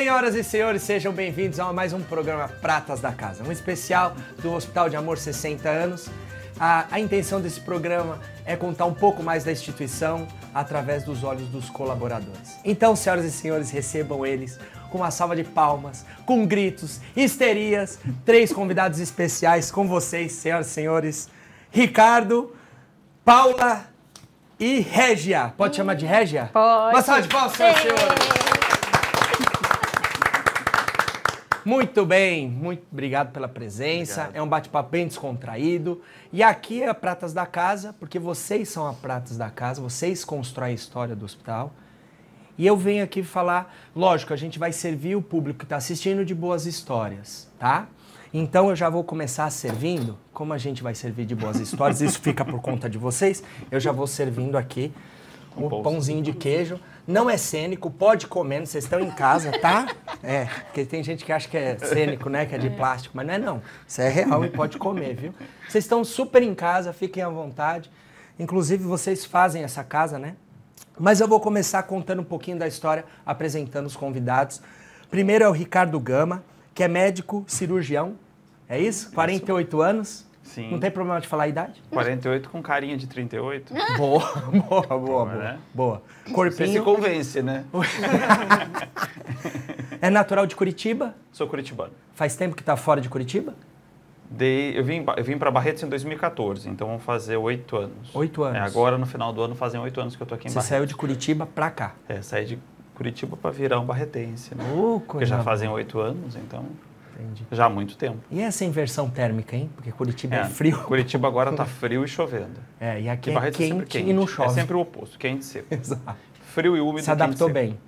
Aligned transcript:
Senhoras 0.00 0.34
e 0.34 0.42
senhores, 0.42 0.80
sejam 0.80 1.12
bem-vindos 1.12 1.60
a 1.60 1.70
mais 1.74 1.92
um 1.92 2.00
programa 2.00 2.48
Pratas 2.48 3.02
da 3.02 3.12
Casa, 3.12 3.44
um 3.44 3.52
especial 3.52 4.16
do 4.38 4.50
Hospital 4.54 4.88
de 4.88 4.96
Amor 4.96 5.18
60 5.18 5.68
anos. 5.68 6.08
A, 6.58 6.86
a 6.90 6.98
intenção 6.98 7.38
desse 7.38 7.60
programa 7.60 8.18
é 8.46 8.56
contar 8.56 8.86
um 8.86 8.94
pouco 8.94 9.22
mais 9.22 9.44
da 9.44 9.52
instituição 9.52 10.26
através 10.54 11.04
dos 11.04 11.22
olhos 11.22 11.46
dos 11.48 11.68
colaboradores. 11.68 12.56
Então, 12.64 12.96
senhoras 12.96 13.26
e 13.26 13.30
senhores, 13.30 13.70
recebam 13.70 14.24
eles 14.24 14.58
com 14.90 14.96
uma 14.96 15.10
salva 15.10 15.36
de 15.36 15.44
palmas, 15.44 16.06
com 16.24 16.46
gritos, 16.46 16.98
histerias, 17.14 17.98
três 18.24 18.54
convidados 18.54 19.00
especiais 19.00 19.70
com 19.70 19.86
vocês, 19.86 20.32
senhoras 20.32 20.68
e 20.68 20.70
senhores, 20.70 21.28
Ricardo, 21.70 22.56
Paula 23.22 23.84
e 24.58 24.80
Régia. 24.80 25.52
Pode 25.58 25.76
chamar 25.76 25.92
de 25.92 26.06
Régia? 26.06 26.48
Pode. 26.50 26.94
Uma 26.94 27.02
salva 27.02 27.20
de 27.20 27.28
palmas, 27.28 27.52
senhoras 27.52 27.78
e 27.80 27.82
senhores. 27.82 28.39
Muito 31.64 32.06
bem, 32.06 32.48
muito 32.48 32.82
obrigado 32.90 33.32
pela 33.32 33.48
presença. 33.48 34.22
Obrigado. 34.22 34.36
É 34.36 34.42
um 34.42 34.48
bate-papo 34.48 34.90
bem 34.90 35.06
descontraído. 35.06 36.00
E 36.32 36.42
aqui 36.42 36.82
é 36.82 36.88
a 36.88 36.94
Pratas 36.94 37.32
da 37.32 37.46
Casa, 37.46 37.94
porque 37.98 38.18
vocês 38.18 38.68
são 38.68 38.86
a 38.86 38.94
Pratas 38.94 39.36
da 39.36 39.50
Casa, 39.50 39.80
vocês 39.80 40.24
constroem 40.24 40.72
a 40.72 40.74
história 40.74 41.14
do 41.14 41.24
hospital. 41.24 41.72
E 42.56 42.66
eu 42.66 42.76
venho 42.76 43.02
aqui 43.02 43.22
falar, 43.22 43.74
lógico, 43.94 44.32
a 44.32 44.36
gente 44.36 44.58
vai 44.58 44.72
servir 44.72 45.16
o 45.16 45.22
público 45.22 45.60
que 45.60 45.64
está 45.64 45.76
assistindo 45.76 46.24
de 46.24 46.34
boas 46.34 46.66
histórias, 46.66 47.50
tá? 47.58 47.88
Então 48.32 48.70
eu 48.70 48.76
já 48.76 48.88
vou 48.88 49.02
começar 49.02 49.48
servindo. 49.50 50.18
Como 50.32 50.52
a 50.52 50.58
gente 50.58 50.82
vai 50.82 50.94
servir 50.94 51.24
de 51.24 51.34
boas 51.34 51.58
histórias, 51.58 52.00
isso 52.00 52.20
fica 52.20 52.44
por 52.44 52.60
conta 52.60 52.88
de 52.88 52.96
vocês. 52.98 53.42
Eu 53.70 53.80
já 53.80 53.92
vou 53.92 54.06
servindo 54.06 54.56
aqui 54.56 54.92
o 55.56 55.68
pão. 55.68 55.82
pãozinho 55.82 56.22
de 56.22 56.32
queijo. 56.32 56.78
Não 57.06 57.28
é 57.28 57.36
cênico, 57.36 57.90
pode 57.90 58.26
comer, 58.26 58.66
vocês 58.66 58.84
estão 58.84 59.00
em 59.00 59.10
casa, 59.10 59.52
tá? 59.58 59.86
É, 60.22 60.44
porque 60.44 60.84
tem 60.84 61.02
gente 61.02 61.24
que 61.24 61.32
acha 61.32 61.48
que 61.48 61.56
é 61.56 61.78
cênico, 61.78 62.28
né? 62.28 62.46
Que 62.46 62.54
é 62.54 62.58
de 62.58 62.70
plástico, 62.70 63.16
mas 63.16 63.26
não 63.26 63.34
é 63.34 63.38
não. 63.38 63.62
Isso 63.86 64.00
é 64.00 64.08
real 64.08 64.44
e 64.44 64.50
pode 64.50 64.78
comer, 64.78 65.14
viu? 65.14 65.34
Vocês 65.68 65.84
estão 65.84 66.04
super 66.04 66.42
em 66.42 66.54
casa, 66.54 66.92
fiquem 66.92 67.22
à 67.22 67.28
vontade. 67.28 67.90
Inclusive, 68.38 68.84
vocês 68.84 69.24
fazem 69.24 69.62
essa 69.62 69.82
casa, 69.82 70.18
né? 70.18 70.34
Mas 70.98 71.20
eu 71.20 71.26
vou 71.26 71.40
começar 71.40 71.82
contando 71.84 72.20
um 72.20 72.24
pouquinho 72.24 72.58
da 72.58 72.68
história, 72.68 73.04
apresentando 73.24 73.86
os 73.86 73.96
convidados. 73.96 74.60
Primeiro 75.10 75.44
é 75.44 75.48
o 75.48 75.52
Ricardo 75.52 75.98
Gama, 75.98 76.44
que 76.74 76.82
é 76.82 76.88
médico 76.88 77.44
cirurgião. 77.46 78.14
É 78.68 78.78
isso? 78.78 79.10
48 79.12 79.80
anos. 79.80 80.29
Sim. 80.50 80.70
Não 80.70 80.80
tem 80.80 80.90
problema 80.90 81.20
de 81.20 81.28
falar 81.28 81.44
a 81.44 81.48
idade? 81.48 81.80
48 81.90 82.50
com 82.50 82.60
carinha 82.60 82.96
de 82.96 83.06
38. 83.06 83.72
Boa, 83.96 84.20
boa, 84.68 84.82
boa, 84.82 84.98
boa. 84.98 85.24
né? 85.26 85.58
boa. 85.72 86.02
Você 86.24 86.28
se 86.28 86.34
Corpinho. 86.34 86.84
convence, 86.84 87.40
né? 87.42 87.64
É 90.02 90.08
natural 90.08 90.46
de 90.46 90.56
Curitiba? 90.56 91.14
Sou 91.30 91.46
curitibano. 91.46 91.92
Faz 92.14 92.34
tempo 92.34 92.56
que 92.56 92.64
tá 92.64 92.74
fora 92.76 93.00
de 93.02 93.08
Curitiba? 93.08 93.54
Dei, 94.30 94.78
eu 94.78 94.82
vim, 94.84 95.04
eu 95.16 95.24
vim 95.24 95.36
para 95.36 95.50
Barretos 95.50 95.82
em 95.82 95.88
2014, 95.88 96.68
então 96.70 96.86
vão 96.88 96.98
fazer 96.98 97.36
oito 97.36 97.76
anos. 97.76 98.14
Oito 98.14 98.42
anos. 98.42 98.56
É, 98.56 98.60
agora, 98.60 98.96
no 98.96 99.04
final 99.04 99.32
do 99.32 99.42
ano, 99.42 99.54
fazem 99.54 99.78
oito 99.80 100.00
anos 100.00 100.16
que 100.16 100.22
eu 100.22 100.26
tô 100.26 100.34
aqui 100.34 100.46
em 100.46 100.50
Você 100.50 100.54
Barretos. 100.54 100.68
saiu 100.68 100.86
de 100.86 100.94
Curitiba 100.94 101.46
pra 101.46 101.70
cá. 101.70 101.94
É, 102.08 102.22
saí 102.22 102.46
de 102.46 102.58
Curitiba 102.94 103.36
para 103.36 103.50
virar 103.50 103.78
um 103.80 103.84
barretense, 103.84 104.54
né? 104.54 104.64
Uh, 104.72 105.02
Porque 105.06 105.26
já 105.26 105.42
fazem 105.42 105.68
oito 105.68 105.98
anos, 105.98 106.36
então 106.36 106.64
Entendi. 107.20 107.46
já 107.52 107.66
há 107.66 107.68
muito 107.68 107.96
tempo. 107.96 108.18
E 108.30 108.40
essa 108.40 108.64
inversão 108.64 109.08
térmica, 109.10 109.54
hein? 109.56 109.70
Porque 109.74 109.92
Curitiba 109.92 110.36
é, 110.36 110.44
frio. 110.46 110.78
Curitiba 110.84 111.28
agora 111.28 111.52
tá 111.52 111.64
frio 111.66 112.04
e 112.04 112.08
chovendo. 112.08 112.60
É, 112.80 113.00
e 113.00 113.08
aqui 113.08 113.30
E 113.30 113.32
é 113.32 113.34
Barretos 113.34 113.60
é 113.60 113.62
quente, 113.64 113.72
sempre 113.72 113.86
quente. 113.86 114.10
e 114.10 114.12
não 114.12 114.26
chove. 114.26 114.50
É 114.50 114.52
sempre 114.52 114.74
o 114.76 114.80
oposto, 114.80 115.18
quente 115.18 115.42
e 115.42 115.44
seco. 115.44 115.66
Exato. 115.74 116.16
Frio 116.54 116.76
e 116.76 116.80
úmido, 116.80 117.02
Se 117.04 117.10
adaptou 117.10 117.48
quente 117.48 117.54
bem. 117.54 117.78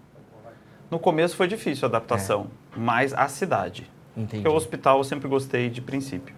No 0.90 0.98
começo 0.98 1.34
foi 1.36 1.48
difícil 1.48 1.86
a 1.86 1.88
adaptação, 1.88 2.48
mas 2.76 3.14
a 3.14 3.26
cidade. 3.26 3.90
Entendi. 4.14 4.42
Porque 4.42 4.48
o 4.48 4.54
hospital 4.54 4.98
eu 4.98 5.04
sempre 5.04 5.26
gostei 5.28 5.70
de 5.70 5.80
princípio. 5.80 6.34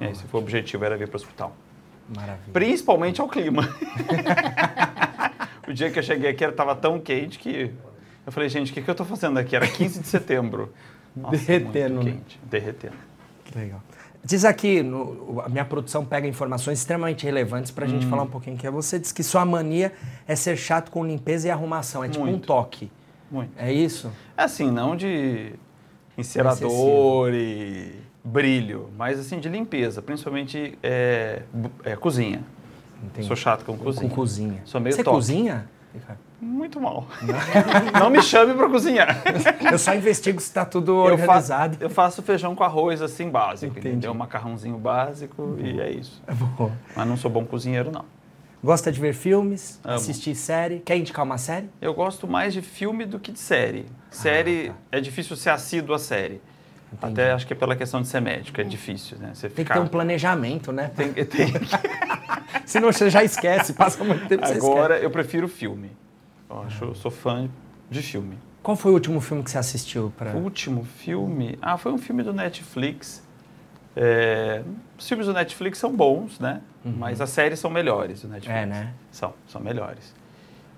E 0.00 0.04
aí, 0.04 0.14
se 0.14 0.22
for 0.24 0.38
o 0.38 0.40
objetivo, 0.40 0.84
era 0.84 0.96
vir 0.96 1.08
para 1.08 1.16
o 1.16 1.20
hospital. 1.20 1.56
Maravilha. 2.14 2.52
Principalmente 2.52 3.20
ao 3.20 3.28
clima. 3.28 3.68
o 5.66 5.72
dia 5.72 5.90
que 5.90 5.98
eu 5.98 6.02
cheguei 6.02 6.30
aqui 6.30 6.44
estava 6.44 6.76
tão 6.76 7.00
quente 7.00 7.38
que 7.38 7.72
eu 8.24 8.32
falei, 8.32 8.48
gente, 8.48 8.70
o 8.70 8.74
que, 8.74 8.82
que 8.82 8.90
eu 8.90 8.92
estou 8.92 9.06
fazendo 9.06 9.38
aqui? 9.38 9.54
Era 9.54 9.66
15 9.68 10.00
de 10.00 10.08
setembro. 10.08 10.72
Nossa, 11.16 11.36
Derretendo, 11.36 11.94
Muito 11.94 12.04
né? 12.06 12.12
quente. 12.12 12.40
Derretendo. 12.50 12.94
Que 13.44 13.58
legal. 13.58 13.82
Diz 14.24 14.44
aqui, 14.44 14.82
no- 14.82 15.40
a 15.44 15.48
minha 15.48 15.64
produção 15.64 16.04
pega 16.04 16.26
informações 16.26 16.78
extremamente 16.80 17.24
relevantes 17.24 17.70
pra 17.70 17.86
Hum. 17.86 17.90
gente 17.90 18.06
falar 18.06 18.24
um 18.24 18.28
pouquinho 18.28 18.56
que 18.56 18.68
Você 18.68 18.98
disse 18.98 19.14
que 19.14 19.22
sua 19.22 19.44
mania 19.44 19.92
é 20.26 20.34
ser 20.36 20.56
chato 20.56 20.90
com 20.90 21.06
limpeza 21.06 21.46
e 21.48 21.50
arrumação. 21.50 22.02
É 22.04 22.08
tipo 22.08 22.24
um 22.24 22.28
Muito. 22.30 22.46
toque. 22.46 22.90
Muito. 23.30 23.52
É 23.56 23.72
isso? 23.72 24.10
É 24.36 24.42
assim, 24.42 24.70
não 24.70 24.96
de 24.96 25.52
encerador 26.18 27.32
e 27.32 27.94
brilho, 28.24 28.88
mas 28.96 29.18
assim 29.20 29.38
de 29.38 29.48
limpeza, 29.48 30.02
principalmente 30.02 30.76
é, 30.82 31.42
é, 31.84 31.94
cozinha. 31.96 32.42
Entendi. 33.04 33.26
Sou 33.26 33.36
chato 33.36 33.64
com 33.64 33.76
cozinha. 33.76 34.08
Com 34.08 34.14
cozinha. 34.14 34.62
Sou 34.64 34.80
meio 34.80 34.94
Você 34.96 35.04
toque. 35.04 35.16
cozinha? 35.16 35.68
Muito 36.40 36.80
mal. 36.80 37.06
Não 37.98 38.10
me 38.10 38.20
chame 38.22 38.54
para 38.54 38.68
cozinhar. 38.68 39.22
Eu 39.72 39.78
só 39.78 39.94
investigo 39.94 40.40
se 40.40 40.52
tá 40.52 40.64
tudo 40.64 40.92
Eu 41.06 41.14
organizado. 41.14 41.76
eu 41.80 41.88
faço 41.90 42.22
feijão 42.22 42.54
com 42.54 42.62
arroz 42.62 43.00
assim 43.00 43.30
básico, 43.30 43.72
Entendi. 43.72 43.88
entendeu? 43.88 44.10
Um 44.12 44.14
macarrãozinho 44.14 44.76
básico 44.76 45.56
e 45.58 45.80
é 45.80 45.90
isso. 45.90 46.22
Boa. 46.56 46.72
Mas 46.94 47.06
não 47.08 47.16
sou 47.16 47.30
bom 47.30 47.44
cozinheiro 47.44 47.90
não. 47.90 48.04
Gosta 48.64 48.90
de 48.90 48.98
ver 49.00 49.14
filmes, 49.14 49.78
Amo. 49.84 49.94
assistir 49.94 50.34
série? 50.34 50.80
Quer 50.80 50.96
indicar 50.96 51.24
uma 51.24 51.38
série? 51.38 51.70
Eu 51.80 51.94
gosto 51.94 52.26
mais 52.26 52.52
de 52.52 52.62
filme 52.62 53.04
do 53.04 53.18
que 53.20 53.30
de 53.30 53.38
série. 53.38 53.86
Série 54.10 54.72
é 54.90 55.00
difícil 55.00 55.36
ser 55.36 55.50
assíduo 55.50 55.94
a 55.94 55.98
série. 55.98 56.40
Entendi. 56.96 57.20
Até 57.20 57.32
acho 57.32 57.46
que 57.46 57.52
é 57.52 57.56
pela 57.56 57.76
questão 57.76 58.00
de 58.02 58.08
ser 58.08 58.20
médico, 58.20 58.60
é 58.60 58.64
difícil, 58.64 59.18
né? 59.18 59.30
Você 59.34 59.48
Tem 59.48 59.64
que 59.64 59.72
ter 59.72 59.78
um 59.78 59.86
planejamento, 59.86 60.72
né? 60.72 60.90
tem, 60.96 61.12
tem... 61.12 61.52
Senão 62.64 62.92
você 62.92 63.10
já 63.10 63.22
esquece, 63.22 63.72
passa 63.72 64.02
muito 64.02 64.26
tempo. 64.26 64.44
Agora 64.44 64.98
eu 64.98 65.10
prefiro 65.10 65.46
filme. 65.48 65.90
Eu 66.48 66.62
acho, 66.62 66.84
eu 66.84 66.94
sou 66.94 67.10
fã 67.10 67.48
de 67.90 68.02
filme. 68.02 68.38
Qual 68.62 68.76
foi 68.76 68.90
o 68.90 68.94
último 68.94 69.20
filme 69.20 69.42
que 69.44 69.50
você 69.50 69.58
assistiu? 69.58 70.12
Pra... 70.16 70.32
O 70.32 70.38
último 70.38 70.84
filme, 70.84 71.58
ah, 71.62 71.76
foi 71.76 71.92
um 71.92 71.98
filme 71.98 72.22
do 72.22 72.32
Netflix. 72.32 73.24
É, 73.94 74.62
os 74.98 75.08
filmes 75.08 75.26
do 75.26 75.32
Netflix 75.32 75.78
são 75.78 75.94
bons, 75.94 76.40
né? 76.40 76.60
Mas 76.84 77.20
as 77.20 77.30
séries 77.30 77.58
são 77.58 77.70
melhores 77.70 78.22
do 78.22 78.28
Netflix. 78.28 78.56
Uhum. 78.56 78.62
É, 78.62 78.66
né? 78.66 78.94
São, 79.10 79.34
são 79.48 79.60
melhores. 79.60 80.14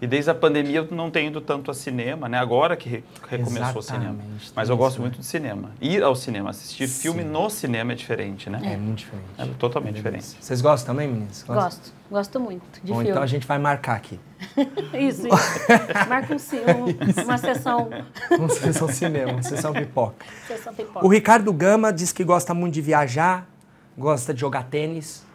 E 0.00 0.06
desde 0.06 0.30
a 0.30 0.34
pandemia 0.34 0.78
eu 0.78 0.88
não 0.94 1.10
tenho 1.10 1.26
ido 1.26 1.40
tanto 1.40 1.72
a 1.72 1.74
cinema, 1.74 2.28
né? 2.28 2.38
Agora 2.38 2.76
que 2.76 2.88
re- 2.88 3.04
recomeçou 3.28 3.78
o 3.78 3.82
cinema. 3.82 4.10
Exatamente, 4.14 4.52
Mas 4.54 4.68
eu 4.68 4.76
gosto 4.76 4.92
isso, 4.92 4.98
né? 5.02 5.08
muito 5.08 5.18
de 5.20 5.26
cinema. 5.26 5.70
Ir 5.80 6.02
ao 6.04 6.14
cinema, 6.14 6.50
assistir 6.50 6.86
filme 6.86 7.22
Sim. 7.24 7.28
no 7.30 7.50
cinema 7.50 7.90
é 7.92 7.94
diferente, 7.96 8.48
né? 8.48 8.60
É 8.62 8.76
muito 8.76 8.98
diferente. 8.98 9.26
É 9.36 9.44
totalmente 9.58 9.96
diferente. 9.96 10.36
Vocês 10.40 10.60
gostam 10.60 10.94
também, 10.94 11.08
meninas? 11.08 11.42
Gostam? 11.42 11.62
Gosto, 11.64 11.92
gosto 12.08 12.38
muito 12.40 12.62
de 12.80 12.92
Bom, 12.92 12.98
filme. 12.98 13.10
então 13.10 13.22
a 13.22 13.26
gente 13.26 13.44
vai 13.44 13.58
marcar 13.58 13.96
aqui. 13.96 14.20
Isso, 14.94 15.26
isso. 15.26 16.08
Marca 16.08 16.32
um, 16.32 16.36
um- 16.36 16.94
uma 17.24 17.38
sessão, 17.38 17.90
Uma 18.38 18.48
sessão 18.48 18.88
cinema, 18.88 19.32
uma 19.32 19.42
sessão 19.42 19.72
pipoca. 19.72 20.24
sessão 20.46 20.72
pipoca. 20.72 21.04
O 21.04 21.08
Ricardo 21.08 21.52
Gama 21.52 21.92
diz 21.92 22.12
que 22.12 22.22
gosta 22.22 22.54
muito 22.54 22.74
de 22.74 22.80
viajar, 22.80 23.48
gosta 23.96 24.32
de 24.32 24.40
jogar 24.40 24.62
tênis. 24.62 25.26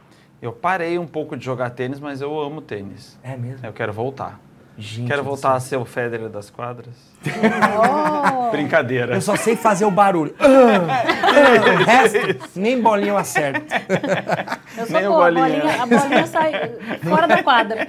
Eu 0.42 0.54
parei 0.54 0.98
um 0.98 1.06
pouco 1.08 1.36
de 1.36 1.44
jogar 1.44 1.70
tênis, 1.72 2.00
mas 2.00 2.22
eu 2.22 2.40
amo 2.40 2.62
tênis. 2.62 3.18
É 3.22 3.36
mesmo? 3.36 3.66
Eu 3.66 3.74
quero 3.74 3.92
voltar. 3.92 4.40
Gente 4.76 5.08
quero 5.08 5.24
voltar 5.24 5.54
a 5.54 5.60
ser 5.60 5.78
o 5.78 5.86
Federer 5.86 6.30
das 6.30 6.50
quadras. 6.50 6.96
Oh, 7.28 8.50
Brincadeira. 8.52 9.14
Eu 9.16 9.22
só 9.22 9.36
sei 9.36 9.56
fazer 9.56 9.86
o 9.86 9.92
barulho. 9.92 10.34
Ah, 10.40 10.46
ah, 11.70 11.82
o 11.82 11.84
resto, 11.86 12.50
nem 12.60 12.82
bolinha 12.82 13.10
eu 13.12 13.18
acerto. 13.18 13.72
eu 14.78 14.86
sou 14.88 14.96
Nem 15.00 15.08
o 15.08 15.12
boa, 15.12 15.28
a 15.28 15.32
bolinha. 15.32 15.60
bolinha, 15.60 15.84
a 15.84 15.86
bolinha 15.86 16.28
sai 16.28 16.52
fora 17.08 17.28
da 17.28 17.44
quadra. 17.44 17.88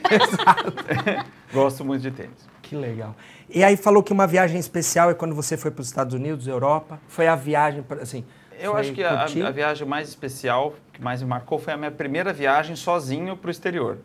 Gosto 1.52 1.84
muito 1.84 2.02
de 2.02 2.10
tênis. 2.10 2.46
Que 2.62 2.76
legal. 2.76 3.14
E 3.48 3.62
aí 3.64 3.76
falou 3.76 4.02
que 4.02 4.12
uma 4.12 4.26
viagem 4.26 4.58
especial 4.58 5.10
é 5.10 5.14
quando 5.14 5.34
você 5.34 5.56
foi 5.56 5.70
para 5.70 5.80
os 5.82 5.86
Estados 5.86 6.14
Unidos, 6.14 6.46
Europa. 6.46 6.98
Foi 7.08 7.26
a 7.26 7.34
viagem, 7.36 7.82
pra- 7.82 8.02
assim... 8.02 8.24
Eu 8.58 8.76
acho 8.76 8.92
que 8.92 9.02
a, 9.02 9.22
a 9.24 9.50
viagem 9.50 9.86
mais 9.86 10.08
especial, 10.08 10.74
que 10.92 11.02
mais 11.02 11.20
me 11.20 11.28
marcou, 11.28 11.58
foi 11.58 11.72
a 11.72 11.76
minha 11.76 11.90
primeira 11.90 12.32
viagem 12.32 12.76
sozinho 12.76 13.36
para 13.36 13.48
o 13.48 13.50
exterior. 13.50 13.98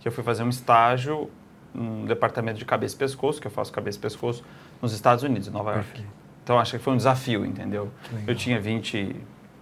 Que 0.00 0.08
eu 0.08 0.12
fui 0.12 0.24
fazer 0.24 0.42
um 0.42 0.48
estágio 0.48 1.30
no 1.74 2.06
departamento 2.06 2.58
de 2.58 2.64
cabeça 2.64 2.94
e 2.94 2.98
pescoço, 2.98 3.40
que 3.40 3.46
eu 3.46 3.50
faço 3.50 3.72
cabeça 3.72 3.98
e 3.98 4.00
pescoço, 4.00 4.44
nos 4.80 4.92
Estados 4.92 5.24
Unidos, 5.24 5.48
em 5.48 5.50
Nova 5.50 5.72
York. 5.72 5.86
Perfeito. 5.86 6.10
Então 6.44 6.58
acho 6.58 6.72
que 6.72 6.78
foi 6.78 6.92
um 6.92 6.96
desafio, 6.96 7.44
entendeu? 7.44 7.90
Eu 8.26 8.34
tinha 8.34 8.60
20, 8.60 9.16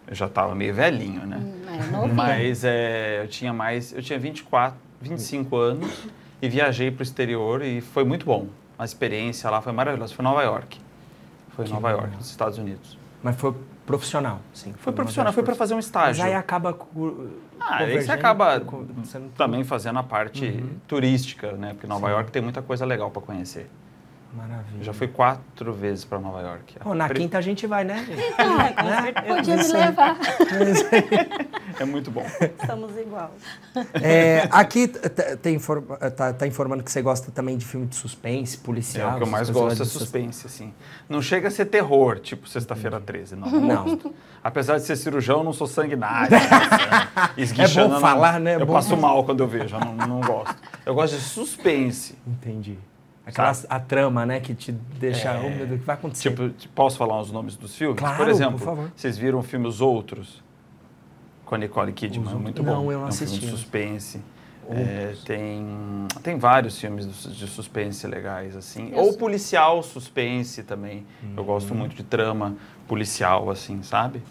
eu 0.09 0.15
já 0.15 0.27
estava 0.27 0.55
meio 0.55 0.73
velhinho, 0.75 1.27
né? 1.27 1.41
É, 1.69 1.91
novinha. 1.91 2.15
Mas 2.15 2.65
é, 2.65 3.23
eu 3.23 3.29
tinha 3.29 3.53
mais, 3.53 3.93
eu 3.93 4.03
tinha 4.03 4.19
24, 4.19 4.79
25 5.01 5.57
anos 5.57 6.09
e 6.41 6.49
viajei 6.49 6.91
para 6.91 7.01
o 7.01 7.03
exterior 7.03 7.62
e 7.62 7.81
foi 7.81 8.03
muito 8.05 8.25
bom. 8.25 8.47
A 8.79 8.85
experiência 8.85 9.51
lá 9.51 9.61
foi 9.61 9.73
maravilhosa. 9.73 10.15
Foi 10.15 10.25
em 10.25 10.29
Nova 10.29 10.43
York. 10.43 10.81
Foi 11.51 11.67
Que 11.67 11.71
Nova 11.73 11.89
legal. 11.89 12.03
York, 12.05 12.17
nos 12.17 12.31
Estados 12.31 12.57
Unidos. 12.57 12.97
Mas 13.23 13.37
foi 13.37 13.55
profissional, 13.91 14.41
sim. 14.55 14.73
Foi 14.79 14.91
uma 14.93 14.97
profissional, 14.97 15.33
foi 15.33 15.43
para 15.43 15.55
fazer 15.55 15.75
um 15.75 15.79
Mas 15.79 15.87
estágio. 15.87 16.25
aí 16.25 16.35
acaba 16.35 16.77
Ah, 17.61 17.77
aí 17.79 18.01
você 18.03 18.13
acaba 18.13 18.61
com- 18.61 18.85
você 19.05 19.19
não- 19.19 19.29
também 19.31 19.65
fazendo 19.65 19.99
a 19.99 20.03
parte 20.03 20.45
Uhum. 20.47 20.71
turística, 20.89 21.53
né? 21.53 21.71
Porque 21.75 21.87
Nova 21.87 22.07
Sim. 22.07 22.13
York 22.15 22.31
tem 22.33 22.41
muita 22.43 22.63
coisa 22.63 22.85
legal 22.87 23.11
para 23.11 23.21
conhecer. 23.23 23.69
Maravilha. 24.33 24.85
Já 24.85 24.93
fui 24.93 25.09
quatro 25.09 25.73
vezes 25.73 26.05
para 26.05 26.19
Nova 26.21 26.41
York. 26.41 26.79
Pô, 26.79 26.95
na 26.95 27.09
quinta 27.09 27.37
a 27.37 27.41
gente 27.41 27.67
vai, 27.67 27.83
né? 27.83 28.07
Né? 28.09 29.13
Podia 29.27 29.57
me 29.57 29.63
levar. 29.73 30.17
É 31.81 31.85
muito 31.85 32.11
bom. 32.11 32.23
Estamos 32.61 32.97
igual. 32.99 33.32
É, 34.03 34.47
aqui 34.50 34.87
t- 34.87 35.09
t- 35.09 35.37
tem 35.38 35.55
infor- 35.56 35.82
tá, 36.17 36.32
tá 36.32 36.47
informando 36.47 36.85
que 36.85 36.93
você 36.93 37.00
gosta 37.00 37.31
também 37.32 37.56
de 37.56 37.65
filme 37.65 37.87
de 37.87 37.97
suspense, 37.97 38.59
É, 38.59 38.61
policial. 38.65 39.12
o 39.15 39.17
que 39.17 39.23
eu 39.23 39.27
mais 39.27 39.49
gosto 39.49 39.82
é 39.82 39.87
suspense, 39.87 40.47
assim. 40.47 40.75
Não 41.09 41.23
chega 41.23 41.49
a 41.49 41.50
ser 41.50 41.65
terror, 41.65 42.21
tipo 42.21 42.47
Sexta-feira 42.49 43.00
13, 43.00 43.35
não. 43.35 43.50
Não. 43.50 43.99
Apesar 44.44 44.77
de 44.77 44.85
ser 44.85 44.97
cirurgião, 44.97 45.38
eu 45.38 45.44
não 45.44 45.53
sou 45.55 45.67
sanguinário. 45.67 46.37
assim, 46.37 47.32
esguichando, 47.41 47.71
É 47.71 47.75
bom 47.75 47.81
eu 47.83 47.88
não- 47.94 48.00
falar, 48.00 48.38
né? 48.38 48.53
É 48.53 48.56
Eu 48.56 48.67
bom 48.67 48.75
passo 48.75 48.91
falar. 48.91 49.00
mal 49.03 49.25
quando 49.25 49.41
eu 49.41 49.49
vejo, 49.49 49.75
eu 49.76 49.81
não, 49.81 49.94
não 49.94 50.21
gosto. 50.21 50.56
Eu 50.85 50.94
gosto 50.94 51.17
de 51.17 51.23
suspense. 51.23 52.15
Entendi. 52.26 52.79
Aquela 53.25 53.53
a 53.69 53.79
trama, 53.81 54.26
né, 54.26 54.41
que 54.41 54.55
te 54.55 54.73
deixa, 54.73 55.29
É. 55.31 55.38
oh 55.38 55.49
meu 55.50 55.67
Deus, 55.67 55.73
o 55.73 55.79
que 55.79 55.87
vai 55.87 55.94
acontecer? 55.94 56.31
Tipo, 56.31 56.53
posso 56.75 56.99
falar 56.99 57.21
os 57.21 57.31
nomes 57.31 57.56
dos 57.56 57.76
filmes? 57.76 57.99
Claro, 57.99 58.17
por 58.17 58.29
exemplo, 58.29 58.59
por 58.59 58.65
favor. 58.65 58.93
vocês 58.94 59.17
viram 59.17 59.38
o 59.38 59.43
filme 59.43 59.67
Os 59.69 59.81
Outros? 59.81 60.43
Com 61.50 61.56
a 61.56 61.58
Nicole 61.58 61.93
Kidman, 61.93 62.29
Os 62.29 62.32
é 62.32 62.37
muito 62.37 62.62
bom. 62.62 62.70
Não, 62.70 62.93
eu 62.93 62.99
não 63.00 63.06
é 63.06 63.08
um 63.08 63.12
filme 63.12 63.25
assisti. 63.32 63.41
de 63.44 63.50
suspense. 63.50 64.20
É, 64.70 65.14
tem, 65.25 65.67
tem 66.23 66.38
vários 66.38 66.79
filmes 66.79 67.05
de 67.26 67.47
suspense 67.49 68.06
legais, 68.06 68.55
assim. 68.55 68.91
Eu 68.93 68.99
Ou 68.99 69.14
policial 69.14 69.82
suspense 69.82 70.62
também. 70.62 71.05
Eu 71.37 71.43
Hum. 71.43 71.47
gosto 71.47 71.75
muito 71.75 71.97
de 71.97 72.05
trama 72.05 72.55
policial, 72.87 73.50
assim, 73.50 73.82
sabe? 73.82 74.23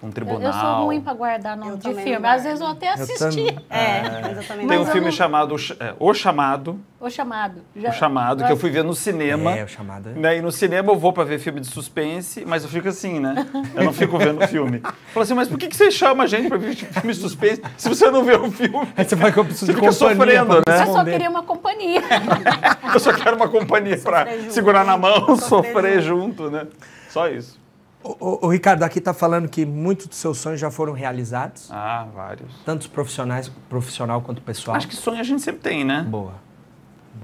Com 0.00 0.06
Eu, 0.06 0.12
tribunal. 0.12 0.42
eu 0.42 0.52
sou 0.52 0.84
ruim 0.86 1.00
pra 1.00 1.12
guardar 1.12 1.56
nome 1.56 1.72
Eu 1.72 1.76
de 1.76 1.82
filme. 1.94 2.18
não 2.20 2.28
Às 2.30 2.44
vezes 2.44 2.60
eu 2.60 2.66
até 2.68 2.88
Eu 2.90 2.92
assisti. 2.94 3.18
também. 3.18 3.58
É, 3.68 4.00
eu 4.38 4.46
também 4.46 4.66
Tem 4.68 4.78
um 4.78 4.82
eu 4.82 4.86
filme 4.86 5.06
não- 5.06 5.12
chamado 5.12 5.54
O 5.54 5.58
é, 5.80 5.94
O 5.98 6.14
Chamado, 6.14 6.78
O 7.00 7.10
chamado. 7.10 7.60
Já- 7.76 7.88
O 7.90 7.92
Chamado, 7.92 8.44
que 8.44 8.52
eu 8.52 8.56
fui 8.56 8.70
ver 8.70 8.84
no 8.84 8.94
cinema. 8.94 9.56
É, 9.56 9.64
o 9.64 9.68
chamado. 9.68 10.10
Né? 10.10 10.38
E 10.38 10.42
no 10.42 10.52
cinema 10.52 10.92
eu 10.92 10.96
vou 10.98 11.12
pra 11.12 11.24
ver 11.24 11.38
filme 11.40 11.60
de 11.60 11.66
suspense, 11.66 12.44
mas 12.46 12.62
eu 12.62 12.68
fico 12.68 12.88
assim, 12.88 13.18
né? 13.18 13.46
Eu 13.74 13.84
não 13.84 13.92
fico 13.92 14.16
vendo 14.18 14.46
filme. 14.46 14.80
Falo 15.12 15.22
assim, 15.24 15.34
mas 15.34 15.48
por 15.48 15.58
que, 15.58 15.66
que 15.68 15.76
você 15.76 15.90
chama 15.90 16.24
a 16.24 16.26
gente 16.28 16.48
pra 16.48 16.58
ver 16.58 16.74
filme 16.76 17.12
de 17.12 17.18
suspense 17.20 17.60
se 17.76 17.88
você 17.88 18.10
não 18.10 18.22
vê 18.24 18.36
o 18.36 18.50
filme? 18.52 18.88
Aí 18.96 19.04
você 19.04 19.16
vai 19.16 19.32
que 19.32 19.38
eu 19.38 19.44
preciso 19.44 19.66
Você 19.66 19.72
de 19.74 19.80
fica 19.80 19.92
sofrendo, 19.92 20.54
né? 20.54 20.82
Eu 20.82 20.86
só 20.92 21.04
queria 21.04 21.28
uma 21.30 21.42
companhia. 21.42 22.00
Eu 22.94 23.00
só 23.00 23.12
quero 23.12 23.36
uma 23.36 23.48
companhia 23.48 23.96
junto, 23.96 24.52
segurar 24.52 24.84
na 24.84 24.94
hein? 24.94 25.00
mão, 25.00 25.36
Sofrer 25.36 25.72
sofrer 25.72 26.02
junto, 26.02 26.50
né? 26.50 26.66
Só 27.10 27.28
isso. 27.28 27.57
O, 28.02 28.10
o- 28.20 28.46
o 28.46 28.48
Ricardo 28.48 28.82
aqui 28.84 29.00
tá 29.00 29.12
falando 29.12 29.48
que 29.48 29.66
muitos 29.66 30.06
dos 30.06 30.16
seus 30.18 30.38
sonhos 30.38 30.60
já 30.60 30.70
foram 30.70 30.92
realizados, 30.92 31.68
Ah, 31.72 32.06
vários. 32.14 32.52
tanto 32.64 32.82
os 32.82 32.86
profissionais, 32.86 33.48
profissional 33.68 34.20
quanto 34.22 34.40
pessoal. 34.40 34.76
Acho 34.76 34.86
que 34.88 34.94
sonho 34.96 35.18
a 35.20 35.24
gente 35.24 35.42
sempre 35.42 35.60
tem, 35.62 35.84
né? 35.84 36.02
boa. 36.08 36.34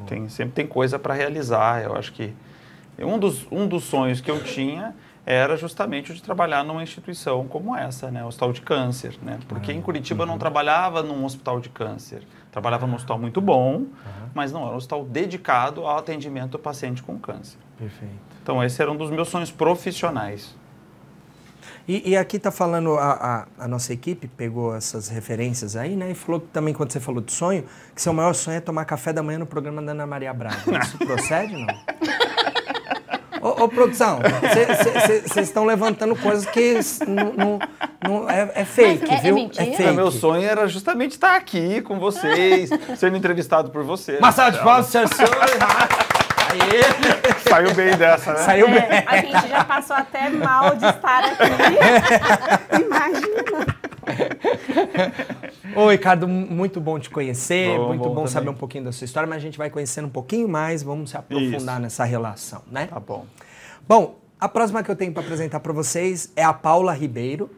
Tem, 0.06 0.29
sempre 0.29 0.53
tem 0.55 0.67
coisa 0.67 0.99
para 0.99 1.15
realizar. 1.15 1.82
Eu 1.82 1.94
acho 1.97 2.12
que 2.12 2.35
um 2.99 3.17
dos, 3.19 3.47
um 3.50 3.67
dos 3.69 3.85
sonhos 3.85 4.21
que 4.21 4.29
eu 4.31 4.43
tinha 4.43 4.94
era 5.25 5.56
justamente 5.56 6.11
o 6.11 6.15
de 6.15 6.23
trabalhar 6.23 6.65
numa 6.65 6.82
instituição 6.82 7.47
como 7.47 7.75
essa, 7.76 8.11
né? 8.11 8.25
Hospital 8.25 8.53
de 8.53 8.61
câncer, 8.61 9.17
né? 9.23 9.38
Porque 9.49 9.73
em 9.73 9.81
Curitiba 9.81 10.25
eu 10.25 10.26
não 10.26 10.37
trabalhava 10.37 11.03
num 11.03 11.25
hospital 11.25 11.61
de 11.61 11.69
câncer. 11.69 12.23
Trabalhava 12.50 12.87
num 12.87 12.97
hospital 12.97 13.19
muito 13.19 13.41
bom, 13.41 13.87
mas 14.35 14.53
não 14.53 14.62
era 14.65 14.73
um 14.75 14.76
hospital 14.76 15.05
dedicado 15.05 15.87
ao 15.87 15.97
atendimento 15.99 16.50
do 16.53 16.59
paciente 16.59 17.03
com 17.03 17.17
câncer. 17.19 17.56
Perfeito. 17.79 18.12
Então 18.43 18.62
esse 18.62 18.82
era 18.82 18.91
um 18.91 18.97
dos 18.97 19.11
meus 19.11 19.29
sonhos 19.29 19.50
profissionais. 19.50 20.55
E, 21.87 22.11
e 22.11 22.17
aqui 22.17 22.39
tá 22.39 22.51
falando, 22.51 22.95
a, 22.97 23.47
a, 23.59 23.65
a 23.65 23.69
nossa 23.69 23.93
equipe 23.93 24.27
pegou 24.27 24.75
essas 24.75 25.09
referências 25.09 25.77
aí, 25.77 25.95
né? 25.95 26.11
E 26.11 26.15
falou 26.15 26.41
que 26.41 26.47
também, 26.47 26.73
quando 26.73 26.91
você 26.93 26.99
falou 27.01 27.21
de 27.21 27.31
sonho, 27.33 27.65
que 27.95 28.01
seu 28.01 28.13
maior 28.13 28.35
sonho 28.35 28.57
é 28.57 28.61
tomar 28.61 28.87
café 28.87 29.13
da 29.13 29.23
manhã 29.23 29.39
no 29.39 29.47
programa 29.47 29.83
da 29.83 29.93
Ana 29.93 30.07
Maria 30.07 30.33
Braga. 30.33 30.57
Isso 30.83 30.97
procede, 30.99 31.55
não? 31.55 31.67
Ô, 33.43 33.65
ô, 33.65 33.69
produção, 33.69 34.21
vocês 35.29 35.49
estão 35.49 35.67
levantando 35.67 36.17
coisas 36.17 36.47
que 36.47 36.79
não, 38.03 38.31
é, 38.31 38.51
é 38.55 38.65
fake, 38.65 39.05
Mas 39.07 39.11
é- 39.11 39.15
é 39.15 39.21
viu? 39.21 39.35
mentira? 39.35 39.65
fake. 39.67 39.93
Meu 39.93 40.11
sonho 40.11 40.49
era 40.49 40.67
justamente 40.67 41.13
estar 41.13 41.37
aqui 41.37 41.83
com 41.83 41.99
vocês, 42.01 42.71
sendo 42.97 43.19
entrevistado 43.19 43.71
por 43.71 43.85
vocês. 43.85 44.19
Salva 44.19 44.51
de 44.53 44.65
palmas, 44.65 44.87
senhor 44.87 45.09
Saiu 47.49 47.75
bem 47.75 47.97
dessa, 47.97 48.33
né? 48.33 48.39
saiu 48.41 48.67
bem. 48.69 48.77
É, 48.79 49.05
a 49.06 49.17
gente 49.19 49.49
já 49.49 49.65
passou 49.65 49.97
até 49.97 50.29
mal 50.31 50.75
de 50.77 50.87
estar 50.87 51.25
aqui. 51.25 52.83
Imagina. 52.83 53.77
Ô, 55.77 55.89
Ricardo, 55.91 56.27
mu- 56.29 56.47
muito 56.47 56.81
bom 56.81 56.99
te 56.99 57.11
conhecer, 57.11 57.77
Bom, 57.79 57.89
muito 57.89 58.03
bom 58.09 58.15
bom, 58.15 58.27
saber 58.27 58.49
um 58.51 58.55
pouquinho 58.55 58.85
da 58.85 58.93
sua 58.93 59.05
história, 59.05 59.27
mas 59.29 59.39
a 59.39 59.41
gente 59.41 59.59
vai 59.59 59.71
conhecendo 59.71 60.06
um 60.06 60.11
pouquinho 60.11 60.49
mais, 60.49 60.83
vamos 60.83 61.11
se 61.11 61.17
aprofundar 61.17 61.75
Isso. 61.77 61.83
nessa 61.83 62.05
relação, 62.05 62.62
né? 62.71 62.87
Tá 62.87 63.00
bom. 63.00 63.25
Bom, 63.89 64.19
a 64.39 64.49
próxima 64.49 64.83
que 64.83 64.91
eu 64.91 64.97
tenho 64.97 65.12
para 65.12 65.23
apresentar 65.23 65.61
para 65.61 65.73
vocês 65.73 66.33
é 66.37 66.43
a 66.45 66.53
Paula 66.53 66.93
Ribeiro, 66.93 67.50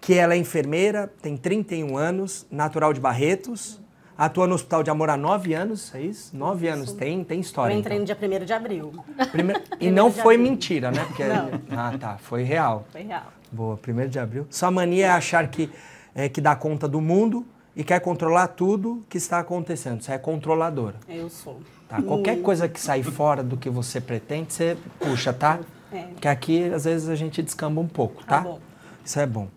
que 0.00 0.14
ela 0.14 0.34
é 0.34 0.36
enfermeira, 0.36 1.12
tem 1.20 1.36
31 1.36 1.96
anos, 1.96 2.46
natural 2.50 2.92
de 2.92 3.00
Barretos, 3.00 3.80
atua 4.18 4.46
no 4.48 4.56
Hospital 4.56 4.82
de 4.82 4.90
Amor 4.90 5.08
há 5.10 5.16
9 5.16 5.54
anos, 5.54 5.94
é 5.94 6.00
isso? 6.02 6.36
9 6.36 6.66
anos, 6.68 6.92
tem, 6.92 7.22
tem 7.22 7.38
Eu 7.38 7.40
história. 7.40 7.72
entrei 7.72 7.96
no 7.98 8.04
então. 8.04 8.28
dia 8.28 8.40
1 8.40 8.44
de 8.44 8.52
abril. 8.52 8.92
Primeiro- 9.30 9.62
E 9.80 9.90
não 9.90 10.10
foi 10.10 10.34
abril. 10.34 10.50
mentira, 10.50 10.90
né? 10.90 11.04
Porque, 11.04 11.24
Não. 11.24 11.50
Ah, 11.70 11.96
tá, 11.98 12.18
foi 12.18 12.42
real. 12.42 12.84
Foi 12.90 13.02
real. 13.02 13.32
Boa, 13.52 13.78
1 13.78 14.08
de 14.08 14.18
abril. 14.18 14.46
Sua 14.50 14.70
mania 14.72 15.06
é 15.06 15.10
achar 15.10 15.48
que, 15.48 15.70
é, 16.14 16.28
que 16.28 16.40
dá 16.40 16.56
conta 16.56 16.88
do 16.88 17.00
mundo 17.00 17.46
e 17.76 17.84
quer 17.84 18.00
controlar 18.00 18.48
tudo 18.48 19.04
que 19.08 19.16
está 19.16 19.38
acontecendo. 19.38 20.02
Você 20.02 20.12
é 20.12 20.18
controladora. 20.18 20.96
Eu 21.08 21.30
sou. 21.30 21.60
Tá? 21.88 22.02
Qualquer 22.02 22.32
Muito. 22.32 22.44
coisa 22.44 22.68
que 22.68 22.78
sair 22.80 23.04
fora 23.04 23.42
do 23.42 23.56
que 23.56 23.70
você 23.70 24.00
pretende, 24.00 24.52
você 24.52 24.76
puxa, 24.98 25.32
tá? 25.32 25.60
É. 25.90 26.04
Que 26.20 26.28
aqui, 26.28 26.64
às 26.70 26.84
vezes, 26.84 27.08
a 27.08 27.14
gente 27.14 27.40
descamba 27.40 27.80
um 27.80 27.88
pouco, 27.88 28.22
tá? 28.24 28.38
Tá 28.38 28.40
bom. 28.42 28.58
Isso 29.02 29.18
é 29.18 29.26
bom. 29.26 29.48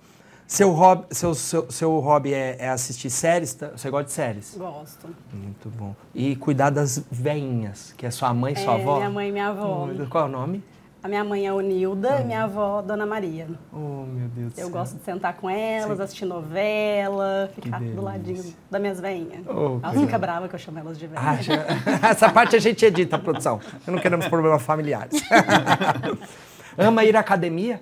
Seu 0.51 0.69
hobby, 0.71 1.06
seu, 1.12 1.33
seu, 1.33 1.71
seu 1.71 1.98
hobby 2.00 2.33
é, 2.33 2.57
é 2.59 2.68
assistir 2.68 3.09
séries? 3.09 3.53
tá? 3.53 3.69
Você 3.74 3.89
gosta 3.89 4.07
de 4.07 4.12
séries? 4.12 4.53
Gosto. 4.57 5.07
Muito 5.31 5.69
bom. 5.69 5.95
E 6.13 6.36
cuidar 6.36 6.69
das 6.69 7.01
veinhas, 7.09 7.94
que 7.95 8.06
é 8.06 8.12
sua 8.12 8.33
mãe 8.33 8.51
e 8.51 8.57
sua 8.57 8.74
É, 8.77 8.81
avó? 8.81 8.95
Minha 8.98 9.09
mãe 9.09 9.30
e 9.30 9.31
minha 9.31 9.48
avó. 9.48 9.88
Qual 10.09 10.25
é 10.25 10.27
o 10.27 10.30
nome? 10.30 10.62
A 11.01 11.07
minha 11.07 11.24
mãe 11.24 11.48
é 11.48 11.53
Onilda 11.53 12.19
e 12.19 12.25
minha 12.25 12.44
avó, 12.44 12.81
Dona 12.81 13.06
Maria. 13.06 13.48
Oh, 13.71 14.03
meu 14.06 14.27
Deus 14.27 14.51
do 14.53 14.59
Eu 14.59 14.65
céu. 14.65 14.69
gosto 14.71 14.98
de 14.98 15.06
sentar 15.06 15.36
com 15.36 15.50
elas, 15.50 15.98
assistir 16.01 16.25
novela, 16.25 17.49
ficar 17.56 17.80
do 17.80 18.02
ladinho 18.02 18.44
das 18.69 18.81
minhas 18.81 18.99
veinhas. 18.99 19.44
Oh, 19.47 19.80
Elas 19.81 20.02
ficam 20.02 20.19
bravas 20.19 20.49
que 20.49 20.56
eu 20.56 20.59
chamo 20.59 20.80
elas 20.80 20.99
de 20.99 21.07
velha. 21.07 21.21
Ah, 21.23 21.35
já- 21.42 21.66
Essa 22.09 22.30
parte 22.30 22.57
a 22.57 22.59
gente 22.59 22.85
edita, 22.85 23.18
produção. 23.18 23.61
Eu 23.87 23.94
não 23.94 24.02
queremos 24.02 24.28
problemas 24.28 24.61
familiares. 24.64 25.14
Ama 26.78 27.06
ir 27.06 27.16
à 27.16 27.21
academia? 27.21 27.81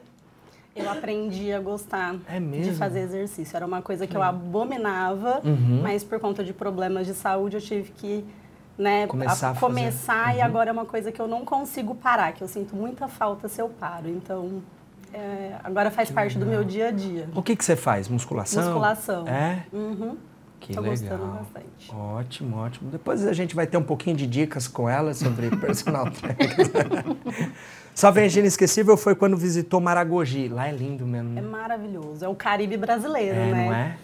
Eu 0.80 0.90
aprendi 0.90 1.52
a 1.52 1.60
gostar 1.60 2.16
É? 2.28 2.38
Hum. 2.38 2.52
de 2.52 2.74
fazer 2.74 3.02
exercício. 3.02 3.56
Era 3.56 3.66
uma 3.66 3.82
coisa 3.82 4.08
que 4.08 4.16
eu 4.16 4.24
abominava, 4.24 5.42
Uhum. 5.44 5.82
mas 5.84 6.04
por 6.04 6.20
conta 6.20 6.44
de 6.44 6.54
problemas 6.54 7.06
de 7.06 7.14
saúde 7.14 7.58
eu 7.58 7.62
tive 7.62 7.92
que 7.92 8.26
né, 8.78 9.08
Começar 9.08 9.48
a. 9.50 9.52
Uhum. 9.52 9.58
começar 9.58 10.36
e 10.38 10.42
agora 10.42 10.70
é 10.70 10.72
uma 10.74 10.86
coisa 10.86 11.12
que 11.12 11.20
eu 11.22 11.28
não 11.28 11.44
consigo 11.44 11.94
parar, 11.96 12.32
que 12.32 12.42
eu 12.42 12.48
sinto 12.48 12.76
muita 12.76 13.10
falta 13.10 13.50
se 13.50 13.62
eu 13.62 13.68
paro. 13.68 14.08
Então, 14.08 14.62
é, 15.14 15.56
agora 15.64 15.92
faz 15.92 16.10
parte 16.10 16.38
do 16.38 16.46
meu 16.46 16.64
dia 16.64 16.88
a 16.88 16.92
dia. 16.92 17.28
O 17.36 17.44
que, 17.44 17.58
que 17.58 17.66
você 17.66 17.76
faz? 17.76 18.08
Musculação? 18.08 18.64
Musculação. 18.64 19.28
É? 19.28 19.66
Uhum. 19.74 20.16
Que 20.62 20.74
Tô 20.74 20.80
legal. 20.82 20.98
gostando 20.98 21.26
bastante. 21.26 21.94
Ótimo, 21.94 22.58
ótimo. 22.58 22.90
Depois 22.92 23.26
a 23.28 23.34
gente 23.34 23.54
vai 23.56 23.66
ter 23.68 23.76
um 23.78 23.84
pouquinho 23.84 24.16
de 24.16 24.26
dicas 24.28 24.68
com 24.68 24.88
ela 24.90 25.14
sobre 25.14 25.50
personal 25.58 26.06
trainer. 26.12 27.06
Sua 28.00 28.12
viagem 28.12 28.40
inesquecível 28.40 28.96
foi 28.96 29.14
quando 29.14 29.36
visitou 29.36 29.82
Maragogi. 29.82 30.48
Lá 30.48 30.70
é 30.70 30.72
lindo 30.72 31.06
mesmo. 31.06 31.38
É 31.38 31.42
né? 31.42 31.48
maravilhoso. 31.50 32.24
É 32.24 32.30
o 32.30 32.34
Caribe 32.34 32.78
brasileiro, 32.78 33.36
É, 33.36 33.52
né? 33.52 33.66
não 33.66 33.74
é? 33.74 33.98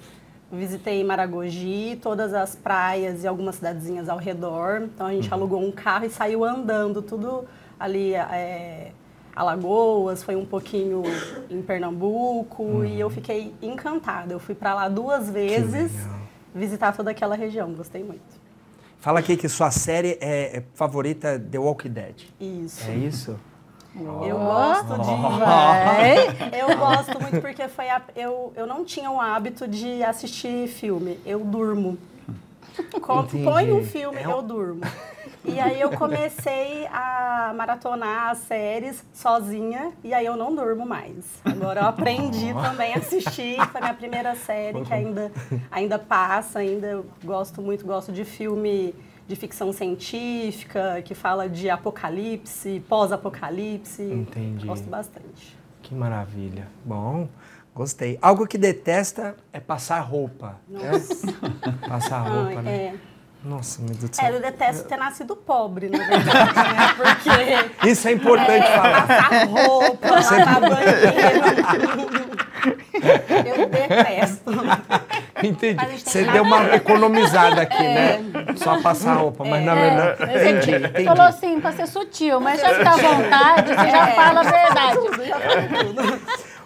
Visitei 0.52 1.02
Maragogi, 1.02 1.98
todas 2.02 2.34
as 2.34 2.58
praias 2.58 3.24
e 3.24 3.28
algumas 3.28 3.56
cidadezinhas 3.56 4.10
ao 4.10 4.18
redor. 4.18 4.82
Então 4.94 5.08
a 5.08 5.14
gente 5.14 5.30
Uhum. 5.30 5.34
alugou 5.36 5.66
um 5.66 5.72
carro 5.72 6.04
e 6.04 6.10
saiu 6.10 6.44
andando, 6.44 7.02
tudo 7.02 7.46
ali, 7.80 8.14
é, 8.16 8.92
Alagoas, 9.34 10.22
foi 10.24 10.36
um 10.36 10.46
pouquinho 10.46 11.02
em 11.50 11.62
Pernambuco 11.62 12.84
e 12.84 13.00
eu 13.00 13.10
fiquei 13.10 13.54
encantada. 13.62 14.34
Eu 14.34 14.40
fui 14.40 14.56
para 14.56 14.74
lá 14.74 14.90
duas 14.90 15.30
vezes 15.30 15.94
Uhum. 15.94 16.20
visitar 16.54 16.92
toda 16.92 17.12
aquela 17.12 17.38
região, 17.38 17.72
gostei 17.72 18.04
muito. 18.04 18.44
Fala 19.00 19.20
aqui 19.20 19.38
que 19.38 19.48
sua 19.48 19.72
série 19.72 20.18
é, 20.20 20.58
é 20.58 20.64
favorita 20.74 21.30
é 21.30 21.40
The 21.40 21.60
Walking 21.60 21.92
Dead. 21.92 22.16
Isso. 22.42 22.92
É 22.92 22.94
isso? 22.94 23.40
Eu 23.98 24.38
gosto 24.38 24.94
de. 25.00 25.40
Vai. 25.40 26.28
Eu 26.60 26.78
gosto 26.78 27.20
muito 27.22 27.40
porque 27.42 27.68
foi 27.68 27.90
a- 27.90 28.02
eu, 28.16 28.52
eu 28.56 28.68
não 28.68 28.84
tinha 28.84 29.10
o 29.10 29.20
hábito 29.22 29.68
de 29.68 30.04
assistir 30.04 30.68
filme. 30.68 31.20
Eu 31.26 31.40
durmo. 31.40 31.98
Com-. 33.02 33.26
Põe 33.44 33.72
um 33.72 33.84
filme, 33.86 34.18
É 34.20 34.26
eu 34.26 34.42
durmo. 34.42 34.82
E 35.46 35.60
aí 35.60 35.80
eu 35.80 35.92
comecei 35.92 36.88
a 36.88 37.54
maratonar 37.56 38.32
as 38.32 38.40
séries 38.40 39.02
sozinha 39.14 39.92
e 40.04 40.14
aí 40.14 40.26
eu 40.26 40.36
não 40.36 40.54
durmo 40.54 40.86
mais. 40.86 41.24
Agora 41.46 41.82
eu 41.82 41.86
aprendi 41.86 42.52
também 42.54 42.94
a 42.96 42.98
assistir. 42.98 43.56
Foi 43.72 43.80
minha 43.80 43.94
primeira 43.94 44.36
série 44.36 44.82
que 44.84 44.92
ainda, 44.94 45.32
ainda 45.72 46.00
passa, 46.00 46.60
ainda 46.60 47.02
gosto 47.24 47.62
muito, 47.62 47.86
gosto 47.86 48.12
de 48.12 48.26
filme 48.26 48.94
de 49.28 49.36
ficção 49.36 49.74
científica, 49.74 51.02
que 51.04 51.16
fala 51.16 51.50
de 51.50 51.70
apocalipse, 51.70 52.84
pós-apocalipse. 52.88 54.04
Entendi. 54.04 54.66
Gosto 54.68 54.88
bastante. 54.90 55.58
Que 55.82 55.96
maravilha. 55.96 56.68
Bom, 56.84 57.28
gostei. 57.74 58.18
Algo 58.22 58.46
que 58.48 58.58
detesta 58.58 59.36
é 59.52 59.60
passar 59.60 60.00
roupa. 60.02 60.58
né? 60.68 60.92
Passar 61.88 62.20
roupa, 62.20 62.58
Ai, 62.60 62.62
né? 62.64 62.72
é. 62.78 62.94
Nossa, 63.44 63.80
meu 63.82 63.90
Deus 63.94 64.10
do 64.10 64.14
É, 64.20 64.26
céu. 64.26 64.34
eu 64.34 64.42
detesto 64.42 64.88
ter 64.88 64.98
nascido 64.98 65.36
pobre, 65.36 65.88
na 65.88 66.00
verdade, 66.00 66.56
né? 66.56 66.94
Porque 66.98 67.88
Isso 67.90 68.08
é 68.08 68.12
importante 68.14 68.66
falar. 68.74 69.08
passar 69.08 69.46
roupa, 69.48 70.08
lavar 70.10 70.62
banheiro. 70.62 72.36
Eu 73.46 73.70
detesto. 73.70 74.52
Entendi. 75.44 76.00
Você 76.00 76.24
deu 76.24 76.44
uma 76.44 76.76
economizada 76.76 77.62
aqui, 77.62 77.84
né? 77.84 78.20
Só 78.56 78.82
passar 78.82 79.16
roupa, 79.16 79.44
mas 79.44 79.64
na 79.64 79.76
verdade. 79.76 80.24
É, 80.24 80.52
Entendi, 80.52 80.72
você 80.72 80.88
entendi. 80.88 81.06
falou 81.06 81.24
assim 81.24 81.60
pra 81.60 81.72
ser 81.72 81.88
sutil, 81.88 82.40
mas 82.40 82.62
já 82.62 82.84
tá 82.84 82.94
à 82.94 82.98
vontade, 82.98 83.68
você 83.70 83.90
já 83.92 84.08
fala 84.08 84.40
a 84.40 84.44
verdade. 84.44 85.00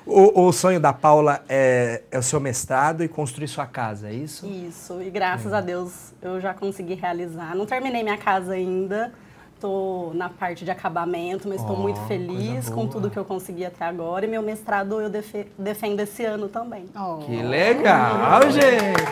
O, 0.05 0.47
o 0.47 0.51
sonho 0.51 0.79
da 0.79 0.91
Paula 0.91 1.43
é, 1.47 2.01
é 2.09 2.17
o 2.17 2.23
seu 2.23 2.39
mestrado 2.39 3.03
e 3.03 3.07
construir 3.07 3.47
sua 3.47 3.67
casa, 3.67 4.09
é 4.09 4.13
isso? 4.13 4.47
Isso, 4.47 4.99
e 5.01 5.09
graças 5.09 5.53
a 5.53 5.61
Deus 5.61 6.13
eu 6.19 6.39
já 6.39 6.53
consegui 6.53 6.95
realizar. 6.95 7.55
Não 7.55 7.65
terminei 7.65 8.01
minha 8.01 8.17
casa 8.17 8.53
ainda, 8.53 9.11
estou 9.59 10.13
na 10.13 10.29
parte 10.29 10.63
de 10.63 10.71
acabamento, 10.71 11.47
mas 11.49 11.59
estou 11.59 11.75
Oh, 11.75 11.79
muito 11.81 11.99
feliz 12.07 12.69
com 12.69 12.87
tudo 12.87 13.09
que 13.09 13.19
eu 13.19 13.25
consegui 13.25 13.65
até 13.65 13.83
agora. 13.85 14.25
E 14.25 14.27
meu 14.29 14.41
mestrado 14.41 15.01
eu 15.01 15.09
defe- 15.09 15.47
defendo 15.57 15.99
esse 15.99 16.23
ano 16.23 16.47
também. 16.47 16.85
Que 17.25 17.43
legal, 17.43 18.49
gente! 18.49 19.03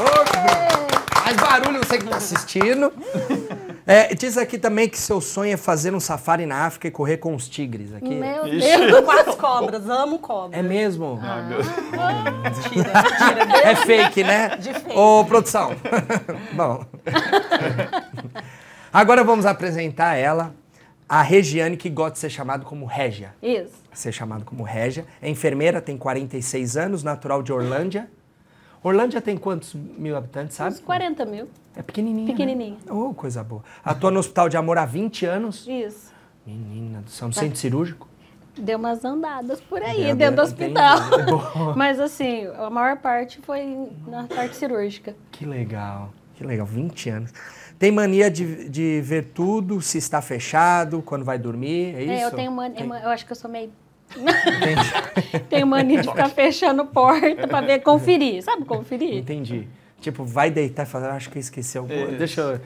Ô, 0.00 1.16
Faz 1.26 1.36
barulho 1.38 1.78
você 1.84 1.98
que 1.98 2.04
está 2.04 2.16
assistindo. 2.16 2.92
É, 3.88 4.12
diz 4.16 4.36
aqui 4.36 4.58
também 4.58 4.88
que 4.88 4.98
seu 4.98 5.20
sonho 5.20 5.54
é 5.54 5.56
fazer 5.56 5.94
um 5.94 6.00
safari 6.00 6.44
na 6.44 6.66
África 6.66 6.88
e 6.88 6.90
correr 6.90 7.18
com 7.18 7.36
os 7.36 7.48
tigres 7.48 7.94
aqui. 7.94 8.16
Meu 8.16 8.44
Ixi. 8.44 8.76
Deus. 8.78 9.04
Com 9.04 9.10
as 9.12 9.34
cobras, 9.36 9.88
amo 9.88 10.18
cobras. 10.18 10.58
É 10.58 10.60
mesmo? 10.60 11.20
Mentira, 12.42 13.02
mentira. 13.02 13.58
É 13.62 13.76
fake, 13.76 14.24
né? 14.24 14.56
De 14.56 14.74
fake. 14.74 14.92
Ô, 14.98 15.24
produção. 15.24 15.70
Bom. 16.52 16.84
Agora 18.96 19.22
vamos 19.22 19.44
apresentar 19.44 20.14
ela, 20.14 20.54
a 21.06 21.20
Regiane, 21.20 21.76
que 21.76 21.90
gosta 21.90 22.12
de 22.12 22.18
ser 22.20 22.30
chamado 22.30 22.64
como 22.64 22.86
Régia. 22.86 23.34
Isso. 23.42 23.74
Ser 23.92 24.10
chamado 24.10 24.42
como 24.42 24.62
Régia. 24.62 25.04
É 25.20 25.28
enfermeira, 25.28 25.82
tem 25.82 25.98
46 25.98 26.78
anos, 26.78 27.02
natural 27.02 27.42
de 27.42 27.52
Orlândia. 27.52 28.08
Orlândia 28.82 29.20
tem 29.20 29.36
quantos 29.36 29.74
mil 29.74 30.16
habitantes, 30.16 30.56
sabe? 30.56 30.76
Uns 30.76 30.80
40 30.80 31.26
mil. 31.26 31.46
É 31.76 31.82
pequenininha. 31.82 32.26
Pequenininha. 32.26 32.78
Né? 32.86 32.90
Oh, 32.90 33.12
coisa 33.12 33.44
boa. 33.44 33.62
Atua 33.84 34.10
no 34.10 34.18
Hospital 34.18 34.48
de 34.48 34.56
Amor 34.56 34.78
há 34.78 34.86
20 34.86 35.26
anos. 35.26 35.68
Isso. 35.68 36.10
Menina 36.46 37.02
do 37.02 37.10
céu, 37.10 37.28
no 37.28 37.34
centro 37.34 37.58
cirúrgico. 37.58 38.08
Deu 38.56 38.78
umas 38.78 39.04
andadas 39.04 39.60
por 39.60 39.82
aí, 39.82 40.06
Deu, 40.06 40.16
dentro 40.16 40.36
do 40.36 40.42
hospital. 40.42 41.00
Mas 41.76 42.00
assim, 42.00 42.46
a 42.46 42.70
maior 42.70 42.96
parte 42.96 43.42
foi 43.42 43.90
na 44.06 44.24
parte 44.24 44.56
cirúrgica. 44.56 45.14
Que 45.30 45.44
legal, 45.44 46.14
que 46.34 46.42
legal, 46.42 46.64
20 46.64 47.10
anos. 47.10 47.32
Tem 47.78 47.92
mania 47.92 48.30
de, 48.30 48.68
de 48.68 49.00
ver 49.02 49.24
tudo, 49.34 49.80
se 49.82 49.98
está 49.98 50.22
fechado, 50.22 51.02
quando 51.02 51.24
vai 51.24 51.38
dormir, 51.38 51.94
é 51.94 52.02
isso? 52.02 52.12
É, 52.12 52.24
eu 52.24 52.30
tenho 52.30 52.50
mania, 52.52 52.76
Tem- 52.76 52.88
eu 52.88 53.08
acho 53.10 53.26
que 53.26 53.32
eu 53.32 53.36
sou 53.36 53.50
meio. 53.50 53.70
Entendi. 54.16 55.40
tenho 55.50 55.66
mania 55.66 56.00
de 56.00 56.08
ficar 56.08 56.28
fechando 56.30 56.84
porta 56.86 57.46
pra 57.46 57.60
ver, 57.60 57.80
conferir. 57.80 58.42
Sabe 58.42 58.64
conferir? 58.64 59.16
Entendi. 59.18 59.68
Tipo, 60.00 60.24
vai 60.24 60.50
deitar 60.50 60.84
e 60.84 60.86
falar, 60.86 61.12
acho 61.12 61.28
que 61.30 61.38
eu 61.38 61.40
esqueci 61.40 61.76
alguma 61.76 61.94
coisa. 61.96 62.10
Isso. 62.12 62.18
Deixa 62.18 62.40
eu... 62.40 62.60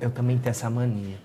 Eu 0.00 0.10
também 0.10 0.36
tenho 0.38 0.50
essa 0.50 0.68
mania. 0.68 1.16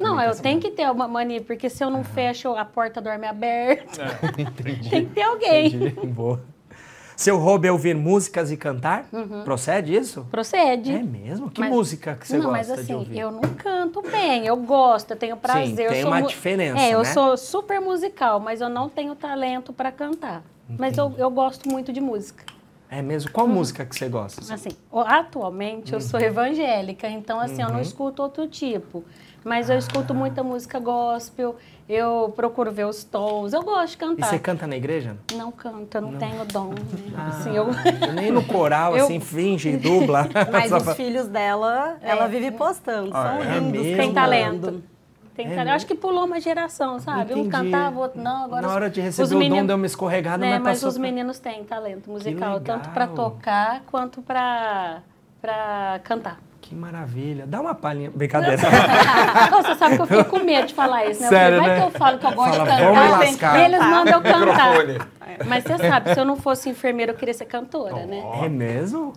Não, 0.00 0.20
eu 0.20 0.34
tenho 0.34 0.58
que 0.58 0.70
ter 0.70 0.90
uma 0.90 1.06
mania, 1.06 1.42
porque 1.42 1.68
se 1.68 1.84
eu 1.84 1.90
não 1.90 2.02
fecho, 2.02 2.54
a 2.54 2.64
porta 2.64 3.00
dorme 3.00 3.26
aberta. 3.26 4.18
Tem 4.90 5.06
que 5.06 5.14
ter 5.14 5.22
alguém. 5.22 5.66
Entendi. 5.66 6.06
Boa. 6.06 6.40
Seu 7.22 7.38
hobby 7.38 7.68
é 7.68 7.72
ouvir 7.72 7.94
músicas 7.94 8.50
e 8.50 8.56
cantar? 8.56 9.04
Procede 9.44 9.94
isso? 9.94 10.26
Procede. 10.28 10.90
É 10.90 11.00
mesmo? 11.04 11.48
Que 11.48 11.60
Mas- 11.60 11.70
música 11.70 12.16
que 12.16 12.26
você 12.26 12.36
não, 12.36 12.46
gosta 12.50 12.56
mas 12.58 12.66
de 12.66 12.72
assim, 12.82 12.94
ouvir? 12.94 13.16
eu 13.16 13.30
não 13.30 13.42
canto 13.42 14.02
bem, 14.02 14.44
eu 14.44 14.56
gosto, 14.56 15.12
eu 15.12 15.16
tenho 15.16 15.36
prazer. 15.36 15.86
eu 15.86 15.92
tem 15.92 16.02
sou 16.02 16.10
uma 16.10 16.22
diferença, 16.22 16.80
É, 16.80 16.92
eu 16.94 16.98
né? 16.98 17.04
sou 17.04 17.36
super 17.36 17.80
musical, 17.80 18.40
mas 18.40 18.60
eu 18.60 18.68
não 18.68 18.88
tenho 18.88 19.14
talento 19.14 19.72
para 19.72 19.92
cantar. 19.92 20.42
Mas 20.68 20.98
eu, 20.98 21.14
eu 21.16 21.30
gosto 21.30 21.68
muito 21.70 21.92
de 21.92 22.00
música. 22.00 22.42
É 22.90 23.00
mesmo? 23.00 23.30
Qual 23.30 23.46
música 23.46 23.84
que 23.86 23.94
você 23.94 24.08
gosta? 24.08 24.52
Assim, 24.52 24.70
o- 24.90 24.98
atualmente 25.00 25.92
eu 25.92 26.00
sou 26.00 26.18
Uhum. 26.18 26.26
evangélica, 26.26 27.08
então 27.08 27.38
assim, 27.38 27.62
eu 27.62 27.68
não 27.70 27.80
escuto 27.80 28.20
outro 28.20 28.48
tipo. 28.48 29.04
Mas 29.44 29.68
eu 29.68 29.76
escuto 29.76 30.14
muita 30.14 30.42
música 30.42 30.78
gospel, 30.78 31.56
eu 31.88 32.32
procuro 32.36 32.70
ver 32.70 32.86
os 32.86 33.02
tons, 33.02 33.52
eu 33.52 33.62
gosto 33.62 33.88
de 33.88 33.94
E 33.94 33.98
cantar. 33.98 34.26
você 34.26 34.38
canta 34.38 34.66
na 34.68 34.76
igreja? 34.76 35.16
Não 35.34 35.50
canto, 35.50 35.96
eu 35.96 36.00
não, 36.02 36.12
tenho 36.16 36.44
dom. 36.44 36.68
Né? 36.70 36.76
Ah, 37.18 37.28
Assim, 37.28 37.56
eu... 37.56 37.66
Nem 38.14 38.30
no 38.30 38.44
coral, 38.44 38.94
Eu- 38.96 39.04
assim, 39.04 39.18
finge 39.20 39.70
e 39.70 39.76
dubla. 39.76 40.28
Mas 40.52 40.70
os 40.70 40.82
pra- 40.84 40.94
filhos 40.94 41.26
dela, 41.26 41.96
ela 42.02 42.26
vive 42.28 42.50
postando. 42.52 43.10
Ah, 43.12 43.22
São 43.40 43.42
é 43.42 43.58
lindos. 43.58 43.82
mesmo? 43.82 43.96
Tem 43.96 44.12
talento. 44.14 44.82
Tem 45.34 45.46
É 45.46 45.48
talento. 45.48 45.50
Eu 45.50 45.56
mesmo? 45.64 45.70
acho 45.76 45.86
que 45.86 45.94
pulou 45.94 46.24
uma 46.24 46.40
geração, 46.40 47.00
sabe? 47.00 47.34
Um 47.34 47.38
Entendi. 47.38 47.48
cantava, 47.50 47.96
o 47.98 48.02
outro 48.02 48.20
não. 48.22 48.44
Agora 48.44 48.62
Na 48.62 48.68
os- 48.68 48.74
hora 48.74 48.90
de 48.90 49.00
os 49.00 49.06
receber 49.06 49.26
o 49.26 49.30
dom, 49.32 49.38
meninos- 49.38 49.66
deu 49.66 49.76
uma 49.76 49.86
escorregada, 49.86 50.38
né, 50.38 50.52
mas 50.58 50.62
mas 50.62 50.82
os 50.84 50.94
pra- 50.94 51.02
meninos 51.02 51.38
têm 51.40 51.64
talento 51.64 52.08
musical, 52.10 52.60
tanto 52.60 52.90
para 52.90 53.06
tocar 53.08 53.82
quanto 53.90 54.22
para 54.22 55.00
para 55.40 56.00
cantar. 56.04 56.38
Que 56.72 56.78
maravilha. 56.78 57.46
Dá 57.46 57.60
uma 57.60 57.74
palhinha. 57.74 58.10
Brincadeira. 58.10 58.56
Não, 59.50 59.62
Você 59.62 59.74
sabe 59.74 59.96
que 59.96 60.02
eu 60.02 60.06
fico 60.06 60.24
com 60.24 60.38
medo 60.38 60.68
de 60.68 60.72
falar 60.72 61.04
isso, 61.04 61.20
né? 61.20 61.28
Sério, 61.28 61.58
vai 61.58 61.68
né? 61.68 61.76
que 61.80 61.82
eu 61.82 61.90
falo 61.90 62.18
que 62.18 62.24
eu 62.24 62.32
gosto 62.32 62.56
Fala, 62.56 62.64
de 62.64 62.70
cantar. 62.70 62.94
vamos 62.94 63.02
me 63.02 63.26
lascar. 63.26 63.60
E 63.60 63.64
eles 63.64 63.80
mandam 63.80 64.14
eu 64.14 64.22
cantar. 64.22 65.08
Mas 65.46 65.64
você 65.64 65.78
sabe, 65.78 66.14
se 66.14 66.20
eu 66.20 66.24
não 66.24 66.36
fosse 66.36 66.70
enfermeira, 66.70 67.12
eu 67.12 67.16
queria 67.16 67.34
ser 67.34 67.44
cantora, 67.44 68.06
né? 68.06 68.22
É 68.42 68.48
mesmo? 68.48 69.12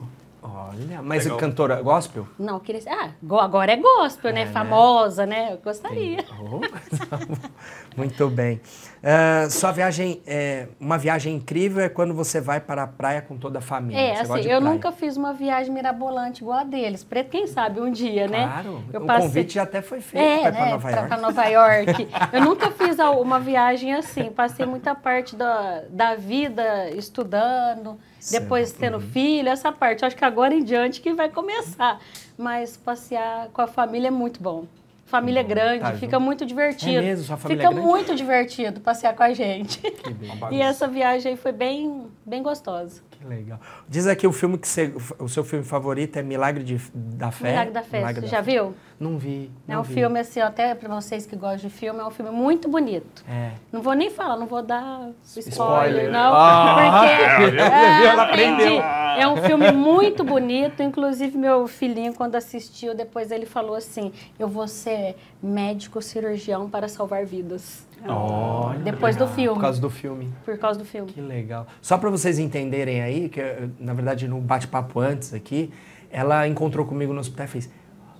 Olha, 0.46 1.02
mas 1.02 1.24
Legal. 1.24 1.40
cantora 1.40 1.82
gospel? 1.82 2.28
Não, 2.38 2.60
queria 2.60 2.82
ser. 2.82 2.90
Ah, 2.90 3.10
go- 3.22 3.40
agora 3.40 3.72
é 3.72 3.78
gospel, 3.78 4.32
né? 4.34 4.46
né? 4.46 4.52
Famosa, 4.52 5.25
né? 5.25 5.54
Eu 5.54 5.58
gostaria. 5.58 6.24
Oh, 6.40 6.62
Muito 7.96 8.30
bem. 8.30 8.60
Ah, 9.04 9.48
sua 9.50 9.72
viagem, 9.72 10.22
é, 10.25 10.68
uma 10.80 10.98
viagem 10.98 11.36
incrível 11.36 11.84
é 11.84 11.90
quando 11.90 12.14
você 12.14 12.42
vai 12.42 12.60
para 12.60 12.84
a 12.84 12.88
praia 12.88 13.22
com 13.22 13.38
toda 13.38 13.60
a 13.60 13.62
família. 13.62 14.00
É, 14.00 14.16
Você 14.16 14.22
assim, 14.22 14.42
eu 14.50 14.60
praia. 14.60 14.60
nunca 14.62 14.92
fiz 14.92 15.16
uma 15.16 15.34
viagem 15.34 15.72
mirabolante 15.74 16.42
igual 16.42 16.60
a 16.60 16.64
deles. 16.64 17.04
Pre- 17.04 17.24
Quem 17.24 17.48
sabe 17.48 17.80
um 17.80 17.92
dia, 17.92 18.28
né? 18.28 18.44
Claro, 18.48 18.84
Eu 18.92 19.02
o 19.02 19.06
passei- 19.06 19.28
convite 19.28 19.54
já 19.56 19.64
até 19.64 19.82
foi 19.82 20.02
feito 20.02 20.24
É, 20.24 20.40
para 20.42 20.50
ir 20.50 20.54
para 20.54 20.66
né, 20.66 20.72
Nova 20.72 20.82
pra- 20.90 20.92
York. 20.98 21.08
pra 21.08 21.18
Nova 21.18 21.46
York. 21.46 22.08
Eu 22.34 22.42
nunca 22.42 22.72
fiz 22.72 22.98
uma 23.00 23.40
viagem 23.40 23.94
assim. 23.94 24.25
Passei 24.32 24.66
muita 24.66 24.94
parte 24.96 25.36
da, 25.36 25.84
da 25.90 26.16
vida 26.16 26.90
estudando, 26.92 27.98
depois 28.32 28.70
Certo. 28.70 28.79
tendo 28.79 29.00
filho, 29.00 29.50
essa 29.50 29.72
parte. 29.72 30.03
Acho 30.05 30.15
que 30.15 30.25
agora 30.25 30.53
em 30.53 30.63
diante 30.63 31.01
que 31.01 31.13
vai 31.13 31.29
começar. 31.29 32.00
Mas 32.38 32.75
passear 32.77 33.50
com 33.53 33.62
a 33.62 33.67
família 33.67 34.08
é 34.08 34.12
muito 34.12 34.41
bom. 34.41 34.65
Família 35.05 35.44
grande, 35.44 35.82
tá 35.82 35.94
fica 35.94 36.17
junto. 36.17 36.22
muito 36.22 36.46
divertido. 36.46 36.98
É 36.98 37.01
mesmo? 37.01 37.25
Sua 37.25 37.38
família 37.38 37.70
fica 37.70 37.79
é 37.79 37.84
muito 37.84 38.15
divertido 38.15 38.82
passear 38.82 39.15
com 39.15 39.22
a 39.22 39.34
gente. 39.34 39.79
Que 39.79 40.10
bem. 40.13 40.32
E 40.51 40.62
essa 40.62 40.88
viagem 40.88 41.34
aí 41.34 41.38
foi 41.38 41.51
bem, 41.51 42.08
bem 42.25 42.41
gostosa. 42.41 43.01
Que 43.12 43.24
legal. 43.24 43.60
Diz 43.88 44.08
aqui 44.08 44.25
o 44.25 44.32
filme 44.34 44.58
que 44.58 44.67
você, 44.67 44.91
o 45.20 45.29
seu 45.29 45.44
filme 45.44 45.63
favorito 45.63 46.17
é 46.17 46.24
Milagre 46.24 46.63
de- 46.63 46.82
da 46.94 47.32
Fé. 47.32 47.51
Milagre 47.51 47.74
da 47.74 47.84
Fé, 47.84 47.98
Milagre 48.00 48.22
você 48.22 48.25
da 48.32 48.38
já 48.38 48.44
Fé. 48.44 48.51
viu? 48.51 48.75
Não 49.00 49.18
vi. 49.18 49.52
É 49.68 49.74
não 49.74 49.82
um 49.82 49.84
vi. 49.84 49.94
filme 49.94 50.20
assim, 50.20 50.40
até 50.40 50.74
para 50.74 50.88
vocês 50.96 51.25
que 51.25 51.36
gostam 51.36 51.58
de 51.58 51.70
filme, 51.70 52.00
é 52.00 52.06
um 52.06 52.12
filme 52.12 52.32
muito 52.32 52.70
bonito. 52.70 53.24
É. 53.30 53.52
Não 53.72 53.82
vou 53.82 53.94
nem 53.94 54.10
falar, 54.10 54.38
não 54.38 54.48
vou 54.48 54.62
dar 54.64 55.10
spoiler, 55.25 55.52
Spoiler. 55.54 56.12
não, 56.12 56.34
Ah, 56.34 57.36
porque 57.42 57.56
é, 57.62 58.06
Ela 58.08 58.24
aprendi. 58.24 58.78
É 59.20 59.28
um 59.28 59.38
filme 59.38 59.72
muito 59.72 60.24
bonito, 60.24 60.82
inclusive 60.84 61.38
meu 61.38 61.68
filhinho 61.68 62.14
quando 62.14 62.36
assistiu, 62.36 62.94
depois 62.96 63.32
ele 63.32 63.46
falou 63.46 63.75
assim: 63.75 64.12
"Eu 64.40 64.48
vou 64.48 64.68
ser 64.68 65.16
médico 65.44 66.02
cirurgião 66.02 66.70
para 66.70 66.88
salvar 66.88 67.25
vidas". 67.25 67.86
Olha, 68.08 68.80
Depois 68.80 69.16
do 69.16 69.22
legal. 69.24 69.36
filme. 69.36 69.56
Por 69.56 69.62
causa 69.62 69.82
do 69.82 69.90
filme. 69.90 70.34
Por 70.46 70.58
causa 70.58 70.80
do 70.80 70.86
filme. 70.86 71.12
Que 71.12 71.22
legal. 71.22 71.66
Só 71.82 71.98
para 71.98 72.10
vocês 72.10 72.38
entenderem 72.40 73.02
aí, 73.02 73.30
que 73.30 73.42
na 73.80 73.94
verdade 73.94 74.28
no 74.28 74.40
bate-papo 74.40 75.00
antes 75.00 75.34
aqui, 75.34 75.72
ela 76.12 76.48
encontrou 76.48 76.86
comigo 76.86 77.14
no 77.14 77.20
hospital 77.20 77.46
e 77.46 77.50
fez: 77.50 77.70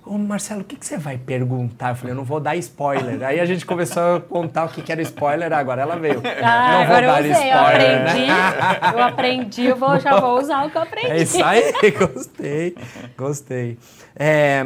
Ô 0.06 0.16
Marcelo, 0.16 0.60
o 0.60 0.64
que, 0.64 0.76
que 0.76 0.86
você 0.86 0.96
vai 0.96 1.18
perguntar? 1.18 1.90
Eu 1.90 1.96
falei: 1.96 2.12
Eu 2.12 2.16
não 2.16 2.22
vou 2.22 2.38
dar 2.38 2.54
spoiler. 2.56 3.20
aí 3.24 3.40
a 3.40 3.44
gente 3.44 3.66
começou 3.66 4.16
a 4.16 4.20
contar 4.20 4.66
o 4.66 4.68
que, 4.68 4.80
que 4.80 4.92
era 4.92 5.02
spoiler, 5.02 5.52
agora 5.52 5.82
ela 5.82 5.96
veio. 5.96 6.22
Ah, 6.42 6.72
não 6.72 6.82
agora 6.82 7.06
eu 7.06 7.12
dar 7.12 7.20
usei, 7.20 7.32
eu 7.32 7.56
spoiler, 7.56 8.04
né? 8.04 8.30
aprendi, 8.30 8.94
eu 8.94 9.02
aprendi, 9.02 9.64
eu 9.64 9.76
vou, 9.76 9.98
já 9.98 10.20
vou 10.20 10.38
usar 10.38 10.64
o 10.64 10.70
que 10.70 10.78
eu 10.78 10.82
aprendi. 10.82 11.10
É 11.10 11.22
isso 11.22 11.44
aí, 11.44 11.72
gostei, 11.90 12.76
gostei. 13.18 13.78
É, 14.14 14.64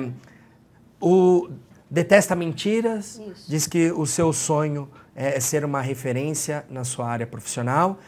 o 1.01 1.49
Detesta 1.91 2.37
Mentiras, 2.37 3.19
Isso. 3.19 3.51
diz 3.51 3.67
que 3.67 3.91
o 3.93 4.05
seu 4.05 4.35
sonho 4.35 4.91
é 5.17 5.41
ser 5.41 5.65
uma 5.65 5.81
referência 5.81 6.67
na 6.69 6.85
sua 6.85 7.09
área 7.09 7.27
profissional 7.27 7.99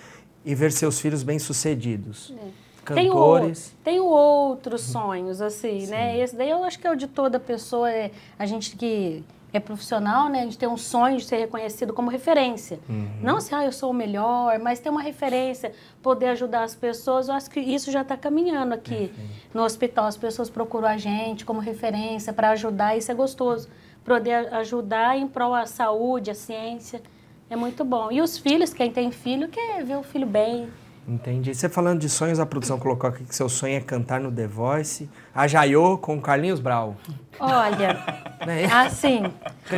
e 0.45 0.55
ver 0.55 0.71
seus 0.71 1.01
filhos 1.01 1.23
bem-sucedidos. 1.23 2.29
Tenho, 2.29 2.53
cantores. 2.85 3.75
tenho 3.85 4.05
outros 4.07 4.83
sonhos, 4.83 5.41
assim, 5.41 5.87
né? 5.87 6.19
Esse 6.19 6.37
daí 6.37 6.51
eu 6.51 6.65
acho 6.65 6.79
que 6.79 6.87
é 6.87 6.91
o 6.91 6.97
de 6.97 7.07
toda 7.07 7.39
pessoa, 7.41 7.91
é 7.91 8.11
a 8.39 8.47
gente 8.47 8.77
que 8.77 9.25
é 9.53 9.61
profissional, 9.61 10.29
né? 10.29 10.41
A 10.41 10.45
gente 10.45 10.57
tem 10.57 10.69
um 10.69 10.79
sonho 10.79 11.19
de 11.19 11.25
ser 11.25 11.37
reconhecido 11.37 11.93
como 11.93 12.11
referência. 12.11 12.81
Não 13.23 13.37
assim, 13.37 13.55
ah, 13.55 13.65
eu 13.65 13.73
sou 13.73 13.91
o 13.91 13.95
melhor, 13.95 14.59
mas 14.59 14.81
ter 14.81 14.89
uma 14.89 15.03
referência, 15.03 15.73
poder 16.03 16.29
ajudar 16.29 16.65
as 16.65 16.75
pessoas. 16.75 17.29
Eu 17.29 17.35
acho 17.35 17.51
que 17.51 17.61
isso 17.61 17.91
já 17.93 18.01
está 18.01 18.17
caminhando 18.17 18.73
aqui 18.73 19.13
no 19.53 19.63
hospital. 19.63 20.07
As 20.07 20.17
pessoas 20.17 20.49
procuram 20.49 20.89
a 20.89 20.97
gente 20.97 21.45
como 21.45 21.61
referência 21.61 22.33
para 22.33 22.51
ajudar, 22.51 22.97
isso 22.97 23.13
é 23.13 23.15
gostoso. 23.15 23.69
Poder 24.05 24.53
ajudar 24.55 25.17
em 25.19 25.29
prol 25.29 25.53
da 25.53 25.67
saúde, 25.67 26.31
a 26.31 26.35
ciência, 26.35 27.03
é 27.51 27.55
muito 27.55 27.85
bom. 27.85 28.11
E 28.11 28.23
os 28.23 28.39
filhos, 28.39 28.73
quem 28.73 28.91
tem 28.91 29.11
filho, 29.11 29.49
quer 29.49 29.85
ver 29.85 29.97
o 29.97 30.03
filho 30.03 30.27
bem. 30.27 30.69
Entendi. 31.07 31.53
Você 31.55 31.69
falando 31.69 31.99
de 32.01 32.09
sonhos, 32.09 32.39
a 32.39 32.47
produção 32.47 32.79
colocou 32.79 33.11
aqui 33.11 33.25
que 33.25 33.35
seu 33.35 33.49
sonho 33.49 33.77
é 33.77 33.81
cantar 33.81 34.21
no 34.21 34.31
The 34.31 34.47
Voice. 34.47 35.11
A 35.35 35.49
Jaiô 35.49 35.99
com 35.99 36.21
Carlinhos 36.21 36.61
Brau. 36.61 36.97
Olha, 37.41 37.99
Né? 38.47 38.65
assim, 38.73 39.23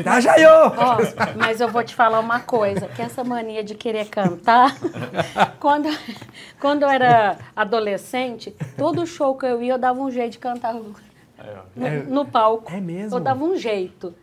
A 0.07 0.21
Jaiô! 0.21 0.73
Ó, 0.77 0.97
mas 1.37 1.61
eu 1.61 1.69
vou 1.69 1.83
te 1.85 1.95
falar 1.95 2.21
uma 2.21 2.41
coisa, 2.41 2.87
que 2.89 3.01
essa 3.03 3.23
mania 3.25 3.63
de 3.65 3.75
querer 3.75 4.07
cantar, 4.07 4.75
quando, 5.61 5.89
quando 6.61 6.83
eu 6.83 6.89
era 6.89 7.37
adolescente, 7.55 8.55
todo 8.79 9.07
show 9.07 9.35
que 9.37 9.45
eu 9.47 9.63
ia, 9.63 9.75
eu 9.75 9.79
dava 9.79 10.01
um 10.01 10.11
jeito 10.11 10.33
de 10.33 10.39
cantar 10.39 10.73
no, 10.75 10.95
no 12.09 12.25
palco. 12.27 12.71
É 12.73 12.81
mesmo? 12.81 13.17
Eu 13.17 13.21
dava 13.21 13.45
um 13.45 13.57
jeito. 13.57 14.15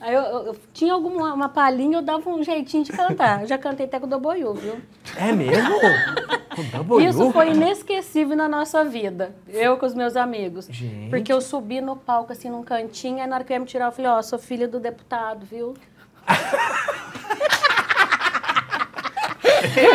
Aí 0.00 0.14
eu, 0.14 0.22
eu- 0.22 0.46
eu 0.46 0.56
tinha 0.72 0.94
alguma 0.94 1.34
uma 1.34 1.48
palhinha, 1.50 1.98
eu 1.98 2.02
dava 2.02 2.28
um 2.30 2.42
jeitinho 2.42 2.84
de 2.84 2.92
cantar. 2.92 3.42
Eu 3.42 3.46
já 3.46 3.58
cantei 3.58 3.84
até 3.84 4.00
com 4.00 4.06
o 4.06 4.08
Doboiú, 4.08 4.54
viu? 4.54 4.80
É 5.16 5.30
mesmo? 5.30 5.74
Double 6.64 7.04
Isso 7.04 7.30
foi 7.32 7.50
inesquecível 7.50 8.36
na 8.36 8.48
nossa 8.48 8.84
vida. 8.84 9.34
Eu 9.48 9.76
com 9.76 9.86
os 9.86 9.94
meus 9.94 10.16
amigos. 10.16 10.66
Gente. 10.70 11.10
Porque 11.10 11.32
eu 11.32 11.40
subi 11.40 11.80
no 11.80 11.96
palco, 11.96 12.32
assim, 12.32 12.50
num 12.50 12.62
cantinho, 12.62 13.20
aí 13.20 13.26
na 13.26 13.36
hora 13.36 13.44
que 13.44 13.52
eu 13.52 13.56
ia 13.56 13.60
me 13.60 13.66
tirar, 13.66 13.86
eu 13.86 13.92
falei, 13.92 14.10
ó, 14.10 14.22
sou 14.22 14.38
filha 14.38 14.68
do 14.68 14.78
deputado, 14.78 15.44
viu? 15.46 15.74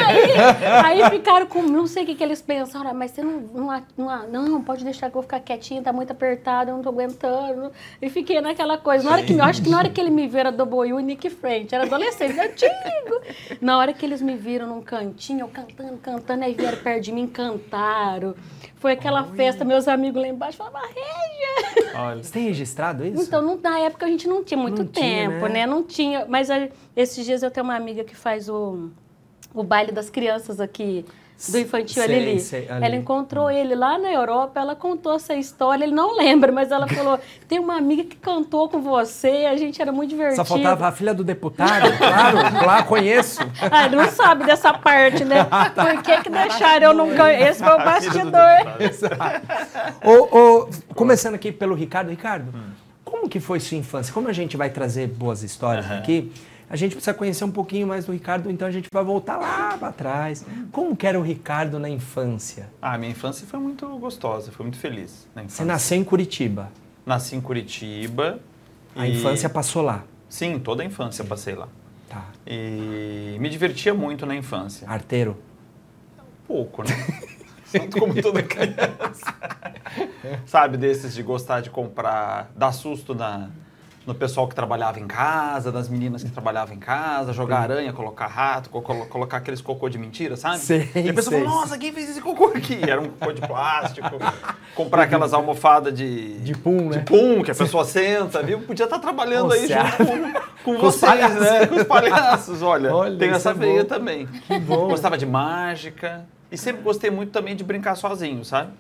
aí, 0.08 1.02
aí 1.04 1.10
ficaram 1.10 1.46
com. 1.46 1.62
Não 1.62 1.88
sei 1.88 2.04
o 2.04 2.06
que, 2.06 2.16
que 2.16 2.24
eles 2.24 2.42
pensaram, 2.42 2.94
mas 2.94 3.12
você 3.12 3.22
não, 3.22 3.40
não, 3.54 3.84
não. 3.98 4.46
Não, 4.48 4.62
pode 4.64 4.84
deixar 4.84 5.10
que 5.10 5.18
eu 5.18 5.22
vou 5.22 5.24
ficar 5.24 5.40
quietinha, 5.40 5.82
tá 5.82 5.92
muito 5.94 6.12
apertado, 6.12 6.70
eu 6.72 6.76
não 6.76 6.84
tô 6.84 6.90
aguentando. 6.90 7.72
E 8.02 8.10
fiquei 8.10 8.40
naquela 8.42 8.78
coisa. 8.78 9.04
Na 9.04 9.12
hora 9.12 9.24
que, 9.24 9.34
eu 9.34 9.44
acho 9.44 9.62
que 9.62 9.70
na 9.70 9.78
hora 9.78 9.90
que 9.90 10.00
ele 10.00 10.10
me 10.10 10.28
viu 10.28 10.40
era 10.40 10.52
do 10.52 10.66
Boiú 10.66 11.00
e 11.00 11.04
Nick 11.04 11.30
Frente, 11.30 11.74
era 11.76 11.86
adolescente, 11.86 12.40
antigo. 12.40 13.22
Na 13.62 13.78
hora 13.78 13.94
que 13.94 14.06
eles 14.06 14.22
me 14.22 14.36
viram 14.36 14.68
num 14.68 14.82
cantinho, 14.82 15.42
eu 15.42 15.48
cantando, 15.48 15.98
cantando, 15.98 16.44
aí 16.44 16.54
vieram 16.54 16.78
perto 16.78 17.04
de 17.04 17.12
mim, 17.12 17.28
cantaram. 17.28 18.36
Foi 18.76 18.92
aquela 18.94 19.24
festa, 19.24 19.66
meus 19.66 19.88
amigos 19.88 20.22
lá 20.22 20.28
embaixo 20.28 20.58
falavam, 20.58 20.82
Régia! 20.82 21.94
Olha. 22.00 22.24
Você 22.24 22.32
tem 22.34 22.44
registrado 22.46 23.06
isso? 23.06 23.24
Então, 23.24 23.42
não- 23.42 23.58
na 23.58 23.80
época 23.80 24.06
a 24.06 24.10
gente 24.10 24.28
não 24.28 24.44
tinha 24.44 24.58
muito 24.58 24.84
Não 24.84 24.88
tinha, 24.88 25.30
tempo, 25.30 25.48
né? 25.48 25.54
né? 25.54 25.66
Não 25.66 25.82
tinha. 25.84 26.26
Mas 26.28 26.52
a- 26.52 26.68
esses 26.96 27.26
dias 27.26 27.42
eu 27.42 27.50
tenho 27.50 27.64
uma 27.64 27.76
amiga 27.76 28.04
que 28.04 28.16
faz 28.16 28.48
o, 28.48 28.90
o 29.56 29.64
baile 29.64 29.92
das 29.92 30.10
crianças 30.10 30.60
aqui 30.60 31.06
do 31.50 31.60
infantil, 31.60 32.02
a 32.02 32.06
Sei, 32.06 32.20
Lili. 32.20 32.40
sei, 32.40 32.70
a 32.70 32.76
Lili. 32.76 32.86
Ela 32.86 32.96
encontrou 32.96 33.52
ele 33.52 33.76
lá 33.76 33.98
na 33.98 34.10
Europa, 34.10 34.58
ela 34.58 34.74
contou 34.74 35.16
essa 35.16 35.36
história, 35.36 35.84
ele 35.84 35.94
não 35.94 36.16
lembra, 36.16 36.50
mas 36.50 36.72
ela 36.72 36.88
falou: 36.88 37.20
tem 37.46 37.60
uma 37.60 37.76
amiga 37.76 38.06
que 38.06 38.16
cantou 38.16 38.70
com 38.70 38.82
você, 38.82 39.46
a 39.46 39.58
gente 39.58 39.82
era 39.82 39.92
muito 39.92 40.12
divertido. 40.12 40.38
Só 40.38 40.46
faltava 40.46 40.88
a 40.88 40.92
filha 40.94 41.14
do 41.14 41.26
deputado, 41.26 41.92
claro, 41.98 42.38
lá 42.66 42.84
conheço. 42.84 43.42
Ah, 43.70 43.90
não 43.90 44.10
sabe 44.10 44.46
dessa 44.46 44.74
parte, 44.74 45.26
né? 45.26 45.46
Ah, 45.52 45.70
tá. 45.70 45.86
Por 45.86 46.04
que, 46.04 46.24
que 46.24 46.30
deixaram 46.30 46.88
eu 46.88 46.94
não 46.94 47.10
ganhar? 47.10 47.50
Esse 47.50 47.64
foi 47.64 47.74
o 47.74 47.78
bastidor. 47.78 48.42
Ô, 50.04 50.38
ô, 50.38 50.70
começando 50.94 51.36
aqui 51.36 51.52
pelo 51.52 51.76
Ricardo. 51.76 52.10
Ricardo, 52.10 52.54
como 53.04 53.30
que 53.30 53.40
foi 53.40 53.60
sua 53.60 53.78
infância? 53.78 54.14
Como 54.14 54.28
a 54.28 54.34
gente 54.34 54.58
vai 54.58 54.70
trazer 54.70 55.08
boas 55.08 55.44
histórias 55.44 55.90
aqui, 55.92 56.32
a 56.70 56.76
gente 56.76 56.96
precisa 56.96 57.14
conhecer 57.14 57.44
um 57.44 57.52
pouquinho 57.52 57.88
mais 57.88 58.06
do 58.06 58.12
Ricardo, 58.12 58.50
então 58.50 58.68
a 58.68 58.72
gente 58.72 58.88
vai 58.92 59.04
voltar 59.04 59.38
lá 59.38 59.78
para 59.78 59.92
trás. 59.92 60.46
Como 60.72 60.96
que 60.96 61.06
era 61.06 61.20
o 61.20 61.22
Ricardo 61.22 61.80
na 61.80 61.90
infância? 61.90 62.70
Ah, 62.82 62.98
minha 62.98 63.12
infância 63.12 63.46
foi 63.46 63.60
muito 63.60 63.88
gostosa, 64.00 64.52
foi 64.52 64.66
muito 64.66 64.80
feliz. 64.80 65.28
Na 65.36 65.44
Você 65.44 65.64
nasceu 65.64 65.98
em 65.98 66.04
Curitiba. 66.04 66.72
Nasci 67.06 67.36
em 67.36 67.42
Curitiba. 67.42 68.40
A 68.96 69.08
e- 69.08 69.18
infância 69.18 69.48
passou 69.48 69.84
lá. 69.84 70.04
Sim, 70.28 70.58
toda 70.60 70.82
a 70.82 70.86
infância 70.86 71.24
passei 71.24 71.54
lá. 71.54 71.68
Tá. 72.10 72.26
E 72.48 73.38
me 73.40 73.48
divertia 73.50 73.94
muito 73.94 74.26
na 74.26 74.36
infância. 74.36 74.90
Arteiro. 74.90 75.38
Pouco, 76.48 76.84
né? 76.84 76.90
Tanto 77.72 78.00
como 78.00 78.20
toda 78.22 78.42
criança. 78.42 79.36
Sabe, 80.46 80.78
desses 80.78 81.14
de 81.14 81.22
gostar 81.22 81.62
de 81.62 81.70
comprar, 81.70 82.52
dar 82.56 82.72
susto 82.72 83.14
na, 83.14 83.50
no 84.06 84.14
pessoal 84.14 84.48
que 84.48 84.54
trabalhava 84.54 85.00
em 85.00 85.08
casa, 85.08 85.72
das 85.72 85.90
meninas 85.90 86.24
que 86.24 86.30
trabalhavam 86.30 86.76
em 86.76 86.80
casa, 86.80 87.34
jogar 87.34 87.60
aranha, 87.60 87.92
colocar 87.92 88.28
rato, 88.28 88.70
co- 88.70 88.82
colo- 88.82 89.06
colocar 89.08 89.38
aqueles 89.38 89.62
cocô 89.62 89.90
de 89.90 89.98
mentira, 89.98 90.36
sabe? 90.38 90.60
Sei, 90.60 90.90
e 90.96 91.10
a 91.10 91.14
pessoa 91.14 91.38
falou, 91.40 91.50
nossa, 91.56 91.78
quem 91.78 91.92
fez 91.92 92.12
esse 92.12 92.22
cocô 92.22 92.46
aqui? 92.56 92.80
Era 92.88 93.02
um 93.02 93.10
cocô 93.10 93.32
de 93.34 93.42
plástico. 93.42 94.08
comprar 94.76 95.04
aquelas 95.04 95.34
almofadas 95.34 95.94
de... 95.94 96.38
De 96.40 96.54
pum, 96.54 96.90
né? 96.90 96.98
De 97.00 97.06
pum, 97.06 97.42
que 97.42 97.50
a 97.52 97.56
pessoa 97.56 97.84
senta, 97.86 98.44
viu? 98.44 98.60
Podia 98.60 98.84
estar 98.84 99.00
trabalhando 99.00 99.54
aí 99.54 99.68
junto 99.68 99.98
com, 99.98 100.34
com, 100.64 100.76
Com 100.76 100.82
vocês, 100.82 101.36
né? 101.40 101.66
Com 101.66 101.76
os 101.76 101.84
palhaços, 101.84 102.62
olha. 102.62 102.94
Olha, 102.94 103.18
tem 103.18 103.30
essa 103.32 103.52
é 103.52 103.54
veia 103.54 103.84
bom. 103.84 103.88
também. 103.90 104.28
Que 104.28 104.60
bom. 104.60 104.88
Gostava 104.90 105.18
de 105.18 105.26
mágica. 105.26 106.26
E 106.52 106.58
sempre 106.58 106.82
gostei 106.84 107.10
muito 107.10 107.32
também 107.32 107.56
de 107.56 107.64
brincar 107.64 107.96
sozinho, 107.96 108.44
sabe? 108.46 108.72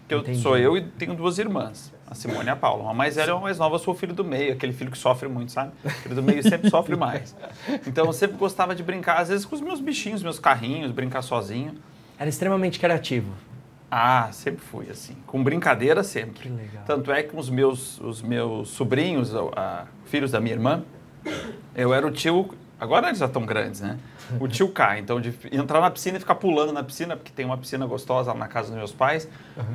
Porque 0.00 0.14
eu 0.14 0.20
Entendi. 0.20 0.40
sou 0.40 0.56
eu 0.56 0.76
e 0.76 0.82
tenho 0.82 1.14
duas 1.14 1.38
irmãs, 1.38 1.92
a 2.10 2.14
Simone 2.14 2.46
e 2.46 2.50
a 2.50 2.56
Paula. 2.56 2.82
Uma 2.82 2.92
mais 2.92 3.14
velha 3.14 3.30
e 3.30 3.32
uma 3.32 3.42
mais 3.42 3.56
nova, 3.56 3.76
eu 3.76 3.78
sou 3.78 3.94
o 3.94 3.96
filho 3.96 4.12
do 4.12 4.24
meio, 4.24 4.52
aquele 4.52 4.72
filho 4.72 4.90
que 4.90 4.98
sofre 4.98 5.28
muito, 5.28 5.52
sabe? 5.52 5.70
O 5.84 5.88
filho 5.88 6.14
do 6.16 6.22
meio 6.22 6.42
sempre 6.42 6.68
sofre 6.68 6.96
mais. 6.96 7.36
Então 7.86 8.04
eu 8.06 8.12
sempre 8.12 8.36
gostava 8.36 8.74
de 8.74 8.82
brincar, 8.82 9.18
às 9.18 9.28
vezes 9.28 9.46
com 9.46 9.54
os 9.54 9.60
meus 9.60 9.80
bichinhos, 9.80 10.20
meus 10.22 10.40
carrinhos, 10.40 10.90
brincar 10.90 11.22
sozinho. 11.22 11.74
Era 12.18 12.28
extremamente 12.28 12.80
criativo. 12.80 13.32
Ah, 13.88 14.28
sempre 14.32 14.60
fui 14.60 14.90
assim. 14.90 15.16
Com 15.26 15.42
brincadeira 15.42 16.02
sempre. 16.02 16.42
Que 16.42 16.48
legal. 16.48 16.84
Tanto 16.84 17.12
é 17.12 17.22
que 17.22 17.36
os 17.36 17.48
meus, 17.48 18.00
os 18.00 18.22
meus 18.22 18.70
sobrinhos, 18.70 19.32
ah, 19.56 19.86
filhos 20.06 20.32
da 20.32 20.40
minha 20.40 20.54
irmã, 20.54 20.82
eu 21.74 21.94
era 21.94 22.06
o 22.06 22.10
tio. 22.10 22.54
Agora 22.78 23.08
eles 23.08 23.18
já 23.18 23.26
estão 23.26 23.44
grandes, 23.44 23.80
né? 23.80 23.98
O 24.38 24.46
tio 24.46 24.68
K. 24.68 24.98
Então, 24.98 25.20
de 25.20 25.34
entrar 25.50 25.80
na 25.80 25.90
piscina 25.90 26.16
e 26.16 26.20
ficar 26.20 26.34
pulando 26.36 26.72
na 26.72 26.82
piscina, 26.84 27.16
porque 27.16 27.32
tem 27.32 27.44
uma 27.46 27.56
piscina 27.58 27.86
gostosa 27.86 28.32
lá 28.32 28.38
na 28.38 28.48
casa 28.48 28.68
dos 28.68 28.76
meus 28.76 28.92
pais, 28.92 29.26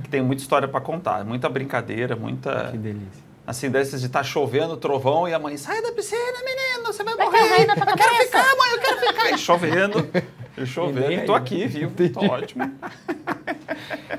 que 0.03 0.09
tem 0.09 0.21
muita 0.21 0.41
história 0.41 0.67
para 0.67 0.79
contar. 0.81 1.23
Muita 1.25 1.49
brincadeira, 1.49 2.15
muita. 2.15 2.69
Que 2.71 2.77
delícia. 2.77 3.25
Assim, 3.47 3.69
desses 3.69 3.99
de 4.01 4.07
estar 4.07 4.23
chovendo, 4.23 4.75
trovão, 4.77 5.27
e 5.27 5.33
a 5.33 5.37
mãe, 5.37 5.55
sai 5.57 5.79
da 5.81 5.91
piscina, 5.91 6.19
menino, 6.43 6.85
você 6.91 7.03
vai 7.03 7.15
Vai 7.15 7.25
morrer. 7.27 7.65
tua 7.65 7.75
Eu 7.75 7.75
quero 7.75 7.97
cabeça." 7.97 8.23
ficar, 8.25 8.55
mãe, 8.57 8.71
eu 8.73 8.79
quero 8.79 8.99
ficar. 9.07 9.31
E 9.31 9.37
chovendo, 9.37 10.09
e 10.57 10.65
chovendo, 10.65 11.11
e 11.11 11.21
tô 11.25 11.35
aqui, 11.35 11.59
né? 11.59 11.67
viu? 11.67 11.91
Tô 12.11 12.25
ótimo. 12.25 12.71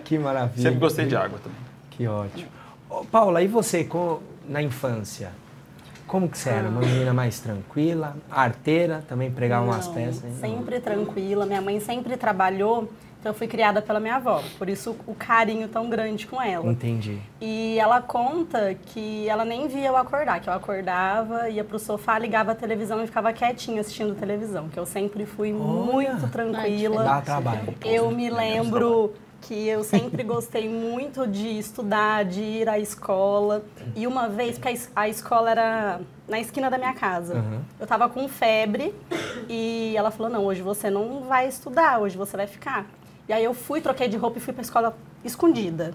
Que 0.05 0.18
maravilha. 0.18 0.62
Sempre 0.62 0.79
gostei 0.79 1.07
de 1.07 1.16
água 1.16 1.38
também. 1.42 1.59
Que 1.90 2.07
ótimo. 2.07 2.49
Ô, 2.88 3.05
Paula, 3.05 3.42
e 3.42 3.49
você 3.49 3.83
com- 3.85 4.20
na 4.49 4.62
infância? 4.62 5.33
Como 6.06 6.28
que 6.28 6.38
você 6.38 6.50
era? 6.50 6.68
Uma 6.68 6.80
menina 6.80 7.12
mais 7.12 7.40
tranquila, 7.40 8.16
arteira, 8.30 9.04
também 9.08 9.30
pregava 9.30 9.64
umas 9.66 9.86
Não, 9.86 9.94
peças? 9.94 10.24
hein? 10.24 10.36
Sempre 10.40 10.80
tranquila. 10.80 11.44
Minha 11.46 11.60
mãe 11.60 11.80
sempre 11.80 12.16
trabalhou, 12.16 12.88
então 13.18 13.30
eu 13.32 13.34
fui 13.34 13.48
criada 13.48 13.82
pela 13.82 13.98
minha 13.98 14.14
avó. 14.16 14.40
Por 14.56 14.68
isso 14.68 14.94
o 15.04 15.14
carinho 15.14 15.66
tão 15.66 15.90
grande 15.90 16.26
com 16.26 16.40
ela. 16.40 16.70
Entendi. 16.70 17.18
E 17.40 17.76
ela 17.78 18.00
conta 18.00 18.76
que 18.86 19.28
ela 19.28 19.44
nem 19.44 19.66
via 19.66 19.88
eu 19.88 19.96
acordar, 19.96 20.40
que 20.40 20.48
eu 20.48 20.52
acordava, 20.54 21.48
ia 21.48 21.64
pro 21.64 21.78
sofá, 21.78 22.18
ligava 22.20 22.52
a 22.52 22.54
televisão 22.54 23.02
e 23.02 23.06
ficava 23.06 23.32
quietinha 23.32 23.80
assistindo 23.80 24.14
televisão, 24.14 24.68
que 24.68 24.78
eu 24.78 24.86
sempre 24.86 25.26
fui 25.26 25.52
muito 25.52 26.28
tranquila. 26.30 27.02
Dá 27.02 27.20
trabalho. 27.20 27.74
Eu 27.84 28.12
me 28.12 28.30
lembro 28.30 29.12
que 29.42 29.66
eu 29.68 29.85
sempre 29.85 30.22
gostei 30.25 30.68
muito 30.68 31.27
de 31.27 31.59
estudar, 31.59 32.25
de 32.25 32.40
ir 32.42 32.68
à 32.68 32.79
escola. 32.79 33.64
E 33.94 34.07
uma 34.07 34.29
vez, 34.29 34.57
porque 34.57 34.68
a 34.68 34.72
es- 34.72 34.90
a 34.96 35.09
escola 35.09 35.51
era 35.51 36.01
na 36.29 36.40
esquina 36.40 36.68
da 36.70 36.77
minha 36.79 36.94
casa, 36.94 37.35
Uhum. 37.37 37.61
eu 37.79 37.87
tava 37.87 38.09
com 38.09 38.29
febre 38.29 38.94
e 39.49 39.94
ela 39.96 40.11
falou: 40.11 40.31
Não, 40.33 40.44
hoje 40.44 40.62
você 40.62 40.90
não 40.90 41.20
vai 41.22 41.46
estudar, 41.49 41.99
hoje 42.01 42.16
você 42.16 42.37
vai 42.37 42.46
ficar. 42.46 42.87
E 43.29 43.33
aí 43.33 43.42
eu 43.44 43.55
fui, 43.55 43.81
troquei 43.81 44.09
de 44.09 44.16
roupa 44.16 44.38
e 44.38 44.40
fui 44.40 44.53
pra 44.53 44.62
escola 44.62 44.96
escondida. 45.25 45.94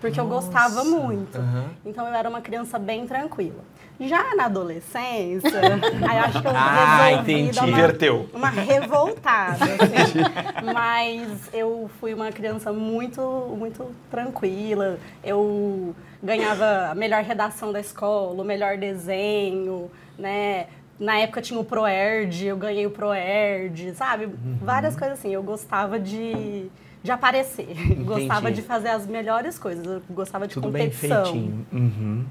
Porque 0.00 0.20
eu 0.20 0.26
gostava 0.26 0.84
Nossa, 0.84 0.84
muito. 0.84 1.38
aham. 1.38 1.70
Então 1.86 2.06
eu 2.06 2.14
era 2.14 2.28
uma 2.28 2.40
criança 2.42 2.78
bem 2.78 3.06
tranquila. 3.06 3.62
Já 4.00 4.34
na 4.34 4.46
adolescência, 4.46 5.50
aí 6.08 6.18
eu 6.18 6.24
acho 6.24 6.42
que 6.42 6.46
eu 6.48 6.52
Ah, 6.54 7.12
entendi. 7.12 7.58
uma, 7.58 7.68
Inverteu. 7.68 8.28
uma 8.34 8.48
revoltada. 8.50 9.64
assim. 9.64 10.18
Mas 10.74 11.48
eu 11.52 11.88
fui 12.00 12.12
uma 12.12 12.32
criança 12.32 12.72
muito, 12.72 13.20
muito 13.56 13.86
tranquila. 14.10 14.98
Eu 15.22 15.94
ganhava 16.22 16.88
a 16.90 16.94
melhor 16.94 17.22
redação 17.22 17.70
da 17.72 17.78
escola, 17.80 18.42
o 18.42 18.44
melhor 18.44 18.76
desenho, 18.78 19.90
né? 20.18 20.66
Na 20.98 21.18
época 21.18 21.40
tinha 21.42 21.58
o 21.58 21.64
Proerd, 21.64 22.46
eu 22.46 22.56
ganhei 22.56 22.86
o 22.86 22.90
Proerd, 22.90 23.94
sabe? 23.94 24.26
Uhum. 24.26 24.58
Várias 24.60 24.96
coisas 24.96 25.18
assim. 25.18 25.32
Eu 25.32 25.42
gostava 25.42 25.98
de, 25.98 26.66
de 27.02 27.10
aparecer. 27.12 27.68
Gostava 28.04 28.50
de 28.50 28.62
fazer 28.62 28.88
as 28.90 29.06
melhores 29.06 29.58
coisas. 29.58 29.84
Eu 29.84 30.02
gostava 30.10 30.46
de 30.46 30.54
Tudo 30.54 30.68
competição. 30.68 31.22
bem 31.22 31.32
feitinho. 31.32 31.66
Uhum. 31.72 32.24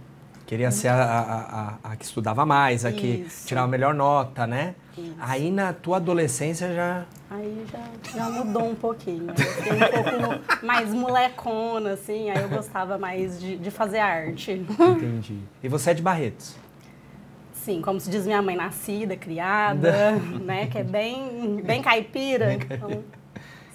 Queria 0.46 0.72
ser 0.72 0.90
a, 0.90 1.04
a, 1.04 1.88
a, 1.90 1.92
a 1.92 1.96
que 1.96 2.04
estudava 2.04 2.46
mais, 2.46 2.84
a 2.84 2.92
que 2.92 3.26
Isso. 3.26 3.48
tirava 3.48 3.66
a 3.66 3.70
melhor 3.70 3.94
nota, 3.94 4.46
né? 4.46 4.76
Isso. 4.98 5.16
Aí 5.20 5.50
na 5.50 5.72
tua 5.72 5.98
adolescência 5.98 6.74
já. 6.74 7.06
Aí 7.30 7.66
já, 7.72 8.18
já 8.18 8.30
mudou 8.30 8.70
um 8.70 8.76
pouquinho. 8.76 9.28
Eu 9.30 9.36
fiquei 9.36 9.74
um 9.74 9.80
pouco 9.80 10.66
mais 10.66 10.94
molecona, 10.94 11.94
assim. 11.94 12.30
Aí 12.30 12.44
eu 12.44 12.50
gostava 12.50 12.98
mais 12.98 13.40
de, 13.40 13.58
de 13.58 13.72
fazer 13.72 14.00
arte. 14.00 14.52
Entendi. 14.52 15.40
E 15.64 15.68
você 15.70 15.92
é 15.92 15.94
de 15.94 16.02
Barretos? 16.02 16.56
Sim, 17.54 17.82
como 17.82 17.98
se 17.98 18.10
diz 18.10 18.26
minha 18.26 18.42
mãe, 18.42 18.58
nascida, 18.58 19.16
criada, 19.16 20.12
né? 20.44 20.68
Que 20.68 20.80
é 20.80 20.84
bem, 20.84 21.62
bem 21.64 21.82
caipira. 21.82 22.54
Então, 22.54 23.04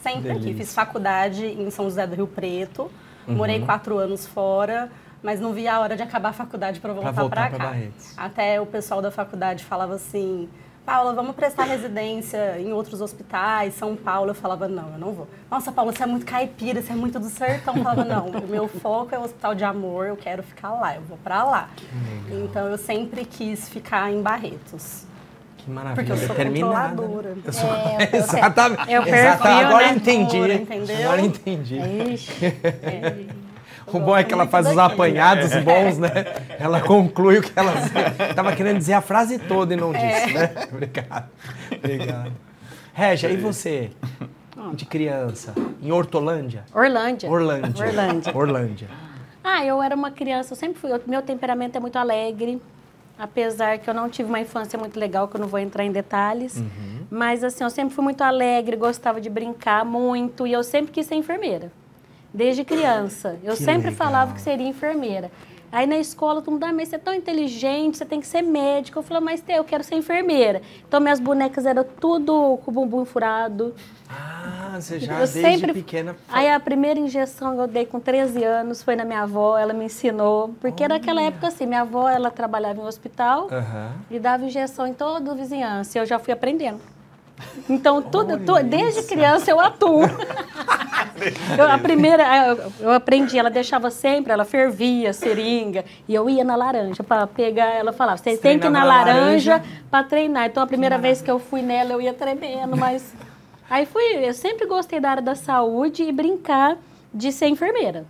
sempre 0.02 0.30
aqui. 0.30 0.40
Delícia. 0.40 0.56
Fiz 0.58 0.74
faculdade 0.74 1.46
em 1.46 1.70
São 1.70 1.86
José 1.86 2.06
do 2.06 2.14
Rio 2.14 2.26
Preto. 2.26 2.90
Uhum. 3.26 3.34
Morei 3.34 3.60
quatro 3.60 3.96
anos 3.98 4.26
fora, 4.26 4.90
mas 5.22 5.40
não 5.40 5.52
via 5.52 5.74
a 5.74 5.80
hora 5.80 5.96
de 5.96 6.02
acabar 6.02 6.30
a 6.30 6.32
faculdade 6.32 6.80
para 6.80 6.92
voltar 6.92 7.12
voltar 7.12 7.48
para 7.48 7.56
pra 7.56 7.58
cá. 7.58 7.72
Barretos. 7.72 8.12
Até 8.16 8.60
o 8.60 8.66
pessoal 8.66 9.02
da 9.02 9.10
faculdade 9.10 9.64
falava 9.64 9.94
assim. 9.94 10.48
Paula, 10.86 11.12
vamos 11.12 11.36
prestar 11.36 11.64
residência 11.64 12.58
em 12.58 12.72
outros 12.72 13.02
hospitais, 13.02 13.74
São 13.74 13.94
Paulo. 13.94 14.30
Eu 14.30 14.34
falava, 14.34 14.66
não, 14.66 14.92
eu 14.94 14.98
não 14.98 15.12
vou. 15.12 15.28
Nossa, 15.50 15.70
Paula, 15.70 15.92
você 15.92 16.02
é 16.02 16.06
muito 16.06 16.24
caipira, 16.24 16.80
você 16.80 16.92
é 16.92 16.96
muito 16.96 17.20
do 17.20 17.26
sertão. 17.26 17.76
Eu 17.76 17.82
falava, 17.82 18.04
não, 18.06 18.28
o 18.28 18.48
meu 18.48 18.66
foco 18.68 19.14
é 19.14 19.18
o 19.18 19.22
hospital 19.22 19.54
de 19.54 19.64
amor, 19.64 20.06
eu 20.06 20.16
quero 20.16 20.42
ficar 20.42 20.70
lá, 20.72 20.94
eu 20.94 21.02
vou 21.02 21.18
pra 21.18 21.44
lá. 21.44 21.68
Então 22.30 22.68
eu 22.68 22.78
sempre 22.78 23.26
quis 23.26 23.68
ficar 23.68 24.10
em 24.10 24.22
Barretos. 24.22 25.04
Que 25.58 25.70
maravilha. 25.70 25.94
Porque 26.06 26.12
eu 26.12 26.26
sou 26.26 26.34
Determinada. 26.34 26.88
controladora. 26.96 27.36
Eu 27.44 27.52
sou... 27.52 27.68
É, 27.70 28.08
Exatamente. 28.16 28.90
é 28.90 28.98
o 28.98 29.02
Exato. 29.06 29.42
perfil, 29.42 29.66
Agora 29.66 29.84
né? 29.84 29.92
eu 29.92 29.96
entendi. 29.96 30.52
Entendeu? 30.54 31.02
Agora 31.04 31.20
eu 31.20 31.26
entendi. 31.26 31.78
É. 31.78 33.37
O 33.92 34.00
bom 34.00 34.16
é 34.16 34.24
que 34.24 34.32
ela 34.34 34.46
faz 34.46 34.66
os 34.68 34.74
daqui. 34.76 34.94
apanhados 34.94 35.54
bons, 35.62 35.98
né? 35.98 36.10
Ela 36.58 36.80
conclui 36.80 37.38
o 37.38 37.42
que 37.42 37.52
ela 37.56 37.72
estava 38.30 38.54
querendo 38.54 38.78
dizer 38.78 38.94
a 38.94 39.00
frase 39.00 39.38
toda 39.38 39.74
e 39.74 39.76
não 39.76 39.92
disse, 39.92 40.32
né? 40.34 40.50
Obrigado. 40.72 41.28
Obrigado. 41.72 42.32
Régia, 42.92 43.28
e 43.30 43.36
você? 43.36 43.90
De 44.74 44.84
criança, 44.84 45.54
em 45.80 45.92
Hortolândia? 45.92 46.64
Orlândia. 46.74 47.30
Orlândia. 47.30 47.86
Orlândia. 47.86 48.36
Orlândia. 48.36 48.88
Ah, 49.42 49.64
eu 49.64 49.80
era 49.82 49.94
uma 49.94 50.10
criança, 50.10 50.52
eu 50.52 50.56
sempre 50.56 50.78
fui. 50.80 50.92
eu- 50.92 51.00
Meu 51.06 51.22
temperamento 51.22 51.76
é 51.76 51.80
muito 51.80 51.96
alegre, 51.96 52.60
apesar 53.18 53.78
que 53.78 53.88
eu 53.88 53.94
não 53.94 54.08
tive 54.08 54.28
uma 54.28 54.40
infância 54.40 54.78
muito 54.78 54.98
legal, 54.98 55.28
que 55.28 55.36
eu 55.36 55.40
não 55.40 55.48
vou 55.48 55.58
entrar 55.60 55.84
em 55.84 55.92
detalhes. 55.92 56.56
Uhum. 56.56 57.06
Mas 57.08 57.42
assim, 57.44 57.62
eu 57.64 57.70
sempre 57.70 57.94
fui 57.94 58.02
muito 58.04 58.20
alegre, 58.22 58.76
gostava 58.76 59.20
de 59.20 59.30
brincar 59.30 59.84
muito 59.84 60.46
e 60.46 60.52
eu 60.52 60.62
sempre 60.64 60.90
quis 60.92 61.06
ser 61.06 61.14
enfermeira. 61.14 61.70
Desde 62.32 62.64
criança. 62.64 63.38
Eu 63.42 63.54
Que 63.54 63.62
sempre 63.62 63.90
legal. 63.90 63.94
falava 64.06 64.34
que 64.34 64.40
seria 64.40 64.66
enfermeira. 64.68 65.30
Aí 65.70 65.86
na 65.86 65.98
escola, 65.98 66.40
todo 66.40 66.52
mundo, 66.52 66.64
ah, 66.64 66.72
mas 66.72 66.88
você 66.88 66.96
é 66.96 66.98
tão 66.98 67.12
inteligente, 67.12 67.98
você 67.98 68.04
tem 68.06 68.20
que 68.22 68.26
ser 68.26 68.40
médico. 68.40 68.98
Eu 68.98 69.02
falei, 69.02 69.22
mas 69.22 69.44
eu 69.48 69.62
quero 69.64 69.84
ser 69.84 69.96
enfermeira. 69.96 70.62
Então 70.86 70.98
minhas 70.98 71.20
bonecas 71.20 71.66
eram 71.66 71.84
tudo 71.84 72.58
com 72.64 72.70
o 72.70 72.74
bumbum 72.74 73.04
furado. 73.04 73.74
Ah, 74.08 74.78
você 74.80 74.98
já 74.98 75.12
Eu 75.12 75.18
desde 75.18 75.40
sempre- 75.42 75.74
pequena... 75.74 76.16
Aí 76.30 76.48
a 76.50 76.58
primeira 76.58 76.98
injeção 76.98 77.54
que 77.54 77.60
eu 77.60 77.66
dei 77.66 77.84
com 77.84 78.00
13 78.00 78.42
anos 78.44 78.82
foi 78.82 78.96
na 78.96 79.04
minha 79.04 79.22
avó, 79.24 79.58
ela 79.58 79.74
me 79.74 79.84
ensinou. 79.84 80.54
Porque 80.58 80.88
naquela 80.88 81.20
época, 81.20 81.48
assim, 81.48 81.66
minha 81.66 81.82
avó, 81.82 82.08
ela 82.08 82.30
trabalhava 82.30 82.78
em 82.80 82.82
um 82.82 82.86
hospital 82.86 83.48
Aham. 83.52 83.92
e 84.10 84.18
dava 84.18 84.46
injeção 84.46 84.86
em 84.86 84.94
toda 84.94 85.32
a 85.32 85.34
vizinhança. 85.34 85.98
E 85.98 86.00
eu 86.00 86.06
já 86.06 86.18
fui 86.18 86.32
aprendendo. 86.32 86.80
Então, 87.68 88.00
tudo, 88.02 88.38
tu- 88.38 88.62
desde 88.64 89.02
criança 89.04 89.50
eu 89.50 89.60
atuo. 89.60 90.02
Eu, 91.58 91.68
a 91.68 91.78
primeira, 91.78 92.46
eu, 92.46 92.72
eu 92.80 92.92
aprendi, 92.92 93.36
ela 93.38 93.50
deixava 93.50 93.90
sempre, 93.90 94.32
ela 94.32 94.44
fervia 94.44 95.10
a 95.10 95.12
seringa, 95.12 95.84
e 96.06 96.14
eu 96.14 96.30
ia 96.30 96.44
na 96.44 96.54
laranja 96.54 97.02
para 97.02 97.26
pegar, 97.26 97.74
ela 97.74 97.92
falava, 97.92 98.18
você 98.18 98.36
tem 98.36 98.58
que 98.58 98.66
ir 98.66 98.70
na 98.70 98.84
laranja, 98.84 99.52
laranja? 99.54 99.64
para 99.90 100.04
treinar. 100.04 100.46
Então, 100.46 100.62
a 100.62 100.66
primeira 100.66 100.96
vez 100.96 101.20
que 101.20 101.28
eu 101.30 101.40
fui 101.40 101.60
nela, 101.60 101.92
eu 101.92 102.00
ia 102.00 102.14
tremendo, 102.14 102.76
mas... 102.76 103.12
Aí 103.68 103.84
fui, 103.84 104.02
eu 104.28 104.32
sempre 104.32 104.66
gostei 104.66 105.00
da 105.00 105.10
área 105.10 105.22
da 105.22 105.34
saúde 105.34 106.04
e 106.04 106.12
brincar 106.12 106.76
de 107.12 107.32
ser 107.32 107.48
enfermeira. 107.48 108.04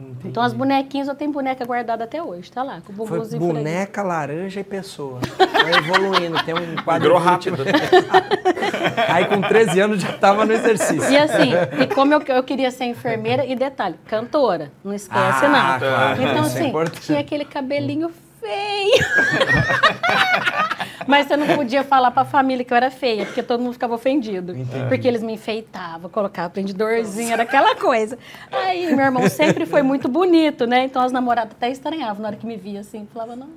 Entendi. 0.00 0.28
Então, 0.28 0.42
as 0.42 0.52
bonequinhas, 0.52 1.08
eu 1.08 1.14
tenho 1.14 1.30
boneca 1.32 1.64
guardada 1.64 2.04
até 2.04 2.22
hoje, 2.22 2.50
tá 2.50 2.62
lá, 2.62 2.80
com 2.84 2.92
o 2.92 2.96
Foi 2.96 3.06
bumbumzinho 3.18 3.40
furadinho. 3.40 3.64
boneca, 3.64 4.02
laranja 4.02 4.60
e 4.60 4.64
pessoa. 4.64 5.20
Foi 5.36 5.70
evoluindo, 5.78 6.42
tem 6.44 6.54
um 6.54 6.76
quadro 6.82 7.16
rápido. 7.16 7.62
Aí 9.08 9.26
com 9.26 9.40
13 9.40 9.80
anos 9.80 10.00
já 10.02 10.10
estava 10.10 10.44
no 10.44 10.52
exercício. 10.52 11.10
E 11.10 11.16
assim, 11.16 11.50
e 11.82 11.86
como 11.94 12.14
eu, 12.14 12.20
eu 12.28 12.42
queria 12.42 12.70
ser 12.70 12.84
enfermeira, 12.84 13.44
e 13.44 13.54
detalhe, 13.54 13.96
cantora, 14.06 14.70
não 14.84 14.92
esquece 14.92 15.44
Ah, 15.44 15.78
não. 15.78 16.24
então 16.24 16.42
isso 16.46 16.56
é 16.56 16.60
assim, 16.60 16.68
importante. 16.68 17.00
tinha 17.06 17.20
aquele 17.20 17.44
cabelinho 17.44 18.10
feio. 18.40 19.04
Mas 21.06 21.26
você 21.26 21.36
não 21.36 21.56
podia 21.56 21.82
falar 21.82 22.10
pra 22.10 22.24
família 22.24 22.64
que 22.64 22.72
eu 22.72 22.76
era 22.76 22.90
feia, 22.90 23.26
porque 23.26 23.42
todo 23.42 23.60
mundo 23.60 23.72
ficava 23.72 23.94
ofendido. 23.94 24.54
Porque 24.88 25.08
eles 25.08 25.22
me 25.22 25.34
enfeitavam, 25.34 26.10
colocavam 26.10 26.50
prendedorzinho, 26.50 27.32
era 27.32 27.42
aquela 27.42 27.74
coisa. 27.74 28.18
Aí 28.50 28.94
meu 28.94 29.04
irmão 29.04 29.28
sempre 29.28 29.66
foi 29.66 29.82
muito 29.82 30.08
bonito, 30.08 30.66
né? 30.66 30.84
Então 30.84 31.02
as 31.02 31.10
namoradas 31.10 31.52
até 31.52 31.70
estranhavam 31.70 32.22
na 32.22 32.28
hora 32.28 32.36
que 32.36 32.46
me 32.46 32.56
via 32.56 32.80
assim, 32.80 33.08
falavam, 33.12 33.36
não, 33.36 33.48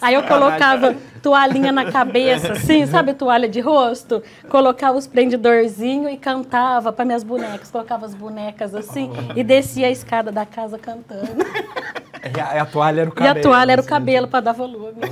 Aí 0.00 0.14
eu 0.14 0.22
colocava 0.22 0.94
toalhinha 1.22 1.72
na 1.72 1.90
cabeça, 1.90 2.52
assim, 2.52 2.86
sabe 2.86 3.14
toalha 3.14 3.48
de 3.48 3.60
rosto? 3.60 4.22
Colocava 4.48 4.96
os 4.96 5.06
prendedorzinhos 5.06 6.12
e 6.12 6.16
cantava 6.16 6.92
para 6.92 7.04
minhas 7.04 7.24
bonecas. 7.24 7.70
Colocava 7.70 8.06
as 8.06 8.14
bonecas 8.14 8.74
assim 8.74 9.10
e 9.34 9.42
descia 9.42 9.88
a 9.88 9.90
escada 9.90 10.30
da 10.30 10.46
casa 10.46 10.78
cantando. 10.78 11.44
E 12.24 12.40
a, 12.40 12.62
a 12.62 12.66
toalha 12.66 13.02
era 13.02 13.10
o 13.10 13.12
e 13.12 13.16
cabelo. 13.16 13.38
a 13.38 13.42
toalha 13.42 13.72
era 13.72 13.82
o 13.82 13.84
cabelo 13.84 14.28
para 14.28 14.40
dar 14.40 14.52
volume. 14.52 14.94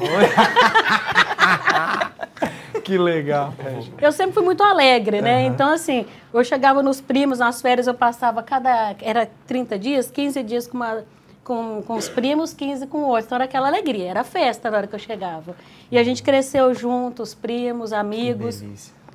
Que 2.83 2.99
legal. 2.99 3.55
Eu 4.01 4.13
sempre 4.13 4.35
fui 4.35 4.43
muito 4.43 4.63
alegre, 4.63 5.23
né? 5.23 5.45
Então, 5.45 5.73
assim, 5.73 6.05
eu 6.33 6.45
chegava 6.45 6.83
nos 6.83 7.01
primos, 7.01 7.39
nas 7.39 7.63
férias 7.63 7.87
eu 7.87 7.95
passava 7.95 8.43
cada. 8.43 8.95
Era 9.01 9.29
30 9.47 9.79
dias, 9.79 10.11
15 10.11 10.43
dias 10.43 10.67
com, 10.67 10.77
uma, 10.77 11.05
com, 11.45 11.83
com 11.87 11.95
os 11.95 12.09
primos, 12.09 12.53
15 12.53 12.87
com 12.89 13.03
outros. 13.03 13.27
Então 13.27 13.37
era 13.37 13.45
aquela 13.45 13.69
alegria, 13.69 14.11
era 14.11 14.25
festa 14.25 14.71
na 14.71 14.79
hora 14.79 14.87
que 14.87 14.95
eu 14.95 14.99
chegava. 14.99 15.55
E 15.91 15.99
a 15.99 16.03
gente 16.03 16.23
cresceu 16.23 16.75
juntos, 16.75 17.31
os 17.31 17.35
primos, 17.35 17.93
amigos. 17.93 18.63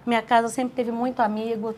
Minha 0.05 0.21
casa 0.21 0.47
sempre 0.47 0.75
teve 0.75 0.91
muito 0.91 1.19
amigo. 1.19 1.75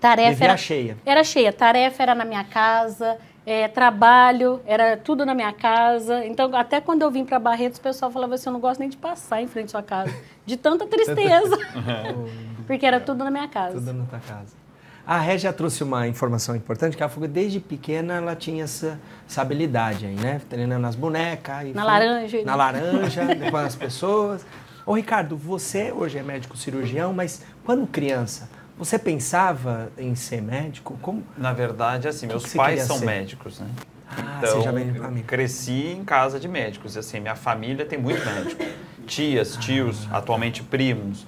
Tarefa 0.00 0.44
era 0.44 0.56
cheia. 0.56 0.96
Era 1.04 1.24
cheia. 1.24 1.52
Tarefa 1.52 2.02
era 2.02 2.14
na 2.14 2.24
minha 2.24 2.44
casa, 2.44 3.18
é, 3.44 3.66
trabalho 3.68 4.60
era 4.66 4.96
tudo 4.96 5.26
na 5.26 5.34
minha 5.34 5.52
casa. 5.52 6.24
Então, 6.24 6.54
até 6.54 6.80
quando 6.80 7.02
eu 7.02 7.10
vim 7.10 7.24
para 7.24 7.38
Barretos, 7.38 7.78
o 7.78 7.82
pessoal 7.82 8.10
falava 8.10 8.34
assim: 8.34 8.48
eu 8.48 8.52
não 8.52 8.60
gosto 8.60 8.80
nem 8.80 8.88
de 8.88 8.96
passar 8.96 9.42
em 9.42 9.46
frente 9.48 9.66
à 9.66 9.70
sua 9.70 9.82
casa, 9.82 10.14
de 10.46 10.56
tanta 10.56 10.86
tristeza. 10.88 11.56
Porque 12.66 12.86
era 12.86 13.00
tudo 13.00 13.24
na 13.24 13.30
minha 13.30 13.48
casa. 13.48 13.74
Tudo 13.78 13.92
na 13.92 14.04
tua 14.04 14.18
casa. 14.20 14.62
A 15.04 15.18
Régia 15.18 15.52
trouxe 15.52 15.82
uma 15.82 16.06
informação 16.06 16.54
importante, 16.54 16.96
que 16.96 17.02
ela 17.02 17.10
falou 17.10 17.28
que 17.28 17.34
desde 17.34 17.58
pequena 17.58 18.14
ela 18.14 18.36
tinha 18.36 18.62
essa, 18.62 19.00
essa 19.28 19.42
habilidade 19.42 20.06
aí, 20.06 20.14
né? 20.14 20.40
Treinando 20.48 20.86
as 20.86 20.94
bonecas. 20.94 21.62
e 21.66 21.72
Na 21.72 21.82
foi- 21.82 21.90
laranja. 21.90 22.42
Na 22.44 22.54
laranja, 22.54 23.24
depois 23.34 23.64
as 23.66 23.74
pessoas. 23.74 24.46
Ô 24.86 24.94
Ricardo, 24.94 25.36
você 25.36 25.90
hoje 25.90 26.18
é 26.18 26.22
médico 26.22 26.56
cirurgião, 26.56 27.12
mas 27.12 27.42
quando 27.64 27.84
criança, 27.86 28.48
você 28.84 28.98
pensava 28.98 29.90
em 29.98 30.14
ser 30.14 30.40
médico? 30.42 30.98
Como? 31.02 31.22
Na 31.36 31.52
verdade, 31.52 32.08
assim, 32.08 32.26
meus 32.26 32.44
que 32.44 32.56
pais 32.56 32.82
são 32.82 32.98
ser? 32.98 33.06
médicos, 33.06 33.60
né? 33.60 33.68
Ah, 34.16 34.36
Então, 34.38 34.58
você 34.58 34.64
já 34.64 34.72
de 34.72 34.98
eu 34.98 35.22
cresci 35.24 35.96
em 35.98 36.04
casa 36.04 36.38
de 36.40 36.48
médicos. 36.48 36.96
e, 36.96 36.98
Assim, 36.98 37.20
minha 37.20 37.36
família 37.36 37.84
tem 37.86 37.98
muito 37.98 38.24
médico. 38.24 38.62
Tias, 39.06 39.56
tios, 39.56 40.08
atualmente 40.12 40.62
primos. 40.62 41.26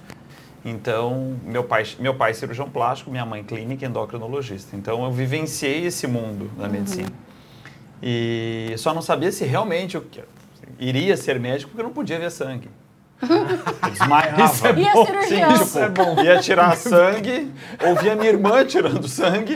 Então, 0.63 1.37
meu 1.43 1.63
pai, 1.63 1.85
meu 1.99 2.15
pai 2.15 2.31
é 2.31 2.33
cirurgião 2.33 2.69
plástico, 2.69 3.11
minha 3.11 3.25
mãe 3.25 3.43
clínica 3.43 3.85
e 3.85 3.87
endocrinologista. 3.87 4.75
Então, 4.75 5.03
eu 5.05 5.11
vivenciei 5.11 5.85
esse 5.85 6.07
mundo 6.07 6.49
da 6.57 6.67
medicina. 6.67 7.09
E 8.01 8.73
só 8.77 8.93
não 8.93 9.01
sabia 9.01 9.31
se 9.31 9.45
realmente 9.45 9.95
eu 9.95 10.01
que- 10.01 10.23
iria 10.79 11.15
ser 11.15 11.39
médico 11.39 11.71
porque 11.71 11.81
eu 11.81 11.85
não 11.87 11.93
podia 11.93 12.19
ver 12.19 12.31
sangue. 12.31 12.69
Eu 13.21 13.89
desmaiava. 13.89 14.43
Isso 14.43 14.67
é 14.67 14.73
E 14.73 14.87
a 14.87 14.93
bom. 14.93 15.05
cirurgião? 15.05 15.55
Sim, 15.57 15.63
tipo, 15.65 15.79
é 15.79 15.89
bom. 15.89 16.21
ia 16.23 16.39
tirar 16.39 16.75
sangue, 16.75 17.51
ouvia 17.85 18.15
minha 18.15 18.29
irmã 18.29 18.63
tirando 18.65 19.07
sangue. 19.07 19.55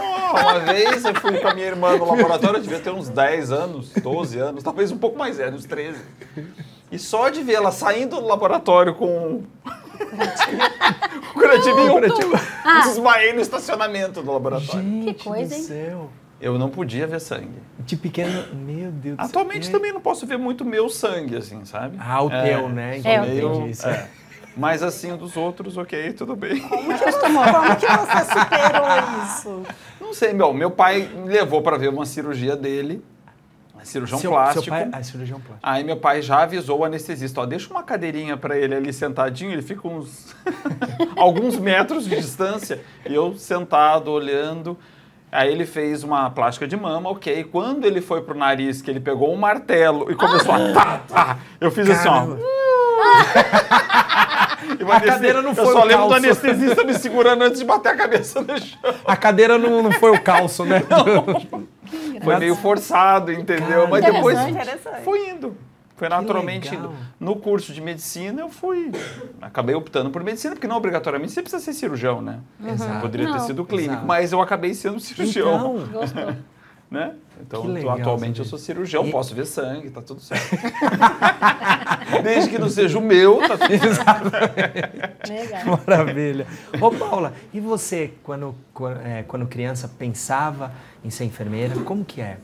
Oh, 0.00 0.40
uma 0.40 0.60
vez 0.60 1.04
eu 1.04 1.14
fui 1.16 1.38
com 1.38 1.48
a 1.48 1.54
minha 1.54 1.66
irmã 1.66 1.96
no 1.96 2.04
laboratório, 2.06 2.58
eu 2.58 2.62
devia 2.62 2.78
ter 2.78 2.90
uns 2.90 3.08
10 3.08 3.52
anos, 3.52 3.90
12 3.90 4.38
anos, 4.38 4.62
talvez 4.62 4.90
um 4.92 4.98
pouco 4.98 5.18
mais 5.18 5.36
velho, 5.38 5.54
uns 5.56 5.64
13. 5.64 5.98
E 6.92 6.98
só 6.98 7.28
de 7.28 7.42
ver 7.42 7.54
ela 7.54 7.72
saindo 7.72 8.20
do 8.20 8.26
laboratório 8.26 8.94
com 8.94 9.42
o 11.30 11.32
curativo 11.34 11.80
em 11.80 11.90
um, 11.90 12.00
Ah. 12.64 12.80
desmaiei 12.86 13.32
no 13.32 13.40
estacionamento 13.40 14.22
do 14.22 14.32
laboratório. 14.32 14.82
Gente 14.82 15.24
coisa, 15.24 15.54
do 15.54 15.60
hein? 15.60 15.62
céu. 15.62 16.10
Eu 16.40 16.58
não 16.58 16.68
podia 16.68 17.06
ver 17.06 17.20
sangue. 17.20 17.58
De 17.78 17.96
pequeno, 17.96 18.44
meu 18.54 18.90
Deus 18.90 19.16
do 19.16 19.20
céu. 19.22 19.26
Atualmente 19.28 19.70
também 19.70 19.92
não 19.92 20.00
posso 20.00 20.26
ver 20.26 20.36
muito 20.36 20.64
meu 20.64 20.88
sangue, 20.88 21.36
assim, 21.36 21.64
sabe? 21.64 21.96
Ah, 21.98 22.22
o 22.22 22.30
É, 22.30 22.42
teu, 22.48 22.68
né? 22.68 23.00
É, 23.04 23.20
o 23.20 23.24
meio- 23.26 23.48
Entendi 23.54 23.70
isso. 23.70 23.86
é. 23.88 24.08
Mas 24.56 24.82
assim, 24.82 25.16
dos 25.16 25.36
outros, 25.36 25.76
ok, 25.76 26.12
tudo 26.12 26.36
bem. 26.36 26.60
Como 26.60 26.96
que, 26.96 27.04
você, 27.10 27.18
como 27.20 27.76
que 27.76 27.86
você 27.86 28.24
superou 28.24 29.24
isso? 29.24 29.62
Não 30.00 30.14
sei, 30.14 30.32
meu, 30.32 30.52
meu 30.52 30.70
pai 30.70 31.08
me 31.12 31.28
levou 31.28 31.60
para 31.62 31.76
ver 31.76 31.88
uma 31.88 32.06
cirurgia 32.06 32.54
dele, 32.56 33.04
cirurgião 33.82 34.18
Seu- 34.20 34.30
plástico. 34.30 34.64
Seu 34.64 34.72
pai, 34.72 34.88
ah, 34.92 35.02
cirurgião 35.02 35.40
plástico. 35.40 35.58
Aí 35.62 35.82
meu 35.82 35.96
pai 35.96 36.22
já 36.22 36.42
avisou 36.42 36.78
o 36.80 36.84
anestesista, 36.84 37.40
ó, 37.40 37.46
deixa 37.46 37.68
uma 37.70 37.82
cadeirinha 37.82 38.36
para 38.36 38.56
ele 38.56 38.74
ali 38.76 38.92
sentadinho, 38.92 39.50
ele 39.52 39.60
fica 39.62 39.88
uns 39.88 40.34
alguns 41.16 41.58
metros 41.58 42.04
de 42.04 42.14
distância, 42.16 42.80
e 43.08 43.12
eu 43.14 43.36
sentado 43.36 44.10
olhando. 44.10 44.78
Aí 45.34 45.50
ele 45.50 45.66
fez 45.66 46.04
uma 46.04 46.30
plástica 46.30 46.64
de 46.64 46.76
mama, 46.76 47.10
ok. 47.10 47.42
Quando 47.50 47.84
ele 47.84 48.00
foi 48.00 48.22
pro 48.22 48.38
nariz, 48.38 48.80
que 48.80 48.88
ele 48.88 49.00
pegou 49.00 49.34
um 49.34 49.36
martelo 49.36 50.08
e 50.08 50.14
começou 50.14 50.54
a 50.54 50.72
tá, 50.72 51.00
tá, 51.08 51.38
eu 51.60 51.72
fiz 51.72 51.90
assim, 51.90 52.04
Caramba. 52.04 52.38
ó. 52.40 52.54
E 54.80 54.82
o 54.82 54.90
A 54.90 54.98
cadeira 54.98 55.42
não 55.42 55.50
eu 55.50 55.54
foi 55.56 55.66
só 55.66 55.82
o 55.82 55.84
lembro 55.84 56.04
do 56.04 56.10
calço. 56.10 56.14
anestesista 56.26 56.84
me 56.84 56.94
segurando 56.94 57.42
antes 57.42 57.58
de 57.58 57.66
bater 57.66 57.90
a 57.92 57.96
cabeça 57.96 58.40
no 58.40 58.58
chão. 58.58 58.94
A 59.04 59.14
cadeira 59.16 59.58
não, 59.58 59.82
não 59.82 59.92
foi 59.92 60.10
o 60.10 60.20
calço, 60.20 60.64
né? 60.64 60.82
Foi 62.24 62.38
meio 62.38 62.56
forçado, 62.56 63.30
entendeu? 63.30 63.86
Mas 63.88 64.04
depois 64.04 64.38
foi 65.04 65.28
indo. 65.28 65.56
Foi 65.96 66.08
naturalmente 66.08 66.74
indo. 66.74 66.92
No 67.20 67.36
curso 67.36 67.72
de 67.72 67.80
medicina, 67.80 68.40
eu 68.40 68.48
fui. 68.48 68.90
Acabei 69.40 69.74
optando 69.76 70.10
por 70.10 70.24
medicina, 70.24 70.54
porque 70.54 70.66
não 70.66 70.76
obrigatoriamente 70.76 71.32
você 71.32 71.40
precisa 71.40 71.62
ser 71.62 71.72
cirurgião, 71.72 72.20
né? 72.20 72.40
Exato. 72.66 73.00
Poderia 73.00 73.26
ter 73.26 73.32
Não. 73.32 73.46
sido 73.46 73.64
clínico, 73.64 73.92
Exato. 73.92 74.06
mas 74.06 74.32
eu 74.32 74.40
acabei 74.42 74.74
sendo 74.74 74.98
cirurgião. 74.98 75.76
Então, 75.78 75.86
Gostou. 76.00 76.34
Né? 76.90 77.12
Então, 77.40 77.66
legal, 77.66 77.96
atualmente 77.98 78.38
eu 78.38 78.44
sou 78.44 78.58
cirurgião, 78.58 79.04
E- 79.06 79.10
posso 79.10 79.34
ver 79.34 79.46
sangue, 79.46 79.90
tá 79.90 80.00
tudo 80.00 80.20
certo. 80.20 80.44
Desde 82.22 82.50
que 82.50 82.58
não 82.58 82.68
seja 82.68 82.98
o 82.98 83.02
meu, 83.02 83.38
tá 83.38 83.56
tudo 83.58 83.94
certo. 83.94 85.28
Legal. 85.28 85.80
maravilha. 85.86 86.46
Ô, 86.80 86.90
Paula, 86.92 87.32
e 87.52 87.58
você, 87.60 88.12
quando, 88.22 88.54
quando, 88.72 89.00
é, 89.00 89.22
quando 89.24 89.46
criança, 89.46 89.88
pensava 89.88 90.72
em 91.04 91.10
ser 91.10 91.24
enfermeira? 91.24 91.74
Como 91.80 92.04
que 92.04 92.20
é? 92.20 92.38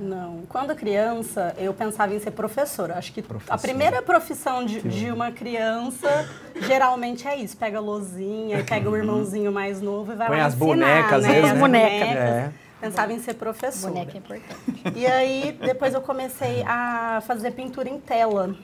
Não. 0.00 0.40
Quando 0.48 0.74
criança, 0.74 1.54
eu 1.58 1.74
pensava 1.74 2.14
em 2.14 2.18
ser 2.18 2.30
professora. 2.30 2.96
Acho 2.96 3.12
que 3.12 3.20
Professora. 3.20 3.54
a 3.54 3.58
primeira 3.58 4.00
profissão 4.00 4.64
de, 4.64 4.80
de 4.80 5.10
uma 5.10 5.30
criança 5.30 6.26
geralmente 6.62 7.28
é 7.28 7.36
isso. 7.36 7.56
Pega 7.56 7.76
a 7.78 7.80
lousinha, 7.80 8.58
e 8.60 8.64
pega 8.64 8.88
o 8.88 8.96
irmãozinho 8.96 9.52
mais 9.52 9.82
novo 9.82 10.12
e 10.12 10.16
vai 10.16 10.28
Põe 10.28 10.38
lá 10.38 10.46
as 10.46 10.54
ensinar, 10.54 10.66
bonecas, 10.66 11.12
às 11.12 11.22
né? 11.22 11.28
vezes, 11.28 11.44
As 11.50 11.54
né? 11.54 11.60
bonecas. 11.60 12.16
É. 12.16 12.52
Pensava 12.80 13.12
em 13.12 13.18
ser 13.18 13.34
professora. 13.34 13.92
Boneca 13.92 14.16
é 14.16 14.18
importante. 14.18 14.98
E 14.98 15.06
aí, 15.06 15.58
depois 15.60 15.92
eu 15.92 16.00
comecei 16.00 16.62
a 16.66 17.22
fazer 17.26 17.50
pintura 17.50 17.90
em 17.90 18.00
tela, 18.00 18.56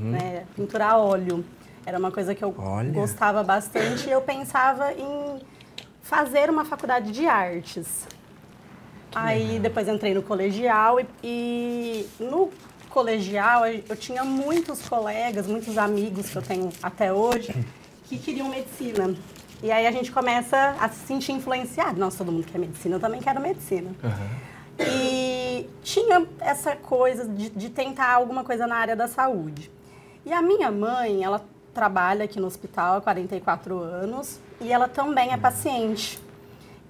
né? 0.00 0.44
Pintura 0.54 0.86
a 0.88 0.98
óleo. 0.98 1.42
Era 1.86 1.98
uma 1.98 2.10
coisa 2.10 2.34
que 2.34 2.44
eu 2.44 2.54
Olha. 2.58 2.92
gostava 2.92 3.42
bastante 3.42 4.06
e 4.06 4.12
eu 4.12 4.20
pensava 4.20 4.92
em 4.92 5.40
fazer 6.02 6.50
uma 6.50 6.64
faculdade 6.66 7.10
de 7.10 7.26
artes. 7.26 8.06
Aí 9.14 9.58
depois 9.58 9.88
entrei 9.88 10.14
no 10.14 10.22
colegial 10.22 11.00
e, 11.00 11.06
e 11.22 12.06
no 12.20 12.50
colegial 12.90 13.66
eu 13.66 13.82
eu 13.88 13.96
tinha 13.96 14.24
muitos 14.24 14.88
colegas, 14.88 15.46
muitos 15.46 15.76
amigos 15.78 16.30
que 16.30 16.36
eu 16.36 16.42
tenho 16.42 16.70
até 16.82 17.12
hoje 17.12 17.54
que 18.04 18.18
queriam 18.18 18.48
medicina. 18.48 19.14
E 19.62 19.72
aí 19.72 19.86
a 19.86 19.90
gente 19.90 20.12
começa 20.12 20.76
a 20.78 20.88
se 20.88 21.06
sentir 21.06 21.32
influenciado. 21.32 21.98
Nossa, 21.98 22.18
todo 22.18 22.30
mundo 22.30 22.46
quer 22.46 22.58
medicina, 22.58 22.96
eu 22.96 23.00
também 23.00 23.20
quero 23.20 23.40
medicina. 23.40 23.90
E 24.78 25.68
tinha 25.82 26.26
essa 26.40 26.76
coisa 26.76 27.26
de, 27.26 27.48
de 27.50 27.70
tentar 27.70 28.12
alguma 28.12 28.44
coisa 28.44 28.66
na 28.66 28.76
área 28.76 28.96
da 28.96 29.08
saúde. 29.08 29.70
E 30.26 30.32
a 30.32 30.42
minha 30.42 30.70
mãe, 30.70 31.22
ela 31.22 31.42
trabalha 31.72 32.24
aqui 32.24 32.38
no 32.40 32.46
hospital 32.46 32.98
há 32.98 33.00
44 33.00 33.78
anos 33.78 34.40
e 34.60 34.72
ela 34.72 34.88
também 34.88 35.32
é 35.32 35.36
paciente. 35.36 36.20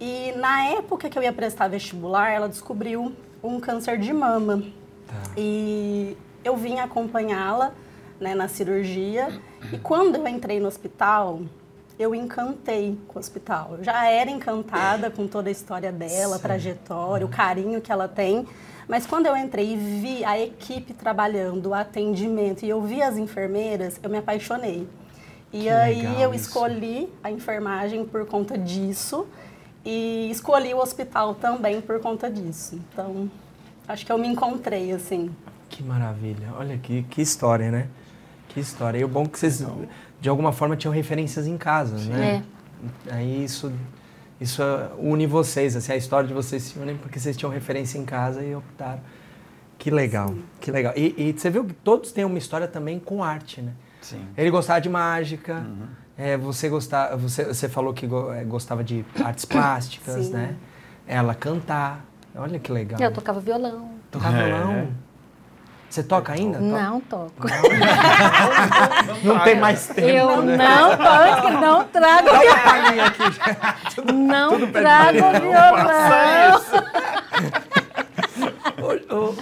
E 0.00 0.32
na 0.36 0.64
época 0.64 1.08
que 1.08 1.18
eu 1.18 1.22
ia 1.22 1.32
prestar 1.32 1.68
vestibular, 1.68 2.30
ela 2.30 2.48
descobriu 2.48 3.12
um 3.42 3.60
câncer 3.60 3.98
de 3.98 4.12
mama. 4.12 4.62
E 5.36 6.16
eu 6.44 6.56
vim 6.56 6.78
acompanhá-la 6.78 7.72
né, 8.20 8.34
na 8.34 8.48
cirurgia. 8.48 9.28
E 9.72 9.78
quando 9.78 10.16
eu 10.16 10.26
entrei 10.26 10.60
no 10.60 10.66
hospital, 10.66 11.40
eu 11.98 12.14
encantei 12.14 12.98
com 13.06 13.18
o 13.18 13.20
hospital. 13.20 13.76
Eu 13.78 13.84
já 13.84 14.06
era 14.06 14.30
encantada 14.30 15.10
com 15.10 15.26
toda 15.26 15.48
a 15.48 15.52
história 15.52 15.92
dela, 15.92 16.36
a 16.36 16.38
trajetória, 16.38 17.24
o 17.24 17.28
carinho 17.28 17.80
que 17.80 17.92
ela 17.92 18.08
tem. 18.08 18.46
Mas 18.88 19.06
quando 19.06 19.26
eu 19.26 19.36
entrei 19.36 19.72
e 19.72 19.76
vi 19.76 20.24
a 20.24 20.38
equipe 20.38 20.92
trabalhando, 20.92 21.70
o 21.70 21.74
atendimento, 21.74 22.64
e 22.64 22.68
eu 22.68 22.82
vi 22.82 23.00
as 23.02 23.16
enfermeiras, 23.16 23.98
eu 24.02 24.10
me 24.10 24.18
apaixonei. 24.18 24.86
E 25.52 25.62
Que 25.62 25.68
aí 25.68 26.20
eu 26.20 26.34
isso. 26.34 26.48
escolhi 26.48 27.08
a 27.22 27.30
enfermagem 27.30 28.04
por 28.04 28.26
conta 28.26 28.58
disso. 28.58 29.26
E 29.84 30.30
escolhi 30.30 30.72
o 30.72 30.78
hospital 30.78 31.34
também 31.34 31.80
por 31.80 32.00
conta 32.00 32.30
disso. 32.30 32.76
Então, 32.92 33.30
acho 33.86 34.04
que 34.06 34.10
eu 34.10 34.16
me 34.18 34.26
encontrei, 34.28 34.92
assim. 34.92 35.30
Que 35.68 35.82
maravilha. 35.82 36.48
Olha 36.58 36.78
que, 36.78 37.02
que 37.04 37.20
história, 37.20 37.70
né? 37.70 37.88
Que 38.48 38.60
história. 38.60 38.98
E 38.98 39.04
o 39.04 39.08
bom 39.08 39.24
é 39.24 39.28
que 39.28 39.38
vocês, 39.38 39.64
de 40.20 40.28
alguma 40.28 40.52
forma, 40.52 40.76
tinham 40.76 40.92
referências 40.92 41.46
em 41.46 41.58
casa, 41.58 41.96
né? 42.10 42.42
Aí 43.10 43.44
isso, 43.44 43.72
isso 44.40 44.62
une 44.98 45.26
vocês, 45.26 45.74
assim, 45.76 45.92
a 45.92 45.96
história 45.96 46.26
de 46.28 46.34
vocês 46.34 46.62
se 46.62 46.78
unem 46.78 46.96
porque 46.96 47.18
vocês 47.18 47.36
tinham 47.36 47.50
referência 47.50 47.98
em 47.98 48.04
casa 48.04 48.42
e 48.42 48.54
optaram. 48.54 49.00
Que 49.78 49.90
legal, 49.90 50.34
que 50.60 50.70
legal. 50.70 50.92
E, 50.96 51.14
e 51.16 51.32
você 51.32 51.50
viu 51.50 51.64
que 51.64 51.74
todos 51.74 52.12
têm 52.12 52.24
uma 52.24 52.38
história 52.38 52.68
também 52.68 52.98
com 52.98 53.22
arte, 53.22 53.60
né? 53.60 53.72
Sim. 54.00 54.24
Ele 54.36 54.50
gostava 54.50 54.80
de 54.80 54.88
mágica, 54.88 55.56
Uhum. 55.56 55.86
É, 56.16 56.36
você, 56.36 56.68
gostava, 56.68 57.16
você, 57.16 57.44
você 57.44 57.68
falou 57.68 57.92
que 57.92 58.06
é, 58.06 58.44
gostava 58.44 58.84
de 58.84 59.04
artes 59.24 59.44
plásticas, 59.44 60.26
Sim. 60.26 60.32
né? 60.32 60.54
Ela 61.06 61.34
cantar. 61.34 62.04
Olha 62.34 62.58
que 62.58 62.70
legal. 62.72 63.00
Eu 63.00 63.12
tocava 63.12 63.40
violão. 63.40 63.90
Tocar 64.10 64.32
É. 64.34 64.44
violão. 64.44 64.88
Você 65.90 66.02
toca 66.02 66.32
ainda? 66.32 66.58
Não 66.58 67.00
toco. 67.00 67.46
Não 69.22 69.38
tem 69.44 69.56
mais 69.60 69.86
tempo. 69.86 70.00
Eu 70.08 70.42
né? 70.42 70.56
não 70.56 70.90
toco, 70.96 71.50
não 71.52 71.84
trago 71.84 72.24
Dá 72.26 72.32
uma 72.32 72.40
violão. 72.40 72.64
palhinha 72.64 73.06
aqui. 73.06 73.22
já. 73.32 74.12
Não 74.12 74.66
trago 74.72 75.18
violão. 75.40 76.60
Ô, 79.10 79.34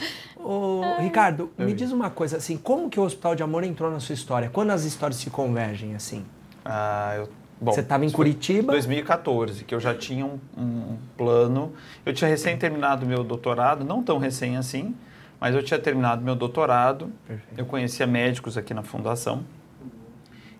ô, 0.44 0.80
ô, 0.80 0.82
Ricardo, 1.00 1.50
me 1.56 1.72
diz 1.72 1.90
uma 1.92 2.10
coisa, 2.10 2.36
assim, 2.36 2.56
como 2.56 2.90
que 2.90 3.00
o 3.00 3.02
Hospital 3.02 3.34
de 3.34 3.42
Amor 3.42 3.64
entrou 3.64 3.90
na 3.90 3.98
sua 4.00 4.12
história? 4.12 4.50
Quando 4.52 4.70
as 4.70 4.84
histórias 4.84 5.18
se 5.20 5.30
convergem, 5.30 5.94
assim? 5.94 6.24
Ah, 6.64 7.14
eu, 7.16 7.28
bom, 7.60 7.72
Você 7.72 7.80
estava 7.80 8.04
em 8.04 8.10
Curitiba? 8.10 8.72
2014, 8.72 9.64
que 9.64 9.74
eu 9.74 9.80
já 9.80 9.94
tinha 9.94 10.24
um, 10.24 10.38
um 10.56 10.96
plano. 11.16 11.72
Eu 12.04 12.12
tinha 12.12 12.28
recém 12.28 12.56
terminado 12.56 13.06
meu 13.06 13.24
doutorado, 13.24 13.84
não 13.84 14.02
tão 14.02 14.18
recém 14.18 14.56
assim, 14.56 14.94
mas 15.40 15.54
eu 15.54 15.62
tinha 15.62 15.78
terminado 15.78 16.22
meu 16.22 16.34
doutorado. 16.34 17.12
Perfeito. 17.26 17.58
Eu 17.58 17.66
conhecia 17.66 18.06
médicos 18.06 18.56
aqui 18.56 18.72
na 18.72 18.82
fundação 18.82 19.44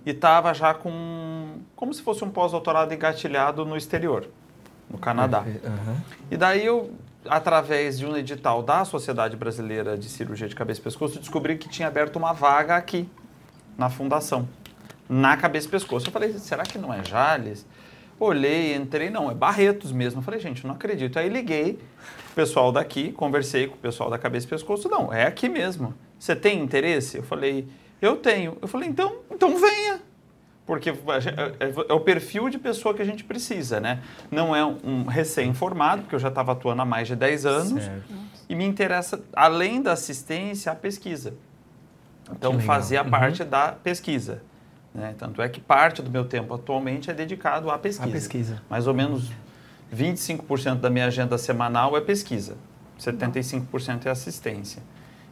e 0.05 0.11
estava 0.11 0.53
já 0.53 0.75
com 0.75 1.61
como 1.77 1.93
se 1.95 2.03
fosse 2.03 2.25
um 2.25 2.31
pós-doutorado 2.31 2.93
engatilhado 2.93 3.65
no 3.65 3.77
exterior, 3.77 4.29
no 4.91 4.99
Canadá. 4.99 5.41
Aham. 5.41 5.97
E 6.31 6.37
daí 6.37 6.65
eu, 6.65 6.93
através 7.29 7.99
de 7.99 8.07
um 8.07 8.17
edital 8.17 8.63
da 8.63 8.85
Sociedade 8.85 9.37
Brasileira 9.37 9.97
de 9.97 10.09
Cirurgia 10.09 10.49
de 10.49 10.55
Cabeça 10.55 10.81
e 10.81 10.83
Pescoço, 10.83 11.19
descobri 11.19 11.57
que 11.57 11.69
tinha 11.69 11.89
aberto 11.89 12.17
uma 12.17 12.33
vaga 12.33 12.77
aqui, 12.77 13.09
na 13.77 13.89
fundação, 13.89 14.49
na 15.09 15.37
cabeça 15.37 15.67
e 15.67 15.71
pescoço. 15.71 16.07
Eu 16.09 16.13
falei, 16.13 16.33
será 16.39 16.63
que 16.63 16.79
não 16.79 16.93
é 16.93 17.05
Jales? 17.05 17.67
Olhei, 18.21 18.75
entrei, 18.77 19.11
não, 19.11 19.31
é 19.31 19.35
Barretos 19.35 19.91
mesmo. 19.91 20.21
Eu 20.21 20.25
falei, 20.25 20.39
gente, 20.39 20.67
não 20.67 20.75
acredito. 20.75 21.19
Aí 21.19 21.29
liguei 21.29 21.79
o 22.31 22.35
pessoal 22.35 22.71
daqui, 22.71 23.11
conversei 23.13 23.67
com 23.67 23.75
o 23.75 23.79
pessoal 23.79 24.09
da 24.11 24.19
cabeça 24.19 24.47
e 24.47 24.49
pescoço. 24.51 24.89
Não, 24.89 25.13
é 25.13 25.27
aqui 25.27 25.49
mesmo. 25.49 25.93
Você 26.19 26.37
tem 26.37 26.61
interesse? 26.63 27.17
Eu 27.17 27.23
falei, 27.25 27.67
eu 28.01 28.17
tenho. 28.17 28.57
Eu 28.63 28.69
falei, 28.69 28.89
então, 28.89 29.17
então 29.31 29.59
venha. 29.59 30.01
Porque 30.65 30.93
gen- 31.21 31.35
é 31.59 31.89
é 31.89 31.93
o 31.93 31.99
perfil 31.99 32.49
de 32.49 32.57
pessoa 32.59 32.95
que 32.95 33.03
a 33.03 33.05
gente 33.05 33.25
precisa, 33.25 33.81
né? 33.81 34.01
Não 34.31 34.55
é 34.55 34.65
um 34.65 35.05
recém-formado, 35.07 36.03
porque 36.03 36.15
eu 36.15 36.21
já 36.21 36.29
estava 36.29 36.53
atuando 36.53 36.81
há 36.83 36.85
mais 36.85 37.09
de 37.09 37.17
10 37.17 37.45
anos. 37.45 37.83
Certo. 37.83 38.05
E 38.49 38.55
me 38.55 38.65
interessa, 38.65 39.21
além 39.33 39.83
da 39.83 39.93
assistência, 39.93 40.71
a 40.71 40.75
pesquisa. 40.77 41.35
Então, 42.31 42.61
fazer 42.61 42.99
a 42.99 43.03
Uhum. 43.03 43.11
parte 43.11 43.43
da 43.43 43.73
pesquisa. 43.73 44.43
Né? 44.95 45.15
Tanto 45.19 45.41
é 45.41 45.49
que 45.49 45.61
parte 45.61 46.03
do 46.03 46.11
meu 46.11 46.25
tempo 46.25 46.55
atualmente 46.55 47.11
é 47.11 47.15
dedicado 47.15 47.71
à 47.71 47.79
pesquisa. 47.79 48.09
A 48.09 48.13
pesquisa. 48.13 48.63
Mais 48.69 48.87
ou 48.87 48.95
menos 48.95 49.31
25% 49.95 50.77
da 50.77 50.91
minha 50.91 51.07
agenda 51.07 51.37
semanal 51.39 51.97
é 51.97 52.01
pesquisa, 52.01 52.57
75% 52.99 54.07
é 54.07 54.11
assistência. 54.11 54.83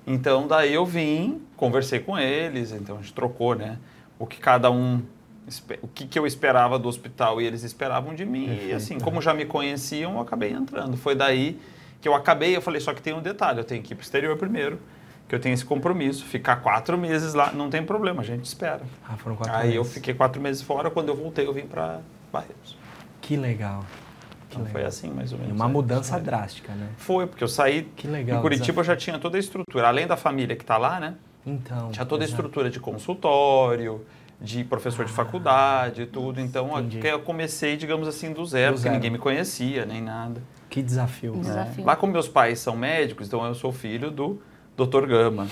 Então, 0.07 0.47
daí 0.47 0.75
eu 0.75 0.85
vim, 0.85 1.41
conversei 1.57 2.01
com 2.01 2.19
eles, 2.19 2.73
então 2.73 2.97
a 2.97 3.01
gente 3.01 3.13
trocou, 3.13 3.55
né? 3.55 3.79
O 4.19 4.27
que 4.27 4.39
cada 4.39 4.71
um, 4.71 5.03
o 5.83 5.89
que, 5.89 6.07
que 6.07 6.19
eu 6.19 6.27
esperava 6.27 6.79
do 6.79 6.89
hospital 6.89 7.41
e 7.41 7.47
eles 7.47 7.63
esperavam 7.63 8.15
de 8.15 8.25
mim. 8.25 8.45
E 8.45 8.49
Perfeito. 8.49 8.77
assim, 8.77 8.99
como 8.99 9.21
já 9.21 9.33
me 9.35 9.45
conheciam, 9.45 10.15
eu 10.15 10.21
acabei 10.21 10.53
entrando. 10.53 10.97
Foi 10.97 11.15
daí 11.15 11.59
que 12.01 12.09
eu 12.09 12.15
acabei, 12.15 12.57
eu 12.57 12.63
falei, 12.63 12.81
só 12.81 12.95
que 12.95 13.03
tem 13.03 13.13
um 13.13 13.21
detalhe, 13.21 13.61
eu 13.61 13.65
tenho 13.65 13.83
que 13.83 13.93
ir 13.93 13.97
para 13.97 14.03
o 14.03 14.05
exterior 14.05 14.37
primeiro. 14.37 14.79
Que 15.31 15.35
eu 15.37 15.39
tenho 15.41 15.55
esse 15.55 15.65
compromisso. 15.65 16.25
Ficar 16.27 16.57
quatro 16.57 16.99
meses 16.99 17.33
lá, 17.35 17.53
não 17.53 17.71
tem 17.71 17.83
problema, 17.85 18.21
a 18.21 18.25
gente 18.25 18.45
espera. 18.45 18.81
Ah, 19.09 19.17
foram 19.17 19.37
quatro 19.37 19.55
Aí 19.55 19.77
eu 19.77 19.83
meses. 19.83 19.95
fiquei 19.95 20.13
quatro 20.13 20.43
meses 20.43 20.61
fora, 20.61 20.91
quando 20.91 21.09
eu 21.09 21.15
voltei 21.17 21.47
eu 21.47 21.53
vim 21.55 21.67
para 21.67 22.01
Barretos. 22.33 22.77
Que 23.21 23.37
legal. 23.37 23.85
Que 24.49 24.57
Então 24.57 24.65
legal. 24.65 24.73
foi 24.73 24.85
assim, 24.85 25.09
mais 25.11 25.33
ou 25.33 25.39
E 25.39 25.43
menos. 25.43 25.57
uma 25.57 25.67
é, 25.67 25.73
mudança 25.73 26.19
drástica, 26.19 26.73
né? 26.73 26.89
Foi, 26.97 27.29
porque 27.29 27.45
eu 27.45 27.49
saí. 27.49 27.85
Que 27.95 28.09
legal, 28.09 28.39
Em 28.39 28.43
Curitiba 28.43 28.65
desafio. 28.67 28.81
eu 28.81 28.85
já 28.85 28.97
tinha 28.97 29.19
toda 29.21 29.37
a 29.37 29.41
estrutura. 29.41 29.87
Além 29.87 30.07
da 30.09 30.17
família 30.17 30.57
que 30.57 30.65
está 30.65 30.77
lá, 30.77 30.99
né? 30.99 31.15
Então. 31.47 31.91
Tinha 31.93 32.05
toda 32.05 32.25
a 32.25 32.27
estrutura 32.27 32.69
de 32.69 32.81
consultório, 32.81 34.05
de 34.41 34.65
professor 34.65 35.05
de 35.05 35.13
faculdade 35.13 36.03
e 36.03 36.07
tudo. 36.07 36.41
Então 36.41 36.75
Ah, 36.75 36.81
Entendi. 36.81 36.99
aqui 36.99 37.07
eu 37.07 37.21
comecei, 37.21 37.77
digamos 37.77 38.09
assim, 38.09 38.33
do 38.33 38.45
zero, 38.45 38.73
Do 38.73 38.75
porque 38.79 38.83
zero. 38.89 38.95
ninguém 38.97 39.11
me 39.11 39.19
conhecia, 39.19 39.87
nem 39.87 40.03
nada. 40.03 40.43
Que 40.69 40.83
desafio. 40.83 41.33
Né? 41.35 41.41
Desafio. 41.43 41.85
Lá 41.85 41.95
como 41.95 42.13
meus 42.13 42.29
pais 42.29 42.59
são 42.59 42.77
médicos, 42.77 43.29
então 43.29 43.45
eu 43.47 43.55
sou 43.55 43.71
filho 43.73 44.11
do 44.11 44.41
Dr. 44.87 45.07
Gama, 45.07 45.47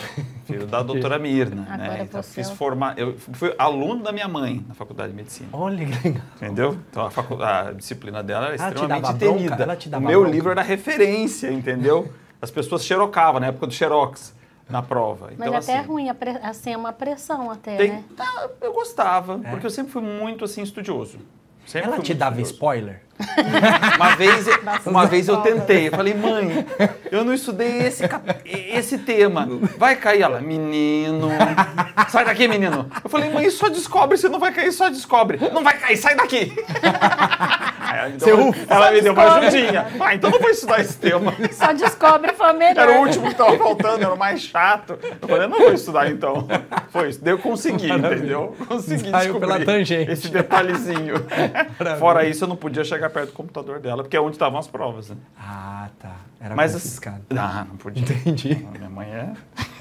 filho 0.44 0.66
da 0.66 0.82
doutora 0.82 1.18
Mirna. 1.20 1.62
Agora 1.70 1.76
né? 1.88 2.00
Então, 2.02 2.22
você 2.22 2.32
fiz 2.34 2.50
é 2.50 2.54
formar, 2.54 2.98
eu 2.98 3.16
fui 3.18 3.54
aluno 3.58 4.02
da 4.02 4.12
minha 4.12 4.28
mãe 4.28 4.64
na 4.68 4.74
faculdade 4.74 5.10
de 5.10 5.16
medicina. 5.16 5.48
Olha 5.52 5.84
que 5.86 6.08
legal. 6.08 6.22
Entendeu? 6.36 6.78
Então 6.90 7.06
a, 7.06 7.10
facu- 7.10 7.42
a 7.42 7.72
disciplina 7.72 8.22
dela 8.22 8.46
era 8.46 8.54
Ela 8.56 8.68
te 8.70 8.74
extremamente 8.74 9.02
bronca? 9.18 9.18
temida. 9.38 9.62
Ela 9.62 9.76
te 9.76 9.88
dava 9.88 10.04
o 10.04 10.06
meu 10.08 10.20
bronca? 10.20 10.34
livro 10.34 10.50
era 10.50 10.62
referência, 10.62 11.50
entendeu? 11.52 12.10
As 12.40 12.50
pessoas 12.50 12.84
xerocavam 12.84 13.40
na 13.40 13.48
época 13.48 13.66
do 13.66 13.72
xerox 13.74 14.34
na 14.68 14.82
prova. 14.82 15.26
Mas 15.36 15.48
Então, 15.48 15.54
até 15.58 15.72
é 15.72 15.78
assim, 15.78 15.88
ruim, 15.88 16.08
a 16.08 16.14
pre- 16.14 16.38
assim, 16.42 16.72
é 16.72 16.76
uma 16.76 16.92
pressão 16.92 17.50
até, 17.50 17.76
tem- 17.76 17.90
né? 17.92 18.04
Ah, 18.18 18.48
eu 18.60 18.72
gostava, 18.72 19.40
É? 19.42 19.50
porque 19.50 19.66
eu 19.66 19.70
sempre 19.70 19.90
fui 19.92 20.02
muito 20.02 20.44
assim 20.44 20.62
estudioso. 20.62 21.18
Sempre 21.66 21.88
Ela 21.88 21.98
te 22.00 22.14
dava 22.14 22.32
estudioso. 22.40 22.52
spoiler? 22.54 23.02
Uma 23.96 24.14
vez, 24.16 24.46
uma 24.86 25.06
vez 25.06 25.28
eu 25.28 25.38
tentei, 25.38 25.88
eu 25.88 25.92
falei, 25.92 26.14
mãe, 26.14 26.64
eu 27.10 27.24
não 27.24 27.34
estudei 27.34 27.78
esse, 27.86 28.04
esse 28.44 28.98
tema. 28.98 29.48
Vai 29.76 29.96
cair 29.96 30.22
ela, 30.22 30.40
menino. 30.40 31.28
Sai 32.08 32.24
daqui, 32.24 32.46
menino. 32.48 32.88
Eu 33.02 33.10
falei, 33.10 33.30
mãe, 33.30 33.48
só 33.50 33.68
descobre, 33.68 34.16
se 34.16 34.28
não 34.28 34.38
vai 34.38 34.52
cair, 34.52 34.72
só 34.72 34.88
descobre. 34.88 35.38
Não 35.52 35.62
vai 35.64 35.76
cair, 35.78 35.96
sai 35.96 36.14
daqui. 36.14 36.52
Aí 37.88 37.98
ela 37.98 38.08
me 38.10 38.16
deu, 38.18 38.26
Você 38.26 38.32
uma- 38.34 38.48
ufa. 38.50 38.74
ela 38.74 38.90
me 38.92 39.00
deu 39.00 39.12
uma 39.14 39.38
ajudinha. 39.38 39.86
Ah, 39.98 40.14
então 40.14 40.30
não 40.30 40.38
vou 40.38 40.50
estudar 40.50 40.80
esse 40.80 40.96
tema. 40.98 41.34
Só 41.52 41.72
descobre 41.72 42.32
foi 42.34 42.52
melhor. 42.52 42.82
Era 42.88 42.98
o 42.98 43.02
último 43.02 43.24
que 43.26 43.32
estava 43.32 43.56
faltando, 43.56 44.04
era 44.04 44.12
o 44.12 44.18
mais 44.18 44.42
chato. 44.42 44.98
Eu 45.20 45.28
falei, 45.28 45.46
não 45.48 45.58
vou 45.58 45.72
estudar 45.72 46.10
então. 46.10 46.46
Foi 46.90 47.08
isso. 47.10 47.20
Daí 47.22 47.32
eu 47.32 47.38
consegui, 47.38 47.88
Maravilha. 47.88 48.16
entendeu? 48.18 48.56
Consegui 48.68 49.10
Saiu 49.10 49.32
descobrir 49.32 49.40
pela 49.40 49.64
tangente. 49.64 50.10
esse 50.10 50.28
detalhezinho. 50.28 51.14
Maravilha. 51.78 51.96
Fora 51.98 52.24
isso, 52.26 52.44
eu 52.44 52.48
não 52.48 52.56
podia 52.56 52.84
chegar 52.84 53.07
perto 53.10 53.28
do 53.30 53.34
computador 53.34 53.80
dela, 53.80 54.02
porque 54.02 54.16
é 54.16 54.20
onde 54.20 54.36
estavam 54.36 54.58
as 54.58 54.66
provas. 54.66 55.10
Né? 55.10 55.16
Ah, 55.38 55.88
tá. 55.98 56.16
Era 56.40 56.54
Mas 56.54 56.72
confiscado. 56.72 57.22
Ah, 57.36 57.66
não 57.68 57.76
podia. 57.76 58.02
Entendi. 58.02 58.66
Ah, 58.66 58.78
Minha 58.78 58.90
mãe 58.90 59.08
é. 59.08 59.32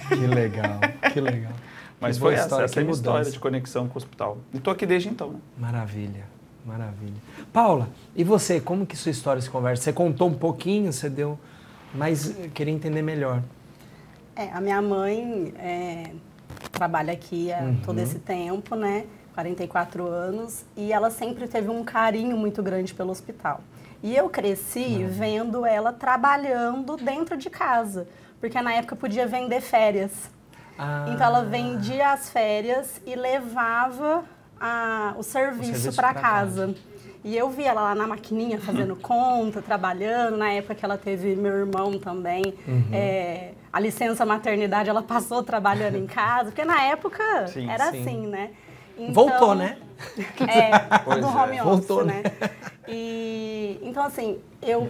Que 0.10 0.28
legal, 0.28 0.80
que 1.14 1.20
legal. 1.22 1.52
Mas 2.00 2.18
Que 2.18 2.22
foi 2.22 2.34
essa, 2.36 2.44
história, 2.44 2.66
essa 2.66 2.80
é 2.80 2.84
minha 2.84 2.94
história 2.94 3.32
de 3.32 3.40
conexão 3.40 3.88
com 3.88 3.96
o 3.96 3.98
hospital. 3.98 4.38
E 4.54 4.60
tô 4.60 4.70
aqui 4.70 4.86
desde 4.86 5.10
então, 5.10 5.32
né? 5.32 5.40
Maravilha, 5.58 6.26
maravilha. 6.66 7.16
Paula, 7.52 7.90
e 8.16 8.24
você, 8.24 8.60
como 8.62 8.86
que 8.86 8.96
sua 8.96 9.10
história 9.10 9.42
se 9.42 9.50
conversa? 9.50 9.84
Você 9.84 9.94
contou 9.94 10.28
um 10.28 10.34
pouquinho, 10.34 10.94
você 10.94 11.10
deu, 11.10 11.40
mas 11.96 12.40
eu 12.40 12.50
queria 12.52 12.74
entender 12.74 13.02
melhor. 13.02 13.42
É, 14.36 14.52
a 14.52 14.62
minha 14.62 14.80
mãe 14.80 15.52
é, 15.58 16.12
trabalha 16.72 17.14
aqui 17.14 17.52
há 17.52 17.60
Uhum. 17.62 17.82
todo 17.86 18.00
esse 18.00 18.20
tempo, 18.20 18.76
né? 18.76 19.06
44 19.34 20.08
anos, 20.08 20.66
e 20.76 20.92
ela 20.92 21.12
sempre 21.12 21.48
teve 21.48 21.70
um 21.70 21.84
carinho 21.84 22.36
muito 22.36 22.64
grande 22.64 22.94
pelo 22.94 23.12
hospital. 23.12 23.62
E 24.02 24.16
eu 24.16 24.30
cresci 24.30 25.04
vendo 25.06 25.66
ela 25.66 25.94
trabalhando 25.94 26.98
dentro 26.98 27.38
de 27.38 27.50
casa, 27.50 28.08
porque 28.40 28.60
na 28.62 28.74
época 28.74 28.96
podia 28.96 29.28
vender 29.28 29.62
férias. 29.62 30.12
Ah, 30.78 31.06
Então 31.10 31.26
ela 31.26 31.44
vendia 31.44 32.12
as 32.14 32.30
férias 32.30 33.02
e 33.06 33.16
levava 33.16 34.24
a- 34.60 35.14
o 35.18 35.24
serviço 35.24 35.66
serviço 35.82 35.96
para 35.96 36.14
pra 36.14 36.22
casa. 36.22 36.76
E 37.28 37.36
eu 37.36 37.50
vi 37.50 37.66
ela 37.66 37.82
lá 37.82 37.94
na 37.94 38.08
maquininha 38.08 38.58
fazendo 38.58 38.96
conta, 38.96 39.62
trabalhando. 39.62 40.38
Na 40.38 40.50
época 40.54 40.76
que 40.76 40.86
ela 40.86 40.98
teve 40.98 41.36
meu 41.36 41.52
irmão 41.52 42.00
também. 42.00 42.54
Uhum. 42.66 42.88
É, 42.94 43.52
a 43.72 43.82
licença 43.82 44.26
maternidade 44.26 44.90
ela 44.90 45.04
passou 45.04 45.44
trabalhando 45.44 45.98
em 45.98 46.08
casa, 46.08 46.46
porque 46.46 46.64
na 46.64 46.82
época 46.84 47.48
Sim, 47.48 47.70
era 47.70 47.92
sim. 47.92 48.00
assim, 48.00 48.28
né? 48.28 48.52
Voltou, 49.10 49.54
né? 49.54 49.78
É, 50.40 51.00
Pois 51.04 51.20
do 51.20 51.26
é. 51.26 51.30
home 51.30 51.60
office, 51.60 51.64
Voltou, 51.64 52.06
né? 52.06 52.24
E 52.88 53.78
então 53.84 54.06
assim, 54.06 54.40
eu 54.62 54.90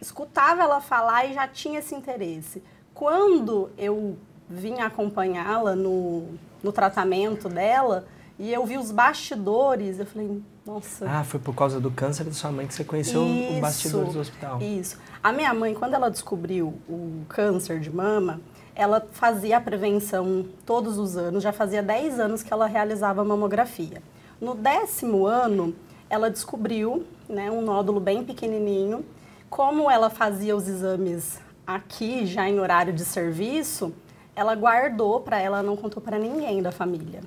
escutava 0.00 0.62
ela 0.62 0.80
falar 0.80 1.24
e 1.24 1.32
já 1.34 1.48
tinha 1.48 1.80
esse 1.80 1.92
interesse. 1.92 2.62
Quando 2.94 3.70
eu 3.76 4.16
vim 4.48 4.78
acompanhá-la 4.78 5.74
no, 5.74 6.28
no 6.62 6.70
tratamento 6.70 7.48
dela 7.48 8.06
e 8.38 8.52
eu 8.52 8.64
vi 8.64 8.78
os 8.78 8.92
bastidores, 8.92 9.98
eu 9.98 10.06
falei, 10.06 10.40
nossa, 10.66 11.06
Ah, 11.08 11.22
foi 11.24 11.38
por 11.38 11.54
causa 11.54 11.78
do 11.78 11.90
câncer 11.90 12.24
da 12.24 12.32
sua 12.32 12.50
mãe 12.50 12.66
que 12.66 12.74
você 12.74 12.84
conheceu 12.84 13.22
o 13.22 13.28
Isso, 13.28 13.60
bastidores 13.60 14.12
do 14.14 14.20
hospital. 14.20 14.62
Isso. 14.62 14.98
A 15.22 15.32
minha 15.32 15.52
mãe, 15.52 15.74
quando 15.74 15.94
ela 15.94 16.10
descobriu 16.10 16.74
o 16.88 17.22
câncer 17.28 17.80
de 17.80 17.94
mama, 17.94 18.40
ela 18.74 19.06
fazia 19.12 19.58
a 19.58 19.60
prevenção 19.60 20.44
todos 20.64 20.98
os 20.98 21.16
anos, 21.16 21.42
já 21.42 21.52
fazia 21.52 21.82
10 21.82 22.18
anos 22.18 22.42
que 22.42 22.52
ela 22.52 22.66
realizava 22.66 23.20
a 23.20 23.24
mamografia. 23.24 24.02
No 24.40 24.54
décimo 24.54 25.26
ano, 25.26 25.74
ela 26.08 26.30
descobriu 26.30 27.04
né, 27.28 27.50
um 27.50 27.62
nódulo 27.62 28.00
bem 28.00 28.24
pequenininho. 28.24 29.04
Como 29.48 29.90
ela 29.90 30.10
fazia 30.10 30.56
os 30.56 30.66
exames 30.66 31.38
aqui, 31.66 32.26
já 32.26 32.48
em 32.48 32.58
horário 32.58 32.92
de 32.92 33.04
serviço, 33.04 33.94
ela 34.34 34.54
guardou 34.54 35.20
para 35.20 35.38
ela, 35.40 35.62
não 35.62 35.76
contou 35.76 36.02
para 36.02 36.18
ninguém 36.18 36.60
da 36.60 36.72
família. 36.72 37.20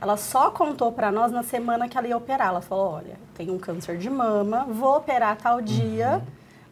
Ela 0.00 0.16
só 0.16 0.50
contou 0.50 0.92
para 0.92 1.10
nós 1.10 1.32
na 1.32 1.42
semana 1.42 1.88
que 1.88 1.98
ela 1.98 2.06
ia 2.06 2.16
operar. 2.16 2.48
Ela 2.48 2.60
falou: 2.60 2.92
olha, 2.92 3.16
tem 3.34 3.50
um 3.50 3.58
câncer 3.58 3.96
de 3.98 4.08
mama, 4.08 4.64
vou 4.68 4.96
operar 4.96 5.36
tal 5.36 5.60
dia. 5.60 6.22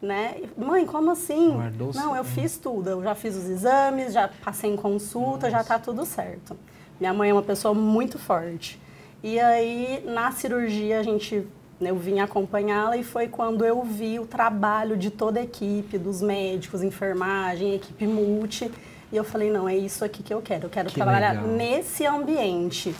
Né? 0.00 0.36
E, 0.42 0.60
Mãe, 0.60 0.84
como 0.84 1.10
assim? 1.10 1.52
Guardou 1.52 1.90
Não, 1.94 2.14
eu 2.14 2.22
fiz 2.22 2.58
tudo. 2.58 2.90
Eu 2.90 3.02
já 3.02 3.14
fiz 3.14 3.34
os 3.34 3.48
exames, 3.48 4.12
já 4.12 4.28
passei 4.44 4.70
em 4.70 4.76
consulta, 4.76 5.50
já 5.50 5.64
tá 5.64 5.78
tudo 5.78 6.04
certo. 6.04 6.56
Minha 7.00 7.12
mãe 7.14 7.30
é 7.30 7.32
uma 7.32 7.42
pessoa 7.42 7.72
muito 7.74 8.18
forte. 8.18 8.80
E 9.22 9.40
aí, 9.40 10.04
na 10.06 10.30
cirurgia, 10.30 11.00
a 11.00 11.02
gente, 11.02 11.46
né, 11.80 11.90
eu 11.90 11.96
vim 11.96 12.20
acompanhá-la 12.20 12.96
e 12.98 13.02
foi 13.02 13.26
quando 13.26 13.64
eu 13.64 13.82
vi 13.82 14.20
o 14.20 14.26
trabalho 14.26 14.96
de 14.96 15.10
toda 15.10 15.40
a 15.40 15.42
equipe, 15.42 15.96
dos 15.98 16.20
médicos, 16.20 16.82
enfermagem, 16.82 17.74
equipe 17.74 18.06
multi. 18.06 18.70
E 19.10 19.16
eu 19.16 19.24
falei, 19.24 19.50
não, 19.50 19.68
é 19.68 19.76
isso 19.76 20.04
aqui 20.04 20.22
que 20.22 20.32
eu 20.32 20.42
quero. 20.42 20.66
Eu 20.66 20.70
quero 20.70 20.88
Que 20.88 20.94
trabalhar 20.94 21.32
legal. 21.32 21.46
nesse 21.48 22.04
ambiente, 22.04 22.94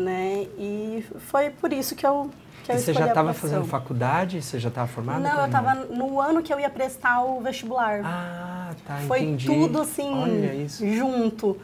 né? 0.00 0.46
E 0.58 1.04
foi 1.28 1.50
por 1.50 1.72
isso 1.72 1.94
que 1.94 2.06
eu 2.06 2.30
que 2.64 2.72
eu 2.72 2.76
E 2.76 2.78
você 2.78 2.90
escolhi 2.90 3.06
já 3.06 3.12
estava 3.12 3.32
fazendo 3.32 3.64
faculdade? 3.64 4.42
Você 4.42 4.58
já 4.58 4.68
estava 4.68 4.88
formada? 4.88 5.20
Não, 5.20 5.40
eu 5.40 5.46
estava 5.46 5.74
no 5.74 6.20
ano 6.20 6.42
que 6.42 6.52
eu 6.52 6.60
ia 6.60 6.70
prestar 6.70 7.22
o 7.22 7.40
vestibular. 7.40 8.00
Ah, 8.04 8.74
tá, 8.86 8.98
foi 9.06 9.20
entendi. 9.22 9.46
tudo 9.46 9.80
assim 9.80 10.66
junto 10.68 11.56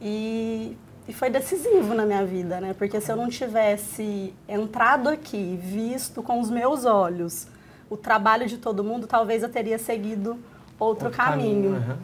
e, 0.00 0.76
e 1.08 1.12
foi 1.12 1.30
decisivo 1.30 1.94
na 1.94 2.06
minha 2.06 2.24
vida, 2.24 2.60
né? 2.60 2.74
Porque 2.76 3.00
se 3.00 3.10
eu 3.10 3.16
não 3.16 3.28
tivesse 3.28 4.34
entrado 4.48 5.08
aqui, 5.08 5.58
visto 5.62 6.22
com 6.22 6.40
os 6.40 6.50
meus 6.50 6.84
olhos 6.84 7.46
o 7.90 7.96
trabalho 7.96 8.46
de 8.46 8.58
todo 8.58 8.82
mundo, 8.82 9.06
talvez 9.06 9.42
eu 9.42 9.48
teria 9.48 9.78
seguido 9.78 10.38
outro, 10.78 11.10
caminho. 11.10 11.76
aham. 11.76 11.98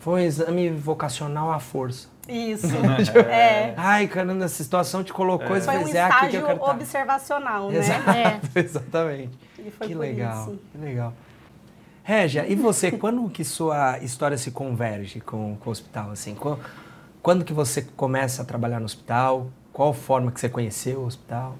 Foi 0.00 0.14
um 0.14 0.24
exame 0.24 0.68
vocacional 0.70 1.52
à 1.52 1.60
força. 1.60 2.08
Isso. 2.28 2.66
é. 3.28 3.74
Ai, 3.76 4.06
caramba, 4.06 4.44
essa 4.44 4.62
situação 4.62 5.02
te 5.02 5.12
colocou 5.12 5.56
e 5.56 5.60
Foi 5.60 5.76
um 5.76 5.78
é 5.78 5.82
aqui 5.82 5.90
que 5.90 5.96
eu 5.98 6.02
estágio 6.06 6.42
quero 6.46 6.52
estar. 6.58 6.70
observacional, 6.70 7.70
né? 7.70 7.78
Exato, 7.78 8.10
É. 8.10 8.40
exatamente. 8.60 9.38
E 9.58 9.70
foi 9.70 9.86
que 9.88 9.94
por 9.94 10.00
legal, 10.00 10.42
isso. 10.48 10.60
que 10.72 10.78
legal. 10.78 11.12
Régia, 12.04 12.46
e 12.46 12.54
você, 12.54 12.90
quando 12.96 13.28
que 13.28 13.44
sua 13.44 13.98
história 13.98 14.36
se 14.38 14.50
converge 14.50 15.20
com, 15.20 15.56
com 15.56 15.68
o 15.68 15.72
hospital? 15.72 16.10
Assim, 16.10 16.34
Qu- 16.34 16.58
quando 17.22 17.44
que 17.44 17.52
você 17.52 17.82
começa 17.96 18.42
a 18.42 18.44
trabalhar 18.44 18.78
no 18.80 18.86
hospital? 18.86 19.48
Qual 19.72 19.92
forma 19.92 20.30
que 20.30 20.38
você 20.40 20.48
conheceu 20.48 21.00
o 21.00 21.06
hospital? 21.06 21.56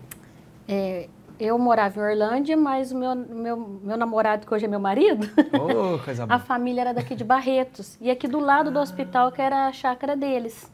É, 0.68 1.08
eu 1.44 1.58
morava 1.58 1.98
em 1.98 2.02
Orlândia, 2.02 2.56
mas 2.56 2.92
o 2.92 2.96
meu, 2.98 3.14
meu, 3.14 3.56
meu 3.82 3.96
namorado, 3.96 4.46
que 4.46 4.54
hoje 4.54 4.64
é 4.64 4.68
meu 4.68 4.80
marido, 4.80 5.28
Oh, 5.52 5.98
coisa 6.04 6.24
a 6.24 6.26
boa. 6.26 6.38
família 6.38 6.82
era 6.82 6.94
daqui 6.94 7.14
de 7.14 7.24
Barretos. 7.24 7.96
E 8.00 8.10
aqui 8.10 8.28
do 8.28 8.38
lado 8.38 8.70
do 8.70 8.78
hospital, 8.78 9.32
que 9.32 9.40
era 9.42 9.66
a 9.66 9.72
chácara 9.72 10.14
deles. 10.16 10.70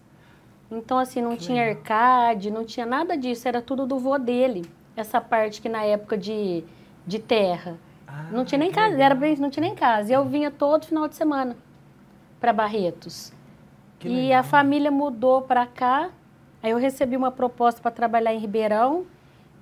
Então, 0.70 0.98
assim, 0.98 1.22
não 1.22 1.36
tinha 1.36 1.64
arcade, 1.68 2.50
não 2.50 2.64
tinha 2.64 2.84
nada 2.84 3.16
disso, 3.16 3.48
era 3.48 3.62
tudo 3.62 3.86
do 3.86 3.98
vô 3.98 4.18
dele. 4.18 4.64
Essa 4.96 5.20
parte 5.20 5.62
que 5.62 5.68
na 5.68 5.82
época 5.82 6.16
de, 6.18 6.62
de 7.06 7.18
terra. 7.18 7.78
Ah, 8.06 8.26
não 8.32 8.44
tinha 8.44 8.58
nem 8.58 8.68
que 8.68 8.74
casa, 8.74 8.90
legal. 8.90 9.06
era 9.06 9.14
bem, 9.14 9.36
não 9.36 9.48
tinha 9.50 9.62
nem 9.64 9.74
casa. 9.74 10.10
E 10.10 10.14
eu 10.14 10.24
vinha 10.24 10.50
todo 10.50 10.86
final 10.86 11.08
de 11.08 11.14
semana 11.16 11.56
para 12.40 12.52
Barretos. 12.52 13.32
Que 13.98 14.08
e 14.08 14.22
legal. 14.26 14.40
a 14.40 14.42
família 14.42 14.90
mudou 14.90 15.42
para 15.42 15.66
cá. 15.66 16.10
Aí 16.62 16.70
eu 16.72 16.78
recebi 16.78 17.16
uma 17.16 17.30
proposta 17.30 17.80
para 17.80 17.90
trabalhar 17.90 18.34
em 18.34 18.38
Ribeirão 18.38 19.06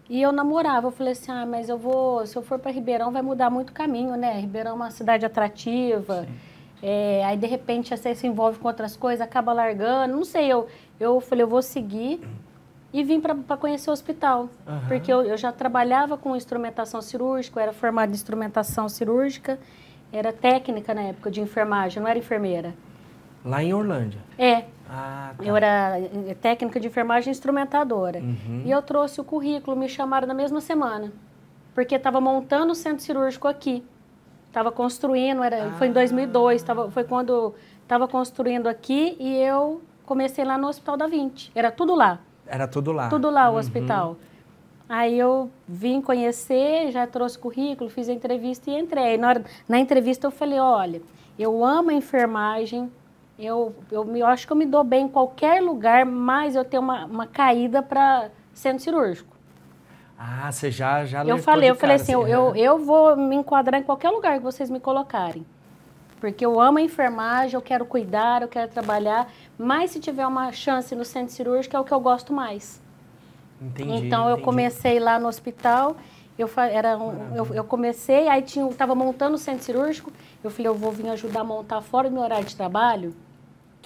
e 0.08 0.22
eu 0.22 0.32
namorava. 0.32 0.88
Eu 0.88 0.90
falei 0.92 1.12
assim: 1.12 1.30
"Ah, 1.30 1.46
mas 1.46 1.68
eu 1.68 1.78
vou, 1.78 2.26
se 2.26 2.36
eu 2.36 2.42
for 2.42 2.58
para 2.58 2.70
Ribeirão 2.70 3.10
vai 3.12 3.22
mudar 3.22 3.50
muito 3.50 3.70
o 3.70 3.72
caminho, 3.72 4.16
né? 4.16 4.38
Ribeirão 4.40 4.72
é 4.72 4.74
uma 4.74 4.90
cidade 4.90 5.24
atrativa. 5.24 6.26
É, 6.82 7.24
aí, 7.24 7.36
de 7.36 7.46
repente, 7.46 7.96
você 7.96 8.14
se 8.14 8.26
envolve 8.26 8.58
com 8.58 8.68
outras 8.68 8.96
coisas, 8.96 9.20
acaba 9.20 9.52
largando. 9.52 10.14
Não 10.14 10.24
sei, 10.24 10.46
eu, 10.46 10.66
eu 11.00 11.20
falei, 11.20 11.42
eu 11.42 11.48
vou 11.48 11.62
seguir 11.62 12.20
e 12.92 13.02
vim 13.02 13.20
para 13.20 13.56
conhecer 13.56 13.90
o 13.90 13.92
hospital. 13.92 14.48
Aham. 14.66 14.88
Porque 14.88 15.12
eu, 15.12 15.22
eu 15.22 15.36
já 15.36 15.52
trabalhava 15.52 16.16
com 16.16 16.36
instrumentação 16.36 17.00
cirúrgica, 17.02 17.58
eu 17.58 17.62
era 17.62 17.72
formada 17.72 18.12
em 18.12 18.14
instrumentação 18.14 18.88
cirúrgica, 18.88 19.58
era 20.12 20.32
técnica 20.32 20.94
na 20.94 21.02
época 21.02 21.30
de 21.30 21.40
enfermagem, 21.40 22.02
não 22.02 22.08
era 22.08 22.18
enfermeira. 22.18 22.74
Lá 23.44 23.62
em 23.62 23.72
Orlândia. 23.72 24.20
É, 24.38 24.64
Ah, 24.88 25.32
tá. 25.36 25.44
eu 25.44 25.56
era 25.56 25.98
eh, 25.98 26.34
técnica 26.40 26.78
de 26.78 26.86
enfermagem 26.86 27.30
instrumentadora. 27.30 28.20
Uhum. 28.20 28.62
E 28.64 28.70
eu 28.70 28.80
trouxe 28.82 29.20
o 29.20 29.24
currículo, 29.24 29.76
me 29.76 29.88
chamaram 29.88 30.26
na 30.26 30.34
mesma 30.34 30.60
semana. 30.60 31.12
Porque 31.74 31.94
estava 31.96 32.20
montando 32.20 32.72
o 32.72 32.74
centro 32.74 33.02
cirúrgico 33.04 33.48
aqui. 33.48 33.84
Estava 34.46 34.72
construindo, 34.72 35.42
era, 35.42 35.70
foi 35.72 35.88
em 35.88 35.92
2002, 35.92 36.62
tava, 36.62 36.90
foi 36.90 37.04
quando 37.04 37.54
estava 37.82 38.08
construindo 38.08 38.66
aqui 38.68 39.16
e 39.20 39.36
eu 39.36 39.82
comecei 40.06 40.44
lá 40.44 40.56
no 40.56 40.68
Hospital 40.68 40.96
da 40.96 41.06
20. 41.06 41.52
Era 41.54 41.70
tudo 41.70 41.94
lá, 41.94 42.20
Era 42.46 42.66
tudo 42.66 42.92
lá. 42.92 43.08
tudo 43.08 43.28
lá 43.28 43.48
o 43.50 43.52
Uhum. 43.54 43.58
hospital. 43.58 44.16
Aí 44.88 45.18
eu 45.18 45.50
vim 45.68 46.00
conhecer, 46.00 46.90
já 46.92 47.06
trouxe 47.06 47.36
currículo, 47.38 47.90
fiz 47.90 48.08
a 48.08 48.12
entrevista 48.12 48.70
e 48.70 48.78
entrei. 48.78 49.18
Na, 49.18 49.28
hora- 49.28 49.44
na 49.68 49.78
entrevista 49.78 50.26
eu 50.28 50.30
falei, 50.30 50.58
olha, 50.60 51.02
eu 51.38 51.62
amo 51.64 51.90
a 51.90 51.94
enfermagem, 51.94 52.90
eu, 53.38 53.74
eu, 53.90 54.16
eu 54.16 54.26
acho 54.26 54.46
que 54.46 54.52
eu 54.52 54.56
me 54.56 54.66
dou 54.66 54.82
bem 54.84 55.04
em 55.06 55.08
qualquer 55.08 55.62
lugar, 55.62 56.04
mas 56.06 56.54
eu 56.56 56.64
tenho 56.64 56.82
uma, 56.82 57.04
uma 57.06 57.26
caída 57.26 57.82
para 57.82 58.30
centro 58.52 58.82
cirúrgico. 58.82 59.36
Ah, 60.18 60.50
você 60.50 60.70
já, 60.70 61.04
já 61.04 61.22
Eu 61.24 61.36
falei, 61.38 61.70
eu 61.70 61.74
falei 61.74 61.96
cara, 61.96 62.02
assim, 62.02 62.12
eu, 62.12 62.26
eu, 62.26 62.42
aham. 62.48 62.56
eu 62.56 62.78
vou 62.78 63.16
me 63.16 63.36
enquadrar 63.36 63.80
em 63.80 63.84
qualquer 63.84 64.10
lugar 64.10 64.38
que 64.38 64.44
vocês 64.44 64.70
me 64.70 64.80
colocarem. 64.80 65.44
Porque 66.20 66.44
eu 66.44 66.58
amo 66.60 66.78
a 66.78 66.82
enfermagem, 66.82 67.54
eu 67.54 67.62
quero 67.62 67.84
cuidar, 67.84 68.42
eu 68.42 68.48
quero 68.48 68.70
trabalhar, 68.70 69.30
mas 69.58 69.90
se 69.90 70.00
tiver 70.00 70.26
uma 70.26 70.50
chance 70.52 70.94
no 70.94 71.04
centro 71.04 71.34
cirúrgico 71.34 71.76
é 71.76 71.80
o 71.80 71.84
que 71.84 71.92
eu 71.92 72.00
gosto 72.00 72.32
mais. 72.32 72.80
Entendi, 73.60 73.92
então 74.06 74.28
eu 74.28 74.34
entendi. 74.34 74.44
comecei 74.44 74.98
lá 74.98 75.18
no 75.18 75.28
hospital, 75.28 75.96
eu, 76.38 76.48
era 76.56 76.96
um- 76.98 77.34
eu, 77.34 77.46
eu 77.54 77.64
comecei, 77.64 78.28
aí 78.28 78.42
tinha, 78.42 78.66
estava 78.68 78.94
montando 78.94 79.34
o 79.34 79.38
centro 79.38 79.64
cirúrgico, 79.64 80.12
eu 80.42 80.50
falei, 80.50 80.68
eu 80.68 80.74
vou 80.74 80.90
vir 80.92 81.08
ajudar 81.08 81.40
a 81.40 81.44
montar 81.44 81.80
fora 81.82 82.08
do 82.08 82.14
meu 82.14 82.22
horário 82.22 82.44
de 82.46 82.56
trabalho, 82.56 83.14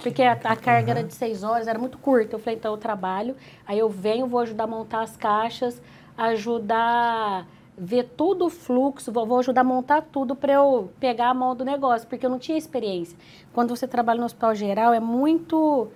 porque 0.03 0.23
a, 0.23 0.33
a 0.33 0.57
carga 0.57 0.91
era 0.93 1.05
de 1.05 1.15
seis 1.15 1.43
horas, 1.43 1.69
era 1.69 1.79
muito 1.79 1.99
curta. 1.99 2.37
Eu 2.37 2.39
falei, 2.39 2.59
então 2.59 2.73
eu 2.73 2.79
trabalho, 2.79 3.37
aí 3.67 3.79
eu 3.79 3.89
venho, 3.89 4.27
vou 4.27 4.41
ajudar 4.41 4.65
a 4.65 4.67
montar 4.67 5.03
as 5.03 5.17
caixas, 5.17 5.81
ajudar 6.17 7.47
ver 7.83 8.11
tudo 8.15 8.47
o 8.47 8.51
fluxo, 8.51 9.11
vou, 9.11 9.27
vou 9.27 9.39
ajudar 9.39 9.63
a 9.63 9.65
montar 9.65 10.03
tudo 10.03 10.37
para 10.37 10.53
eu 10.53 10.91
pegar 11.01 11.31
a 11.31 11.35
mão 11.35 11.57
do 11.57 11.65
negócio, 11.65 12.07
porque 12.07 12.27
eu 12.27 12.31
não 12.31 12.39
tinha 12.39 12.59
experiência. 12.59 13.17
Quando 13.55 13.75
você 13.75 13.89
trabalha 13.89 14.21
no 14.21 14.27
hospital 14.27 14.55
geral, 14.55 14.93
é 14.93 15.01
muito, 15.01 15.89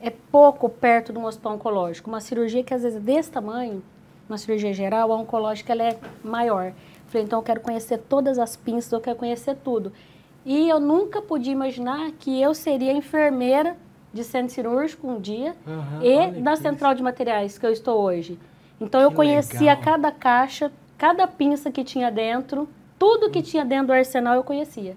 é 0.00 0.10
pouco 0.10 0.68
perto 0.68 1.12
de 1.12 1.18
um 1.18 1.24
hospital 1.24 1.54
oncológico. 1.54 2.10
Uma 2.10 2.20
cirurgia 2.20 2.64
que 2.64 2.74
às 2.74 2.82
vezes 2.82 2.96
é 2.96 3.00
desse 3.00 3.30
tamanho, 3.30 3.82
uma 4.28 4.36
cirurgia 4.36 4.72
geral, 4.72 5.12
a 5.12 5.16
oncológica 5.16 5.72
ela 5.72 5.84
é 5.84 5.98
maior. 6.24 6.72
Falei, 7.06 7.24
então 7.24 7.38
eu 7.38 7.42
quero 7.44 7.60
conhecer 7.60 7.98
todas 7.98 8.36
as 8.36 8.56
pinças, 8.56 8.90
eu 8.90 9.00
quero 9.00 9.16
conhecer 9.16 9.56
tudo. 9.62 9.92
E 10.44 10.68
eu 10.68 10.80
nunca 10.80 11.20
podia 11.20 11.52
imaginar 11.52 12.10
que 12.12 12.40
eu 12.40 12.54
seria 12.54 12.92
enfermeira 12.92 13.76
de 14.12 14.24
centro 14.24 14.54
cirúrgico 14.54 15.06
um 15.06 15.20
dia 15.20 15.54
Aham, 15.66 16.00
e 16.02 16.40
da 16.40 16.56
central 16.56 16.94
de 16.94 17.02
materiais 17.02 17.58
que 17.58 17.66
eu 17.66 17.70
estou 17.70 18.00
hoje. 18.00 18.38
Então 18.80 19.00
eu 19.00 19.10
Que 19.10 19.16
conhecia 19.16 19.70
legal. 19.74 19.82
cada 19.84 20.10
caixa, 20.12 20.72
cada 20.96 21.26
pinça 21.26 21.70
que 21.70 21.84
tinha 21.84 22.10
dentro, 22.10 22.68
tudo 22.98 23.30
que 23.30 23.42
tinha 23.42 23.64
dentro 23.64 23.88
do 23.88 23.92
arsenal 23.92 24.34
eu 24.34 24.44
conhecia. 24.44 24.96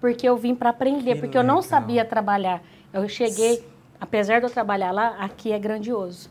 Porque 0.00 0.28
eu 0.28 0.36
vim 0.36 0.54
para 0.54 0.70
aprender, 0.70 1.14
Que 1.14 1.20
porque 1.20 1.38
eu 1.38 1.42
não 1.42 1.56
legal. 1.56 1.62
sabia 1.62 2.04
trabalhar. 2.04 2.62
Eu 2.92 3.08
cheguei, 3.08 3.66
apesar 4.00 4.40
de 4.40 4.46
eu 4.46 4.50
trabalhar 4.50 4.92
lá, 4.92 5.16
aqui 5.18 5.50
é 5.52 5.58
grandioso. 5.58 6.28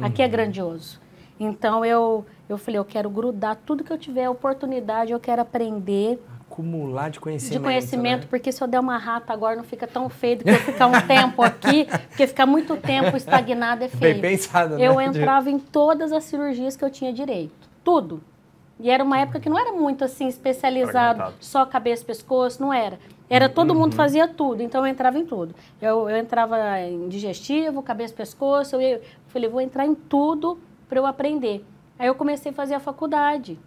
Aqui 0.00 0.22
é 0.22 0.24
Uhum. 0.24 0.30
grandioso. 0.32 1.00
Então 1.38 1.84
eu, 1.84 2.24
eu 2.48 2.58
falei, 2.58 2.78
eu 2.78 2.84
quero 2.84 3.08
grudar 3.08 3.56
tudo 3.64 3.84
que 3.84 3.92
eu 3.92 3.98
tiver 3.98 4.28
oportunidade, 4.28 5.12
eu 5.12 5.20
quero 5.20 5.42
aprender 5.42 6.20
Acumular 6.52 7.08
de 7.10 7.18
conhecimento. 7.18 7.58
de 7.58 7.64
conhecimento, 7.64 8.20
né? 8.22 8.26
porque 8.28 8.52
se 8.52 8.62
eu 8.62 8.68
der 8.68 8.78
uma 8.78 8.98
rata 8.98 9.32
agora 9.32 9.56
não 9.56 9.64
fica 9.64 9.86
tão 9.86 10.08
feio 10.10 10.38
do 10.38 10.44
que 10.44 10.50
eu 10.50 10.54
ficar 10.60 10.86
um 10.86 11.00
tempo 11.06 11.42
aqui, 11.42 11.86
porque 12.08 12.26
ficar 12.26 12.44
muito 12.44 12.76
tempo 12.76 13.16
estagnado 13.16 13.84
é 13.84 13.88
Bem 13.88 13.98
feio. 14.12 14.20
pensado, 14.20 14.76
né? 14.76 14.86
Eu 14.86 15.00
entrava 15.00 15.50
em 15.50 15.58
todas 15.58 16.12
as 16.12 16.24
cirurgias 16.24 16.76
que 16.76 16.84
eu 16.84 16.90
tinha 16.90 17.10
direito, 17.12 17.54
tudo. 17.82 18.22
E 18.78 18.90
era 18.90 19.02
uma 19.02 19.18
época 19.18 19.40
que 19.40 19.48
não 19.48 19.58
era 19.58 19.72
muito 19.72 20.04
assim 20.04 20.26
especializado, 20.28 21.16
Fragmentado. 21.16 21.34
só 21.40 21.64
cabeça, 21.64 22.04
pescoço, 22.04 22.60
não 22.60 22.72
era. 22.72 22.98
Era 23.30 23.48
todo 23.48 23.72
Uhum. 23.72 23.80
mundo 23.80 23.94
fazia 23.94 24.28
tudo, 24.28 24.62
então 24.62 24.84
eu 24.84 24.90
entrava 24.92 25.18
em 25.18 25.24
tudo. 25.24 25.54
Eu, 25.80 26.10
eu 26.10 26.16
entrava 26.18 26.58
em 26.80 27.08
digestivo, 27.08 27.82
cabeça, 27.82 28.12
pescoço, 28.12 28.76
eu, 28.76 28.80
ia- 28.82 29.00
falei, 29.28 29.48
vou 29.48 29.60
entrar 29.60 29.86
em 29.86 29.94
tudo 29.94 30.58
para 30.88 30.98
eu 30.98 31.06
aprender. 31.06 31.64
Aí 31.98 32.08
eu 32.08 32.14
comecei 32.14 32.50
a 32.52 32.54
fazer 32.54 32.74
a 32.74 32.80
faculdade, 32.80 33.58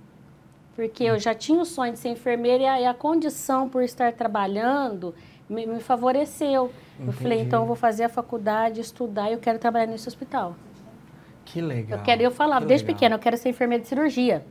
porque 0.76 1.04
eu 1.04 1.18
já 1.18 1.34
tinha 1.34 1.60
o 1.60 1.66
sonho 1.66 1.94
de 1.94 2.00
ser 2.00 2.10
enfermeira 2.10 2.64
e 2.64 2.66
a, 2.66 2.82
e 2.82 2.86
a 2.86 2.94
condição 2.94 3.70
por 3.70 3.82
estar 3.82 4.12
trabalhando 4.14 5.16
me, 5.50 5.66
me 5.66 5.80
favoreceu. 5.80 6.72
Eu 7.00 7.14
falei, 7.14 7.38
Entendi. 7.38 7.48
então 7.48 7.62
eu 7.62 7.68
vou 7.68 7.76
fazer 7.76 8.04
a 8.04 8.10
faculdade, 8.10 8.82
estudar 8.82 9.30
e 9.30 9.34
eu 9.34 9.40
quero 9.40 9.58
trabalhar 9.58 9.86
nesse 9.88 10.08
hospital. 10.08 10.56
Que 11.46 11.62
legal. 11.62 12.00
Eu 12.00 12.04
quero, 12.04 12.22
eu 12.22 12.32
falava 12.32 12.66
desde 12.66 12.86
pequena, 12.86 13.16
eu 13.16 13.20
quero 13.20 13.38
ser 13.38 13.50
enfermeira 13.50 13.82
de 13.82 13.88
cirurgia. 13.88 14.46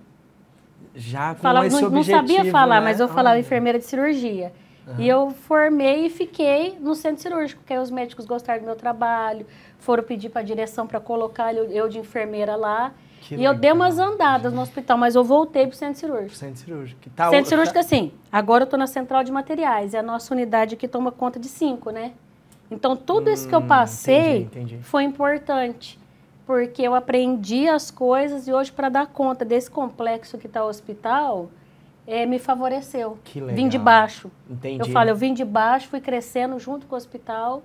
Já 0.95 1.35
com 1.35 1.41
Falava, 1.41 1.67
esse 1.67 1.83
não, 1.83 1.91
não 1.91 1.99
objetivo, 1.99 2.29
sabia 2.29 2.51
falar, 2.53 2.81
né? 2.81 2.87
mas 2.87 3.01
eu 3.01 3.09
falava 3.09 3.35
Olha. 3.35 3.41
enfermeira 3.41 3.79
de 3.79 3.85
cirurgia. 3.85 4.53
E 4.99 5.09
eu 5.09 5.31
formei 5.31 6.07
e 6.07 6.11
fiquei 6.11 6.77
no 6.79 6.95
centro 6.95 7.23
cirúrgico, 7.23 7.61
porque 7.63 7.73
aí 7.73 7.79
os 7.79 7.91
médicos 7.91 8.27
gostaram 8.27 8.61
do 8.61 8.67
meu 8.67 8.77
trabalho, 8.77 9.47
foram 9.79 10.05
pedir 10.05 10.29
para 10.29 10.43
a 10.43 10.45
direção 10.45 10.87
para 10.87 11.01
colocar 11.01 11.55
eu, 11.55 11.65
eu 11.71 11.89
de 11.89 11.99
enfermeira 11.99 12.55
lá. 12.55 12.93
Que 13.27 13.37
e 13.37 13.45
eu 13.45 13.55
dei 13.55 13.71
legal, 13.73 13.77
umas 13.77 13.99
andadas 13.99 14.53
no 14.53 14.61
hospital, 14.61 14.99
mas 14.99 15.15
eu 15.15 15.25
voltei 15.25 15.67
para 15.67 15.75
o 15.75 15.77
centro 15.77 15.99
cirúrgico. 16.01 16.35
Centro 16.35 16.57
cirúrgico. 16.63 17.01
que 17.01 17.09
Tá 17.11 17.31
centro 17.31 17.49
cirúrgico, 17.49 17.75
tá- 17.75 17.81
assim, 17.81 18.13
agora 18.31 18.63
eu 18.63 18.67
estou 18.67 18.79
na 18.79 18.87
central 18.87 19.25
de 19.25 19.33
materiais, 19.33 19.95
é 19.95 19.99
a 19.99 20.03
nossa 20.03 20.35
unidade 20.35 20.77
que 20.77 20.87
toma 20.87 21.11
conta 21.11 21.39
de 21.41 21.49
cinco, 21.49 21.91
né? 21.91 22.13
Então, 22.71 22.95
tudo 22.97 23.31
isso 23.31 23.49
que 23.49 23.55
eu 23.55 23.61
Hum, 23.61 23.67
passei 23.67 24.43
entendi, 24.43 24.61
entendi. 24.75 24.79
foi 24.83 25.05
importante, 25.05 25.99
porque 26.47 26.83
eu 26.83 26.95
aprendi 26.95 27.67
as 27.69 27.91
coisas 27.91 28.47
e 28.47 28.53
hoje, 28.53 28.71
para 28.73 28.89
dar 28.91 29.07
conta 29.07 29.45
desse 29.45 29.71
complexo 29.71 30.37
que 30.37 30.47
está 30.47 30.65
o 30.65 30.69
hospital, 30.69 31.49
é, 32.07 32.27
me 32.27 32.39
favoreceu. 32.39 33.17
Que 33.25 33.41
Vim 33.41 33.69
de 33.69 33.79
legal. 33.79 33.85
baixo. 33.85 34.31
Entendi. 34.51 34.81
Eu 34.83 34.87
falo, 34.93 35.09
eu 35.11 35.17
vim 35.17 35.33
de 35.33 35.45
baixo, 35.45 35.89
fui 35.89 36.01
crescendo 36.01 36.59
junto 36.59 36.87
com 36.87 36.95
o 36.95 36.99
hospital 36.99 37.63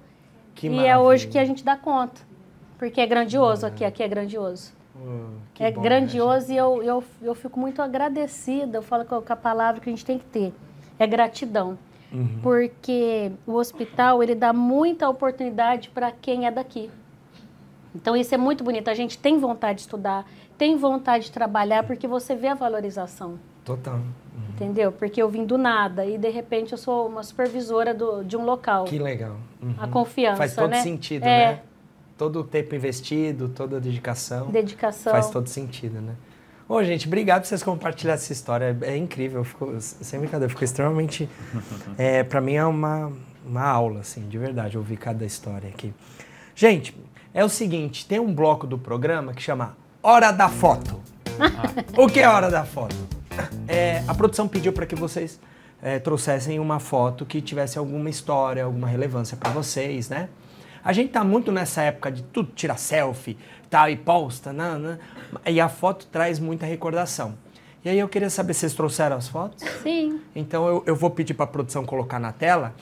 Que 0.56 0.68
e 0.68 0.86
é 0.86 0.98
hoje 0.98 1.26
maravilha. 1.26 1.32
que 1.32 1.38
a 1.40 1.46
gente 1.46 1.64
dá 1.66 1.76
conta. 1.76 2.22
Porque 2.78 3.02
é 3.02 3.06
grandioso 3.06 3.66
aqui, 3.66 3.84
aqui 3.84 4.02
é 4.02 4.08
grandioso. 4.08 4.72
Que 5.54 5.64
é 5.64 5.72
bom, 5.72 5.82
grandioso 5.82 6.52
e 6.52 6.58
eu, 6.58 6.82
eu, 6.84 7.04
eu 7.22 7.36
fico 7.36 7.60
muito 7.60 7.82
agradecida. 7.82 8.78
Eu 8.78 8.82
falo 8.82 9.06
com 9.06 9.16
a 9.16 9.36
palavra 9.36 9.82
que 9.82 9.90
a 9.90 9.92
gente 9.92 10.06
tem 10.06 10.18
que 10.18 10.26
ter. 10.26 10.54
É 10.98 11.08
gratidão. 11.08 11.78
Uhum. 12.12 12.40
Porque 12.42 13.32
o 13.46 13.54
hospital, 13.54 14.24
ele 14.24 14.36
dá 14.36 14.52
muita 14.52 15.08
oportunidade 15.08 15.90
para 15.90 16.12
quem 16.12 16.48
é 16.48 16.52
daqui. 16.52 16.90
Então 17.94 18.16
isso 18.16 18.34
é 18.34 18.38
muito 18.38 18.64
bonito. 18.64 18.90
A 18.90 18.94
gente 18.94 19.18
tem 19.18 19.38
vontade 19.40 19.76
de 19.76 19.82
estudar, 19.82 20.26
tem 20.58 20.76
vontade 20.76 21.26
de 21.26 21.32
trabalhar, 21.32 21.84
porque 21.84 22.08
você 22.08 22.36
vê 22.36 22.48
a 22.48 22.54
valorização. 22.54 23.40
Total. 23.64 24.00
Entendeu? 24.50 24.92
Porque 24.92 25.22
eu 25.22 25.30
vim 25.30 25.46
do 25.46 25.58
nada 25.58 26.06
e 26.06 26.18
de 26.18 26.30
repente 26.30 26.72
eu 26.72 26.78
sou 26.78 27.08
uma 27.08 27.24
supervisora 27.24 27.94
do, 27.94 28.24
de 28.24 28.36
um 28.36 28.44
local. 28.44 28.86
Que 28.86 28.98
legal. 29.00 29.36
Uhum. 29.62 29.76
A 29.80 29.88
confiança, 29.88 30.38
Faz 30.38 30.56
todo 30.56 30.72
né? 30.72 30.82
sentido, 30.82 31.24
É. 31.24 31.54
né? 31.54 31.62
Todo 32.20 32.42
o 32.42 32.44
tempo 32.44 32.76
investido, 32.76 33.48
toda 33.48 33.78
a 33.78 33.80
dedicação. 33.80 34.52
Dedicação. 34.52 35.14
Faz 35.14 35.30
todo 35.30 35.48
sentido, 35.48 36.02
né? 36.02 36.16
Ô, 36.68 36.84
gente, 36.84 37.08
obrigado 37.08 37.44
por 37.44 37.48
vocês 37.48 37.64
compartilharem 37.64 38.22
essa 38.22 38.34
história. 38.34 38.78
É, 38.82 38.92
é 38.92 38.98
incrível. 38.98 39.40
Eu 39.40 39.46
fico, 39.46 39.74
sem 39.80 40.20
brincadeira, 40.20 40.46
eu 40.46 40.50
fico 40.50 40.66
extremamente. 40.66 41.30
É, 41.98 42.22
para 42.22 42.42
mim 42.42 42.56
é 42.56 42.66
uma, 42.66 43.12
uma 43.46 43.64
aula, 43.64 44.02
assim, 44.02 44.28
de 44.28 44.38
verdade, 44.38 44.78
ouvir 44.78 44.98
cada 44.98 45.26
história 45.26 45.70
aqui. 45.70 45.94
Gente, 46.54 46.94
é 47.34 47.44
o 47.44 47.48
seguinte: 47.48 48.06
tem 48.06 48.20
um 48.20 48.34
bloco 48.34 48.68
do 48.68 48.78
programa 48.78 49.34
que 49.34 49.42
chama 49.42 49.78
Hora 50.04 50.32
da 50.32 50.50
Foto. 50.50 51.00
o 51.98 52.08
que 52.08 52.20
é 52.20 52.28
Hora 52.28 52.52
da 52.52 52.66
Foto? 52.66 52.98
É, 53.66 54.04
a 54.06 54.14
produção 54.14 54.46
pediu 54.46 54.74
para 54.74 54.86
que 54.86 54.94
vocês 54.94 55.40
é, 55.82 56.00
trouxessem 56.00 56.60
uma 56.60 56.80
foto 56.80 57.26
que 57.26 57.42
tivesse 57.42 57.78
alguma 57.78 58.10
história, 58.10 58.66
alguma 58.66 58.88
relevância 58.88 59.38
para 59.38 59.52
vocês, 59.52 60.10
né? 60.10 60.28
A 60.90 60.92
gente 60.92 61.12
tá 61.12 61.24
muito 61.24 61.52
nessa 61.52 61.84
época 61.84 62.12
de 62.12 62.24
tudo 62.24 62.52
tirar 62.52 62.76
selfie, 62.76 63.38
tal, 63.70 63.92
e 63.92 63.96
posta, 63.96 64.52
né, 64.52 64.76
né? 64.76 64.98
E 65.46 65.62
a 65.62 65.70
foto 65.70 66.08
traz 66.08 66.40
muita 66.40 66.66
recordação. 66.66 67.36
E 67.86 67.90
aí 67.90 68.00
eu 68.00 68.10
queria 68.10 68.28
saber 68.32 68.56
se 68.56 68.62
vocês 68.62 68.74
trouxeram 68.74 69.16
as 69.16 69.28
fotos. 69.28 69.64
Sim. 69.84 70.20
Então 70.36 70.68
eu, 70.68 70.84
eu 70.88 70.96
vou 70.96 71.12
pedir 71.12 71.36
para 71.36 71.44
a 71.44 71.48
produção 71.48 71.86
colocar 71.86 72.18
na 72.18 72.32
tela. 72.32 72.74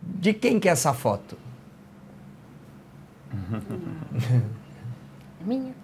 De 0.00 0.32
quem 0.32 0.60
que 0.60 0.68
é 0.68 0.70
essa 0.70 0.94
foto? 0.94 1.36
É 5.40 5.44
minha. 5.44 5.74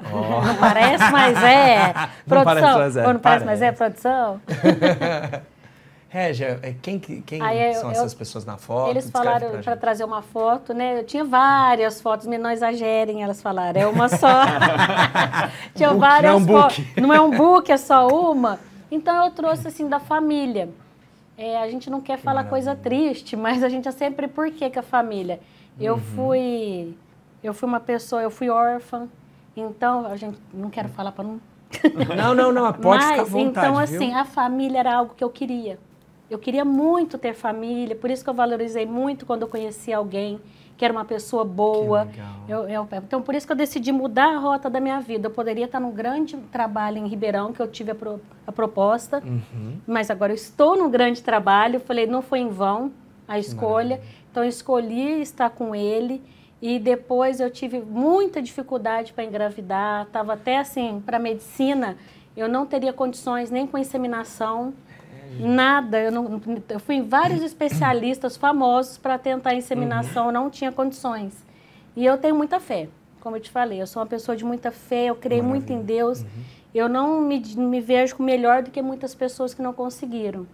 Não 0.00 0.56
parece, 0.56 1.10
mas 1.10 1.42
é. 1.42 1.92
Não 2.26 2.44
Produção. 2.44 2.44
parece, 2.44 2.78
mas 2.78 2.96
é. 2.96 3.12
Não 3.12 3.18
parece, 3.18 3.44
mas 3.44 3.60
é 3.62 3.72
Parece. 3.72 3.76
produção? 3.76 4.40
Régia, 6.12 6.58
é, 6.62 6.74
quem, 6.82 6.98
que- 6.98 7.22
quem 7.22 7.40
Aí 7.40 7.68
eu- 7.68 7.74
são 7.74 7.84
eu- 7.84 7.92
essas 7.92 8.12
pessoas 8.12 8.44
na 8.44 8.56
foto? 8.56 8.90
Eles 8.90 9.04
Descreve 9.04 9.28
falaram 9.40 9.62
para 9.62 9.76
trazer 9.76 10.02
uma 10.02 10.20
foto, 10.22 10.74
né? 10.74 10.98
Eu 10.98 11.04
tinha 11.04 11.22
várias 11.24 12.00
fotos, 12.00 12.26
mas 12.26 12.40
não 12.40 12.50
exagerem, 12.50 13.22
elas 13.22 13.40
falaram. 13.40 13.80
É 13.80 13.86
uma 13.86 14.08
só. 14.08 14.26
tinha 15.74 15.88
Book, 15.90 16.00
várias 16.00 16.32
não 16.32 16.32
é 16.32 16.36
um 16.36 16.44
book. 16.44 16.74
fotos. 16.82 17.02
Não 17.02 17.14
é 17.14 17.20
um 17.20 17.30
book, 17.30 17.70
é 17.72 17.76
só 17.76 18.08
uma. 18.08 18.58
Então 18.90 19.24
eu 19.24 19.30
trouxe 19.30 19.68
assim 19.68 19.88
da 19.88 20.00
família. 20.00 20.68
É, 21.38 21.58
a 21.62 21.70
gente 21.70 21.88
não 21.88 22.00
quer 22.00 22.18
falar 22.18 22.42
coisa 22.44 22.74
triste, 22.74 23.36
mas 23.36 23.62
a 23.62 23.68
gente 23.68 23.86
é 23.88 23.92
sempre 23.92 24.26
por 24.26 24.50
que 24.50 24.64
a 24.78 24.82
família. 24.82 25.38
Eu 25.78 25.94
Uhum. 25.94 26.00
fui 26.00 26.94
eu 27.42 27.54
fui 27.54 27.68
uma 27.68 27.80
pessoa, 27.80 28.20
eu 28.20 28.30
fui 28.30 28.50
órfã. 28.50 29.08
Então, 29.56 30.04
a 30.06 30.16
gente 30.16 30.38
não 30.52 30.68
quero 30.70 30.88
falar 30.90 31.12
para 31.12 31.24
não 31.24 31.40
Não, 32.16 32.34
não, 32.34 32.52
não, 32.52 32.72
pode 32.72 33.02
ficar 33.02 33.14
à 33.14 33.18
mas, 33.18 33.28
vontade, 33.30 33.68
então, 33.68 33.86
viu? 33.86 33.96
assim, 33.96 34.12
a 34.14 34.24
família 34.24 34.80
era 34.80 34.94
algo 34.96 35.14
que 35.16 35.22
eu 35.24 35.30
queria. 35.30 35.78
Eu 36.30 36.38
queria 36.38 36.64
muito 36.64 37.18
ter 37.18 37.34
família, 37.34 37.96
por 37.96 38.08
isso 38.10 38.22
que 38.22 38.30
eu 38.30 38.34
valorizei 38.34 38.86
muito 38.86 39.26
quando 39.26 39.42
eu 39.42 39.48
conheci 39.48 39.92
alguém 39.92 40.40
que 40.76 40.84
era 40.84 40.92
uma 40.94 41.04
pessoa 41.04 41.44
boa. 41.44 42.08
Eu- 42.48 42.66
eu- 42.68 42.88
então, 42.92 43.20
por 43.20 43.34
isso 43.34 43.46
que 43.46 43.52
eu 43.52 43.56
decidi 43.56 43.92
mudar 43.92 44.34
a 44.34 44.38
rota 44.38 44.70
da 44.70 44.80
minha 44.80 44.98
vida. 45.00 45.26
Eu 45.26 45.30
poderia 45.30 45.66
estar 45.66 45.78
num 45.78 45.90
grande 45.92 46.36
trabalho 46.50 46.96
em 46.98 47.06
Ribeirão, 47.06 47.52
que 47.52 47.60
eu 47.60 47.68
tive 47.68 47.90
a, 47.90 47.94
pro- 47.94 48.20
a 48.46 48.52
proposta, 48.52 49.22
Uhum. 49.26 49.76
mas 49.86 50.10
agora 50.10 50.32
eu 50.32 50.36
estou 50.36 50.78
num 50.78 50.88
grande 50.88 51.22
trabalho. 51.22 51.80
Falei, 51.80 52.06
não 52.06 52.22
foi 52.22 52.38
em 52.38 52.48
vão 52.48 52.92
a 53.28 53.38
escolha. 53.38 54.00
Então, 54.30 54.42
eu 54.42 54.48
escolhi 54.48 55.20
estar 55.20 55.50
com 55.50 55.74
ele. 55.74 56.22
E 56.62 56.78
depois 56.78 57.40
eu 57.40 57.50
tive 57.50 57.80
muita 57.80 58.40
dificuldade 58.40 59.12
para 59.12 59.24
engravidar. 59.24 60.04
Estava 60.04 60.32
até 60.34 60.58
assim, 60.58 61.02
para 61.04 61.18
medicina, 61.18 61.96
eu 62.36 62.48
não 62.48 62.64
teria 62.64 62.92
condições 62.92 63.50
nem 63.50 63.66
com 63.66 63.76
inseminação, 63.76 64.72
nada. 65.38 65.98
Eu, 66.00 66.12
não, 66.12 66.40
eu 66.68 66.80
fui 66.80 66.96
em 66.96 67.02
vários 67.02 67.42
especialistas 67.42 68.36
famosos 68.36 68.98
para 68.98 69.18
tentar 69.18 69.54
inseminação, 69.54 70.30
não 70.32 70.50
tinha 70.50 70.72
condições. 70.72 71.44
E 71.96 72.04
eu 72.04 72.18
tenho 72.18 72.34
muita 72.34 72.60
fé, 72.60 72.88
como 73.20 73.36
eu 73.36 73.40
te 73.40 73.50
falei. 73.50 73.80
Eu 73.80 73.86
sou 73.86 74.00
uma 74.02 74.08
pessoa 74.08 74.36
de 74.36 74.44
muita 74.44 74.70
fé, 74.70 75.06
eu 75.06 75.16
creio 75.16 75.44
muito 75.44 75.72
em 75.72 75.82
Deus. 75.82 76.24
Eu 76.74 76.88
não 76.88 77.20
me, 77.20 77.40
me 77.56 77.80
vejo 77.80 78.16
melhor 78.22 78.62
do 78.62 78.70
que 78.70 78.80
muitas 78.80 79.14
pessoas 79.14 79.52
que 79.52 79.62
não 79.62 79.72
conseguiram 79.72 80.46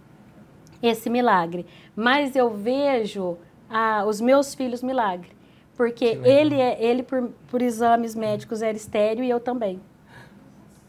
esse 0.81 1.09
milagre. 1.09 1.65
Mas 1.95 2.35
eu 2.35 2.49
vejo 2.49 3.37
ah, 3.69 4.03
os 4.05 4.19
meus 4.19 4.55
filhos 4.55 4.81
milagre. 4.81 5.29
Porque 5.75 6.19
ele, 6.23 6.59
é, 6.59 6.83
ele 6.83 7.03
por, 7.03 7.29
por 7.49 7.61
exames 7.61 8.15
médicos, 8.15 8.63
era 8.63 8.75
estéreo 8.75 9.23
e 9.23 9.29
eu 9.29 9.39
também. 9.39 9.79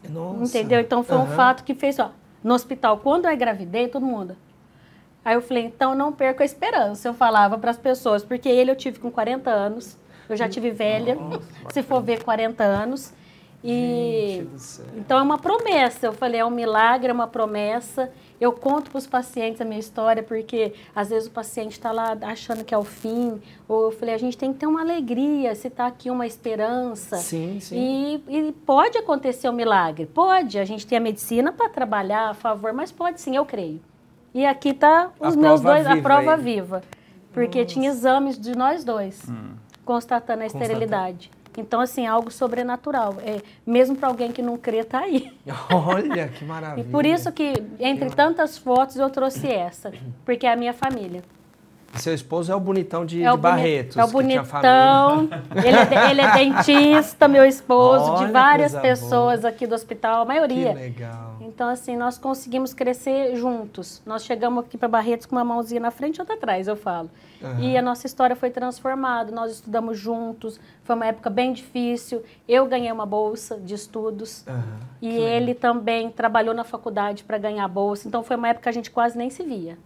Nossa. 0.09 0.57
Entendeu? 0.57 0.79
Então 0.79 1.03
foi 1.03 1.17
um 1.17 1.21
Aham. 1.21 1.35
fato 1.35 1.63
que 1.63 1.75
fez, 1.75 1.99
ó, 1.99 2.11
no 2.43 2.53
hospital, 2.53 2.97
quando 2.97 3.25
eu 3.25 3.31
engravidei, 3.31 3.87
todo 3.87 4.05
mundo. 4.05 4.35
Aí 5.23 5.35
eu 5.35 5.41
falei, 5.41 5.65
então 5.65 5.93
não 5.93 6.11
perca 6.11 6.43
a 6.43 6.45
esperança, 6.45 7.07
eu 7.07 7.13
falava 7.13 7.57
para 7.57 7.71
as 7.71 7.77
pessoas, 7.77 8.23
porque 8.23 8.47
ele 8.47 8.71
eu 8.71 8.75
tive 8.75 8.99
com 8.99 9.11
40 9.11 9.49
anos, 9.49 9.97
eu 10.29 10.37
já 10.37 10.47
tive 10.47 10.71
velha, 10.71 11.17
se 11.71 11.83
for 11.83 12.01
ver 12.01 12.23
40 12.23 12.63
anos. 12.63 13.13
E 13.63 14.47
então 14.95 15.19
é 15.19 15.21
uma 15.21 15.37
promessa. 15.37 16.05
Eu 16.07 16.13
falei, 16.13 16.39
é 16.39 16.45
um 16.45 16.49
milagre, 16.49 17.09
é 17.09 17.13
uma 17.13 17.27
promessa. 17.27 18.11
Eu 18.39 18.53
conto 18.53 18.89
para 18.89 18.97
os 18.97 19.05
pacientes 19.05 19.59
a 19.59 19.65
minha 19.65 19.79
história, 19.79 20.23
porque 20.23 20.73
às 20.95 21.09
vezes 21.09 21.27
o 21.27 21.31
paciente 21.31 21.73
está 21.73 21.91
lá 21.91 22.17
achando 22.21 22.63
que 22.63 22.73
é 22.73 22.77
o 22.77 22.83
fim. 22.85 23.41
Ou 23.67 23.85
eu 23.85 23.91
falei, 23.91 24.15
a 24.15 24.17
gente 24.17 24.37
tem 24.37 24.53
que 24.53 24.59
ter 24.59 24.65
uma 24.67 24.81
alegria, 24.81 25.53
se 25.55 25.67
está 25.67 25.87
aqui 25.87 26.09
uma 26.09 26.25
esperança. 26.25 27.17
Sim, 27.17 27.59
sim. 27.59 28.21
E, 28.29 28.47
e 28.47 28.51
pode 28.51 28.97
acontecer 28.97 29.49
um 29.49 29.53
milagre, 29.53 30.05
pode. 30.05 30.57
A 30.57 30.63
gente 30.65 30.87
tem 30.87 30.97
a 30.97 31.01
medicina 31.01 31.51
para 31.51 31.67
trabalhar 31.69 32.29
a 32.29 32.33
favor, 32.33 32.71
mas 32.71 32.91
pode 32.91 33.19
sim, 33.19 33.35
eu 33.35 33.45
creio. 33.45 33.81
E 34.33 34.45
aqui 34.45 34.69
está 34.69 35.09
A 35.19 35.27
os 35.27 35.35
meus 35.35 35.59
prova 35.59 35.83
dois, 35.83 35.87
a 35.99 36.01
prova 36.01 36.35
aí. 36.35 36.41
viva. 36.41 36.81
Porque 37.33 37.65
tinha 37.65 37.89
exames 37.89 38.39
de 38.39 38.55
nós 38.55 38.83
dois, 38.83 39.21
constatando 39.85 40.43
a 40.43 40.45
esterilidade. 40.45 41.29
Então, 41.57 41.81
assim, 41.81 42.05
algo 42.05 42.31
sobrenatural. 42.31 43.17
É, 43.21 43.41
mesmo 43.65 43.95
para 43.95 44.07
alguém 44.07 44.31
que 44.31 44.41
não 44.41 44.57
crê, 44.57 44.83
tá 44.83 44.99
aí. 44.99 45.31
Olha, 45.71 46.27
que 46.29 46.45
maravilha. 46.45 46.85
E 46.87 46.91
por 46.91 47.05
isso 47.05 47.31
que, 47.31 47.53
entre 47.79 48.09
tantas 48.09 48.57
fotos, 48.57 48.95
eu 48.97 49.09
trouxe 49.09 49.47
essa. 49.47 49.91
Porque 50.25 50.45
é 50.45 50.53
a 50.53 50.55
minha 50.55 50.73
família. 50.73 51.23
Seu 51.95 52.13
esposo 52.13 52.51
é 52.51 52.55
o 52.55 52.59
bonitão 52.59 53.05
de, 53.05 53.23
É 53.23 53.31
o, 53.31 53.35
de 53.35 53.41
Barretos. 53.41 53.97
é 53.97 54.03
o 54.03 54.07
que 54.07 54.13
bonitão. 54.13 55.29
Ele 55.55 55.77
é, 55.77 56.11
ele 56.11 56.21
é 56.21 56.31
dentista, 56.33 57.27
meu 57.27 57.43
esposo, 57.45 58.11
Olha, 58.11 58.27
de 58.27 58.31
várias 58.31 58.75
pessoas 58.75 59.43
aqui 59.43 59.65
do 59.65 59.73
hospital, 59.75 60.21
a 60.21 60.25
maioria. 60.25 60.73
Que 60.73 60.79
legal. 60.79 61.37
Então, 61.41 61.67
assim, 61.67 61.97
nós 61.97 62.17
conseguimos 62.17 62.73
crescer 62.73 63.35
juntos. 63.35 64.01
Nós 64.05 64.23
chegamos 64.23 64.63
aqui 64.63 64.77
para 64.77 64.87
Barretos 64.87 65.25
com 65.25 65.35
uma 65.35 65.43
mãozinha 65.43 65.81
na 65.81 65.91
frente 65.91 66.17
e 66.17 66.21
outra 66.21 66.35
atrás, 66.35 66.67
eu 66.67 66.75
falo. 66.75 67.09
E 67.59 67.77
a 67.77 67.81
nossa 67.81 68.05
história 68.05 68.35
foi 68.35 68.49
transformada. 68.49 69.31
Nós 69.31 69.53
estudamos 69.53 69.97
juntos. 69.97 70.59
Foi 70.83 70.95
uma 70.95 71.05
época 71.07 71.29
bem 71.29 71.53
difícil. 71.53 72.21
Eu 72.47 72.65
ganhei 72.65 72.91
uma 72.91 73.05
bolsa 73.05 73.57
de 73.57 73.73
estudos. 73.73 74.45
Aham. 74.47 74.63
E 75.01 75.17
ele 75.17 75.53
também 75.53 76.09
trabalhou 76.11 76.53
na 76.53 76.63
faculdade 76.63 77.23
para 77.23 77.37
ganhar 77.37 77.67
bolsa. 77.67 78.07
Então, 78.07 78.23
foi 78.23 78.35
uma 78.35 78.49
época 78.49 78.63
que 78.63 78.69
a 78.69 78.73
gente 78.73 78.91
quase 78.91 79.17
nem 79.17 79.29
se 79.29 79.41
via. 79.43 79.77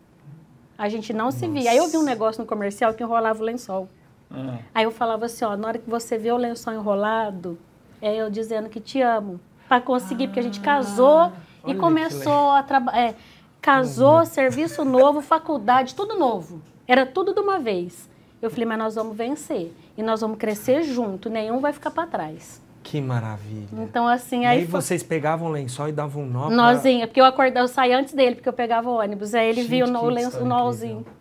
A 0.78 0.90
gente 0.90 1.14
não 1.14 1.32
se 1.32 1.48
via. 1.48 1.72
Aí 1.72 1.78
eu 1.78 1.88
vi 1.88 1.98
um 1.98 2.04
negócio 2.04 2.42
no 2.42 2.48
comercial 2.48 2.94
que 2.94 3.04
enrolava 3.04 3.42
o 3.42 3.46
lençol. 3.46 3.88
Ah, 4.32 4.58
Aí 4.74 4.84
eu 4.84 4.92
falava 4.92 5.26
assim, 5.26 5.46
ó, 5.46 5.56
na 5.56 5.68
hora 5.68 5.78
que 5.78 5.90
você 5.90 6.18
vê 6.18 6.32
o 6.32 6.38
lençol 6.38 6.74
enrolado, 6.74 7.58
é 8.02 8.16
eu 8.16 8.30
dizendo 8.30 8.70
que 8.70 8.80
te 8.80 9.02
amo. 9.02 9.40
Para 9.70 9.80
conseguir, 9.80 10.28
porque 10.28 10.40
a 10.40 10.44
gente 10.44 10.60
casou 10.60 11.08
olha 11.08 11.34
e 11.68 11.76
começou 11.76 12.52
a 12.52 12.64
trabalhar. 12.64 13.16
casou, 13.62 14.26
serviço 14.26 14.84
novo, 14.84 15.22
faculdade, 15.22 15.96
tudo 15.96 16.18
novo. 16.18 16.62
Era 16.88 17.06
tudo 17.06 17.34
de 17.34 17.40
uma 17.40 17.60
vez. 17.60 18.10
Eu 18.42 18.50
falei, 18.50 18.66
mas 18.66 18.78
nós 18.78 18.96
vamos 18.96 19.16
vencer. 19.16 19.74
E 19.98 20.04
nós 20.04 20.22
vamos 20.22 20.38
crescer 20.38 20.84
junto, 20.84 21.30
nenhum 21.30 21.60
vai 21.60 21.72
ficar 21.72 21.92
para 21.92 22.08
trás. 22.08 22.62
Que 22.84 23.00
maravilha. 23.00 23.68
Então, 23.72 24.06
assim, 24.08 24.42
e 24.42 24.46
aí, 24.46 24.60
aí 24.60 24.68
foi- 24.68 24.82
vocês 24.82 25.02
pegavam 25.02 25.48
o 25.48 25.52
lençol 25.52 25.88
e 25.88 25.92
davam 25.94 26.24
um 26.24 26.26
nó 26.28 26.48
pra- 26.48 26.56
Nozinha, 26.56 27.08
porque 27.08 27.22
eu 27.22 27.26
acordava, 27.26 27.64
eu 27.64 27.68
saía 27.70 27.98
antes 27.98 28.14
dele, 28.14 28.36
porque 28.36 28.50
eu 28.50 28.54
pegava 28.54 28.90
o 28.90 29.00
ônibus. 29.00 29.34
Aí 29.34 29.48
ele 29.50 29.62
Gente, 29.62 29.70
viu 29.70 29.86
o, 29.86 30.06
lenço, 30.10 30.40
o 30.42 30.46
nozinho. 30.46 31.00
incrível. 31.00 31.14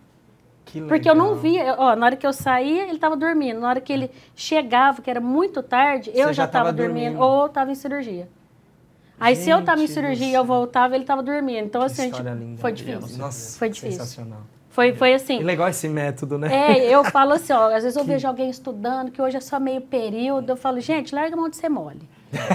Que 0.65 0.81
Porque 0.83 1.09
eu 1.09 1.15
não 1.15 1.29
legal. 1.35 1.41
via, 1.41 1.65
eu- 1.67 1.75
ó, 1.79 1.95
na 1.97 2.07
hora 2.07 2.17
que 2.17 2.27
eu 2.27 2.33
saía, 2.33 2.83
ele 2.85 2.95
estava 2.95 3.17
dormindo. 3.17 3.61
Na 3.61 3.69
hora 3.69 3.81
que 3.81 3.93
ele 3.93 4.11
chegava, 4.35 5.01
que 5.03 5.11
era 5.11 5.21
muito 5.21 5.63
tarde, 5.63 6.11
eu 6.11 6.15
Você 6.15 6.23
já 6.29 6.33
já 6.33 6.45
estava 6.47 6.67
tava 6.67 6.77
dormindo, 6.77 7.17
dormindo. 7.17 7.23
ou 7.23 7.47
estava 7.47 7.71
em 7.71 7.75
cirurgia. 7.75 8.29
Aí 9.21 9.37
se 9.37 9.49
eu 9.51 9.61
estava 9.61 9.79
em 9.81 9.87
Gente 9.87 9.95
cirurgia 9.95 10.27
e 10.29 10.35
eu 10.35 10.45
voltava, 10.45 10.95
ele 10.97 11.05
estava 11.05 11.23
dormindo. 11.23 11.67
Então, 11.67 11.83
assim, 11.83 12.03
a 12.03 12.05
gente- 12.07 12.21
linda. 12.23 12.61
foi 12.61 12.71
Eu 12.71 12.75
difícil. 12.75 13.19
Nossa, 13.19 13.59
Foi 13.59 13.69
difícil. 13.69 13.93
sensacional. 14.01 14.41
Foi, 14.73 14.95
foi 14.95 15.13
assim. 15.13 15.39
E 15.39 15.43
legal 15.43 15.69
esse 15.69 15.87
método, 15.87 16.39
né? 16.39 16.49
É, 16.51 16.91
eu 16.91 17.05
falo 17.13 17.35
assim, 17.35 17.53
ó, 17.53 17.67
às 17.67 17.85
vezes 17.85 17.95
eu 17.95 18.05
vejo 18.05 18.27
alguém 18.27 18.49
estudando, 18.49 19.11
que 19.11 19.21
hoje 19.21 19.37
é 19.37 19.41
só 19.41 19.61
meio 19.61 19.83
período, 19.83 20.49
eu 20.51 20.57
falo, 20.57 20.81
gente, 20.81 21.15
larga 21.15 21.37
a 21.37 21.39
mão 21.39 21.49
de 21.49 21.57
ser 21.57 21.69
mole. 21.69 22.09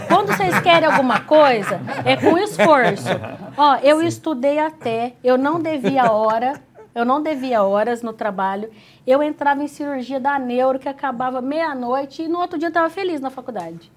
Quando 0.07 0.36
vocês 0.36 0.59
querem 0.61 0.89
alguma 0.89 1.20
coisa, 1.22 1.80
é 2.03 2.18
com 2.18 2.36
esforço. 2.39 3.07
Ó, 3.55 3.76
eu 3.84 4.01
estudei 4.01 4.57
até, 4.57 5.13
eu 5.24 5.38
não 5.38 5.61
devia 5.61 6.11
hora, 6.11 6.59
eu 6.95 7.05
não 7.05 7.22
devia 7.22 7.61
horas 7.61 8.01
no 8.01 8.11
trabalho. 8.11 8.72
Eu 9.05 9.22
entrava 9.22 9.61
em 9.61 9.68
cirurgia 9.68 10.20
da 10.20 10.39
neuro, 10.39 10.80
que 10.80 10.89
acabava 10.89 11.39
meia-noite, 11.39 12.24
e 12.24 12.28
no 12.28 12.39
outro 12.39 12.57
dia 12.57 12.65
eu 12.68 12.70
estava 12.70 12.89
feliz 12.89 13.22
na 13.22 13.30
faculdade. 13.30 13.91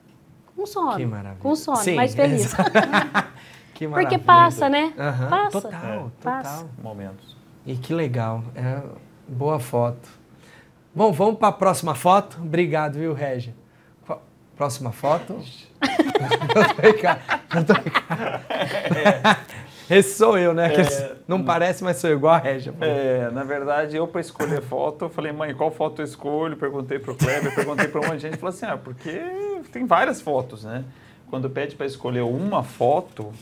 Com 0.54 0.66
sono. 0.66 0.96
Que 0.96 1.06
maravilha. 1.06 1.40
Com 1.40 1.56
sono, 1.56 1.78
Sim, 1.78 1.94
mas 1.94 2.14
feliz. 2.14 2.44
exato. 2.44 2.70
que 3.72 3.88
Porque 3.88 3.88
maravilha. 3.88 4.18
passa, 4.18 4.68
né? 4.68 4.92
Aham, 4.98 5.28
Passa. 5.30 5.60
Total, 5.62 5.80
total. 5.80 6.10
Passa. 6.22 6.66
momentos. 6.82 7.39
E 7.66 7.74
que 7.76 7.92
legal. 7.92 8.42
É, 8.54 8.80
boa 9.28 9.58
foto. 9.60 10.08
Bom, 10.94 11.12
vamos 11.12 11.38
para 11.38 11.48
a 11.48 11.52
próxima 11.52 11.94
foto. 11.94 12.38
Obrigado, 12.40 12.94
viu? 12.98 13.16
Fo- 14.04 14.20
Próxima 14.56 14.90
foto. 14.92 15.34
eu 15.80 16.64
tô 16.64 16.74
brincando, 16.82 17.20
eu 17.54 17.64
tô 17.64 17.72
brincando. 17.74 19.40
Esse 19.88 20.16
sou 20.16 20.38
eu, 20.38 20.54
né? 20.54 20.68
Que 20.70 20.82
não 21.26 21.42
parece, 21.44 21.82
mas 21.82 21.96
sou 21.96 22.10
eu, 22.10 22.16
igual 22.16 22.34
a 22.34 22.38
Régia. 22.38 22.72
É, 22.80 23.28
na 23.32 23.42
verdade, 23.42 23.96
eu 23.96 24.06
para 24.06 24.20
escolher 24.20 24.62
foto, 24.62 25.06
eu 25.06 25.10
falei, 25.10 25.32
mãe, 25.32 25.52
qual 25.52 25.70
foto 25.72 26.00
eu 26.00 26.04
escolho? 26.04 26.56
Perguntei 26.56 26.98
pro 27.00 27.14
Kleber, 27.14 27.52
perguntei 27.54 27.88
para 27.88 28.00
um 28.00 28.04
monte 28.04 28.16
de 28.16 28.22
gente. 28.22 28.36
Falou 28.36 28.54
assim, 28.54 28.66
ah, 28.66 28.76
porque 28.76 29.20
tem 29.72 29.86
várias 29.86 30.20
fotos, 30.20 30.62
né? 30.64 30.84
Quando 31.28 31.50
pede 31.50 31.74
para 31.74 31.86
escolher 31.86 32.20
uma 32.22 32.62
foto, 32.62 33.32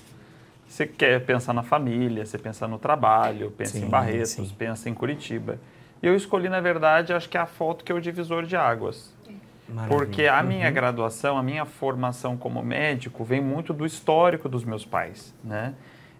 você 0.68 0.86
quer 0.86 1.24
pensar 1.24 1.52
na 1.52 1.62
família, 1.62 2.24
você 2.26 2.38
pensa 2.38 2.68
no 2.68 2.78
trabalho, 2.78 3.50
pensa 3.50 3.78
Sim, 3.78 3.86
em 3.86 3.88
Barretos, 3.88 4.28
sim. 4.30 4.54
pensa 4.56 4.88
em 4.88 4.94
Curitiba. 4.94 5.58
E 6.02 6.06
eu 6.06 6.14
escolhi, 6.14 6.48
na 6.48 6.60
verdade, 6.60 7.12
acho 7.12 7.28
que 7.28 7.36
é 7.36 7.40
a 7.40 7.46
foto 7.46 7.84
que 7.84 7.90
é 7.90 7.94
o 7.94 8.00
divisor 8.00 8.44
de 8.44 8.54
águas. 8.56 9.12
Maravilha. 9.68 9.98
Porque 9.98 10.26
a 10.26 10.42
minha 10.42 10.68
Uhum. 10.68 10.72
graduação, 10.74 11.36
a 11.36 11.42
minha 11.42 11.64
formação 11.64 12.36
como 12.36 12.62
médico 12.62 13.24
vem 13.24 13.40
muito 13.40 13.72
do 13.72 13.84
histórico 13.84 14.48
dos 14.48 14.64
meus 14.64 14.84
pais, 14.84 15.34
né? 15.42 15.74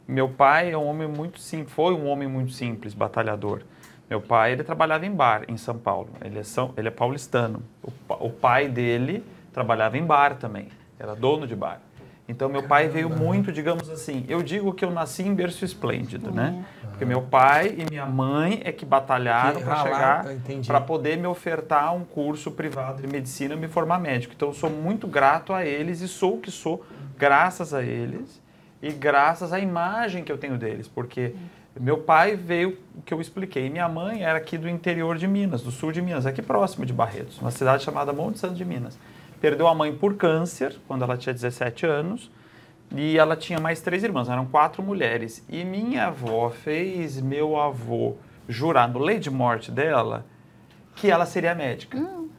Meu 0.07 0.29
pai 0.29 0.71
é 0.73 0.77
um 0.79 0.87
homem 0.87 1.07
muito 1.07 1.39
sim, 1.39 1.65
foi 1.67 1.93
um 1.95 2.07
homem 2.09 2.27
muito 2.29 2.53
simples, 2.53 2.95
batalhador. 2.95 3.61
Meu 4.09 4.21
pai, 4.23 4.53
ele 4.53 4.65
trabalhava 4.65 5.05
em 5.05 5.11
bar 5.13 5.43
em 5.49 5.57
São 5.59 5.77
Paulo. 5.79 6.09
Ele 6.25 6.39
é, 6.39 6.43
são, 6.43 6.73
ele 6.79 6.89
é 6.89 6.91
paulistano. 6.91 7.63
O, 7.83 7.93
o 8.27 8.31
pai 8.31 8.67
dele 8.69 9.23
trabalhava 9.53 9.99
em 9.99 10.05
bar 10.05 10.37
também, 10.37 10.69
era 10.99 11.15
dono 11.15 11.47
de 11.47 11.55
bar. 11.55 11.81
Então 12.29 12.47
meu 12.49 12.63
pai 12.63 12.89
veio 12.89 13.09
muito, 13.09 13.51
digamos 13.51 13.89
assim, 13.89 14.27
eu 14.29 14.43
digo 14.43 14.75
que 14.75 14.85
eu 14.85 14.91
nasci 14.91 15.23
em 15.23 15.35
berço 15.35 15.65
esplêndido, 15.65 16.31
né? 16.31 16.63
Porque 16.91 17.05
meu 17.07 17.23
pai 17.23 17.75
e 17.79 17.89
minha 17.89 18.05
mãe 18.05 18.61
é 18.65 18.71
que 18.71 18.85
batalharam 18.85 19.63
para 19.63 19.77
chegar, 19.83 20.27
para 20.67 20.81
poder 20.81 21.17
me 21.17 21.27
ofertar 21.27 21.95
um 21.95 22.05
curso 22.05 22.51
privado 22.51 23.01
de 23.01 23.09
medicina 23.09 23.55
e 23.55 23.57
me 23.57 23.67
formar 23.67 23.99
médico. 23.99 24.35
Então 24.37 24.49
eu 24.49 24.55
sou 24.55 24.69
muito 24.69 25.07
grato 25.07 25.55
a 25.55 25.65
eles 25.65 26.03
e 26.03 26.09
sou 26.09 26.35
o 26.35 26.39
que 26.39 26.51
sou 26.51 26.85
graças 27.17 27.73
a 27.73 27.83
eles 27.83 28.43
e 28.83 28.93
graças 28.93 29.53
à 29.53 29.59
imagem 29.59 30.23
que 30.23 30.31
eu 30.31 30.37
tenho 30.37 30.59
deles, 30.59 30.87
porque 30.87 31.35
meu 31.81 31.99
pai 31.99 32.37
veio 32.37 32.79
o 32.95 33.03
que 33.03 33.15
eu 33.15 33.21
expliquei, 33.21 33.71
minha 33.71 33.89
mãe 33.89 34.23
era 34.23 34.39
aqui 34.39 34.59
do 34.59 34.69
interior 34.69 35.17
de 35.17 35.27
Minas, 35.27 35.63
do 35.63 35.71
sul 35.71 35.93
de 35.93 36.03
Minas, 36.03 36.27
aqui 36.27 36.43
próximo 36.43 36.85
de 36.85 36.93
Barretos, 36.93 37.41
uma 37.41 37.51
cidade 37.51 37.83
chamada 37.85 38.13
Monte 38.13 38.39
Santo 38.39 38.55
de 38.55 38.65
Minas. 38.65 38.99
Perdeu 39.41 39.67
a 39.69 39.75
mãe 39.75 39.95
por 39.95 40.17
câncer 40.17 40.77
quando 40.87 41.05
ela 41.05 41.17
tinha 41.17 41.33
17 41.33 41.87
anos 41.87 42.31
e 42.95 43.19
ela 43.19 43.37
tinha 43.37 43.61
mais 43.61 43.81
três 43.81 44.03
irmãs, 44.03 44.29
eram 44.29 44.47
quatro 44.47 44.83
mulheres. 44.83 45.45
E 45.49 45.65
minha 45.65 46.07
avó 46.07 46.51
fez 46.51 47.21
meu 47.21 47.59
avô 47.59 48.17
jurar 48.49 48.89
no 48.89 48.99
lei 48.99 49.19
de 49.19 49.31
morte 49.31 49.71
dela 49.71 50.25
que 50.97 51.11
ela 51.11 51.27
seria 51.27 51.55
médica. 51.55 51.99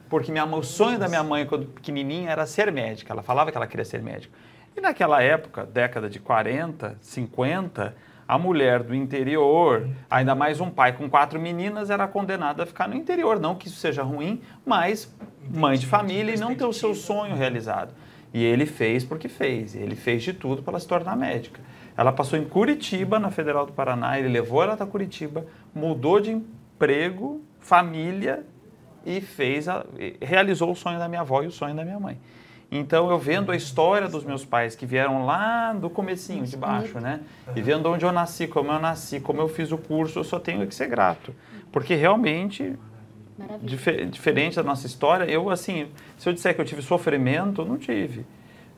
Porque 0.10 0.32
minha, 0.32 0.44
o 0.44 0.64
sonho 0.64 0.98
da 0.98 1.08
minha 1.08 1.24
mãe, 1.24 1.46
quando 1.46 1.68
pequenininha, 1.68 2.32
era 2.32 2.46
ser 2.46 2.72
médica. 2.72 3.14
Ela 3.14 3.22
falava 3.22 3.52
que 3.52 3.58
ela 3.58 3.68
queria 3.68 3.86
ser 3.86 4.02
médica. 4.02 4.36
E 4.76 4.82
naquela 4.82 5.22
época, 5.22 5.66
década 5.66 6.10
de 6.10 6.20
40, 6.20 6.98
50, 7.00 7.96
a 8.30 8.38
mulher 8.38 8.84
do 8.84 8.94
interior, 8.94 9.90
ainda 10.08 10.36
mais 10.36 10.62
um 10.62 10.70
pai 10.70 10.94
com 10.94 11.10
quatro 11.10 11.40
meninas, 11.40 11.90
era 11.90 12.08
condenada 12.08 12.62
a 12.62 12.66
ficar 12.68 12.88
no 12.88 12.94
interior. 12.94 13.40
Não 13.40 13.56
que 13.56 13.68
isso 13.68 13.78
seja 13.78 14.04
ruim, 14.04 14.40
mas 14.64 15.12
mãe 15.52 15.80
de 15.80 15.88
família 15.88 16.36
e 16.36 16.38
não 16.38 16.54
ter 16.54 16.66
o 16.66 16.72
seu 16.72 16.94
sonho 16.94 17.36
realizado. 17.36 17.92
E 18.32 18.44
ele 18.44 18.68
fez 18.68 19.04
porque 19.04 19.28
fez. 19.28 19.74
Ele 19.74 19.96
fez 19.96 20.22
de 20.22 20.32
tudo 20.32 20.62
para 20.62 20.74
ela 20.74 20.80
se 20.80 20.88
tornar 20.88 21.18
médica. 21.18 21.60
Ela 21.98 22.12
passou 22.12 22.38
em 22.38 22.46
Curitiba, 22.46 23.18
na 23.18 23.32
Federal 23.32 23.66
do 23.66 23.74
Paraná, 23.74 24.20
ele 24.20 24.28
levou 24.28 24.62
ela 24.62 24.78
para 24.78 24.86
Curitiba, 24.86 25.48
mudou 25.74 26.20
de 26.20 26.30
emprego, 26.30 27.42
família 27.60 28.46
e 29.04 29.22
fez 29.22 29.68
a, 29.68 29.84
realizou 30.22 30.72
o 30.72 30.76
sonho 30.76 31.00
da 31.00 31.10
minha 31.10 31.22
avó 31.22 31.42
e 31.42 31.48
o 31.48 31.52
sonho 31.52 31.74
da 31.74 31.84
minha 31.84 32.00
mãe. 32.00 32.20
Então 32.72 33.10
eu 33.10 33.18
vendo 33.18 33.52
a 33.52 33.56
história 33.56 34.08
dos 34.08 34.24
meus 34.24 34.46
pais 34.46 34.76
que 34.76 34.86
vieram 34.86 35.26
lá 35.26 35.74
do 35.74 35.90
comecinho 35.90 36.46
de 36.46 36.56
baixo, 36.56 37.00
né? 37.00 37.22
E 37.56 37.62
vendo 37.62 37.90
onde 37.90 38.06
eu 38.06 38.12
nasci, 38.12 38.48
como 38.48 38.72
eu 38.72 38.80
nasci, 38.80 39.20
como 39.20 39.42
eu 39.42 39.48
fiz 39.48 39.72
o 39.72 39.78
curso, 39.78 40.20
eu 40.20 40.24
só 40.24 40.40
tenho 40.40 40.66
que 40.68 40.76
ser 40.76 40.88
grato, 40.88 41.34
porque 41.72 41.96
realmente 41.96 42.78
diferente 44.12 44.58
da 44.58 44.64
nossa 44.64 44.86
história, 44.86 45.24
eu 45.26 45.50
assim, 45.50 45.88
se 46.18 46.28
eu 46.28 46.34
disser 46.34 46.54
que 46.54 46.62
eu 46.62 46.66
tive 46.66 46.82
sofrimento, 46.82 47.62
eu 47.62 47.66
não 47.66 47.78
tive, 47.78 48.26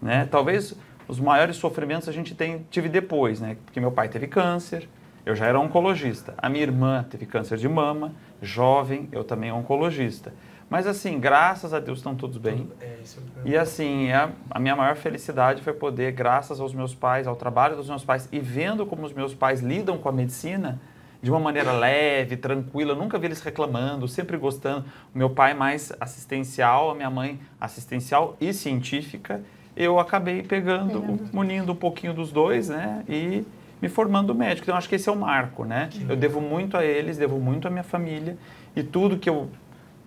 né? 0.02 0.28
Talvez 0.30 0.76
os 1.08 1.20
maiores 1.20 1.58
sofrimentos 1.58 2.08
a 2.08 2.12
gente 2.12 2.34
tem, 2.36 2.66
tive 2.70 2.88
depois, 2.88 3.42
né? 3.42 3.58
Porque 3.66 3.80
meu 3.80 3.92
pai 3.92 4.08
teve 4.08 4.28
câncer, 4.28 4.88
eu 5.26 5.36
já 5.36 5.46
era 5.46 5.60
oncologista. 5.60 6.34
A 6.38 6.48
minha 6.48 6.64
irmã 6.64 7.06
teve 7.10 7.26
câncer 7.26 7.58
de 7.58 7.68
mama, 7.68 8.14
jovem, 8.42 9.10
eu 9.12 9.24
também 9.24 9.52
oncologista. 9.52 10.34
Mas 10.72 10.88
assim, 10.88 11.20
graças 11.20 11.74
a 11.74 11.82
Deus 11.82 12.00
estão 12.00 12.16
todos 12.16 12.38
bem. 12.38 12.72
É, 12.80 12.96
isso 13.04 13.22
E 13.44 13.58
assim, 13.58 14.10
a, 14.14 14.30
a 14.50 14.58
minha 14.58 14.74
maior 14.74 14.96
felicidade 14.96 15.62
foi 15.62 15.74
poder, 15.74 16.14
graças 16.14 16.62
aos 16.62 16.74
meus 16.74 16.96
pais, 16.96 17.28
ao 17.28 17.36
trabalho 17.36 17.76
dos 17.76 17.90
meus 17.90 18.06
pais 18.06 18.30
e 18.32 18.40
vendo 18.40 18.86
como 18.86 19.06
os 19.06 19.12
meus 19.12 19.34
pais 19.34 19.60
lidam 19.60 19.98
com 19.98 20.08
a 20.08 20.14
medicina 20.14 20.80
de 21.22 21.30
uma 21.30 21.42
maneira 21.42 21.74
leve, 21.74 22.38
tranquila. 22.38 22.94
Eu 22.94 22.96
nunca 22.96 23.20
vi 23.20 23.26
eles 23.26 23.42
reclamando, 23.42 24.08
sempre 24.08 24.38
gostando. 24.38 24.86
O 25.14 25.18
meu 25.18 25.30
pai 25.30 25.54
mais 25.54 25.92
assistencial, 26.00 26.90
a 26.90 26.96
minha 26.96 27.10
mãe 27.10 27.38
assistencial 27.60 28.38
e 28.40 28.54
científica. 28.54 29.44
Eu 29.76 30.00
acabei 30.00 30.42
pegando, 30.42 31.20
unindo 31.34 31.74
um 31.74 31.76
pouquinho 31.76 32.14
dos 32.14 32.32
dois, 32.32 32.70
né? 32.70 33.04
E 33.10 33.44
me 33.82 33.90
formando 33.90 34.34
médico. 34.34 34.64
Então, 34.64 34.78
acho 34.78 34.88
que 34.88 34.96
esse 34.96 35.10
é 35.10 35.12
o 35.12 35.18
marco, 35.18 35.66
né? 35.66 35.90
Eu 36.08 36.16
devo 36.16 36.40
muito 36.40 36.78
a 36.78 36.86
eles, 36.86 37.18
devo 37.18 37.38
muito 37.42 37.68
à 37.68 37.72
minha 37.72 37.84
família 37.84 38.38
e 38.74 38.82
tudo 38.82 39.18
que 39.18 39.30
eu 39.30 39.50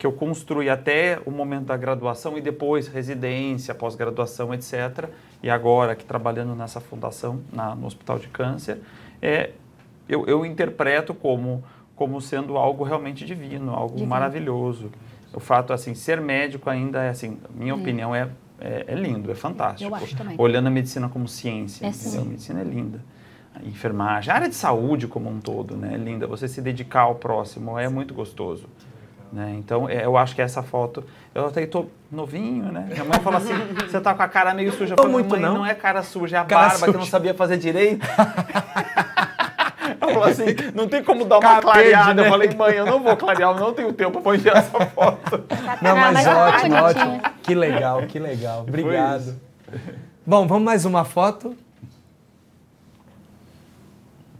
que 0.04 0.06
eu 0.06 0.12
construí 0.12 0.68
até 0.68 1.18
o 1.24 1.30
momento 1.30 1.64
da 1.64 1.78
graduação 1.78 2.36
e 2.36 2.40
depois 2.42 2.88
residência, 2.88 3.74
pós-graduação, 3.74 4.52
etc. 4.52 5.08
E 5.42 5.48
agora 5.48 5.92
aqui 5.92 6.04
trabalhando 6.04 6.54
nessa 6.54 6.78
fundação, 6.78 7.40
na, 7.50 7.74
no 7.74 7.86
Hospital 7.86 8.18
de 8.18 8.28
Câncer, 8.28 8.80
é, 9.22 9.52
eu, 10.06 10.26
eu 10.26 10.44
interpreto 10.44 11.14
como, 11.14 11.64
como 11.96 12.20
sendo 12.20 12.58
algo 12.58 12.84
realmente 12.84 13.24
divino, 13.24 13.72
algo 13.72 13.94
Divino. 13.94 14.10
maravilhoso. 14.10 14.92
O 15.32 15.40
fato, 15.40 15.72
assim, 15.72 15.94
ser 15.94 16.20
médico 16.20 16.68
ainda 16.68 17.02
é, 17.02 17.08
assim, 17.08 17.38
minha 17.54 17.74
opinião 17.74 18.14
é, 18.14 18.28
é, 18.60 18.84
é 18.88 18.94
lindo, 18.94 19.32
é 19.32 19.34
fantástico. 19.34 19.90
Eu 19.90 19.94
acho 19.94 20.14
também. 20.14 20.36
Olhando 20.38 20.66
a 20.66 20.70
medicina 20.70 21.08
como 21.08 21.26
ciência, 21.26 21.86
É 21.86 21.92
sim. 21.92 22.20
A 22.20 22.24
medicina 22.26 22.60
é 22.60 22.64
linda. 22.64 23.02
A 23.54 23.64
enfermagem, 23.66 24.30
a 24.30 24.36
área 24.36 24.48
de 24.50 24.54
saúde 24.54 25.08
como 25.08 25.30
um 25.30 25.40
todo, 25.40 25.78
né? 25.78 25.94
É 25.94 25.96
linda. 25.96 26.26
Você 26.26 26.46
se 26.46 26.60
dedicar 26.60 27.02
ao 27.02 27.14
próximo 27.14 27.78
é 27.78 27.88
muito 27.88 28.12
gostoso. 28.12 28.68
Né? 29.32 29.56
Então, 29.58 29.88
é, 29.88 30.04
eu 30.04 30.16
acho 30.16 30.34
que 30.34 30.42
essa 30.42 30.62
foto. 30.62 31.02
Eu 31.34 31.46
até 31.46 31.62
estou 31.62 31.90
novinho, 32.10 32.70
né? 32.70 32.86
Minha 32.88 33.04
mãe 33.04 33.18
falou 33.20 33.38
assim: 33.38 33.52
você 33.88 34.00
tá 34.00 34.14
com 34.14 34.22
a 34.22 34.28
cara 34.28 34.54
meio 34.54 34.72
suja. 34.72 34.92
Eu 34.94 34.96
falei, 34.96 35.12
muito 35.12 35.30
mãe, 35.30 35.40
não. 35.40 35.54
não 35.54 35.66
é 35.66 35.74
cara 35.74 36.02
suja, 36.02 36.36
é 36.36 36.40
a 36.40 36.44
Cara 36.44 36.68
barba 36.68 36.84
que 36.84 36.90
eu 36.90 36.94
não 36.94 37.00
suja. 37.00 37.10
sabia 37.10 37.34
fazer 37.34 37.56
direito. 37.58 38.06
Ela 40.00 40.12
falou 40.12 40.28
assim: 40.28 40.44
não 40.74 40.88
tem 40.88 41.02
como 41.02 41.24
dar 41.24 41.38
uma 41.38 41.60
clareada. 41.60 42.14
né? 42.14 42.26
Eu 42.26 42.30
falei, 42.30 42.54
mãe, 42.54 42.74
eu 42.74 42.86
não 42.86 43.02
vou 43.02 43.16
clarear, 43.16 43.50
eu 43.54 43.60
não 43.60 43.72
tenho 43.74 43.92
tempo 43.92 44.20
para 44.20 44.36
enviar 44.36 44.56
essa 44.58 44.86
foto. 44.86 45.44
Não, 45.82 45.90
Ah, 45.90 45.94
mas, 45.96 46.12
mas 46.14 46.24
tá 46.24 46.46
ótimo, 46.48 46.76
ótimo. 46.76 47.20
Que 47.42 47.54
legal, 47.54 48.02
que 48.06 48.18
legal. 48.18 48.60
Obrigado. 48.60 49.34
Bom, 50.24 50.46
vamos 50.46 50.62
mais 50.64 50.84
uma 50.84 51.04
foto. 51.04 51.56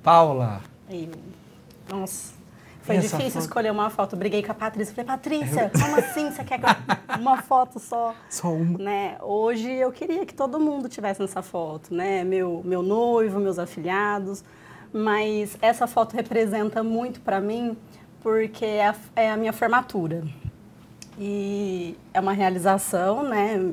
Paula. 0.03 0.61
Nossa. 1.91 2.34
Foi 2.85 2.97
Essa 2.97 3.17
difícil 3.17 3.41
foto? 3.41 3.43
escolher 3.45 3.73
uma 3.73 3.89
foto. 3.89 4.15
Eu 4.15 4.19
Briguei 4.19 4.43
com 4.43 4.53
a 4.53 4.55
Patrícia. 4.55 4.95
Falei, 4.95 5.07
Patrícia, 5.07 5.71
como 5.73 5.97
assim? 5.97 6.31
Você 6.31 6.45
quer 6.45 6.59
que 6.59 6.67
eu... 6.67 6.71
uma 7.19 7.41
foto 7.41 7.79
só? 7.79 8.15
Só 8.29 8.53
uma. 8.53 8.79
Né? 8.79 9.17
Hoje 9.23 9.73
eu 9.73 9.91
queria 9.91 10.27
que 10.27 10.35
todo 10.35 10.61
mundo 10.61 10.87
tivesse 10.87 11.19
nessa 11.19 11.41
foto, 11.41 11.95
né? 11.95 12.23
Meu, 12.25 12.61
meu 12.63 12.83
noivo, 12.83 13.41
meus 13.41 13.59
afilhados. 13.59 14.45
Mas 14.93 15.57
essa 15.63 15.87
foto 15.87 16.15
representa 16.15 16.83
muito 16.83 17.21
para 17.23 17.41
mim 17.41 17.75
porque 18.23 18.67
é 18.67 18.89
a, 18.89 18.95
é 19.17 19.31
a 19.31 19.37
minha 19.37 19.53
formatura. 19.53 20.23
E 21.19 21.97
é 22.13 22.21
uma 22.21 22.33
realização, 22.33 23.23
né? 23.23 23.73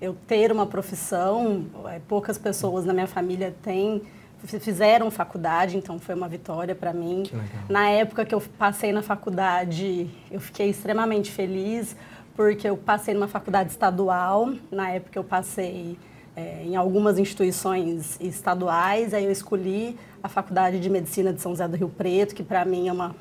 Eu 0.00 0.16
ter 0.26 0.52
uma 0.52 0.66
profissão, 0.66 1.66
é, 1.86 2.00
poucas 2.06 2.38
pessoas 2.38 2.84
na 2.84 2.92
minha 2.92 3.08
família 3.08 3.52
têm, 3.60 4.02
fizeram 4.44 5.10
faculdade, 5.10 5.76
então 5.76 5.98
foi 5.98 6.14
uma 6.14 6.28
vitória 6.28 6.74
para 6.74 6.92
mim. 6.92 7.24
Na 7.68 7.88
época 7.88 8.24
que 8.24 8.34
eu 8.34 8.40
passei 8.58 8.92
na 8.92 9.02
faculdade, 9.02 10.10
eu 10.30 10.40
fiquei 10.40 10.70
extremamente 10.70 11.30
feliz, 11.30 11.96
porque 12.34 12.68
eu 12.68 12.76
passei 12.76 13.14
numa 13.14 13.28
faculdade 13.28 13.70
estadual. 13.70 14.52
Na 14.70 14.90
época 14.90 15.18
eu 15.18 15.24
passei 15.24 15.98
é, 16.36 16.64
em 16.64 16.76
algumas 16.76 17.18
instituições 17.18 18.18
estaduais, 18.20 19.14
aí 19.14 19.24
eu 19.24 19.30
escolhi 19.30 19.96
a 20.22 20.28
Faculdade 20.28 20.80
de 20.80 20.88
Medicina 20.88 21.32
de 21.32 21.40
São 21.40 21.52
José 21.52 21.68
do 21.68 21.76
Rio 21.76 21.88
Preto, 21.88 22.34
que 22.34 22.42
para 22.42 22.64
mim 22.64 22.88
é 22.88 22.92
uma, 22.92 23.14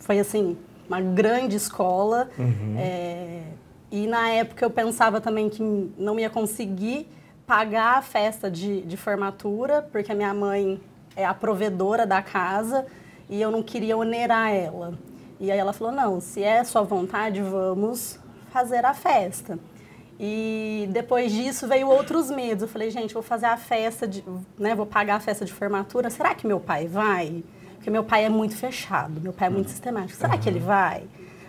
foi 0.00 0.18
assim, 0.18 0.56
uma 0.88 1.00
grande 1.00 1.56
escola. 1.56 2.28
É, 2.78 3.42
e 3.90 4.06
na 4.06 4.30
época 4.30 4.64
eu 4.64 4.70
pensava 4.70 5.20
também 5.20 5.48
que 5.48 5.62
não 5.96 6.18
ia 6.18 6.28
conseguir 6.28 7.08
pagar 7.46 7.98
a 7.98 8.02
festa 8.02 8.50
de, 8.50 8.82
de 8.82 8.96
formatura, 8.96 9.82
porque 9.92 10.12
a 10.12 10.14
minha 10.14 10.34
mãe 10.34 10.80
é 11.14 11.24
a 11.24 11.32
provedora 11.32 12.06
da 12.06 12.20
casa 12.20 12.86
e 13.28 13.40
eu 13.40 13.50
não 13.50 13.62
queria 13.62 13.96
onerar 13.96 14.52
ela. 14.52 14.98
E 15.38 15.50
aí 15.50 15.58
ela 15.58 15.72
falou: 15.72 15.92
não, 15.92 16.20
se 16.20 16.42
é 16.42 16.62
sua 16.64 16.82
vontade, 16.82 17.40
vamos 17.40 18.18
fazer 18.50 18.84
a 18.84 18.94
festa. 18.94 19.58
E 20.18 20.88
depois 20.92 21.30
disso 21.30 21.68
veio 21.68 21.88
outros 21.88 22.30
medos. 22.30 22.62
Eu 22.62 22.68
falei, 22.68 22.90
gente, 22.90 23.12
vou 23.12 23.22
fazer 23.22 23.46
a 23.46 23.56
festa, 23.56 24.08
de, 24.08 24.24
né, 24.58 24.74
vou 24.74 24.86
pagar 24.86 25.16
a 25.16 25.20
festa 25.20 25.44
de 25.44 25.52
formatura. 25.52 26.08
Será 26.08 26.34
que 26.34 26.46
meu 26.46 26.58
pai 26.58 26.86
vai? 26.86 27.44
Porque 27.74 27.90
meu 27.90 28.02
pai 28.02 28.24
é 28.24 28.28
muito 28.28 28.56
fechado, 28.56 29.20
meu 29.20 29.32
pai 29.32 29.48
é 29.48 29.50
muito 29.50 29.70
sistemático. 29.70 30.18
Será 30.18 30.38
que 30.38 30.48
ele 30.48 30.58
vai? 30.58 31.04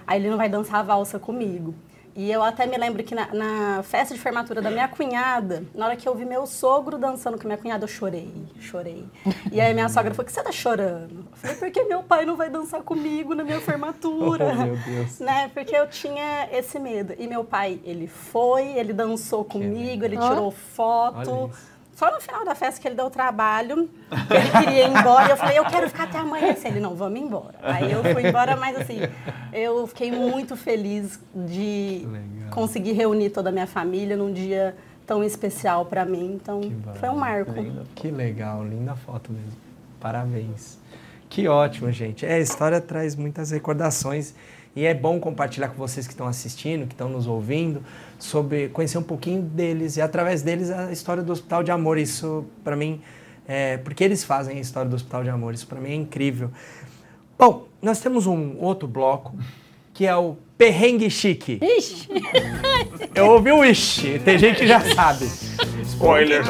Aí 0.06 0.20
ele 0.20 0.30
não 0.30 0.38
vai 0.38 0.50
dançar 0.50 0.82
a 0.82 0.84
valsa 0.84 1.18
comigo. 1.18 1.74
E 2.18 2.32
eu 2.32 2.42
até 2.42 2.66
me 2.66 2.76
lembro 2.76 3.04
que 3.04 3.14
na, 3.14 3.28
na 3.32 3.84
festa 3.84 4.16
de 4.16 4.20
formatura 4.20 4.60
da 4.60 4.72
minha 4.72 4.88
cunhada, 4.88 5.64
na 5.76 5.86
hora 5.86 5.96
que 5.96 6.10
eu 6.10 6.16
vi 6.16 6.26
meu 6.26 6.48
sogro 6.48 6.98
dançando 6.98 7.38
com 7.38 7.44
a 7.44 7.46
minha 7.46 7.58
cunhada, 7.60 7.84
eu 7.84 7.88
chorei, 7.88 8.34
chorei. 8.60 9.06
E 9.52 9.62
aí 9.62 9.72
minha 9.72 9.88
sogra 9.88 10.12
falou, 10.16 10.26
que 10.26 10.32
você 10.32 10.42
tá 10.42 10.52
chorando? 10.52 11.28
Eu 11.32 11.38
falei, 11.38 11.56
porque 11.58 11.84
meu 11.84 12.02
pai 12.02 12.26
não 12.26 12.36
vai 12.36 12.50
dançar 12.50 12.82
comigo 12.82 13.36
na 13.36 13.44
minha 13.44 13.62
formatura. 13.62 14.48
Oh, 14.58 14.64
meu 14.64 14.78
Deus. 14.78 15.20
Né? 15.28 15.52
Porque 15.54 15.76
eu 15.76 15.88
tinha 15.88 16.50
esse 16.52 16.80
medo. 16.80 17.14
E 17.20 17.28
meu 17.28 17.44
pai, 17.44 17.80
ele 17.84 18.08
foi, 18.08 18.64
ele 18.72 18.94
dançou 18.94 19.46
comigo, 19.46 20.04
ele 20.04 20.18
tirou 20.18 20.48
Olha 20.48 20.52
foto. 20.52 21.52
Só 21.98 22.12
no 22.12 22.22
final 22.22 22.46
da 22.46 22.54
festa 22.54 22.80
que 22.80 22.88
ele 22.88 22.94
deu 22.94 23.10
trabalho, 23.10 23.90
ele 24.30 24.52
queria 24.52 24.88
ir 24.88 24.92
embora. 24.92 25.30
E 25.30 25.32
eu 25.32 25.38
falei, 25.38 25.58
eu 25.58 25.66
quero 25.66 25.90
ficar 25.90 26.04
até 26.04 26.20
amanhã. 26.20 26.56
Ele, 26.64 26.80
não, 26.80 26.94
vamos 26.94 27.20
embora. 27.20 27.56
Aí 27.64 27.92
eu 27.92 28.04
fui 28.04 28.28
embora, 28.28 28.56
mas 28.56 28.78
assim, 28.78 29.00
eu 29.52 29.88
fiquei 29.88 30.12
muito 30.12 30.56
feliz 30.56 31.20
de 31.34 32.06
Legal. 32.06 32.52
conseguir 32.52 32.92
reunir 32.92 33.32
toda 33.32 33.50
a 33.50 33.52
minha 33.52 33.66
família 33.66 34.16
num 34.16 34.32
dia 34.32 34.76
tão 35.08 35.24
especial 35.24 35.88
para 35.88 36.06
mim. 36.06 36.36
Então, 36.36 36.62
foi 37.00 37.10
um 37.10 37.18
marco. 37.18 37.54
Que 37.96 38.12
legal, 38.12 38.64
linda 38.64 38.96
foto 38.96 39.34
mesmo. 39.34 39.58
Parabéns. 40.00 40.78
Que 41.28 41.48
ótimo, 41.48 41.92
gente. 41.92 42.28
É, 42.28 42.36
a 42.36 42.40
história 42.40 42.80
traz 42.80 43.16
muitas 43.16 43.50
recordações 43.50 44.36
e 44.76 44.86
é 44.86 44.94
bom 44.94 45.20
compartilhar 45.20 45.70
com 45.70 45.78
vocês 45.78 46.06
que 46.06 46.14
estão 46.14 46.28
assistindo, 46.28 46.86
que 46.86 46.94
estão 46.94 47.10
nos 47.10 47.26
ouvindo, 47.26 47.84
sobre 48.18 48.70
conhecer 48.70 48.98
um 48.98 49.04
pouquinho 49.04 49.42
deles 49.42 49.98
e 49.98 50.02
através 50.02 50.42
deles 50.42 50.70
a 50.70 50.92
história 50.92 51.24
do 51.24 51.32
Hospital 51.32 51.64
de 51.64 51.72
Amor. 51.72 51.98
Isso 51.98 52.46
para 52.64 52.76
mim, 52.76 53.02
é, 53.48 53.78
porque 53.78 54.04
eles 54.04 54.24
fazem 54.24 54.58
a 54.58 54.62
história 54.62 54.90
do 54.90 54.96
Hospital 54.96 55.24
de 55.24 55.30
Amor. 55.30 55.54
Isso 55.54 55.68
para 55.68 55.80
mim 55.80 55.92
é 55.92 55.96
incrível. 55.96 56.52
Bom, 57.38 57.68
nós 57.82 58.00
temos 58.00 58.26
um 58.26 58.58
outro 58.58 58.88
bloco 58.88 59.38
que 59.94 60.06
é 60.06 60.16
o 60.16 60.38
perrengue 60.58 61.10
chique. 61.10 61.60
Ixi! 61.62 62.08
Eu 63.16 63.32
ouvi 63.32 63.52
o 63.52 63.66
ixi, 63.66 64.20
tem 64.20 64.38
gente 64.38 64.60
que 64.60 64.68
já 64.68 64.80
sabe. 64.94 65.26
Spoiler. 65.84 66.44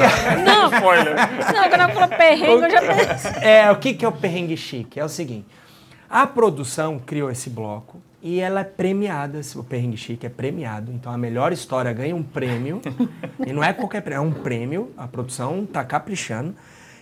Não. 0.44 0.70
Spoiler. 0.70 1.14
Não, 1.54 1.68
quando 1.68 1.80
ela 1.80 1.88
falou 1.88 2.08
perrengue, 2.08 2.64
eu 2.64 2.70
já 2.70 2.80
pensei. 2.82 3.30
É, 3.42 3.70
o 3.70 3.76
que, 3.76 3.94
que 3.94 4.04
é 4.04 4.08
o 4.08 4.12
perrengue 4.12 4.56
chique? 4.56 5.00
É 5.00 5.04
o 5.04 5.08
seguinte, 5.08 5.46
a 6.10 6.26
produção 6.26 6.98
criou 6.98 7.30
esse 7.30 7.48
bloco 7.48 8.02
e 8.28 8.40
ela 8.40 8.60
é 8.60 8.64
premiada, 8.64 9.40
o 9.56 9.64
perrengue 9.64 9.96
chique 9.96 10.26
é 10.26 10.28
premiado, 10.28 10.92
então 10.92 11.10
a 11.10 11.16
melhor 11.16 11.50
história 11.50 11.90
ganha 11.94 12.14
um 12.14 12.22
prêmio, 12.22 12.82
e 13.46 13.54
não 13.54 13.64
é 13.64 13.72
qualquer 13.72 14.02
prêmio, 14.02 14.18
é 14.18 14.28
um 14.28 14.32
prêmio, 14.42 14.92
a 14.98 15.08
produção 15.08 15.64
tá 15.64 15.82
caprichando, 15.82 16.54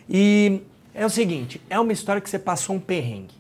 e 0.09 0.63
é 0.95 1.05
o 1.05 1.11
seguinte, 1.11 1.61
é 1.69 1.81
uma 1.81 1.93
história 1.93 2.23
que 2.23 2.31
você 2.31 2.39
passou 2.39 2.77
um 2.77 2.79
perrengue, 2.79 3.35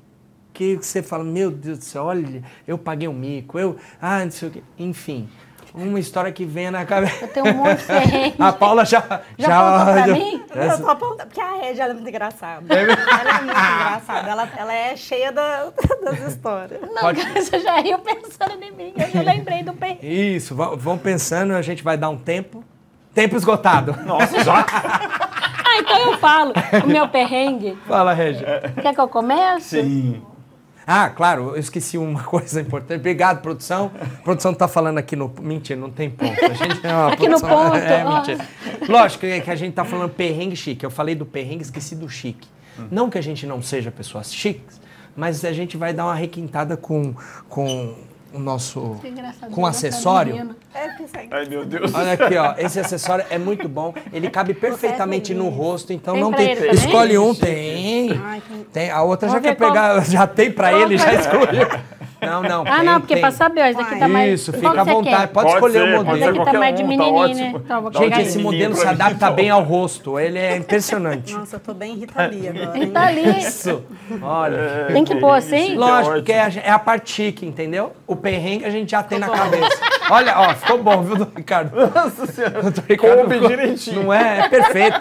que 0.52 0.76
você 0.76 1.00
fala, 1.00 1.22
meu 1.22 1.48
Deus 1.48 1.78
do 1.78 1.84
céu, 1.84 2.06
olha, 2.06 2.42
eu 2.66 2.76
paguei 2.76 3.06
um 3.06 3.12
mico, 3.12 3.56
eu, 3.56 3.76
ah, 4.02 4.24
não 4.24 4.32
sei 4.32 4.48
o 4.48 4.50
quê, 4.50 4.62
enfim, 4.76 5.28
uma 5.76 6.00
história 6.00 6.32
que 6.32 6.44
vem 6.44 6.70
na 6.70 6.84
cabeça. 6.86 7.24
Eu 7.24 7.28
tenho 7.28 7.46
um 7.46 7.54
monte 7.54 7.76
de 7.78 7.84
perrengue. 7.86 8.34
A 8.38 8.52
Paula 8.52 8.84
já... 8.84 9.20
Já 9.38 9.58
apontou 9.58 9.94
pra 9.94 10.06
mim? 10.14 10.42
Eu 10.54 10.78
tô 10.78 10.90
apontando, 10.90 11.26
porque 11.28 11.40
a 11.40 11.54
Regia 11.60 11.84
é 11.84 11.92
muito 11.92 12.08
engraçada. 12.08 12.64
ela 12.74 12.80
é 12.80 13.32
muito 13.42 13.50
engraçada. 13.50 14.30
Ela, 14.30 14.48
ela 14.56 14.72
é 14.72 14.96
cheia 14.96 15.30
da- 15.30 15.66
das 16.04 16.20
histórias. 16.32 16.80
Não, 16.80 17.02
Pode- 17.02 17.20
você 17.40 17.58
já 17.60 17.76
riu 17.80 17.98
pensando 17.98 18.62
em 18.62 18.72
mim. 18.72 18.94
Eu 18.96 19.10
já 19.10 19.20
lembrei 19.22 19.62
do 19.62 19.72
perrengue. 19.74 20.36
Isso, 20.36 20.54
vão 20.54 20.76
vão 20.76 20.98
pensando, 20.98 21.52
a 21.52 21.62
gente 21.62 21.82
vai 21.82 21.96
dar 21.96 22.08
um 22.08 22.16
tempo. 22.16 22.64
Tempo 23.14 23.36
esgotado. 23.36 23.96
Nossa, 24.04 24.42
já. 24.44 24.64
Ah, 24.70 25.78
então 25.78 25.98
eu 26.12 26.18
falo. 26.18 26.52
O 26.84 26.86
meu 26.88 27.08
perrengue. 27.08 27.76
Fala, 27.86 28.12
Regia. 28.12 28.72
Quer 28.82 28.94
que 28.94 29.00
eu 29.00 29.08
comece? 29.08 29.82
Sim. 29.82 30.22
Ah, 30.86 31.10
claro, 31.10 31.50
eu 31.50 31.56
esqueci 31.58 31.98
uma 31.98 32.22
coisa 32.24 32.60
importante. 32.60 33.00
Obrigado, 33.00 33.42
produção. 33.42 33.90
A 34.00 34.22
produção 34.22 34.54
tá 34.54 34.68
falando 34.68 34.98
aqui 34.98 35.16
no. 35.16 35.32
Mentira, 35.40 35.78
não 35.80 35.90
tem 35.90 36.08
ponto. 36.08 36.32
A 36.44 36.52
gente 36.54 36.86
é 36.86 36.92
uma 36.92 37.12
Aqui 37.12 37.28
no 37.28 37.40
produção- 37.40 37.70
ponto, 37.70 37.76
É, 37.82 38.04
mentira. 38.04 38.48
Lógico 38.88 39.20
que 39.22 39.40
que 39.40 39.50
a 39.50 39.56
gente 39.56 39.74
tá 39.74 39.84
falando 39.84 40.10
perrengue 40.10 40.54
chique. 40.54 40.84
Eu 40.86 40.90
falei 40.90 41.14
do 41.14 41.26
perrengue, 41.26 41.62
esqueci 41.62 41.96
do 41.96 42.08
chique. 42.08 42.48
Não 42.90 43.08
que 43.10 43.16
a 43.18 43.22
gente 43.22 43.46
não 43.46 43.60
seja 43.62 43.90
pessoas 43.90 44.32
chiques, 44.32 44.80
mas 45.16 45.44
a 45.44 45.52
gente 45.52 45.76
vai 45.78 45.92
dar 45.94 46.04
uma 46.04 46.14
requintada 46.14 46.76
com, 46.76 47.14
com 47.48 47.94
o 48.36 48.40
nosso. 48.40 49.00
Com 49.52 49.66
acessório. 49.66 50.54
É. 50.74 50.90
Ai, 51.30 51.46
meu 51.46 51.64
Deus. 51.64 51.92
Olha 51.94 52.12
aqui, 52.12 52.36
ó. 52.36 52.54
Esse 52.58 52.78
acessório 52.80 53.24
é 53.30 53.38
muito 53.38 53.68
bom. 53.68 53.94
Ele 54.12 54.28
cabe 54.30 54.54
perfeitamente 54.54 55.34
no 55.34 55.48
rosto, 55.48 55.92
então 55.92 56.14
Tem 56.14 56.22
não 56.22 56.32
tem. 56.32 56.52
Escolhe 56.70 57.18
um, 57.18 57.34
tem. 57.34 58.12
Ai, 58.24 58.42
tem- 58.48 58.64
Tem. 58.72 58.90
A 58.90 59.02
outra 59.02 59.28
já 59.28 59.34
Vamos 59.38 59.48
quer 59.48 59.56
pegar, 59.56 60.04
já 60.06 60.26
tem 60.26 60.50
pra 60.50 60.70
Qual 60.70 60.82
ele, 60.82 60.98
já 60.98 61.04
vai- 61.04 61.16
escolheu. 61.16 61.68
Não, 62.26 62.42
não. 62.42 62.62
Ah, 62.66 62.76
tem, 62.76 62.84
não, 62.84 63.00
porque 63.00 63.14
tem. 63.14 63.20
pra 63.22 63.30
saber, 63.30 63.60
ó, 63.62 63.66
esse 63.66 63.78
daqui 63.78 63.98
tá 63.98 64.08
mais. 64.08 64.32
Isso, 64.32 64.52
fica 64.52 64.80
à 64.80 64.84
vontade. 64.84 65.32
Pode, 65.32 65.48
escolher 65.50 65.72
ser, 65.72 65.94
o 65.94 66.04
modelo. 66.04 66.16
Esse 66.16 66.28
aqui 66.28 66.44
tá 66.52 66.58
mais 66.58 66.74
de 66.76 66.82
um, 66.82 66.84
tá 66.84 66.88
menininho, 66.88 67.14
ótimo. 67.14 67.40
né? 67.40 67.52
Então, 67.64 67.82
vou 67.82 67.92
Gente, 67.92 68.20
esse 68.20 68.38
modelo 68.38 68.74
se 68.74 68.86
adapta 68.86 69.18
tá 69.18 69.30
bem 69.30 69.50
ao 69.50 69.62
rosto. 69.62 70.18
Ele 70.18 70.38
é 70.38 70.56
impressionante. 70.56 71.32
Nossa, 71.34 71.56
eu 71.56 71.60
tô 71.60 71.74
bem 71.74 71.94
Rita 71.96 72.26
Lee 72.26 72.48
agora. 72.48 72.64
hein? 72.76 72.82
Ele 72.82 72.90
tá. 72.90 73.12
Isso. 73.12 73.82
Olha. 74.22 74.86
Tem 74.92 75.04
que 75.04 75.14
pôr 75.16 75.32
assim? 75.32 75.74
Lógico, 75.76 76.10
que 76.14 76.16
porque 76.18 76.32
é 76.32 76.42
a, 76.42 76.52
é 76.64 76.70
a 76.70 76.78
parte 76.78 77.10
chique, 77.12 77.46
entendeu? 77.46 77.92
O 78.06 78.14
perrengue 78.16 78.64
a 78.64 78.70
gente 78.70 78.90
já 78.90 79.02
tem 79.02 79.18
na 79.18 79.28
cabeça. 79.28 79.78
Olha, 80.10 80.38
ó, 80.38 80.54
ficou 80.54 80.82
bom, 80.82 81.02
viu, 81.02 81.26
Ricardo? 81.36 81.74
Nossa 81.94 82.26
senhora. 82.26 82.62
Doutor 82.62 82.84
Ricardo 82.88 83.16
Coube 83.18 83.34
ficou- 83.34 83.48
direitinho. 83.48 84.02
Não 84.04 84.12
é? 84.14 84.40
É 84.40 84.48
perfeito. 84.48 85.00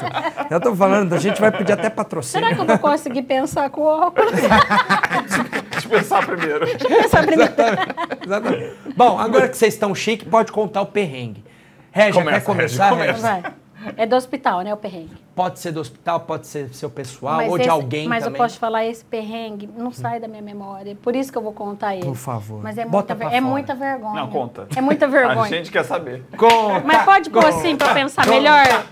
Eu 0.50 0.60
tô 0.60 0.76
falando, 0.76 1.14
a 1.14 1.20
gente 1.20 1.40
vai 1.40 1.52
pedir 1.52 1.74
até 1.74 1.90
patrocínio. 1.90 2.46
Será 2.46 2.56
que 2.56 2.62
eu 2.62 2.66
vou 2.66 2.78
conseguir 2.80 3.22
pensar 3.24 3.70
com 3.70 3.82
o 3.82 3.86
óculos? 3.86 4.32
Pensar 5.90 6.26
primeiro. 6.26 6.66
Pensar 6.78 7.26
primeiro. 7.26 7.44
Exatamente. 7.54 7.96
Exatamente. 8.26 8.76
Bom, 8.96 9.20
agora 9.20 9.48
que 9.50 9.58
vocês 9.58 9.74
estão 9.74 9.94
chique, 9.96 10.26
pode 10.26 10.52
contar 10.52 10.82
o 10.82 10.86
perrengue. 10.88 11.44
Régia, 11.92 12.22
Começa, 12.22 12.40
quer 12.40 12.46
começar? 12.46 12.90
Régia, 12.94 13.06
Régia? 13.14 13.22
Vai. 13.22 13.54
É 13.98 14.06
do 14.08 14.16
hospital, 14.16 14.62
né? 14.62 14.74
O 14.74 14.78
perrengue. 14.78 15.12
Pode 15.36 15.60
ser 15.60 15.72
do 15.72 15.80
hospital, 15.80 16.22
pode 16.22 16.48
ser 16.48 16.70
seu 16.74 16.90
pessoal 16.90 17.36
Mas 17.36 17.52
ou 17.52 17.56
de 17.58 17.62
esse- 17.64 17.70
alguém 17.70 18.08
Mas 18.08 18.24
também. 18.24 18.40
eu 18.40 18.44
posso 18.44 18.58
falar, 18.58 18.84
esse 18.86 19.06
perrengue 19.06 19.70
não 19.78 19.92
sai 19.92 20.20
da 20.20 20.28
minha 20.28 20.42
memória. 20.42 20.98
Por 21.04 21.16
isso 21.16 21.32
que 21.32 21.38
eu 21.38 21.42
vou 21.42 21.54
contar 21.54 21.94
ele. 21.96 22.04
Por 22.04 22.16
favor. 22.16 22.64
Mas 22.64 22.78
é, 22.80 22.86
Bota 22.86 23.14
muita, 23.14 23.28
é 23.28 23.30
fora. 23.40 23.42
muita 23.52 23.76
vergonha. 23.76 24.14
Não, 24.22 24.28
conta. 24.30 24.68
É 24.76 24.82
muita 24.82 25.06
A 25.06 25.10
vergonha. 25.10 25.50
gente 25.50 25.72
quer 25.72 25.84
saber. 25.86 26.24
Conta, 26.36 26.82
Mas 26.84 27.04
pode 27.04 27.30
pôr 27.30 27.44
conta. 27.44 27.56
assim 27.58 27.76
pra 27.76 27.94
pensar 27.94 28.24
Conta. 28.26 28.36
melhor? 28.36 28.86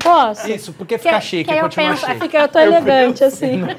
Posso? 0.00 0.48
Isso, 0.48 0.72
porque 0.72 0.98
fica 0.98 1.18
Que- 1.18 1.24
chique, 1.26 1.52
que 1.52 1.58
eu 1.58 1.68
penso, 1.68 2.06
chique. 2.06 2.20
Fica, 2.20 2.38
eu 2.38 2.48
tô 2.48 2.58
elegante 2.60 3.24
assim. 3.24 3.62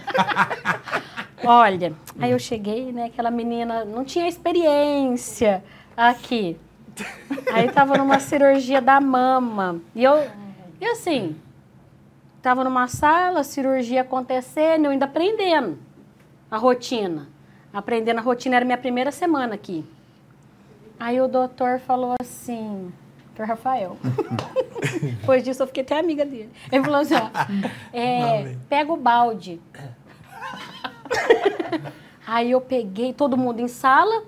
Olha, 1.44 1.94
aí 2.20 2.32
eu 2.32 2.40
cheguei, 2.40 2.92
né? 2.92 3.06
Aquela 3.06 3.32
menina 3.32 3.86
não 3.86 4.04
tinha 4.04 4.28
experiência 4.28 5.64
aqui. 5.96 6.58
Aí 7.54 7.72
tava 7.72 7.98
numa 7.98 8.20
cirurgia 8.20 8.82
da 8.82 9.00
mama. 9.00 9.80
E 9.96 10.04
eu, 10.04 10.16
e 10.82 10.86
assim, 10.86 11.36
tava 12.42 12.64
numa 12.64 12.88
sala, 12.88 13.44
cirurgia 13.44 14.02
acontecendo, 14.02 14.86
eu 14.86 14.92
ainda 14.92 15.06
aprendendo 15.06 15.78
a 16.50 16.58
rotina. 16.58 17.28
Aprendendo 17.72 18.20
a 18.20 18.22
rotina, 18.22 18.56
era 18.56 18.66
minha 18.66 18.78
primeira 18.78 19.12
semana 19.12 19.56
aqui. 19.56 19.86
Aí 21.00 21.22
o 21.22 21.28
doutor 21.28 21.80
falou 21.80 22.16
assim, 22.20 22.92
doutor 23.28 23.48
Rafael. 23.48 23.98
Depois 25.02 25.44
disso 25.44 25.64
eu 25.64 25.68
fiquei 25.68 25.84
até 25.84 26.00
amiga 26.00 26.26
dele. 26.26 26.50
Ele 26.72 26.84
falou 26.84 27.00
assim, 27.00 27.16
ó, 27.16 27.30
é, 27.94 28.56
pega 28.68 28.92
o 28.92 28.98
balde. 28.98 29.62
Aí 32.26 32.52
eu 32.52 32.62
peguei 32.62 33.12
todo 33.14 33.36
mundo 33.38 33.60
em 33.60 33.68
sala, 33.68 34.24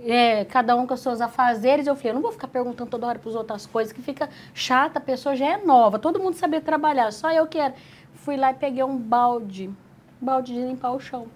é, 0.00 0.44
cada 0.44 0.74
um 0.74 0.86
com 0.86 0.94
os 0.94 1.00
seus 1.00 1.20
afazeres. 1.20 1.86
Eu 1.86 1.94
falei, 1.94 2.10
eu 2.10 2.14
não 2.14 2.22
vou 2.22 2.32
ficar 2.32 2.48
perguntando 2.48 2.90
toda 2.90 3.06
hora 3.06 3.18
para 3.18 3.28
as 3.28 3.36
outras 3.36 3.66
coisas, 3.66 3.92
que 3.92 4.02
fica 4.02 4.28
chata, 4.52 4.98
a 4.98 5.02
pessoa 5.02 5.36
já 5.36 5.46
é 5.46 5.56
nova, 5.64 5.98
todo 5.98 6.18
mundo 6.18 6.34
saber 6.34 6.60
trabalhar, 6.62 7.12
só 7.12 7.30
eu 7.30 7.46
quero. 7.46 7.74
Fui 8.14 8.36
lá 8.36 8.50
e 8.50 8.54
peguei 8.54 8.82
um 8.82 8.96
balde, 8.96 9.70
balde 10.20 10.52
de 10.52 10.60
limpar 10.60 10.92
o 10.92 11.00
chão. 11.00 11.28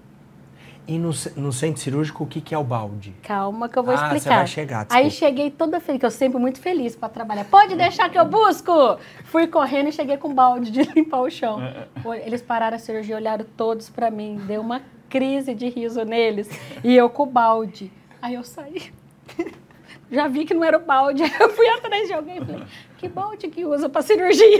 E 0.90 0.98
no, 0.98 1.10
no 1.36 1.52
centro 1.52 1.80
cirúrgico, 1.80 2.24
o 2.24 2.26
que, 2.26 2.40
que 2.40 2.52
é 2.52 2.58
o 2.58 2.64
balde? 2.64 3.14
Calma 3.22 3.68
que 3.68 3.78
eu 3.78 3.82
vou 3.84 3.94
Ah, 3.94 4.08
você 4.08 4.16
explicar. 4.16 4.36
vai 4.38 4.46
chegar, 4.48 4.86
Aí 4.90 5.04
desculpa. 5.04 5.10
cheguei 5.10 5.48
toda 5.48 5.78
feliz, 5.78 6.00
que 6.00 6.06
eu 6.06 6.10
sempre 6.10 6.40
muito 6.40 6.58
feliz 6.58 6.96
para 6.96 7.08
trabalhar. 7.08 7.44
Pode 7.44 7.76
deixar 7.76 8.08
que 8.10 8.18
eu 8.18 8.24
busco! 8.24 8.72
Fui 9.26 9.46
correndo 9.46 9.90
e 9.90 9.92
cheguei 9.92 10.16
com 10.16 10.26
um 10.30 10.34
balde 10.34 10.68
de 10.72 10.82
limpar 10.92 11.20
o 11.20 11.30
chão. 11.30 11.60
Eles 12.26 12.42
pararam 12.42 12.74
a 12.74 12.80
cirurgia, 12.80 13.14
olharam 13.14 13.46
todos 13.56 13.88
para 13.88 14.10
mim, 14.10 14.40
deu 14.48 14.60
uma 14.60 14.82
crise 15.08 15.54
de 15.54 15.68
riso 15.68 16.04
neles. 16.04 16.50
E 16.82 16.96
eu 16.96 17.08
com 17.08 17.22
o 17.22 17.26
balde. 17.26 17.92
Aí 18.20 18.34
eu 18.34 18.42
saí. 18.42 18.92
Já 20.10 20.26
vi 20.26 20.44
que 20.44 20.52
não 20.52 20.64
era 20.64 20.76
o 20.76 20.80
balde. 20.80 21.22
Eu 21.38 21.50
fui 21.50 21.68
atrás 21.68 22.08
de 22.08 22.14
alguém 22.14 22.38
e 22.38 22.44
falei, 22.44 22.62
que 22.98 23.08
balde 23.08 23.48
que 23.48 23.64
usa 23.64 23.88
para 23.88 24.02
cirurgia? 24.02 24.58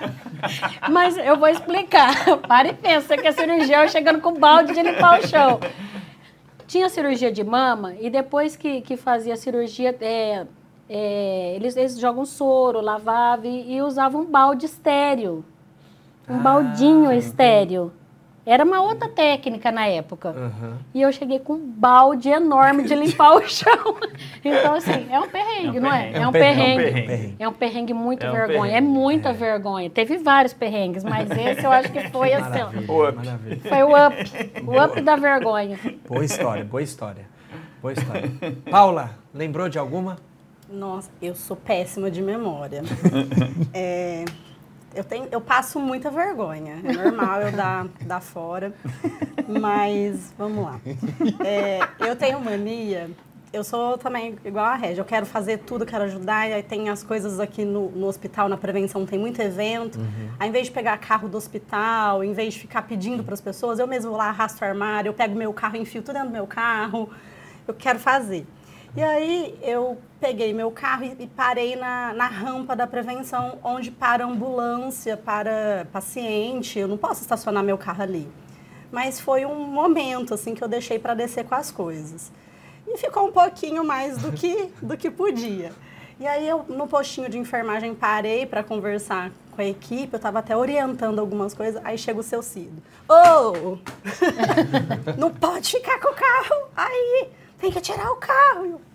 Mas 0.90 1.16
eu 1.16 1.36
vou 1.36 1.48
explicar. 1.48 2.14
Para 2.46 2.68
e 2.68 2.74
pensa 2.74 3.16
que 3.16 3.26
a 3.26 3.32
cirurgia 3.32 3.82
eu 3.82 3.88
chegando 3.88 4.20
com 4.20 4.34
balde 4.34 4.72
de 4.72 4.80
limpar 4.80 5.18
o 5.18 5.26
chão. 5.26 5.58
Tinha 6.68 6.88
cirurgia 6.88 7.32
de 7.32 7.42
mama 7.42 7.94
e 7.98 8.08
depois 8.08 8.54
que, 8.54 8.80
que 8.82 8.96
fazia 8.96 9.34
a 9.34 9.36
cirurgia, 9.36 9.96
é, 10.00 10.46
é, 10.88 11.54
eles, 11.56 11.76
eles 11.76 11.98
jogam 11.98 12.24
soro, 12.24 12.80
lavavam 12.80 13.46
e, 13.46 13.74
e 13.74 13.82
usavam 13.82 14.20
um 14.20 14.24
balde 14.26 14.66
estéreo. 14.66 15.44
Um 16.28 16.38
baldinho 16.38 17.10
estéreo. 17.10 17.92
Era 18.50 18.64
uma 18.64 18.80
outra 18.80 19.08
técnica 19.10 19.70
na 19.70 19.86
época. 19.86 20.30
Aham. 20.30 20.78
E 20.94 21.02
eu 21.02 21.12
cheguei 21.12 21.38
com 21.38 21.52
um 21.52 21.66
balde 21.70 22.30
enorme 22.30 22.84
de 22.84 22.94
limpar 22.94 23.34
o 23.36 23.46
chão. 23.48 23.68
Então, 24.44 24.74
assim, 24.76 25.06
é 25.10 25.18
um 25.20 25.28
perrengue, 25.28 25.76
É 25.76 25.80
um 25.80 25.82
não 25.82 25.92
é? 25.92 25.98
perrengue. 26.00 26.14
É 26.14 26.18
É 26.22 26.26
um 26.26 26.28
um 26.28 26.32
perrengue. 26.32 27.36
É 27.40 27.48
um 27.48 27.52
perrengue 27.52 27.92
muito 27.94 28.24
É 28.24 28.30
um 28.30 28.32
vergonha. 28.32 28.70
É 28.70 28.74
perrengue. 28.76 28.88
muita 28.88 29.32
vergonha. 29.32 29.90
Teve 29.90 30.16
vários 30.18 30.54
perrengues, 30.54 31.04
mas 31.04 31.28
esse 31.30 31.64
eu 31.64 31.70
acho 31.70 31.92
que 31.92 32.08
foi 32.08 32.32
assim. 32.32 32.62
O 32.88 33.06
up. 33.06 33.16
maravilha. 33.16 33.60
Foi 33.60 33.82
o 33.82 34.06
up. 34.06 34.16
O 34.66 34.82
up 34.84 35.00
da 35.02 35.16
vergonha. 35.16 35.78
Boa 36.08 36.24
história, 36.24 36.64
boa 36.64 36.82
história. 36.82 37.26
Boa 37.82 37.92
história. 37.92 38.30
Paula, 38.70 39.10
lembrou 39.34 39.68
de 39.68 39.78
alguma? 39.78 40.16
Nossa, 40.70 41.10
eu 41.20 41.34
sou 41.34 41.56
péssima 41.56 42.10
de 42.10 42.22
memória. 42.22 42.82
É, 43.74 44.24
eu, 44.98 45.04
tenho, 45.04 45.28
eu 45.30 45.40
passo 45.40 45.78
muita 45.78 46.10
vergonha. 46.10 46.80
É 46.84 46.92
normal 46.92 47.42
eu 47.42 47.52
dar, 47.52 47.86
dar 48.02 48.20
fora. 48.20 48.74
Mas 49.48 50.32
vamos 50.36 50.64
lá. 50.64 50.80
É, 51.44 51.80
eu 52.00 52.16
tenho 52.16 52.40
mania 52.40 53.08
eu 53.52 53.64
sou 53.64 53.96
também 53.96 54.36
igual 54.44 54.66
a 54.66 54.74
Régia, 54.74 55.00
eu 55.00 55.04
quero 55.04 55.24
fazer 55.24 55.58
tudo, 55.58 55.86
quero 55.86 56.04
ajudar, 56.04 56.48
e 56.48 56.52
aí 56.52 56.62
tem 56.62 56.90
as 56.90 57.02
coisas 57.02 57.40
aqui 57.40 57.64
no, 57.64 57.90
no 57.90 58.06
hospital, 58.06 58.48
na 58.48 58.56
prevenção, 58.56 59.06
tem 59.06 59.18
muito 59.18 59.40
evento. 59.40 59.98
Uhum. 59.98 60.28
Ao 60.38 60.46
invés 60.46 60.66
de 60.66 60.72
pegar 60.72 60.98
carro 60.98 61.28
do 61.28 61.36
hospital, 61.38 62.22
em 62.22 62.32
vez 62.32 62.54
de 62.54 62.60
ficar 62.60 62.82
pedindo 62.82 63.24
para 63.24 63.34
as 63.34 63.40
pessoas, 63.40 63.78
eu 63.78 63.86
mesmo 63.86 64.10
vou 64.10 64.18
lá, 64.18 64.28
arrasto 64.28 64.62
o 64.62 64.68
armário, 64.68 65.08
eu 65.08 65.14
pego 65.14 65.34
meu 65.34 65.52
carro, 65.52 65.76
enfio 65.76 66.02
tudo 66.02 66.14
dentro 66.14 66.28
do 66.28 66.34
meu 66.34 66.46
carro, 66.46 67.08
eu 67.66 67.72
quero 67.72 67.98
fazer. 67.98 68.46
E 68.98 69.02
aí 69.04 69.56
eu 69.62 69.96
peguei 70.18 70.52
meu 70.52 70.72
carro 70.72 71.04
e, 71.04 71.14
e 71.20 71.28
parei 71.28 71.76
na, 71.76 72.12
na 72.12 72.26
rampa 72.26 72.74
da 72.74 72.84
prevenção, 72.84 73.56
onde 73.62 73.92
para 73.92 74.24
ambulância, 74.24 75.16
para 75.16 75.86
paciente, 75.92 76.80
eu 76.80 76.88
não 76.88 76.96
posso 76.96 77.22
estacionar 77.22 77.62
meu 77.62 77.78
carro 77.78 78.02
ali. 78.02 78.28
Mas 78.90 79.20
foi 79.20 79.46
um 79.46 79.54
momento, 79.54 80.34
assim, 80.34 80.52
que 80.52 80.64
eu 80.64 80.66
deixei 80.66 80.98
para 80.98 81.14
descer 81.14 81.44
com 81.44 81.54
as 81.54 81.70
coisas 81.70 82.32
e 82.88 82.98
ficou 82.98 83.28
um 83.28 83.30
pouquinho 83.30 83.84
mais 83.84 84.18
do 84.18 84.32
que, 84.32 84.68
do 84.82 84.96
que 84.96 85.12
podia. 85.12 85.70
E 86.18 86.26
aí 86.26 86.48
eu, 86.48 86.64
no 86.68 86.88
postinho 86.88 87.28
de 87.28 87.38
enfermagem, 87.38 87.94
parei 87.94 88.46
para 88.46 88.64
conversar 88.64 89.30
com 89.52 89.60
a 89.60 89.64
equipe, 89.64 90.12
eu 90.12 90.16
estava 90.16 90.40
até 90.40 90.56
orientando 90.56 91.20
algumas 91.20 91.54
coisas, 91.54 91.80
aí 91.84 91.96
chega 91.96 92.18
o 92.18 92.24
seu 92.24 92.42
Cido. 92.42 92.82
Ô! 93.08 93.14
Oh, 93.14 93.78
não 95.16 95.30
pode 95.30 95.70
ficar 95.70 96.00
com 96.00 96.08
o 96.08 96.14
carro 96.14 96.68
aí, 96.76 97.28
tem 97.60 97.70
que 97.70 97.80
tirar 97.80 98.10
o 98.10 98.16
carro. 98.16 98.87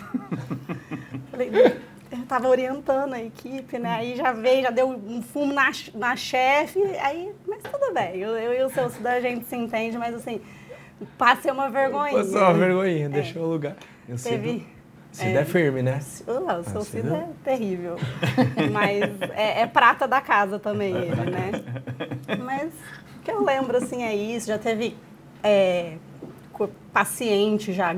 Falei, 1.30 1.50
eu 2.10 2.18
estava 2.22 2.48
orientando 2.48 3.14
a 3.14 3.22
equipe, 3.22 3.78
né? 3.78 3.90
Aí 3.90 4.16
já 4.16 4.32
veio, 4.32 4.62
já 4.62 4.70
deu 4.70 4.88
um 4.88 5.22
fumo 5.22 5.52
na, 5.52 5.70
na 5.94 6.16
chefe, 6.16 6.80
aí, 7.00 7.32
mas 7.46 7.62
tudo 7.62 7.92
bem, 7.94 8.16
eu, 8.16 8.30
eu 8.36 8.52
e 8.52 8.62
o 8.64 8.70
seu 8.70 8.90
a 9.08 9.20
gente 9.20 9.46
se 9.46 9.56
entende, 9.56 9.96
mas 9.96 10.14
assim, 10.14 10.40
Passei 11.16 11.50
uma 11.50 11.70
vergonhinha. 11.70 12.18
Passou 12.18 12.40
uma 12.40 12.54
vergonhinha, 12.54 13.06
é. 13.06 13.08
deixou 13.08 13.44
o 13.44 13.48
lugar. 13.48 13.76
Eu 14.08 14.16
Teve... 14.16 14.66
Cida 15.12 15.40
é, 15.40 15.42
é 15.42 15.44
firme, 15.44 15.82
né? 15.82 15.98
Não, 16.24 16.60
o 16.60 16.64
seu 16.64 16.82
Cida 16.82 17.16
é 17.16 17.28
terrível. 17.42 17.96
Mas 18.70 19.02
é, 19.34 19.62
é, 19.62 19.66
prata 19.66 20.06
da 20.06 20.20
casa 20.20 20.56
também 20.58 20.94
ele, 20.94 21.30
né? 21.30 21.50
Mas 22.44 22.72
o 23.16 23.22
que 23.24 23.30
eu 23.30 23.42
lembro, 23.42 23.76
assim, 23.76 24.04
é 24.04 24.14
isso. 24.14 24.46
Já 24.46 24.58
teve 24.58 24.96
é, 25.42 25.94
paciente 26.92 27.72
já 27.72 27.96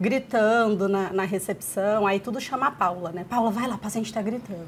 gritando 0.00 0.88
na, 0.88 1.12
na, 1.12 1.24
recepção. 1.24 2.06
Aí 2.06 2.18
tudo 2.18 2.40
chama 2.40 2.68
a 2.68 2.70
Paula, 2.70 3.12
né? 3.12 3.26
Paula, 3.28 3.50
vai 3.50 3.68
lá, 3.68 3.74
a 3.74 3.78
paciente 3.78 4.06
está 4.06 4.22
gritando. 4.22 4.66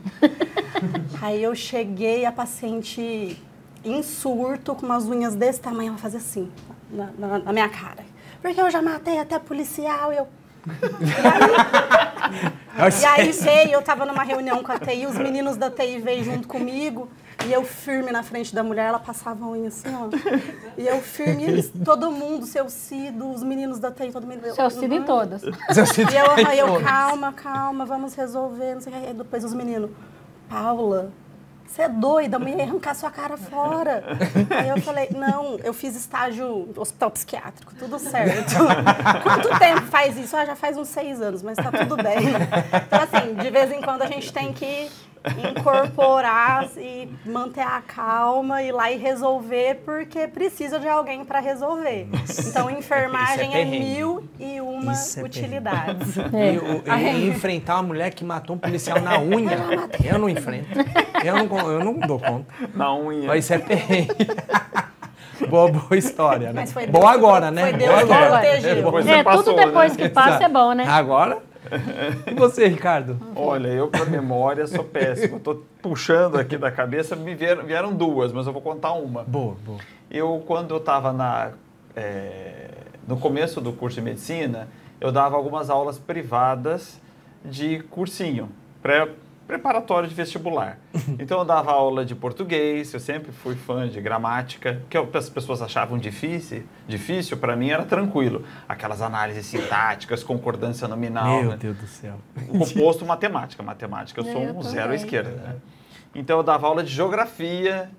aí 1.22 1.42
eu 1.42 1.54
cheguei, 1.54 2.26
a 2.26 2.32
paciente 2.32 3.42
em 3.82 4.02
surto, 4.02 4.74
com 4.74 4.84
umas 4.84 5.06
unhas 5.06 5.34
desse 5.34 5.60
tamanho, 5.60 5.88
ela 5.88 5.98
fazia 5.98 6.18
assim 6.18 6.52
na, 6.90 7.10
na, 7.18 7.38
na 7.38 7.52
minha 7.52 7.68
cara. 7.68 8.04
Porque 8.42 8.60
eu 8.60 8.70
já 8.70 8.82
matei 8.82 9.18
até 9.18 9.38
policial 9.38 10.12
eu. 10.12 10.28
E 10.66 10.72
aí, 12.76 13.00
e 13.00 13.04
aí 13.04 13.32
veio, 13.32 13.72
eu 13.72 13.82
tava 13.82 14.04
numa 14.04 14.22
reunião 14.22 14.62
com 14.62 14.70
a 14.70 14.78
TI, 14.78 15.06
os 15.06 15.16
meninos 15.16 15.56
da 15.56 15.70
TI 15.70 15.98
veio 15.98 16.22
junto 16.22 16.46
comigo, 16.46 17.08
e 17.46 17.52
eu 17.52 17.64
firme 17.64 18.10
na 18.10 18.22
frente 18.22 18.54
da 18.54 18.62
mulher, 18.62 18.86
ela 18.86 18.98
passava 18.98 19.44
a 19.44 19.48
unha 19.48 19.68
assim, 19.68 19.88
ó. 19.94 20.08
E 20.76 20.86
eu 20.86 21.00
firme, 21.00 21.44
eles, 21.44 21.72
todo 21.84 22.10
mundo, 22.10 22.46
seu 22.46 22.68
Cido, 22.68 23.30
os 23.30 23.42
meninos 23.42 23.78
da 23.78 23.90
TI, 23.90 24.12
todo 24.12 24.26
mundo. 24.26 24.54
Seu 24.54 24.70
Cido 24.70 24.94
em 24.94 25.02
todas. 25.02 25.42
E 26.12 26.16
eu, 26.16 26.48
aí 26.48 26.58
eu, 26.58 26.80
calma, 26.80 27.32
calma, 27.32 27.84
vamos 27.84 28.14
resolver, 28.14 28.74
não 28.74 28.80
sei 28.80 28.92
o 28.92 28.96
que. 28.96 29.06
Aí 29.06 29.14
depois 29.14 29.44
os 29.44 29.54
meninos, 29.54 29.90
Paula, 30.48 31.12
você 31.72 31.82
é 31.82 31.88
doida, 31.88 32.36
a 32.36 32.38
mulher 32.38 32.58
ia 32.58 32.64
arrancar 32.64 32.94
sua 32.94 33.10
cara 33.10 33.36
fora. 33.38 34.04
Aí 34.50 34.68
eu 34.68 34.80
falei, 34.82 35.08
não, 35.10 35.58
eu 35.64 35.72
fiz 35.72 35.96
estágio 35.96 36.68
hospital 36.76 37.10
psiquiátrico, 37.10 37.74
tudo 37.78 37.98
certo. 37.98 38.54
Quanto 39.22 39.58
tempo 39.58 39.80
faz 39.82 40.18
isso? 40.18 40.36
Ah, 40.36 40.44
já 40.44 40.54
faz 40.54 40.76
uns 40.76 40.88
seis 40.88 41.22
anos, 41.22 41.42
mas 41.42 41.56
tá 41.56 41.70
tudo 41.72 41.96
bem. 41.96 42.18
Então, 42.86 43.00
assim, 43.00 43.34
de 43.34 43.50
vez 43.50 43.72
em 43.72 43.80
quando 43.80 44.02
a 44.02 44.06
gente 44.06 44.30
tem 44.32 44.52
que 44.52 44.90
incorporar 45.56 46.68
e 46.76 47.08
manter 47.24 47.62
a 47.62 47.80
calma, 47.80 48.62
ir 48.62 48.72
lá 48.72 48.90
e 48.90 48.96
resolver, 48.96 49.82
porque 49.84 50.26
precisa 50.26 50.78
de 50.78 50.88
alguém 50.88 51.24
para 51.24 51.40
resolver. 51.40 52.08
Nossa. 52.10 52.48
Então, 52.48 52.70
enfermagem 52.70 53.54
é, 53.54 53.62
é, 53.62 53.64
mil 53.64 54.28
e 54.38 54.60
uma 54.60 54.92
é 54.92 55.22
utilidades. 55.22 56.18
É. 56.18 56.54
E, 56.54 57.20
e, 57.20 57.28
enfrentar 57.28 57.74
uma 57.74 57.84
mulher 57.84 58.12
que 58.12 58.24
matou 58.24 58.56
um 58.56 58.58
policial 58.58 59.00
na 59.00 59.20
unha, 59.20 59.58
eu 60.04 60.18
não 60.18 60.28
enfrento. 60.28 60.68
Eu 61.24 61.36
não, 61.36 61.70
eu 61.70 61.84
não 61.84 61.94
dou 62.00 62.18
conta. 62.18 62.46
Na 62.74 62.94
unha. 62.94 63.26
Mas 63.28 63.44
isso 63.44 63.54
é 63.54 63.58
perrengue. 63.58 64.26
boa, 65.48 65.70
boa 65.70 65.96
história, 65.96 66.52
né? 66.52 66.64
Boa 66.90 67.12
agora, 67.12 67.50
né? 67.50 67.62
Foi 67.62 67.72
Deus 67.74 67.90
boa 67.90 68.00
agora. 68.00 68.46
É, 68.46 69.18
é, 69.18 69.24
tudo 69.24 69.54
depois 69.54 69.96
né? 69.96 70.02
que 70.02 70.08
passa 70.08 70.44
é 70.44 70.48
bom, 70.48 70.72
né? 70.72 70.84
Agora 70.88 71.51
e 72.26 72.34
você, 72.34 72.66
Ricardo? 72.66 73.18
Olha, 73.34 73.68
eu 73.68 73.88
para 73.88 74.04
memória 74.04 74.66
sou 74.66 74.84
péssimo. 74.84 75.36
Estou 75.38 75.64
puxando 75.80 76.36
aqui 76.36 76.56
da 76.56 76.70
cabeça, 76.70 77.16
me 77.16 77.34
vieram, 77.34 77.64
vieram, 77.64 77.94
duas, 77.94 78.32
mas 78.32 78.46
eu 78.46 78.52
vou 78.52 78.62
contar 78.62 78.92
uma. 78.92 79.22
Boa, 79.24 79.56
boa. 79.64 79.78
Eu, 80.10 80.42
quando 80.46 80.72
eu 80.72 80.78
estava 80.78 81.12
na, 81.12 81.52
é, 81.96 82.68
no 83.06 83.16
começo 83.16 83.60
do 83.60 83.72
curso 83.72 83.96
de 83.96 84.02
medicina, 84.02 84.68
eu 85.00 85.10
dava 85.10 85.36
algumas 85.36 85.70
aulas 85.70 85.98
privadas 85.98 87.00
de 87.44 87.80
cursinho, 87.90 88.48
pré, 88.82 89.08
preparatório 89.52 90.08
de 90.08 90.14
vestibular. 90.14 90.78
Então 91.18 91.40
eu 91.40 91.44
dava 91.44 91.72
aula 91.72 92.06
de 92.06 92.14
português, 92.14 92.92
eu 92.94 93.00
sempre 93.00 93.30
fui 93.32 93.54
fã 93.54 93.86
de 93.86 94.00
gramática, 94.00 94.80
que 94.88 94.96
as 94.96 95.28
pessoas 95.28 95.60
achavam 95.60 95.98
difícil, 95.98 96.62
difícil 96.88 97.36
para 97.36 97.54
mim 97.54 97.68
era 97.68 97.84
tranquilo. 97.84 98.44
Aquelas 98.66 99.02
análises 99.02 99.44
sintáticas, 99.44 100.24
concordância 100.24 100.88
nominal. 100.88 101.42
Meu 101.42 101.50
né? 101.50 101.56
Deus 101.58 101.76
do 101.76 101.86
céu. 101.86 102.14
Composto 102.48 103.04
matemática, 103.04 103.62
matemática 103.62 104.20
eu 104.20 104.24
sou 104.24 104.42
eu 104.42 104.56
um 104.56 104.62
zero 104.62 104.92
à 104.92 104.94
esquerda. 104.94 105.30
Né? 105.30 105.56
Então 106.14 106.38
eu 106.38 106.42
dava 106.42 106.66
aula 106.66 106.82
de 106.82 106.92
geografia, 106.92 107.90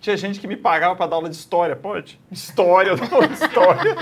tinha 0.00 0.16
gente 0.16 0.40
que 0.40 0.46
me 0.46 0.56
pagava 0.56 0.96
para 0.96 1.06
dar 1.06 1.16
aula 1.16 1.28
de 1.28 1.36
história, 1.36 1.76
pode? 1.76 2.18
História, 2.30 2.90
eu 2.90 2.96
dava 2.96 3.14
aula 3.16 3.28
de 3.28 3.34
história. 3.34 3.96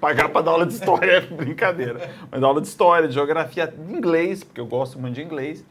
Pagar 0.00 0.30
para 0.30 0.40
dar 0.40 0.52
aula 0.52 0.66
de 0.66 0.72
história 0.72 1.12
é 1.12 1.20
brincadeira. 1.34 2.10
Mas 2.30 2.42
aula 2.42 2.60
de 2.60 2.66
história, 2.66 3.06
de 3.06 3.14
geografia, 3.14 3.66
de 3.66 3.92
inglês, 3.92 4.42
porque 4.42 4.60
eu 4.60 4.66
gosto 4.66 4.98
muito 4.98 5.14
de 5.14 5.22
inglês. 5.22 5.64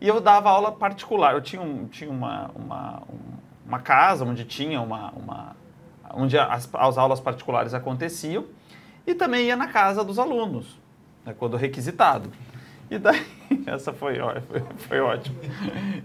E 0.00 0.06
eu 0.06 0.20
dava 0.20 0.48
aula 0.50 0.70
particular. 0.70 1.34
Eu 1.34 1.40
tinha, 1.40 1.60
um, 1.60 1.86
tinha 1.86 2.10
uma, 2.10 2.50
uma, 2.54 3.02
uma 3.66 3.78
casa 3.80 4.24
onde 4.24 4.44
tinha 4.44 4.80
uma, 4.80 5.10
uma 5.10 5.56
onde 6.14 6.38
as, 6.38 6.68
as 6.72 6.98
aulas 6.98 7.20
particulares 7.20 7.74
aconteciam 7.74 8.44
e 9.06 9.14
também 9.14 9.46
ia 9.46 9.56
na 9.56 9.68
casa 9.68 10.04
dos 10.04 10.18
alunos, 10.18 10.78
né, 11.24 11.34
quando 11.36 11.56
requisitado. 11.56 12.30
E 12.90 12.98
daí, 12.98 13.26
essa 13.66 13.92
foi, 13.92 14.16
foi, 14.48 14.62
foi 14.76 15.00
ótimo. 15.00 15.36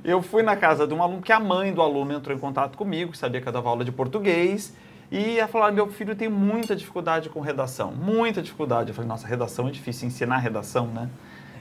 Eu 0.04 0.22
fui 0.22 0.44
na 0.44 0.56
casa 0.56 0.86
de 0.86 0.94
um 0.94 1.02
aluno 1.02 1.22
que 1.22 1.32
a 1.32 1.40
mãe 1.40 1.74
do 1.74 1.82
aluno 1.82 2.14
entrou 2.14 2.36
em 2.36 2.40
contato 2.40 2.78
comigo, 2.78 3.16
sabia 3.16 3.42
que 3.42 3.48
eu 3.48 3.54
dava 3.54 3.70
aula 3.70 3.86
de 3.86 3.92
português, 3.92 4.76
e 5.14 5.38
ela 5.38 5.48
falou: 5.48 5.72
meu 5.72 5.88
filho 5.92 6.16
tem 6.16 6.28
muita 6.28 6.76
dificuldade 6.76 7.30
com 7.30 7.40
redação, 7.40 7.92
muita 7.92 8.42
dificuldade. 8.42 8.90
Eu 8.90 8.96
falei: 8.96 9.08
nossa, 9.08 9.28
redação 9.28 9.68
é 9.68 9.72
difícil, 9.72 10.08
ensinar 10.08 10.40
redação, 10.40 10.88
né? 10.88 11.08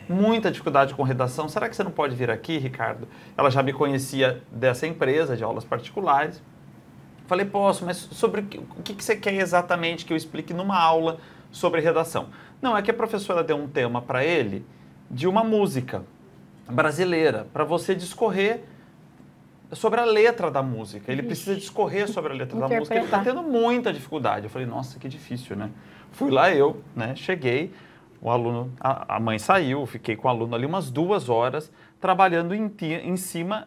Muita 0.09 0.51
dificuldade 0.51 0.95
com 0.95 1.03
redação. 1.03 1.51
Será 1.51 1.69
que 1.69 1.77
você 1.77 1.85
não 1.85 1.91
pode 1.91 2.17
vir 2.17 2.31
aqui, 2.31 2.57
Ricardo? 2.57 3.07
Ela 3.37 3.51
já 3.51 3.63
me 3.63 3.75
conhecia 3.75 4.43
dessa 4.51 4.87
empresa 4.87 5.37
de 5.37 5.45
aulas 5.45 5.67
particulares. 5.67 6.43
Falei: 7.27 7.45
posso, 7.45 7.85
mas 7.85 7.99
sobre 7.99 8.41
o 8.41 8.83
que 8.83 8.95
você 8.95 9.15
quer 9.17 9.35
exatamente 9.35 10.07
que 10.07 10.15
eu 10.15 10.17
explique 10.17 10.55
numa 10.55 10.81
aula 10.81 11.19
sobre 11.51 11.83
redação? 11.83 12.31
Não, 12.63 12.75
é 12.75 12.81
que 12.81 12.91
a 12.91 12.95
professora 12.95 13.45
deu 13.45 13.59
um 13.59 13.69
tema 13.69 14.01
para 14.01 14.25
ele 14.25 14.65
de 15.11 15.29
uma 15.29 15.45
música 15.45 16.03
brasileira, 16.71 17.47
para 17.53 17.65
você 17.65 17.95
discorrer 17.95 18.65
sobre 19.73 20.01
a 20.01 20.05
letra 20.05 20.51
da 20.51 20.63
música. 20.63 21.11
Ele 21.11 21.23
precisa 21.23 21.55
discorrer 21.57 22.09
sobre 22.09 22.33
a 22.33 22.37
letra 22.37 22.59
da 22.59 22.69
música. 22.69 22.95
Ele 22.95 23.05
está 23.05 23.21
tendo 23.21 23.43
muita 23.43 23.93
dificuldade. 23.93 24.45
Eu 24.45 24.51
falei, 24.51 24.67
nossa, 24.67 24.99
que 24.99 25.09
difícil, 25.09 25.57
né? 25.57 25.71
Fui 26.13 26.31
lá 26.31 26.53
eu, 26.55 26.83
né? 26.95 27.17
Cheguei, 27.17 27.73
o 28.21 28.31
aluno, 28.31 28.73
a, 28.79 29.17
a 29.17 29.21
mãe 29.21 29.39
saiu, 29.39 29.85
fiquei 29.87 30.15
com 30.15 30.29
o 30.29 30.31
aluno 30.31 30.55
ali 30.55 30.67
umas 30.67 30.91
duas 30.91 31.29
horas 31.29 31.73
trabalhando 32.01 32.55
em, 32.55 32.73
em 33.03 33.17
cima 33.17 33.67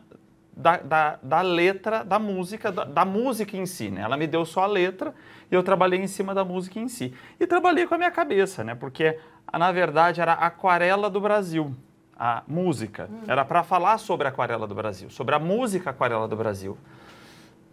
da, 0.56 0.78
da, 0.78 1.20
da, 1.22 1.42
letra 1.42 2.04
da 2.04 2.18
música, 2.18 2.72
da, 2.72 2.86
da, 2.86 3.04
música 3.04 3.58
em 3.58 3.66
si, 3.66 3.90
né? 3.90 4.02
Ela 4.02 4.16
me 4.16 4.28
deu 4.28 4.46
só 4.46 4.64
a 4.64 4.68
letra 4.68 5.14
e 5.52 5.56
eu 5.56 5.62
trabalhei 5.64 6.00
em 6.00 6.08
cima 6.08 6.34
da 6.34 6.46
música 6.46 6.80
em 6.80 6.88
si. 6.88 7.14
E 7.40 7.46
trabalhei 7.46 7.86
com 7.86 7.96
a 7.96 7.98
minha 7.98 8.12
cabeça, 8.12 8.64
né? 8.64 8.76
Porque, 8.76 9.18
na 9.52 9.72
verdade, 9.72 10.22
era 10.22 10.34
Aquarela 10.34 11.10
do 11.10 11.20
Brasil 11.20 11.76
a 12.18 12.44
música. 12.48 13.10
Hum. 13.12 13.24
Era 13.28 13.44
para 13.44 13.64
falar 13.64 13.98
sobre 13.98 14.28
a 14.28 14.30
Aquarela 14.30 14.68
do 14.68 14.76
Brasil, 14.76 15.10
sobre 15.10 15.36
a 15.36 15.40
música 15.40 15.90
Aquarela 15.90 16.28
do 16.28 16.36
Brasil. 16.36 16.78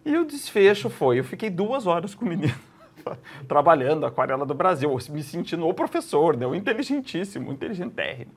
E 0.05 0.17
o 0.17 0.25
desfecho 0.25 0.91
foi, 0.91 1.19
eu 1.21 1.25
fiquei 1.25 1.49
duas 1.49 1.87
horas 1.87 2.15
com 2.15 2.25
o 2.25 2.29
menino 2.29 2.55
trabalhando 3.47 4.05
a 4.05 4.09
Aquarela 4.09 4.45
do 4.45 4.55
Brasil, 4.55 4.97
me 5.11 5.23
sentindo 5.23 5.67
o 5.67 5.75
professor, 5.75 6.37
né, 6.37 6.47
o 6.47 6.55
inteligentíssimo, 6.55 7.53
inteligentérrimo. 7.53 8.33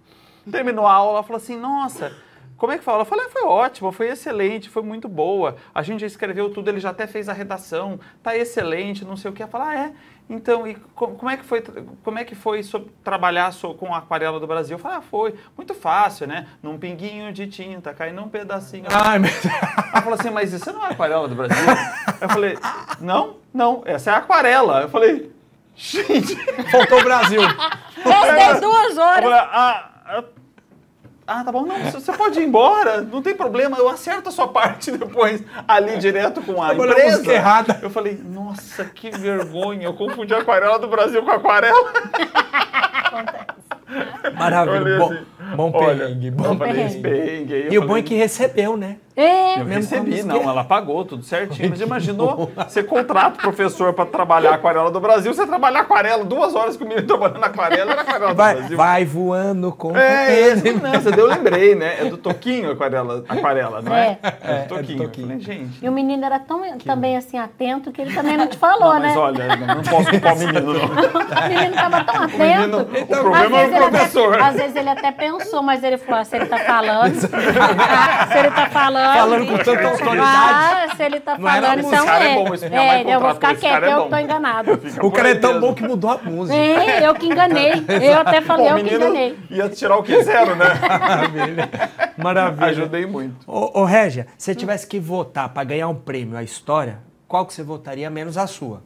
Terminou 0.49 0.85
a 0.85 0.93
aula, 0.93 1.23
falou 1.23 1.37
assim, 1.37 1.57
nossa, 1.57 2.15
como 2.57 2.71
é 2.71 2.77
que 2.77 2.83
fala? 2.83 3.01
Eu 3.01 3.05
falei, 3.05 3.27
foi 3.29 3.43
ótimo, 3.43 3.91
foi 3.91 4.07
excelente, 4.07 4.69
foi 4.69 4.81
muito 4.81 5.09
boa. 5.09 5.57
A 5.73 5.81
gente 5.81 6.01
já 6.01 6.07
escreveu 6.07 6.49
tudo, 6.49 6.69
ele 6.69 6.79
já 6.79 6.91
até 6.91 7.05
fez 7.05 7.27
a 7.27 7.33
redação, 7.33 7.99
tá 8.23 8.37
excelente, 8.37 9.03
não 9.03 9.17
sei 9.17 9.31
o 9.31 9.33
que. 9.33 9.45
Fala, 9.45 9.69
ah, 9.69 9.75
é? 9.75 9.93
Então, 10.27 10.67
e 10.67 10.75
como 10.95 11.29
é 11.29 11.37
que 11.37 11.45
foi, 11.45 11.63
como 12.03 12.17
é 12.17 12.23
que 12.23 12.33
foi 12.33 12.61
trabalhar 13.03 13.53
com 13.77 13.93
a 13.93 13.99
aquarela 13.99 14.39
do 14.39 14.47
Brasil? 14.47 14.75
Eu 14.75 14.79
falei, 14.79 14.97
ah, 14.97 15.01
foi 15.01 15.35
muito 15.55 15.75
fácil, 15.75 16.25
né? 16.25 16.47
Num 16.63 16.79
pinguinho 16.79 17.31
de 17.31 17.45
tinta, 17.45 17.93
cai 17.93 18.11
num 18.11 18.27
pedacinho. 18.27 18.85
Ai, 18.89 19.19
meu 19.19 19.29
Deus. 19.29 19.45
Ela 19.45 20.01
falou 20.01 20.19
assim, 20.19 20.31
mas 20.31 20.51
isso 20.51 20.73
não 20.73 20.83
é 20.83 20.91
aquarela 20.91 21.27
do 21.27 21.35
Brasil? 21.35 21.63
Eu 22.19 22.29
falei, 22.29 22.57
não, 22.99 23.37
não, 23.53 23.83
essa 23.85 24.11
é 24.11 24.15
aquarela. 24.15 24.81
Eu 24.81 24.89
falei, 24.89 25.31
gente. 25.75 26.35
Faltou 26.71 26.99
o 26.99 27.03
Brasil. 27.03 27.41
Restei 27.41 28.61
duas 28.61 28.97
horas. 28.97 29.23
Eu 29.23 29.29
falei, 29.29 29.39
ah, 29.51 30.23
ah, 31.27 31.43
tá 31.43 31.51
bom, 31.51 31.65
não, 31.65 31.75
você 31.91 32.13
pode 32.13 32.39
ir 32.39 32.45
embora, 32.45 33.01
não 33.01 33.21
tem 33.21 33.33
problema, 33.35 33.77
eu 33.77 33.89
acerto 33.89 34.29
a 34.29 34.31
sua 34.31 34.47
parte 34.47 34.91
depois, 34.97 35.43
ali 35.67 35.97
direto 35.97 36.41
com 36.41 36.61
a 36.61 36.69
Agora 36.69 36.91
empresa. 36.91 37.33
errada. 37.33 37.79
Eu 37.81 37.89
falei, 37.89 38.19
nossa, 38.23 38.85
que 38.85 39.09
vergonha, 39.09 39.85
eu 39.85 39.93
confundi 39.93 40.33
a 40.33 40.37
aquarela 40.37 40.77
do 40.77 40.87
Brasil 40.87 41.23
com 41.23 41.31
a 41.31 41.35
aquarela. 41.35 41.93
Maravilha, 44.37 44.97
bom, 44.97 45.11
assim, 45.13 45.25
bom 45.55 45.71
perrengue, 45.71 46.31
bom 46.31 46.57
perrengue. 46.57 47.01
perrengue. 47.01 47.67
E 47.71 47.77
o 47.77 47.87
bom 47.87 47.97
é 47.97 48.01
que 48.01 48.13
recebeu, 48.15 48.77
né? 48.77 48.97
É. 49.15 49.61
Eu 49.61 49.65
recebi, 49.65 50.23
não, 50.23 50.41
ela 50.41 50.63
pagou 50.63 51.05
tudo 51.05 51.23
certinho. 51.23 51.69
Mas 51.69 51.79
imaginou, 51.81 52.51
você 52.67 52.83
contrata 52.83 53.39
o 53.39 53.41
professor 53.41 53.93
para 53.93 54.05
trabalhar 54.05 54.51
a 54.51 54.55
aquarela 54.55 54.91
do 54.91 54.99
Brasil, 54.99 55.33
você 55.33 55.47
trabalhar 55.47 55.81
aquarela, 55.81 56.25
duas 56.25 56.53
horas 56.53 56.75
que 56.75 56.83
o 56.83 56.87
menino 56.87 57.07
trabalhando 57.07 57.43
aquarela, 57.43 57.91
era 57.91 58.01
aquarela 58.01 58.31
do 58.31 58.35
vai, 58.35 58.55
Brasil. 58.55 58.77
Vai 58.77 59.05
voando 59.05 59.71
com... 59.71 59.95
É, 59.95 60.49
esse, 60.49 60.73
não, 60.73 61.17
eu 61.17 61.27
lembrei, 61.27 61.75
né? 61.75 62.01
É 62.01 62.05
do 62.05 62.17
Toquinho 62.17 62.71
aquarela, 62.71 63.23
aquarela 63.27 63.81
não 63.81 63.95
é? 63.95 64.17
É, 64.21 64.27
é, 64.27 64.55
é 64.55 64.61
do 64.63 64.67
Toquinho. 64.67 64.95
É 64.95 64.97
do 64.97 65.03
Toquinho. 65.03 65.27
Falei, 65.27 65.41
gente... 65.41 65.85
E 65.85 65.87
o 65.87 65.91
menino 65.91 66.25
era 66.25 66.39
tão, 66.39 66.77
também 66.79 67.15
assim, 67.15 67.37
atento, 67.37 67.91
que 67.91 68.01
ele 68.01 68.13
também 68.13 68.35
não 68.35 68.47
te 68.47 68.57
falou, 68.57 68.95
não, 68.95 68.99
né? 68.99 69.07
Mas 69.07 69.17
olha, 69.17 69.55
não 69.55 69.83
posso 69.83 70.09
culpar 70.09 70.35
o 70.35 70.39
menino, 70.39 70.73
não. 70.73 70.85
o 71.45 71.47
menino 71.47 71.75
estava 71.75 72.03
tão 72.03 72.15
atento. 72.15 72.77
O, 72.77 72.91
menino, 72.91 73.03
o 73.03 73.07
problema 73.07 73.59
é 73.59 73.65
o 73.65 73.89
professor. 73.89 74.33
Até, 74.33 74.43
às 74.43 74.55
vezes 74.55 74.75
ele 74.75 74.89
até 74.89 75.11
pensou, 75.11 75.63
mas 75.63 75.83
ele 75.83 75.97
falou, 75.97 76.21
ah, 76.21 76.25
se 76.25 76.35
ele 76.35 76.45
tá 76.47 76.57
falando... 76.57 77.15
se 77.15 78.37
ele 78.37 78.51
tá 78.51 78.69
falando... 78.69 79.04
Falando 79.13 79.45
com 79.47 79.57
tanto 79.57 79.87
autoridade. 79.87 80.29
Ah, 80.31 80.87
se 80.95 81.03
ele 81.03 81.19
tá 81.19 81.37
falando, 81.37 81.79
então 81.79 82.09
é. 82.09 82.31
é. 82.31 82.35
Bom, 82.35 82.53
é 82.53 83.15
eu 83.15 83.19
vou 83.19 83.33
ficar 83.33 83.55
quieto, 83.55 83.83
é 83.83 83.93
eu 83.93 84.09
tô 84.09 84.17
enganado. 84.17 84.79
O 85.05 85.11
cara 85.11 85.29
é 85.29 85.35
tão 85.35 85.59
bom 85.59 85.73
que 85.73 85.83
mudou 85.83 86.09
a 86.09 86.17
música. 86.17 86.57
É, 86.57 87.07
eu 87.07 87.13
que 87.13 87.27
enganei. 87.27 87.71
Eu 88.01 88.19
até 88.19 88.41
falei, 88.41 88.69
Bom, 88.69 88.77
eu 88.77 88.83
que 88.83 88.95
enganei. 88.95 89.39
Ia 89.49 89.69
tirar 89.69 89.97
o 89.97 90.03
que 90.03 90.23
zero, 90.23 90.55
né? 90.55 90.65
Maravilha. 90.99 91.69
Maravilha. 92.17 92.67
Ajudei 92.67 93.05
muito. 93.05 93.35
Ô, 93.47 93.81
ô 93.81 93.85
Régia, 93.85 94.27
se 94.37 94.45
você 94.45 94.55
tivesse 94.55 94.87
que 94.87 94.99
votar 94.99 95.49
para 95.49 95.63
ganhar 95.63 95.87
um 95.87 95.95
prêmio, 95.95 96.37
a 96.37 96.43
história, 96.43 96.99
qual 97.27 97.45
que 97.45 97.53
você 97.53 97.63
votaria 97.63 98.09
menos 98.09 98.37
a 98.37 98.47
sua? 98.47 98.81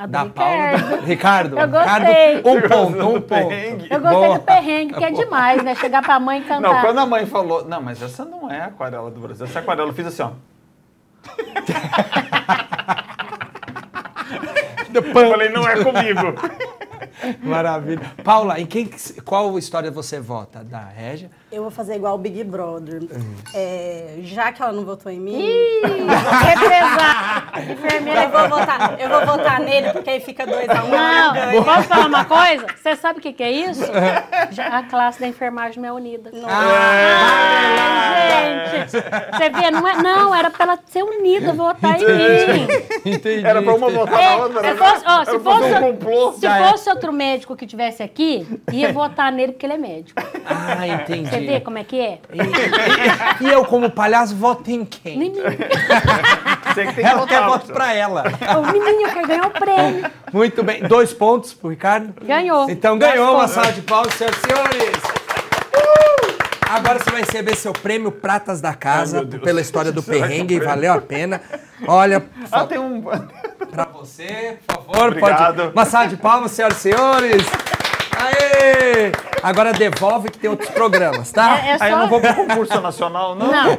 A 0.00 0.06
da 0.06 0.22
Ricardo. 0.22 0.34
Paula. 0.34 1.00
Ricardo. 1.02 1.58
Eu 1.58 1.68
gostei. 1.68 2.36
Ricardo, 2.36 2.48
um 2.48 2.62
ponto, 2.62 3.06
um 3.06 3.20
ponto. 3.20 3.52
Eu 3.90 4.00
gostei 4.00 4.00
Boa. 4.00 4.38
do 4.38 4.44
perrengue, 4.44 4.94
que 4.94 5.04
é 5.04 5.10
demais, 5.10 5.62
né? 5.62 5.74
Chegar 5.74 6.02
pra 6.02 6.18
mãe 6.18 6.40
e 6.40 6.44
cantar. 6.44 6.62
Não, 6.62 6.80
quando 6.80 7.00
a 7.00 7.04
mãe 7.04 7.26
falou, 7.26 7.66
não, 7.66 7.82
mas 7.82 8.00
essa 8.00 8.24
não 8.24 8.50
é 8.50 8.62
a 8.62 8.66
aquarela 8.68 9.10
do 9.10 9.20
Brasil. 9.20 9.44
Essa 9.44 9.58
é 9.58 9.62
aquarela 9.62 9.90
eu 9.90 9.94
fiz 9.94 10.06
assim, 10.06 10.22
ó. 10.22 10.30
eu 14.94 15.02
falei, 15.12 15.50
não 15.50 15.68
é 15.68 15.84
comigo. 15.84 16.34
Maravilha. 17.42 18.00
Paula, 18.24 18.58
em 18.58 18.64
quem, 18.64 18.88
qual 19.22 19.58
história 19.58 19.90
você 19.90 20.18
vota? 20.18 20.64
Da 20.64 20.80
Régia? 20.80 21.30
Eu 21.52 21.62
vou 21.62 21.70
fazer 21.70 21.96
igual 21.96 22.14
o 22.14 22.18
Big 22.18 22.44
Brother. 22.44 23.02
Uhum. 23.02 23.34
É, 23.52 24.18
já 24.22 24.52
que 24.52 24.62
ela 24.62 24.70
não 24.72 24.84
votou 24.84 25.10
em 25.10 25.18
mim. 25.18 25.36
Ih, 25.36 25.80
represar. 26.44 27.52
Enfermeira. 27.68 28.22
Eu 28.22 28.30
vou, 28.30 28.48
votar, 28.48 29.00
eu 29.00 29.08
vou 29.08 29.26
votar 29.26 29.58
nele, 29.60 29.90
porque 29.90 30.10
aí 30.10 30.20
fica 30.20 30.46
dois 30.46 30.68
a 30.68 30.84
um. 30.84 30.90
Não, 30.90 31.64
posso 31.64 31.88
falar 31.88 32.06
uma 32.06 32.24
coisa? 32.24 32.66
Você 32.80 32.94
sabe 32.94 33.18
o 33.18 33.22
que, 33.22 33.32
que 33.32 33.42
é 33.42 33.50
isso? 33.50 33.82
Já 34.52 34.78
a 34.78 34.84
classe 34.84 35.18
da 35.18 35.26
enfermagem 35.26 35.82
não 35.82 35.88
é 35.88 35.92
unida. 35.92 36.30
Não. 36.32 36.48
Ah, 36.48 38.20
gente. 38.70 38.90
Você 38.92 39.50
vê, 39.50 39.72
não, 39.72 39.88
é, 39.88 39.94
não, 39.96 40.32
era 40.32 40.50
pra 40.50 40.64
ela 40.66 40.78
ser 40.86 41.02
unida, 41.02 41.52
votar 41.52 42.00
Entendi. 42.00 42.12
em 42.12 42.52
mim. 42.52 42.68
Entendi. 43.06 43.44
Era 43.44 43.60
pra 43.60 43.74
uma 43.74 43.90
votar 43.90 44.20
é, 44.22 44.36
na 44.36 44.36
outra. 44.36 44.62
Se 44.70 44.76
fosse, 44.76 45.04
ó, 45.04 45.24
se 45.24 45.38
fosse, 45.40 45.72
um 45.72 45.80
complô. 45.80 46.32
Se 46.32 46.48
fosse 46.48 46.90
outro 46.90 47.12
médico 47.12 47.56
que 47.56 47.66
tivesse 47.66 48.04
aqui, 48.04 48.46
ia 48.70 48.92
votar 48.92 49.32
nele 49.32 49.50
porque 49.52 49.66
ele 49.66 49.72
é 49.72 49.78
médico. 49.78 50.22
Ah, 50.46 50.86
entendi. 50.86 51.39
Você 51.40 51.52
vê 51.52 51.60
como 51.60 51.78
é 51.78 51.84
que 51.84 52.00
é? 52.00 52.18
E, 52.32 52.38
e, 52.38 53.46
e 53.46 53.52
eu, 53.52 53.64
como 53.64 53.90
palhaço, 53.90 54.34
voto 54.34 54.70
em 54.70 54.84
quem? 54.84 55.32
Você 56.74 56.86
que 56.86 56.94
tem 56.94 57.04
ela 57.04 57.26
quer 57.26 57.44
voto 57.44 57.72
pra 57.72 57.92
ela. 57.92 58.24
O 58.58 58.72
menino 58.72 59.12
quer 59.12 59.26
ganhar 59.26 59.46
o 59.46 59.50
prêmio. 59.50 60.10
Muito 60.32 60.62
bem. 60.62 60.82
Dois 60.82 61.12
pontos 61.12 61.52
pro 61.52 61.70
Ricardo? 61.70 62.14
Ganhou. 62.24 62.70
Então 62.70 62.98
ganhou 62.98 63.34
uma 63.34 63.48
sala 63.48 63.72
de 63.72 63.82
palmas, 63.82 64.14
senhoras 64.14 64.38
e 64.38 64.40
senhores. 64.40 64.96
Uh! 65.74 66.40
Agora 66.70 67.00
você 67.00 67.10
vai 67.10 67.22
receber 67.22 67.56
seu 67.56 67.72
prêmio 67.72 68.12
Pratas 68.12 68.60
da 68.60 68.72
Casa 68.72 69.26
Ai, 69.32 69.38
pela 69.40 69.60
história 69.60 69.90
do 69.90 70.04
perrengue. 70.04 70.60
Valeu 70.60 70.92
a 70.92 71.00
pena. 71.00 71.40
Olha. 71.86 72.24
Ah, 72.52 72.64
tem 72.64 72.78
um. 72.78 73.02
Pra 73.02 73.86
você, 73.92 74.56
por 74.66 74.76
favor. 74.76 75.08
Obrigado. 75.08 75.56
Pode... 75.56 75.72
Uma 75.72 75.84
salva 75.84 76.08
de 76.08 76.16
palmas, 76.16 76.52
senhoras 76.52 76.78
e 76.78 76.80
senhores. 76.80 77.42
Aê! 78.16 79.12
Agora 79.42 79.72
devolve 79.72 80.30
que 80.30 80.38
tem 80.38 80.50
outros 80.50 80.70
programas, 80.70 81.32
tá? 81.32 81.58
É, 81.64 81.70
é 81.70 81.78
só... 81.78 81.84
Aí 81.84 81.92
eu 81.92 81.98
não 81.98 82.08
vou 82.08 82.20
pro 82.20 82.34
concurso 82.34 82.80
nacional, 82.80 83.34
não? 83.34 83.50
Não. 83.50 83.76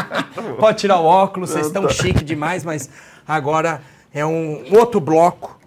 Pode 0.58 0.78
tirar 0.78 0.98
o 0.98 1.04
óculos, 1.04 1.50
vocês 1.50 1.66
estão 1.66 1.88
chique 1.88 2.24
demais, 2.24 2.64
mas 2.64 2.88
agora 3.26 3.82
é 4.12 4.24
um 4.24 4.64
outro 4.74 5.00
bloco 5.00 5.58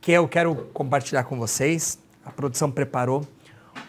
que 0.00 0.12
eu 0.12 0.26
quero 0.26 0.54
compartilhar 0.72 1.24
com 1.24 1.38
vocês. 1.38 1.98
A 2.24 2.30
produção 2.30 2.70
preparou 2.70 3.24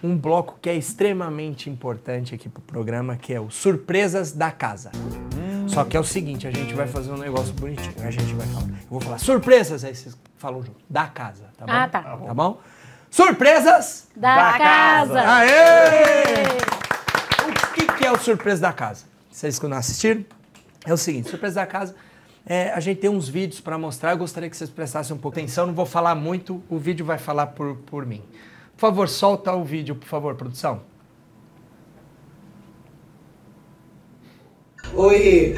um 0.03 0.17
bloco 0.17 0.57
que 0.61 0.69
é 0.69 0.75
extremamente 0.75 1.69
importante 1.69 2.35
aqui 2.35 2.49
pro 2.49 2.61
programa, 2.61 3.15
que 3.15 3.33
é 3.33 3.39
o 3.39 3.49
Surpresas 3.49 4.31
da 4.31 4.51
Casa. 4.51 4.91
Hum. 5.35 5.67
Só 5.67 5.85
que 5.85 5.95
é 5.95 5.99
o 5.99 6.03
seguinte, 6.03 6.47
a 6.47 6.51
gente 6.51 6.73
vai 6.73 6.87
fazer 6.87 7.11
um 7.11 7.17
negócio 7.17 7.53
bonitinho. 7.53 7.93
A 8.03 8.11
gente 8.11 8.33
vai 8.33 8.45
falar. 8.47 8.67
Eu 8.67 8.89
vou 8.89 8.99
falar 8.99 9.17
surpresas, 9.17 9.83
aí 9.83 9.95
vocês 9.95 10.17
falam 10.37 10.61
junto. 10.61 10.79
Da 10.89 11.07
casa, 11.07 11.45
tá 11.57 11.65
bom? 11.65 11.71
Ah, 11.71 11.87
tá. 11.87 12.01
Tá 12.01 12.33
bom? 12.33 12.59
Surpresas 13.11 14.07
da, 14.15 14.35
da 14.35 14.57
casa. 14.57 15.13
casa. 15.13 15.31
Aê! 15.31 16.43
O 17.45 17.73
que, 17.73 17.85
que 17.97 18.05
é 18.05 18.11
o 18.11 18.17
Surpresa 18.17 18.61
da 18.61 18.71
Casa? 18.71 19.03
Vocês 19.29 19.59
que 19.59 19.67
não 19.67 19.75
assistiram? 19.75 20.23
É 20.85 20.93
o 20.93 20.97
seguinte, 20.97 21.29
Surpresa 21.29 21.55
da 21.55 21.67
Casa, 21.67 21.93
é, 22.45 22.71
a 22.71 22.79
gente 22.79 23.01
tem 23.01 23.09
uns 23.09 23.27
vídeos 23.27 23.59
para 23.59 23.77
mostrar, 23.77 24.11
eu 24.11 24.17
gostaria 24.17 24.49
que 24.49 24.55
vocês 24.55 24.69
prestassem 24.69 25.13
um 25.13 25.19
pouco 25.19 25.37
atenção, 25.37 25.67
não 25.67 25.73
vou 25.73 25.85
falar 25.85 26.15
muito, 26.15 26.63
o 26.69 26.77
vídeo 26.79 27.05
vai 27.05 27.17
falar 27.17 27.47
por, 27.47 27.75
por 27.85 28.05
mim. 28.05 28.23
Por 28.75 28.79
favor, 28.79 29.09
solta 29.09 29.51
o 29.51 29.63
vídeo, 29.63 29.93
por 29.93 30.07
favor, 30.07 30.33
produção. 30.35 30.81
Oi, 34.93 35.55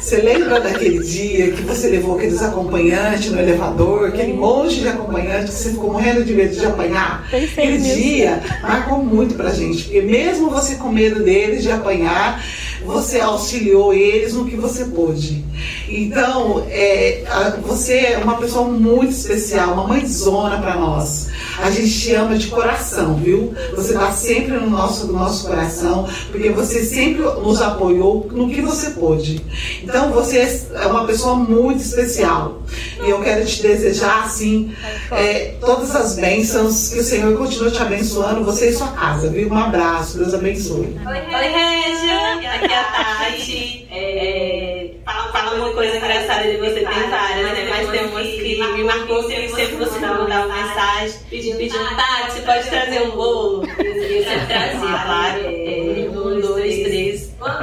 você 0.00 0.16
lembra 0.16 0.60
daquele 0.60 0.98
dia 1.04 1.52
que 1.52 1.62
você 1.62 1.88
levou 1.88 2.16
aqueles 2.16 2.42
acompanhantes 2.42 3.30
no 3.30 3.38
elevador, 3.38 4.08
aquele 4.08 4.32
monte 4.32 4.80
de 4.80 4.88
acompanhantes 4.88 5.54
que 5.54 5.62
você 5.62 5.70
ficou 5.70 5.92
morrendo 5.92 6.24
de 6.24 6.32
medo 6.34 6.54
de 6.54 6.66
apanhar? 6.66 7.24
Aquele 7.62 7.78
dia 7.78 8.42
marcou 8.60 8.98
muito 9.04 9.34
pra 9.36 9.50
gente, 9.50 9.84
porque 9.84 10.02
mesmo 10.02 10.50
você 10.50 10.74
com 10.74 10.88
medo 10.90 11.22
deles 11.22 11.62
de 11.62 11.70
apanhar, 11.70 12.44
você 12.84 13.20
auxiliou 13.20 13.94
eles 13.94 14.34
no 14.34 14.46
que 14.46 14.56
você 14.56 14.86
pôde. 14.86 15.44
Então, 15.88 16.66
é, 16.68 17.22
você 17.62 17.98
é 17.98 18.18
uma 18.18 18.36
pessoa 18.38 18.66
muito 18.68 19.12
especial, 19.12 19.74
uma 19.74 19.86
mãezona 19.86 20.58
para 20.58 20.76
nós. 20.76 21.28
A 21.62 21.70
gente 21.70 21.90
te 22.00 22.14
ama 22.14 22.36
de 22.36 22.48
coração, 22.48 23.16
viu? 23.16 23.54
Você 23.76 23.92
está 23.92 24.10
sempre 24.12 24.54
no 24.54 24.68
nosso, 24.68 25.06
no 25.06 25.12
nosso 25.12 25.46
coração, 25.46 26.08
porque 26.30 26.50
você 26.50 26.84
sempre 26.84 27.22
nos 27.22 27.60
apoiou 27.60 28.26
no 28.32 28.48
que 28.48 28.60
você 28.60 28.71
pôde. 28.90 29.40
Então, 29.82 30.10
você 30.12 30.66
é 30.74 30.86
uma 30.86 31.06
pessoa 31.06 31.36
muito 31.36 31.80
especial. 31.80 32.62
E 33.04 33.10
eu 33.10 33.20
quero 33.22 33.44
te 33.44 33.62
desejar, 33.62 34.24
assim, 34.24 34.74
é, 35.10 35.54
todas 35.60 35.94
as 35.94 36.16
bênçãos, 36.16 36.88
que 36.90 37.00
o 37.00 37.02
Senhor 37.02 37.36
continue 37.36 37.70
te 37.70 37.82
abençoando, 37.82 38.44
você 38.44 38.70
e 38.70 38.72
sua 38.72 38.88
casa, 38.88 39.28
viu? 39.28 39.48
Um 39.48 39.56
abraço, 39.56 40.18
Deus 40.18 40.34
abençoe. 40.34 40.96
Oi, 41.06 41.34
Oi 41.34 41.48
Régia, 41.48 42.34
aqui 42.54 42.72
é 42.72 42.78
a 42.78 42.84
Tati. 42.84 43.88
É, 43.90 44.90
fala, 45.04 45.32
fala 45.32 45.56
uma 45.56 45.72
coisa 45.74 45.96
engraçada 45.96 46.50
de 46.50 46.56
você, 46.56 46.74
tem 46.74 47.10
várias, 47.10 47.52
né? 47.52 47.66
Mas 47.68 47.90
tem 47.90 48.06
umas 48.06 48.26
que 48.26 48.74
me 48.74 48.84
marcou 48.84 49.22
sempre, 49.24 49.48
sempre 49.48 49.76
você 49.76 49.98
mandava 49.98 50.46
uma 50.46 50.46
mensagem 50.46 51.18
pedindo, 51.28 51.58
pedindo, 51.58 51.96
Tati, 51.96 52.32
você 52.32 52.40
pode 52.40 52.68
trazer 52.68 53.02
um 53.02 53.10
bolo? 53.10 53.66
E 53.66 54.16
eu 54.16 54.24
sempre 54.24 54.46
trazia, 54.46 54.98
claro. 55.04 55.40
É, 55.44 56.08
um, 56.10 56.40
dois, 56.40 56.74
três. 56.74 56.91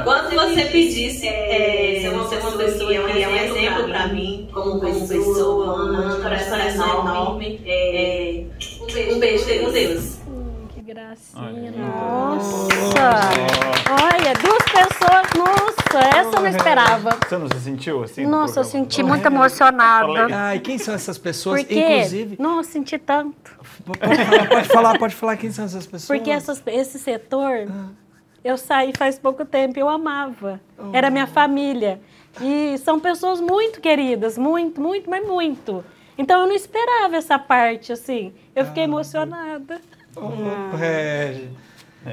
Quando 0.04 0.30
você 0.34 0.64
pedisse 0.66 1.26
é, 1.26 2.00
ser 2.02 2.08
uma 2.10 2.24
pessoa 2.28 2.88
que 2.88 3.22
é 3.22 3.28
um 3.28 3.36
exemplo 3.36 3.84
pra 3.88 4.08
mim, 4.08 4.48
como 4.52 4.80
pessoa, 4.80 6.16
um 6.16 6.22
coração 6.22 6.58
enorme, 6.58 7.60
é, 7.66 8.44
um 9.12 9.18
beijo 9.18 9.44
com 9.64 9.70
Deus 9.70 10.20
gracinha. 10.90 11.72
Nossa! 11.72 12.68
Olha, 13.90 14.34
essa 15.98 16.36
eu 16.36 16.40
não 16.40 16.48
esperava. 16.48 17.18
Você 17.28 17.38
não 17.38 17.48
se 17.48 17.60
sentiu 17.60 18.02
assim? 18.02 18.24
no 18.24 18.30
Nossa, 18.30 18.60
eu 18.60 18.64
senti 18.64 19.02
muito 19.02 19.24
emocionada. 19.24 20.26
Ai, 20.34 20.58
quem 20.58 20.78
são 20.78 20.94
essas 20.94 21.16
pessoas? 21.16 21.60
Porque, 21.62 21.78
Inclusive, 21.78 22.36
nossa, 22.40 22.70
senti 22.72 22.98
tanto. 22.98 23.58
pode 24.48 24.68
falar, 24.68 24.98
pode 24.98 25.14
falar, 25.14 25.36
quem 25.36 25.50
são 25.52 25.64
essas 25.64 25.86
pessoas. 25.86 26.18
Porque 26.18 26.30
essas- 26.30 26.62
esse 26.66 26.98
setor, 26.98 27.66
eu 28.44 28.56
saí 28.56 28.92
faz 28.96 29.18
pouco 29.18 29.44
tempo, 29.44 29.78
eu 29.78 29.88
amava. 29.88 30.60
Era 30.92 31.10
minha 31.10 31.26
família. 31.26 32.00
E 32.40 32.78
são 32.78 33.00
pessoas 33.00 33.40
muito 33.40 33.80
queridas, 33.80 34.38
muito, 34.38 34.80
muito, 34.80 35.10
mas 35.10 35.26
muito. 35.26 35.84
Então 36.16 36.40
eu 36.42 36.46
não 36.46 36.54
esperava 36.54 37.16
essa 37.16 37.38
parte, 37.38 37.92
assim. 37.92 38.32
Eu 38.54 38.66
fiquei 38.66 38.84
emocionada. 38.84 39.80
Ô, 40.16 40.76
Régia, 40.76 41.48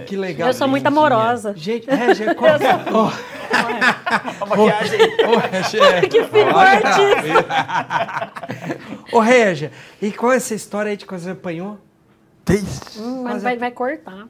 Que 0.05 0.15
legal. 0.15 0.47
Eu 0.49 0.53
sou 0.53 0.67
muito 0.67 0.85
amorosa. 0.87 1.53
Gente, 1.55 1.89
Régia, 1.89 2.33
qual... 2.35 2.51
Ô, 2.93 4.43
A 4.43 4.45
maquiagem. 4.45 4.99
ô, 5.25 5.37
Régia. 5.37 6.01
Que 6.09 6.23
filho 6.23 6.51
Ô, 9.11 9.19
Régia, 9.19 9.71
e 10.01 10.11
qual 10.11 10.33
é 10.33 10.37
essa 10.37 10.55
história 10.55 10.89
aí 10.91 10.97
de 10.97 11.05
quando 11.05 11.21
você 11.21 11.31
apanhou? 11.31 11.77
Hum, 12.97 13.23
mas 13.23 13.43
vai, 13.43 13.57
vai 13.57 13.71
cortar. 13.71 14.27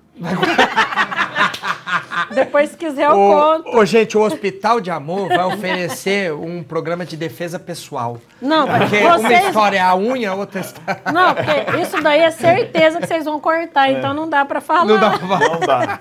Depois, 2.34 2.72
se 2.72 2.78
quiser, 2.78 3.06
eu 3.06 3.12
Ô, 3.12 3.34
conto. 3.34 3.78
ô, 3.78 3.86
gente, 3.86 4.18
o 4.18 4.22
Hospital 4.22 4.82
de 4.82 4.92
Amor 4.92 5.28
vai 5.30 5.44
oferecer 5.46 6.34
um 6.34 6.64
programa 6.64 7.06
de 7.06 7.16
defesa 7.16 7.58
pessoal. 7.58 8.20
Não, 8.42 8.68
Porque 8.68 8.98
uma 8.98 9.18
vocês... 9.20 9.46
história 9.46 9.78
é 9.78 9.82
a 9.82 9.96
unha, 9.96 10.32
a 10.32 10.36
outra 10.36 10.62
está... 10.62 11.00
Não, 11.12 11.34
porque 11.34 11.82
isso 11.82 12.02
daí 12.02 12.22
é 12.22 12.32
certeza 12.32 13.00
que 13.00 13.08
vocês 13.08 13.26
vão 13.26 13.40
cortar, 13.40 13.90
então 13.92 14.14
não 14.14 14.30
dá 14.30 14.46
pra 14.46 14.60
falar. 14.62 14.86
Não 14.86 15.00
dá 15.00 15.18
pra 15.18 15.40
Não 15.40 15.60
dá. 15.60 16.00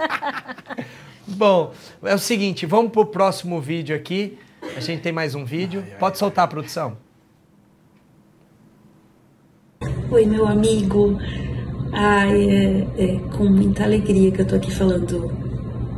Bom, 1.27 1.73
é 2.03 2.15
o 2.15 2.19
seguinte, 2.19 2.67
vamos 2.67 2.93
pro 2.93 3.07
próximo 3.07 3.61
vídeo 3.61 3.95
aqui. 3.95 4.39
A 4.77 4.81
gente 4.81 5.03
tem 5.03 5.13
mais 5.13 5.35
um 5.35 5.45
vídeo. 5.45 5.85
Pode 5.99 6.19
soltar 6.19 6.45
a 6.45 6.49
produção. 6.49 6.97
Oi, 10.11 10.25
meu 10.25 10.47
amigo. 10.47 11.19
Ai, 11.93 12.51
é, 12.51 13.05
é 13.05 13.19
com 13.37 13.45
muita 13.45 13.85
alegria 13.85 14.31
que 14.31 14.43
eu 14.43 14.47
tô 14.47 14.57
aqui 14.57 14.71
falando 14.71 15.46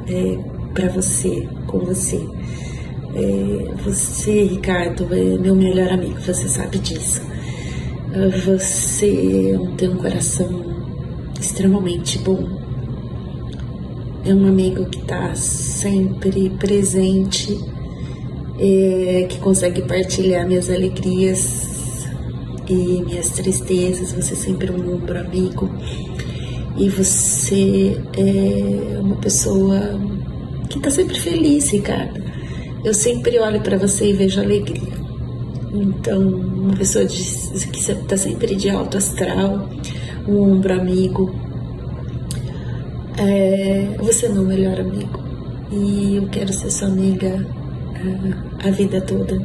é, 0.09 0.39
para 0.75 0.89
você, 0.89 1.49
com 1.67 1.79
você. 1.81 2.21
É, 3.15 3.75
você, 3.83 4.45
Ricardo, 4.45 5.09
é 5.13 5.39
meu 5.39 5.55
melhor 5.55 5.89
amigo, 5.91 6.21
você 6.21 6.49
sabe 6.49 6.79
disso. 6.79 7.21
Ah, 8.13 8.29
Você 8.47 9.59
tem 9.77 9.89
um 9.89 9.97
coração 9.97 10.65
extremamente 11.41 12.19
bom. 12.19 12.59
É 14.25 14.35
um 14.35 14.47
amigo 14.47 14.87
que 14.87 15.03
tá 15.03 15.35
sempre 15.35 16.51
presente, 16.51 17.59
é, 18.59 19.27
que 19.29 19.39
consegue 19.39 19.83
partilhar 19.83 20.47
minhas 20.47 20.69
alegrias 20.69 22.07
e 22.69 23.03
minhas 23.03 23.31
tristezas, 23.31 24.13
você 24.13 24.35
é 24.35 24.37
sempre 24.37 24.71
um 24.71 24.95
ombro 24.95 25.19
amigo. 25.19 25.71
E 26.79 26.89
você 26.89 28.01
é 28.17 29.01
uma 29.01 29.17
pessoa 29.17 29.81
que 30.71 30.79
tá 30.79 30.91
sempre 30.91 31.19
feliz, 31.19 31.71
Ricardo. 31.71 32.23
Eu 32.85 32.95
sempre 32.95 33.37
olho 33.41 33.61
para 33.61 33.77
você 33.77 34.11
e 34.11 34.13
vejo 34.13 34.41
alegria. 34.41 34.93
Então, 35.73 36.21
uma 36.21 36.77
pessoa 36.77 37.05
de, 37.05 37.19
que 37.73 37.95
tá 38.07 38.17
sempre 38.17 38.55
de 38.55 38.71
alto 38.71 38.97
astral, 38.97 39.69
um 40.29 40.53
ombro 40.53 40.73
amigo. 40.73 41.35
É, 43.19 43.97
você 43.99 44.27
é 44.27 44.29
meu 44.29 44.45
melhor 44.45 44.79
amigo. 44.79 45.19
E 45.73 46.15
eu 46.15 46.29
quero 46.29 46.53
ser 46.53 46.71
sua 46.71 46.87
amiga 46.87 47.45
ah, 47.97 48.69
a 48.69 48.71
vida 48.71 49.01
toda. 49.01 49.37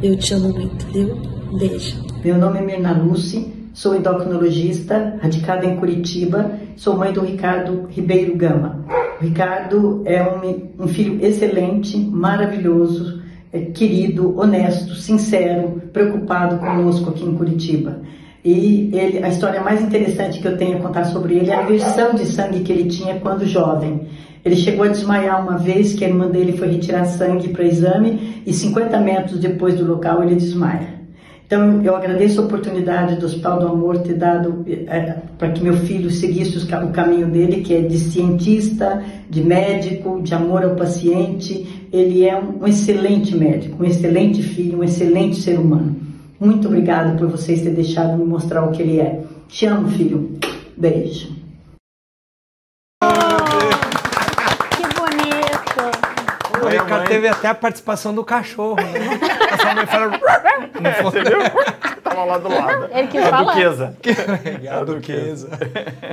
Eu 0.00 0.16
te 0.16 0.32
amo 0.32 0.50
muito, 0.50 0.86
viu? 0.92 1.16
Beijo. 1.58 1.96
Meu 2.24 2.38
nome 2.38 2.60
é 2.60 2.62
Mirna 2.62 2.92
Luce, 2.92 3.52
sou 3.74 3.96
endocrinologista, 3.96 5.18
radicada 5.20 5.66
em 5.66 5.76
Curitiba, 5.76 6.52
sou 6.78 6.96
mãe 6.96 7.12
do 7.12 7.20
Ricardo 7.20 7.88
Ribeiro 7.90 8.36
Gama. 8.36 8.84
O 9.20 9.24
Ricardo 9.24 10.02
é 10.04 10.22
um, 10.22 10.84
um 10.84 10.86
filho 10.86 11.18
excelente, 11.24 11.98
maravilhoso, 11.98 13.20
é, 13.52 13.58
querido, 13.58 14.38
honesto, 14.38 14.94
sincero, 14.94 15.82
preocupado 15.92 16.58
conosco 16.58 17.10
aqui 17.10 17.24
em 17.24 17.34
Curitiba. 17.34 18.00
E 18.44 18.90
ele, 18.92 19.24
a 19.24 19.28
história 19.28 19.60
mais 19.60 19.82
interessante 19.82 20.38
que 20.38 20.46
eu 20.46 20.56
tenho 20.56 20.78
a 20.78 20.80
contar 20.80 21.04
sobre 21.06 21.34
ele 21.34 21.50
é 21.50 21.56
a 21.56 21.66
versão 21.66 22.14
de 22.14 22.24
sangue 22.24 22.60
que 22.60 22.72
ele 22.72 22.88
tinha 22.88 23.18
quando 23.18 23.44
jovem. 23.44 24.02
Ele 24.44 24.54
chegou 24.54 24.84
a 24.84 24.88
desmaiar 24.88 25.42
uma 25.42 25.58
vez 25.58 25.94
que 25.94 26.04
a 26.04 26.08
irmã 26.08 26.28
dele 26.28 26.52
foi 26.52 26.68
retirar 26.68 27.04
sangue 27.06 27.48
para 27.48 27.64
exame 27.64 28.40
e 28.46 28.52
50 28.52 29.00
metros 29.00 29.40
depois 29.40 29.74
do 29.74 29.84
local 29.84 30.22
ele 30.22 30.36
desmaia. 30.36 30.97
Então, 31.48 31.82
eu 31.82 31.96
agradeço 31.96 32.42
a 32.42 32.44
oportunidade 32.44 33.16
do 33.16 33.24
Hospital 33.24 33.58
do 33.58 33.68
Amor 33.68 34.00
ter 34.00 34.16
dado 34.16 34.66
é, 34.66 35.16
para 35.38 35.50
que 35.50 35.62
meu 35.62 35.78
filho 35.78 36.10
seguisse 36.10 36.58
o 36.58 36.92
caminho 36.92 37.26
dele, 37.26 37.62
que 37.62 37.72
é 37.72 37.80
de 37.80 37.98
cientista, 37.98 39.02
de 39.30 39.42
médico, 39.42 40.20
de 40.20 40.34
amor 40.34 40.62
ao 40.62 40.76
paciente. 40.76 41.88
Ele 41.90 42.28
é 42.28 42.38
um, 42.38 42.64
um 42.64 42.66
excelente 42.66 43.34
médico, 43.34 43.82
um 43.82 43.86
excelente 43.86 44.42
filho, 44.42 44.80
um 44.80 44.84
excelente 44.84 45.36
ser 45.36 45.58
humano. 45.58 45.96
Muito 46.38 46.68
obrigada 46.68 47.16
por 47.16 47.28
vocês 47.28 47.60
terem 47.60 47.76
deixado 47.76 48.18
me 48.18 48.26
mostrar 48.26 48.62
o 48.66 48.70
que 48.70 48.82
ele 48.82 49.00
é. 49.00 49.22
Te 49.48 49.64
amo, 49.64 49.88
filho. 49.88 50.38
Beijo. 50.76 51.28
Que 54.70 54.82
bonito. 55.00 56.62
O 56.62 56.68
Ricardo 56.68 57.07
teve 57.18 57.28
até 57.28 57.48
a 57.48 57.54
participação 57.54 58.14
do 58.14 58.24
cachorro, 58.24 58.76
né? 58.76 59.18
A 59.52 59.58
sua 59.58 59.74
mãe 59.74 59.86
fala... 59.86 60.10
Você 61.02 61.24
viu? 61.24 61.38
Tava 62.02 62.24
lá 62.24 62.38
do 62.38 62.48
lado. 62.48 62.88
Ele 62.92 63.08
quis 63.08 63.22
A 63.24 63.30
falar. 63.30 63.54
duquesa. 63.54 63.96
A 64.70 64.84
duquesa. 64.84 65.50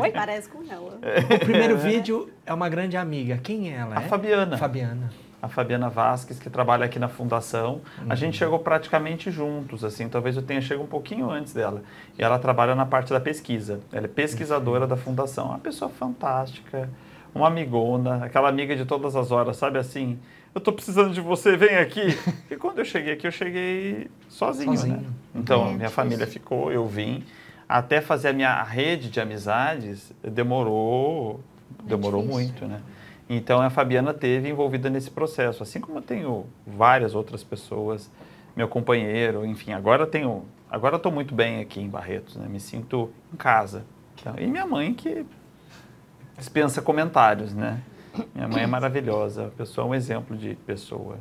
Oi, 0.01 0.11
parece 0.11 0.49
com 0.49 0.63
ela. 0.69 0.99
O 1.35 1.39
primeiro 1.39 1.77
vídeo 1.77 2.29
é 2.45 2.53
uma 2.53 2.67
grande 2.67 2.97
amiga. 2.97 3.37
Quem 3.37 3.71
é 3.71 3.77
ela? 3.77 3.99
A 3.99 4.01
é? 4.01 4.07
Fabiana. 4.07 4.57
Fabiana. 4.57 5.11
a 5.41 5.47
Fabiana 5.47 5.89
Vasques, 5.89 6.39
que 6.39 6.49
trabalha 6.49 6.85
aqui 6.85 6.97
na 6.97 7.07
fundação. 7.07 7.81
A 8.09 8.15
gente 8.15 8.37
chegou 8.37 8.57
praticamente 8.57 9.29
juntos, 9.29 9.83
assim, 9.83 10.09
talvez 10.09 10.35
eu 10.35 10.41
tenha 10.41 10.59
chegado 10.59 10.83
um 10.83 10.87
pouquinho 10.87 11.29
antes 11.29 11.53
dela. 11.53 11.83
E 12.17 12.23
ela 12.23 12.39
trabalha 12.39 12.73
na 12.73 12.85
parte 12.85 13.13
da 13.13 13.19
pesquisa. 13.19 13.79
Ela 13.93 14.05
é 14.05 14.09
pesquisadora 14.09 14.87
da 14.87 14.97
fundação. 14.97 15.49
Uma 15.49 15.59
pessoa 15.59 15.89
fantástica, 15.91 16.89
uma 17.33 17.47
amigona, 17.47 18.25
aquela 18.25 18.49
amiga 18.49 18.75
de 18.75 18.85
todas 18.85 19.15
as 19.15 19.31
horas, 19.31 19.57
sabe 19.57 19.77
assim? 19.77 20.17
Eu 20.55 20.61
tô 20.61 20.71
precisando 20.71 21.13
de 21.13 21.19
você, 21.19 21.55
vem 21.57 21.75
aqui. 21.75 22.17
E 22.49 22.55
quando 22.55 22.79
eu 22.79 22.85
cheguei 22.85 23.13
aqui, 23.13 23.27
eu 23.27 23.31
cheguei 23.31 24.09
sozinho, 24.29 24.71
Sozinho. 24.75 24.97
né? 24.97 25.03
Então, 25.35 25.67
É, 25.69 25.73
minha 25.73 25.89
família 25.89 26.25
ficou, 26.25 26.71
eu 26.71 26.87
vim. 26.87 27.23
Até 27.67 27.99
fazer 27.99 28.29
a 28.29 28.33
minha 28.33 28.63
rede 28.63 29.09
de 29.09 29.19
amizades, 29.19 30.13
demorou, 30.23 31.41
demorou 31.83 32.21
difícil. 32.21 32.41
muito, 32.45 32.65
né? 32.67 32.79
Então 33.27 33.59
a 33.59 33.69
Fabiana 33.71 34.13
teve 34.13 34.47
envolvida 34.47 34.87
nesse 34.89 35.09
processo, 35.09 35.61
assim 35.63 35.81
como 35.81 35.97
eu 35.97 36.01
tenho 36.03 36.45
várias 36.65 37.15
outras 37.15 37.43
pessoas, 37.43 38.09
meu 38.55 38.67
companheiro, 38.67 39.43
enfim, 39.45 39.73
agora 39.73 40.05
tenho, 40.05 40.45
agora 40.69 40.97
estou 40.97 41.11
muito 41.11 41.33
bem 41.33 41.59
aqui 41.59 41.81
em 41.81 41.89
Barretos, 41.89 42.35
né? 42.37 42.47
Me 42.47 42.59
sinto 42.59 43.09
em 43.33 43.35
casa. 43.35 43.83
Então, 44.21 44.35
e 44.37 44.45
minha 44.45 44.65
mãe 44.67 44.93
que 44.93 45.25
dispensa 46.37 46.81
comentários, 46.83 47.51
né? 47.53 47.81
Minha 48.33 48.47
mãe 48.47 48.63
é 48.63 48.67
maravilhosa, 48.67 49.47
a 49.47 49.49
pessoa 49.49 49.87
é 49.87 49.89
um 49.89 49.95
exemplo 49.95 50.37
de 50.37 50.55
pessoa. 50.55 51.17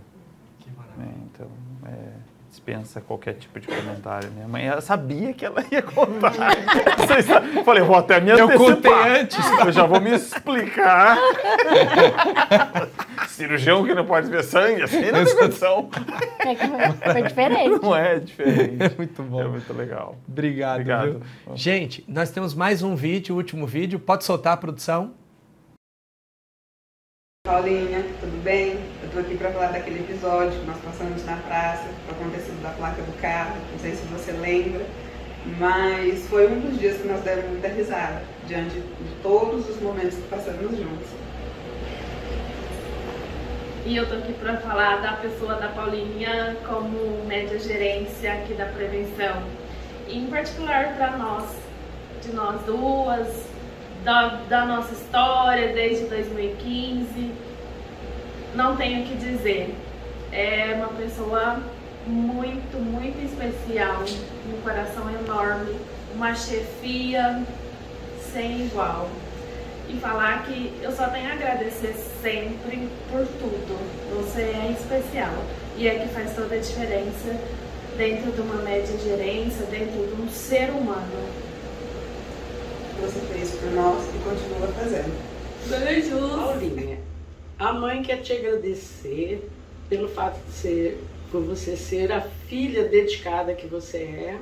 né? 0.96 1.08
Então, 1.32 1.48
é, 1.86 2.12
dispensa 2.50 3.00
qualquer 3.00 3.34
tipo 3.34 3.58
de 3.58 3.66
comentário. 3.66 4.30
Minha 4.30 4.46
mãe 4.46 4.64
ela 4.66 4.80
sabia 4.80 5.32
que 5.32 5.44
ela 5.44 5.64
ia 5.72 5.82
contar. 5.82 6.32
Eu 7.56 7.64
Falei, 7.64 7.82
vou 7.82 7.96
até 7.96 8.20
me 8.20 8.30
Eu 8.30 8.44
antecipar. 8.44 8.74
contei 8.76 8.92
antes. 9.20 9.38
Eu 9.66 9.72
já 9.72 9.84
vou 9.86 10.00
me 10.00 10.14
explicar. 10.14 11.18
Cirurgião 13.28 13.84
que 13.84 13.94
não 13.94 14.04
pode 14.06 14.30
ver 14.30 14.44
sangue, 14.44 14.82
assim 14.82 15.10
não 15.10 15.24
tem 15.24 15.36
condição. 15.36 15.88
É 16.38 16.54
que 16.54 16.66
foi, 16.68 17.12
foi 17.12 17.22
diferente. 17.22 17.82
Não 17.82 17.96
é 17.96 18.18
diferente. 18.20 18.82
É 18.82 18.90
muito 18.96 19.22
bom. 19.22 19.40
É 19.40 19.48
muito 19.48 19.72
legal. 19.72 20.16
Obrigado. 20.28 20.74
Obrigado. 20.80 21.04
viu? 21.46 21.56
Gente, 21.56 22.04
nós 22.06 22.30
temos 22.30 22.54
mais 22.54 22.82
um 22.82 22.94
vídeo, 22.94 23.34
o 23.34 23.38
último 23.38 23.66
vídeo. 23.66 23.98
Pode 23.98 24.24
soltar 24.24 24.52
a 24.52 24.56
produção? 24.56 25.12
Paulinha, 27.46 28.02
tudo 28.20 28.42
bem? 28.42 28.78
Eu 29.02 29.10
tô 29.12 29.18
aqui 29.18 29.36
para 29.36 29.50
falar 29.50 29.66
daquele 29.66 30.00
episódio 30.00 30.58
que 30.58 30.66
nós 30.66 30.78
passamos 30.78 31.22
na 31.26 31.36
praça, 31.36 31.90
o 32.08 32.12
acontecido 32.12 32.62
da 32.62 32.70
placa 32.70 33.02
do 33.02 33.20
carro, 33.20 33.56
não 33.70 33.78
sei 33.80 33.90
se 33.90 34.02
você 34.06 34.32
lembra, 34.32 34.86
mas 35.58 36.26
foi 36.28 36.50
um 36.50 36.58
dos 36.60 36.80
dias 36.80 36.96
que 36.96 37.06
nós 37.06 37.20
demos 37.20 37.44
muita 37.50 37.68
risada, 37.68 38.22
diante 38.46 38.76
de 38.76 39.14
todos 39.22 39.68
os 39.68 39.78
momentos 39.82 40.14
que 40.14 40.26
passamos 40.28 40.70
juntos. 40.70 41.06
E 43.84 43.94
eu 43.94 44.08
tô 44.08 44.14
aqui 44.14 44.32
para 44.32 44.56
falar 44.56 45.02
da 45.02 45.12
pessoa 45.12 45.56
da 45.56 45.68
Paulinha 45.68 46.56
como 46.66 47.26
média 47.26 47.58
gerência 47.58 48.32
aqui 48.32 48.54
da 48.54 48.64
prevenção. 48.68 49.42
E 50.08 50.18
em 50.18 50.28
particular 50.28 50.94
para 50.96 51.10
nós, 51.18 51.44
de 52.22 52.32
nós 52.32 52.62
duas, 52.62 53.53
da, 54.04 54.40
da 54.48 54.66
nossa 54.66 54.92
história 54.92 55.72
desde 55.72 56.04
2015. 56.04 57.32
Não 58.54 58.76
tenho 58.76 59.02
o 59.02 59.06
que 59.06 59.16
dizer. 59.16 59.74
é 60.30 60.74
uma 60.76 60.88
pessoa 60.88 61.60
muito, 62.06 62.76
muito 62.78 63.24
especial, 63.24 64.04
um 64.46 64.60
coração 64.62 65.08
enorme, 65.10 65.76
uma 66.14 66.34
chefia 66.34 67.42
sem 68.32 68.66
igual. 68.66 69.08
E 69.88 69.96
falar 69.98 70.44
que 70.44 70.72
eu 70.82 70.92
só 70.92 71.08
tenho 71.08 71.30
a 71.30 71.34
agradecer 71.34 71.94
sempre 72.22 72.88
por 73.10 73.26
tudo. 73.26 73.78
Você 74.16 74.42
é 74.42 74.76
especial 74.78 75.32
e 75.76 75.88
é 75.88 75.98
que 75.98 76.08
faz 76.08 76.34
toda 76.34 76.54
a 76.54 76.58
diferença 76.58 77.36
dentro 77.96 78.32
de 78.32 78.40
uma 78.40 78.56
média 78.56 78.96
gerência, 78.98 79.66
dentro 79.66 80.06
de 80.06 80.22
um 80.22 80.28
ser 80.28 80.70
humano. 80.70 81.43
Você 83.00 83.20
fez 83.32 83.50
por 83.56 83.70
nós 83.72 84.04
e 84.08 84.18
continua 84.18 84.68
fazendo. 84.68 85.34
Beijos! 85.68 86.30
Paulinha, 86.30 86.98
a 87.58 87.72
mãe 87.72 88.02
quer 88.02 88.22
te 88.22 88.32
agradecer 88.32 89.48
pelo 89.88 90.08
fato 90.08 90.38
de 90.46 90.52
ser, 90.52 91.04
por 91.30 91.42
você 91.42 91.76
ser 91.76 92.12
a 92.12 92.20
filha 92.20 92.84
dedicada 92.84 93.54
que 93.54 93.66
você 93.66 93.98
é 93.98 94.38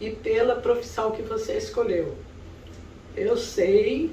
e 0.00 0.10
pela 0.10 0.56
profissão 0.56 1.10
que 1.10 1.22
você 1.22 1.54
escolheu. 1.54 2.14
Eu 3.16 3.36
sei 3.36 4.10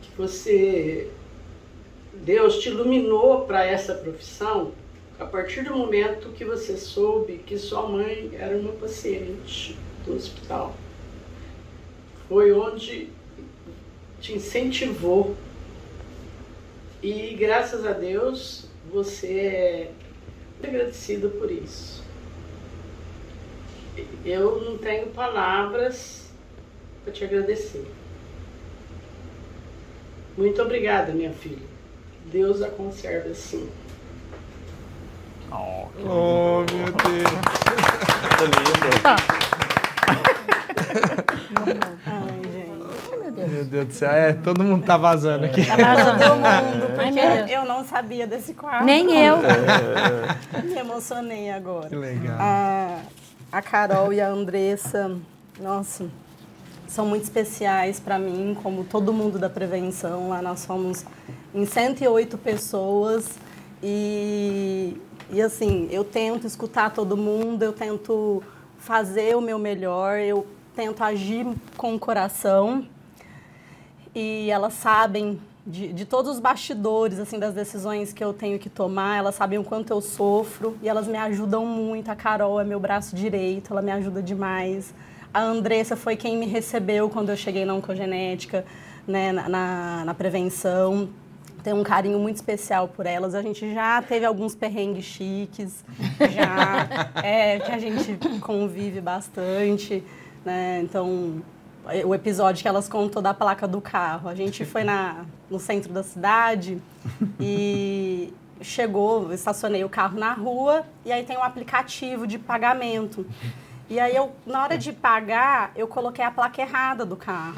que 0.00 0.10
você, 0.16 1.10
Deus 2.14 2.58
te 2.58 2.68
iluminou 2.68 3.42
para 3.42 3.64
essa 3.64 3.94
profissão 3.94 4.72
a 5.18 5.24
partir 5.24 5.62
do 5.62 5.76
momento 5.76 6.30
que 6.30 6.44
você 6.44 6.76
soube 6.76 7.38
que 7.46 7.56
sua 7.58 7.88
mãe 7.88 8.30
era 8.34 8.56
uma 8.56 8.72
paciente 8.72 9.78
do 10.04 10.16
hospital. 10.16 10.74
Foi 12.32 12.50
onde 12.50 13.10
te 14.18 14.32
incentivou 14.32 15.36
e 17.02 17.34
graças 17.34 17.84
a 17.84 17.92
Deus 17.92 18.64
você 18.90 19.28
é 19.28 19.92
agradecido 20.66 21.28
por 21.28 21.50
isso. 21.50 22.02
Eu 24.24 24.62
não 24.62 24.78
tenho 24.78 25.08
palavras 25.08 26.30
para 27.04 27.12
te 27.12 27.22
agradecer. 27.22 27.86
Muito 30.34 30.62
obrigada, 30.62 31.12
minha 31.12 31.32
filha. 31.32 31.68
Deus 32.32 32.62
a 32.62 32.70
conserve 32.70 33.32
assim. 33.32 33.68
Oh, 35.50 35.86
Oh, 35.98 36.64
meu 36.72 36.86
Deus. 36.94 37.30
Ai, 42.06 42.42
gente. 42.52 43.50
Meu 43.50 43.64
Deus 43.64 43.86
do 43.86 43.92
céu. 43.92 44.10
É, 44.10 44.32
todo 44.32 44.62
mundo 44.62 44.84
tá 44.84 44.96
vazando 44.96 45.46
aqui. 45.46 45.64
Tá 45.64 45.76
vazando 45.76 46.18
todo 46.18 46.36
mundo, 46.36 46.86
porque 46.94 47.52
eu 47.52 47.64
não 47.64 47.84
sabia 47.84 48.26
desse 48.26 48.54
quadro. 48.54 48.84
Nem 48.84 49.16
eu. 49.16 49.38
Me 50.64 50.78
emocionei 50.78 51.50
agora. 51.50 51.88
Que 51.88 51.96
legal. 51.96 52.36
A, 52.38 52.98
a 53.50 53.62
Carol 53.62 54.12
e 54.12 54.20
a 54.20 54.28
Andressa, 54.28 55.16
nossa, 55.60 56.06
são 56.86 57.06
muito 57.06 57.24
especiais 57.24 57.98
para 57.98 58.18
mim, 58.18 58.56
como 58.62 58.84
todo 58.84 59.12
mundo 59.12 59.38
da 59.38 59.48
prevenção. 59.48 60.28
Lá 60.28 60.42
nós 60.42 60.60
somos 60.60 61.04
em 61.54 61.64
108 61.64 62.36
pessoas 62.38 63.38
e, 63.82 64.96
e 65.30 65.40
assim, 65.40 65.88
eu 65.90 66.04
tento 66.04 66.46
escutar 66.46 66.90
todo 66.90 67.16
mundo, 67.16 67.62
eu 67.62 67.72
tento 67.72 68.42
fazer 68.78 69.36
o 69.36 69.40
meu 69.40 69.58
melhor, 69.58 70.18
eu 70.18 70.46
tento 70.74 71.02
agir 71.02 71.46
com 71.76 71.94
o 71.94 71.98
coração 71.98 72.86
e 74.14 74.50
elas 74.50 74.74
sabem 74.74 75.40
de, 75.66 75.92
de 75.92 76.04
todos 76.04 76.32
os 76.32 76.40
bastidores 76.40 77.18
assim 77.18 77.38
das 77.38 77.54
decisões 77.54 78.12
que 78.12 78.22
eu 78.22 78.32
tenho 78.32 78.58
que 78.58 78.68
tomar, 78.68 79.18
elas 79.18 79.34
sabem 79.34 79.58
o 79.58 79.64
quanto 79.64 79.90
eu 79.90 80.00
sofro 80.00 80.76
e 80.82 80.88
elas 80.88 81.06
me 81.06 81.16
ajudam 81.16 81.64
muito. 81.64 82.10
A 82.10 82.16
Carol 82.16 82.60
é 82.60 82.64
meu 82.64 82.80
braço 82.80 83.14
direito, 83.14 83.72
ela 83.72 83.82
me 83.82 83.92
ajuda 83.92 84.22
demais. 84.22 84.92
A 85.32 85.40
Andressa 85.40 85.96
foi 85.96 86.16
quem 86.16 86.36
me 86.36 86.46
recebeu 86.46 87.08
quando 87.08 87.30
eu 87.30 87.36
cheguei 87.36 87.64
na 87.64 87.74
oncogenética, 87.74 88.64
né, 89.06 89.32
na, 89.32 89.48
na, 89.48 90.04
na 90.06 90.14
prevenção. 90.14 91.08
Tenho 91.62 91.76
um 91.76 91.84
carinho 91.84 92.18
muito 92.18 92.36
especial 92.36 92.88
por 92.88 93.06
elas. 93.06 93.34
A 93.34 93.40
gente 93.40 93.72
já 93.72 94.02
teve 94.02 94.26
alguns 94.26 94.54
perrengues 94.54 95.04
chiques, 95.04 95.84
já, 96.18 96.88
é, 97.22 97.60
que 97.60 97.70
a 97.70 97.78
gente 97.78 98.18
convive 98.40 99.00
bastante, 99.00 100.02
né? 100.44 100.80
Então, 100.82 101.42
o 102.04 102.14
episódio 102.14 102.62
que 102.62 102.68
elas 102.68 102.88
contou 102.88 103.20
da 103.20 103.34
placa 103.34 103.66
do 103.66 103.80
carro. 103.80 104.28
A 104.28 104.34
gente 104.34 104.64
foi 104.64 104.84
na, 104.84 105.24
no 105.50 105.58
centro 105.58 105.92
da 105.92 106.02
cidade 106.02 106.78
e 107.40 108.32
chegou, 108.60 109.32
estacionei 109.32 109.82
o 109.84 109.88
carro 109.88 110.18
na 110.18 110.32
rua 110.32 110.84
e 111.04 111.10
aí 111.12 111.24
tem 111.24 111.36
um 111.36 111.42
aplicativo 111.42 112.26
de 112.26 112.38
pagamento. 112.38 113.26
E 113.90 113.98
aí 113.98 114.14
eu, 114.14 114.32
na 114.46 114.62
hora 114.62 114.78
de 114.78 114.92
pagar, 114.92 115.72
eu 115.74 115.86
coloquei 115.88 116.24
a 116.24 116.30
placa 116.30 116.62
errada 116.62 117.04
do 117.04 117.16
carro. 117.16 117.54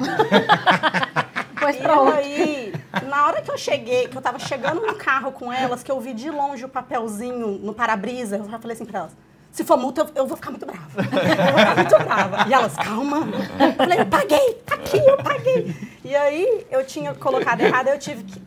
Pois 1.59 1.75
E 1.77 1.79
pronto. 1.79 2.11
aí, 2.11 2.73
na 3.07 3.25
hora 3.27 3.41
que 3.41 3.49
eu 3.49 3.57
cheguei, 3.57 4.07
que 4.07 4.17
eu 4.17 4.21
tava 4.21 4.37
chegando 4.39 4.81
no 4.85 4.95
carro 4.95 5.31
com 5.31 5.51
elas, 5.51 5.81
que 5.81 5.91
eu 5.91 5.99
vi 6.01 6.13
de 6.13 6.29
longe 6.29 6.65
o 6.65 6.69
papelzinho 6.69 7.59
no 7.59 7.73
para-brisa, 7.73 8.37
eu 8.37 8.43
falei 8.43 8.75
assim 8.75 8.85
pra 8.85 8.99
elas, 8.99 9.11
se 9.55 9.63
for 9.63 9.77
multa, 9.77 10.05
eu, 10.13 10.27
vou 10.27 10.35
ficar 10.35 10.51
muito 10.51 10.65
brava. 10.65 10.81
Eu 10.99 11.05
vou 11.05 11.59
ficar 11.59 11.75
muito 11.75 11.97
brava. 11.97 12.49
E 12.49 12.53
elas, 12.53 12.75
calma. 12.75 13.19
Eu 13.57 13.73
falei, 13.73 14.01
eu 14.01 14.05
paguei, 14.05 14.53
tá 14.65 14.75
aqui, 14.75 14.97
eu 14.97 15.15
paguei. 15.15 15.73
E 16.03 16.13
aí, 16.13 16.67
eu 16.69 16.85
tinha 16.85 17.13
colocado 17.15 17.61
errado, 17.61 17.87
eu 17.87 17.97
tive 17.97 18.25
que, 18.25 18.41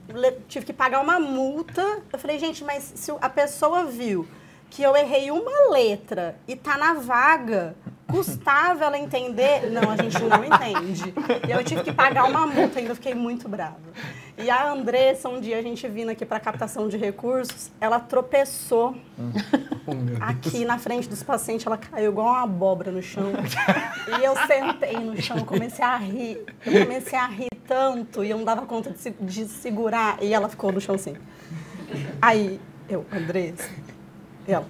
tive 0.47 0.67
que 0.67 0.73
pagar 0.75 1.01
uma 1.01 1.19
multa. 1.19 2.01
Eu 2.13 2.19
falei, 2.19 2.39
gente, 2.39 2.63
mas 2.63 2.93
se 2.95 3.11
a 3.23 3.29
pessoa 3.31 3.87
viu 3.87 4.29
que 4.69 4.83
eu 4.83 4.95
errei 4.95 5.31
uma 5.31 5.71
letra 5.71 6.37
e 6.47 6.55
tá 6.55 6.77
na 6.77 6.93
vaga, 6.93 7.75
custava 8.07 8.85
ela 8.85 8.99
entender? 8.99 9.71
Não, 9.71 9.91
a 9.91 9.97
gente 9.97 10.23
não 10.23 10.45
entende. 10.45 11.15
E 11.49 11.51
eu 11.51 11.65
tive 11.65 11.85
que 11.85 11.93
pagar 11.93 12.25
uma 12.25 12.47
multa, 12.47 12.81
ainda 12.81 12.95
fiquei 12.95 13.15
muito 13.15 13.49
brava. 13.49 13.81
E 14.41 14.49
a 14.51 14.71
Andressa, 14.71 15.29
um 15.29 15.41
dia 15.41 15.59
a 15.59 15.63
gente 15.63 15.87
vindo 15.89 16.11
aqui 16.11 16.25
para 16.25 16.39
captação 16.39 16.89
de 16.89 16.97
recursos, 16.97 17.71
ela 17.81 17.99
tropeçou 17.99 18.95
Oh, 19.87 19.93
aqui 20.23 20.65
na 20.65 20.79
frente 20.79 21.09
dos 21.09 21.23
pacientes, 21.23 21.67
ela 21.67 21.79
caiu 21.79 22.11
igual 22.13 22.29
uma 22.29 22.43
abóbora 22.43 22.91
no 22.93 23.03
chão. 23.03 23.33
E 24.21 24.25
eu 24.25 24.37
sentei 24.47 24.99
no 24.99 25.21
chão, 25.21 25.39
comecei 25.45 25.85
a 25.85 25.97
rir. 25.97 26.45
Eu 26.65 26.85
comecei 26.87 27.19
a 27.19 27.27
rir 27.27 27.49
tanto 27.67 28.23
e 28.23 28.31
eu 28.31 28.37
não 28.37 28.45
dava 28.45 28.67
conta 28.67 28.91
de, 28.91 28.99
se- 28.99 29.17
de 29.19 29.47
segurar. 29.47 30.23
E 30.23 30.33
ela 30.33 30.49
ficou 30.49 30.71
no 30.71 30.81
chão 30.81 30.95
assim. 30.95 31.17
Aí, 32.21 32.61
eu, 32.89 33.05
Andressa, 33.11 33.69
e 34.47 34.53
ela, 34.53 34.67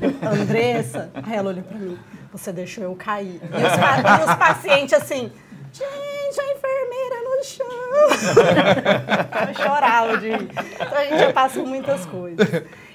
eu, 0.00 0.28
Andressa, 0.42 1.10
aí 1.14 1.34
ela 1.36 1.48
olhou 1.50 1.62
pra 1.64 1.78
mim, 1.78 1.98
você 2.30 2.52
deixou 2.52 2.84
eu 2.84 2.94
cair. 2.94 3.40
E 3.42 3.46
os, 3.46 4.20
e 4.28 4.30
os 4.30 4.36
pacientes 4.36 4.92
assim, 4.92 5.32
gente, 5.78 6.40
a 6.40 6.52
enfermeira 6.52 7.16
no 7.24 7.44
chão. 7.44 7.66
Eu 9.48 9.54
chorava 9.54 10.18
de 10.18 10.30
rir. 10.30 10.48
Então 10.74 10.98
a 10.98 11.04
gente 11.04 11.18
já 11.18 11.32
passou 11.32 11.66
muitas 11.66 12.04
coisas. 12.06 12.46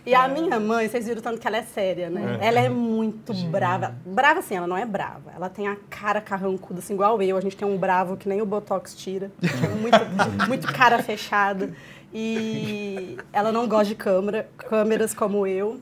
E 0.06 0.14
a 0.14 0.28
minha 0.28 0.60
mãe, 0.60 0.88
vocês 0.90 1.08
viram 1.08 1.22
tanto 1.22 1.40
que 1.40 1.48
ela 1.48 1.58
é 1.58 1.64
séria, 1.64 2.10
né? 2.10 2.38
Ela 2.42 2.60
é 2.60 2.68
muito 2.68 3.34
brava. 3.46 3.96
Brava 4.06 4.40
assim, 4.40 4.56
ela 4.56 4.68
não 4.68 4.76
é 4.76 4.86
brava. 4.86 5.32
Ela 5.34 5.48
tem 5.48 5.68
a 5.68 5.78
cara 5.90 6.20
carrancuda, 6.20 6.80
assim, 6.80 6.94
igual 6.94 7.22
eu. 7.22 7.38
A 7.38 7.42
gente 7.42 7.56
tem 7.56 7.66
um 7.66 7.78
bravo 7.78 8.18
que 8.18 8.28
nem 8.28 8.42
o 8.42 8.46
Botox 8.46 8.96
tira. 8.96 9.32
Muito, 9.80 9.98
muito 10.48 10.74
cara 10.74 11.02
fechada. 11.02 11.74
E 12.14 13.18
ela 13.32 13.52
não 13.52 13.68
gosta 13.68 13.86
de 13.86 13.96
câmera, 13.96 14.50
câmeras 14.58 15.14
como 15.14 15.48
eu. 15.48 15.80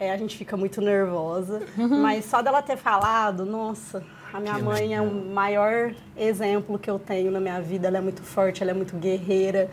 É, 0.00 0.12
a 0.12 0.16
gente 0.16 0.36
fica 0.36 0.56
muito 0.56 0.80
nervosa. 0.80 1.60
Mas 1.76 2.24
só 2.24 2.40
dela 2.40 2.62
ter 2.62 2.76
falado, 2.76 3.44
nossa, 3.44 4.02
a 4.32 4.40
minha 4.40 4.58
mãe 4.58 4.94
é 4.94 5.00
o 5.00 5.10
maior 5.10 5.94
exemplo 6.16 6.78
que 6.78 6.90
eu 6.90 6.98
tenho 6.98 7.30
na 7.30 7.40
minha 7.40 7.60
vida. 7.60 7.88
Ela 7.88 7.98
é 7.98 8.00
muito 8.00 8.22
forte, 8.22 8.62
ela 8.62 8.72
é 8.72 8.74
muito 8.74 8.96
guerreira. 8.96 9.70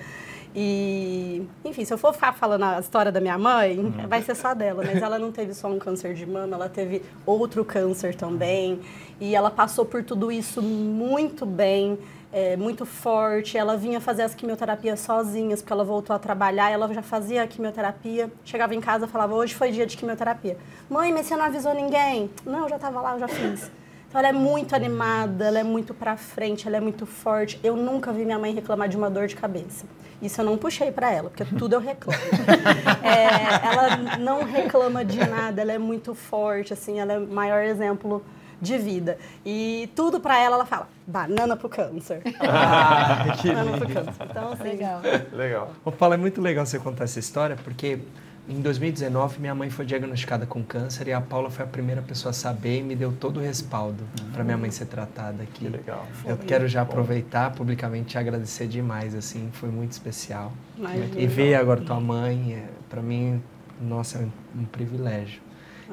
E, 0.55 1.45
enfim, 1.65 1.83
se 1.83 1.93
eu 1.93 1.97
for 1.97 2.13
ficar 2.13 2.31
falando 2.31 2.63
a 2.63 2.79
história 2.79 3.11
da 3.11 3.19
minha 3.19 3.37
mãe, 3.37 3.93
vai 4.07 4.21
ser 4.21 4.35
só 4.35 4.53
dela, 4.53 4.83
mas 4.85 5.01
ela 5.01 5.19
não 5.19 5.29
teve 5.29 5.53
só 5.53 5.67
um 5.67 5.77
câncer 5.77 6.13
de 6.13 6.25
mama, 6.25 6.55
ela 6.55 6.69
teve 6.69 7.01
outro 7.25 7.65
câncer 7.65 8.15
também. 8.15 8.79
E 9.19 9.35
ela 9.35 9.51
passou 9.51 9.85
por 9.85 10.01
tudo 10.01 10.31
isso 10.31 10.61
muito 10.61 11.45
bem, 11.45 11.99
é, 12.31 12.55
muito 12.55 12.85
forte. 12.85 13.57
Ela 13.57 13.75
vinha 13.75 13.99
fazer 13.99 14.21
as 14.21 14.33
quimioterapias 14.33 15.01
sozinhas, 15.01 15.61
porque 15.61 15.73
ela 15.73 15.83
voltou 15.83 16.15
a 16.15 16.19
trabalhar, 16.19 16.71
ela 16.71 16.91
já 16.93 17.01
fazia 17.01 17.43
a 17.43 17.47
quimioterapia. 17.47 18.31
Chegava 18.45 18.73
em 18.73 18.79
casa 18.79 19.05
e 19.05 19.09
falava: 19.09 19.35
Hoje 19.35 19.53
foi 19.53 19.71
dia 19.71 19.85
de 19.85 19.97
quimioterapia. 19.97 20.57
Mãe, 20.89 21.11
mas 21.11 21.25
você 21.25 21.35
não 21.35 21.43
avisou 21.43 21.73
ninguém? 21.73 22.29
Não, 22.45 22.63
eu 22.63 22.69
já 22.69 22.77
estava 22.77 23.01
lá, 23.01 23.13
eu 23.15 23.19
já 23.19 23.27
fiz. 23.27 23.69
Então 24.15 24.23
ela 24.25 24.29
é 24.29 24.39
muito 24.39 24.73
animada, 24.73 25.43
ela 25.43 25.59
é 25.59 25.63
muito 25.63 25.93
pra 25.93 26.15
frente, 26.15 26.65
ela 26.65 26.77
é 26.77 26.79
muito 26.79 27.05
forte. 27.05 27.59
Eu 27.61 27.75
nunca 27.75 28.13
vi 28.13 28.23
minha 28.23 28.39
mãe 28.39 28.53
reclamar 28.53 28.87
de 28.87 28.95
uma 28.95 29.09
dor 29.09 29.27
de 29.27 29.35
cabeça. 29.35 29.85
Isso 30.21 30.39
eu 30.39 30.45
não 30.45 30.57
puxei 30.57 30.89
pra 30.89 31.11
ela, 31.11 31.29
porque 31.29 31.43
tudo 31.43 31.73
eu 31.73 31.81
reclamo. 31.81 32.17
É, 33.03 33.67
ela 33.67 34.17
não 34.17 34.45
reclama 34.45 35.03
de 35.03 35.19
nada, 35.19 35.61
ela 35.61 35.73
é 35.73 35.77
muito 35.77 36.15
forte, 36.15 36.71
assim, 36.71 36.97
ela 36.97 37.11
é 37.11 37.19
o 37.19 37.27
maior 37.27 37.61
exemplo 37.65 38.23
de 38.61 38.77
vida. 38.77 39.17
E 39.45 39.89
tudo 39.93 40.21
pra 40.21 40.39
ela, 40.39 40.55
ela 40.55 40.65
fala, 40.65 40.87
banana 41.05 41.57
pro 41.57 41.67
câncer. 41.67 42.21
Ah, 42.39 43.35
que 43.41 43.49
banana 43.49 43.77
pro 43.77 43.85
lindo. 43.89 44.01
câncer. 44.01 44.27
Então, 44.29 44.53
assim, 44.53 44.63
Legal. 44.63 45.01
Legal. 45.33 45.71
Ô, 45.83 45.91
Paulo, 45.91 46.13
é 46.13 46.17
muito 46.17 46.41
legal 46.41 46.65
você 46.65 46.79
contar 46.79 47.03
essa 47.03 47.19
história, 47.19 47.57
porque 47.65 47.99
em 48.47 48.61
2019, 48.61 49.39
minha 49.39 49.55
mãe 49.55 49.71
foi 49.71 49.85
diagnosticada 49.85 50.45
com 50.45 50.63
câncer 50.63 51.07
e 51.07 51.13
a 51.13 51.19
Paula 51.19 51.49
foi 51.49 51.65
a 51.65 51.67
primeira 51.67 52.01
pessoa 52.01 52.29
a 52.29 52.33
saber 52.33 52.79
e 52.79 52.83
me 52.83 52.95
deu 52.95 53.11
todo 53.11 53.37
o 53.37 53.41
respaldo 53.41 54.03
para 54.31 54.43
minha 54.43 54.57
mãe 54.57 54.69
ser 54.69 54.85
tratada 54.85 55.41
aqui. 55.41 55.65
Que 55.65 55.69
legal. 55.69 56.05
Eu 56.23 56.37
quero 56.37 56.67
já 56.67 56.83
aproveitar 56.83 57.51
publicamente 57.53 58.09
te 58.09 58.17
agradecer 58.19 58.67
demais, 58.67 59.15
assim, 59.15 59.49
foi 59.51 59.69
muito 59.69 59.93
especial. 59.93 60.53
Imagina. 60.77 61.19
E 61.19 61.25
ver 61.25 61.55
agora 61.55 61.81
tua 61.81 61.99
mãe, 61.99 62.53
é, 62.53 62.67
para 62.87 63.01
mim, 63.01 63.41
nossa, 63.81 64.19
é 64.19 64.21
um, 64.21 64.61
um 64.61 64.65
privilégio. 64.65 65.41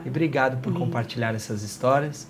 E 0.05 0.09
obrigado 0.09 0.61
por 0.61 0.73
compartilhar 0.75 1.35
essas 1.35 1.63
histórias. 1.63 2.29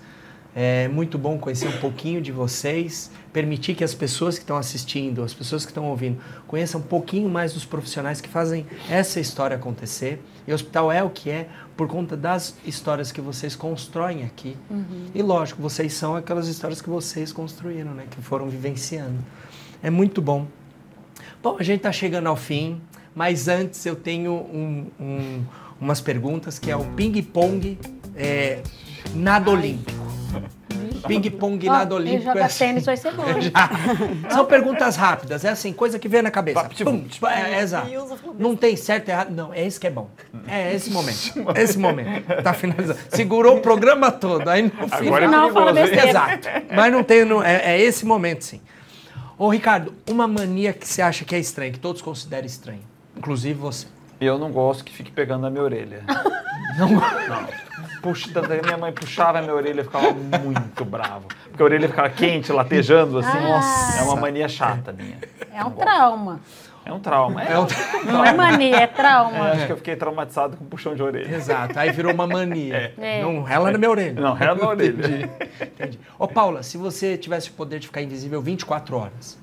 É 0.55 0.87
muito 0.89 1.17
bom 1.17 1.39
conhecer 1.39 1.67
um 1.67 1.79
pouquinho 1.81 2.21
de 2.21 2.31
vocês, 2.31 3.11
permitir 3.33 3.75
que 3.75 3.83
as 3.83 3.95
pessoas 3.95 4.37
que 4.37 4.43
estão 4.45 4.59
assistindo, 4.59 5.23
as 5.23 5.33
pessoas 5.33 5.65
que 5.65 5.71
estão 5.71 5.87
ouvindo, 5.87 6.19
conheçam 6.47 6.79
um 6.79 6.85
pouquinho 6.85 7.27
mais 7.31 7.55
dos 7.55 7.65
profissionais 7.65 8.21
que 8.21 8.29
fazem 8.29 8.67
essa 8.91 9.19
história 9.19 9.57
acontecer. 9.57 10.23
E 10.47 10.53
o 10.53 10.55
hospital 10.55 10.93
é 10.93 11.03
o 11.03 11.09
que 11.09 11.31
é 11.31 11.49
por 11.75 11.89
conta 11.89 12.15
das 12.19 12.55
histórias 12.67 13.11
que 13.11 13.21
vocês 13.23 13.57
constroem 13.57 14.25
aqui. 14.25 14.55
E 15.15 15.23
lógico, 15.23 15.63
vocês 15.63 15.95
são 15.95 16.17
aquelas 16.17 16.49
histórias 16.49 16.83
que 16.83 16.91
vocês 16.91 17.33
construíram, 17.33 17.95
né? 17.95 18.05
Que 18.11 18.21
foram 18.21 18.51
vivenciando. 18.51 19.19
É 19.83 19.89
muito 19.89 20.21
bom. 20.21 20.47
Bom, 21.43 21.57
a 21.59 21.63
gente 21.63 21.79
está 21.79 21.93
chegando 21.93 22.27
ao 22.27 22.37
fim, 22.37 22.79
mas 23.15 23.49
antes 23.49 23.87
eu 23.87 23.97
tenho 23.97 24.33
um- 24.33 24.87
um- 25.01 25.45
umas 25.81 26.01
perguntas 26.01 26.59
que 26.59 26.71
é 26.71 26.77
o 26.77 26.85
ping-pong 26.93 27.79
é, 28.15 28.63
nado 29.15 29.51
olímpico. 29.51 30.12
Ping-pong 31.07 31.69
Ó, 31.69 31.73
nado 31.73 31.97
ele 31.97 32.03
olímpico 32.11 32.25
joga 32.27 32.41
é 32.41 32.45
assim. 32.45 32.59
tênis, 32.59 32.85
vai 32.87 32.97
ser 32.97 33.13
bom. 33.17 33.25
Já. 33.41 34.31
São 34.31 34.45
perguntas 34.47 34.97
rápidas, 34.97 35.45
é 35.45 35.49
assim, 35.51 35.73
coisa 35.73 35.99
que 35.99 36.09
vem 36.09 36.23
na 36.23 36.31
cabeça. 36.31 36.69
Pum, 36.85 37.05
é, 37.29 37.55
é 37.55 37.61
exato. 37.61 37.89
Não 38.39 38.55
tem 38.57 38.77
certo 38.77 39.09
e 39.09 39.11
errado. 39.11 39.31
Não, 39.31 39.53
é 39.53 39.65
esse 39.67 39.79
que 39.81 39.87
é 39.87 39.91
bom. 39.91 40.09
É 40.47 40.75
esse 40.75 40.91
momento. 40.91 41.19
Esse 41.57 41.79
momento. 41.79 42.43
Tá 42.43 42.53
finalizando. 42.53 42.99
Segurou 43.09 43.57
o 43.57 43.61
programa 43.61 44.11
todo. 44.11 44.49
Aí 44.49 44.63
no. 44.63 44.73
Agora 44.91 45.25
é 45.25 45.29
Não, 45.29 45.53
fala 45.53 45.73
besteira. 45.73 46.09
Exato. 46.09 46.49
Mas 46.75 46.93
não 46.93 47.03
tem. 47.03 47.25
não- 47.25 47.43
é, 47.43 47.73
é 47.75 47.81
esse 47.81 48.05
momento, 48.07 48.45
sim. 48.45 48.61
Ô, 49.39 49.49
Ricardo, 49.49 49.95
uma 50.09 50.29
mania 50.29 50.73
que 50.73 50.87
você 50.87 51.03
acha 51.03 51.25
que 51.25 51.35
é 51.35 51.39
estranha, 51.39 51.73
que 51.73 51.79
todos 51.81 52.01
consideram 52.03 52.47
estranho. 52.47 52.81
Inclusive 53.17 53.55
você. 53.59 53.87
Eu 54.21 54.39
não 54.39 54.53
gosto 54.53 54.85
que 54.85 54.93
fique 54.95 55.11
pegando 55.11 55.43
na 55.43 55.51
minha 55.51 55.65
orelha. 55.65 56.05
Não, 56.79 56.89
Não. 56.89 57.01
Puxa, 58.03 58.29
minha 58.65 58.77
mãe 58.77 58.93
puxava 58.93 59.39
a 59.39 59.43
minha 59.43 59.55
orelha 59.55 59.81
e 59.81 59.85
ficava 59.85 60.13
muito 60.13 60.85
bravo. 60.85 61.27
Porque 61.49 61.63
a 61.63 61.65
orelha 61.65 61.89
ficava 61.89 62.11
quente, 62.11 62.53
latejando 62.53 63.19
assim. 63.19 63.39
Nossa. 63.41 64.01
É 64.01 64.03
uma 64.03 64.17
mania 64.17 64.49
chata 64.49 64.93
minha. 64.93 65.19
É 65.55 65.65
um 65.65 65.71
trauma. 65.71 66.41
É 66.85 66.93
um 66.93 66.99
trauma. 66.99 67.41
É, 67.45 67.53
É 67.53 67.59
um- 67.61 67.67
Não 68.13 68.25
é 68.25 68.33
mania, 68.33 68.77
é 68.77 68.83
É, 68.83 68.87
trauma. 68.89 69.51
acho 69.53 69.67
que 69.67 69.73
eu 69.73 69.77
fiquei 69.77 69.95
traumatizado 69.95 70.57
com 70.57 70.65
puxão 70.65 70.97
de 70.97 71.03
orelha. 71.03 71.33
Exato. 71.33 71.79
Aí 71.79 71.93
virou 71.93 72.13
uma 72.13 72.27
mania. 72.27 72.93
É. 72.99 73.23
Não 73.23 73.45
rela 73.45 73.71
na 73.71 73.79
minha 73.79 73.91
orelha. 73.91 74.21
Não, 74.21 74.35
rela 74.35 74.57
na 74.57 74.67
orelha. 74.69 74.91
Entendi. 74.91 75.31
Entendi. 75.63 76.01
Ô, 76.19 76.27
Paula, 76.27 76.65
se 76.65 76.77
você 76.77 77.17
tivesse 77.17 77.51
o 77.51 77.53
poder 77.53 77.79
de 77.79 77.87
ficar 77.87 78.03
invisível 78.03 78.43
24 78.43 78.97
horas, 78.97 79.39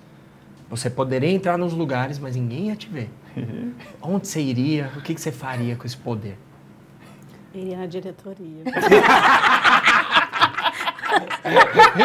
você 0.70 0.90
poderia 0.90 1.30
entrar 1.32 1.58
nos 1.58 1.72
lugares, 1.72 2.20
mas 2.20 2.36
ninguém 2.36 2.68
ia 2.68 2.76
te 2.76 2.90
ver. 2.90 3.10
Onde 4.02 4.28
você 4.28 4.42
iria? 4.42 4.92
O 4.98 5.02
que 5.02 5.16
que 5.16 5.22
você 5.22 5.32
faria 5.32 5.78
com 5.78 5.86
esse 5.88 5.96
poder? 5.96 6.38
Iria 7.54 7.78
na 7.78 7.86
diretoria. 7.86 8.64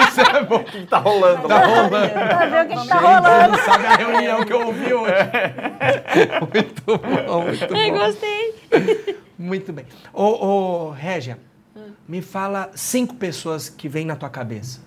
Isso 0.08 0.20
é 0.20 0.42
bom. 0.44 0.64
Tá 0.88 0.98
rolando. 0.98 1.48
Tá 1.48 1.64
rolando. 1.66 2.10
Pra 2.10 2.46
ver 2.46 2.64
o 2.64 2.68
que, 2.68 2.82
que 2.82 2.88
tá 2.88 2.98
rolando. 2.98 3.56
Não 3.56 3.64
sabe 3.64 3.86
a 3.86 3.96
reunião 3.96 4.44
que 4.44 4.52
eu 4.52 4.66
ouvi 4.66 4.94
hoje. 4.94 5.12
Muito 6.52 6.82
bom, 6.84 7.42
muito 7.42 7.68
bom. 7.68 7.98
gostei. 7.98 8.54
Muito 9.38 9.72
bem. 9.72 9.86
Ô, 10.12 10.46
ô, 10.46 10.90
Régia, 10.90 11.38
me 12.08 12.22
fala 12.22 12.70
cinco 12.74 13.14
pessoas 13.14 13.68
que 13.68 13.88
vêm 13.88 14.06
na 14.06 14.16
tua 14.16 14.30
cabeça. 14.30 14.80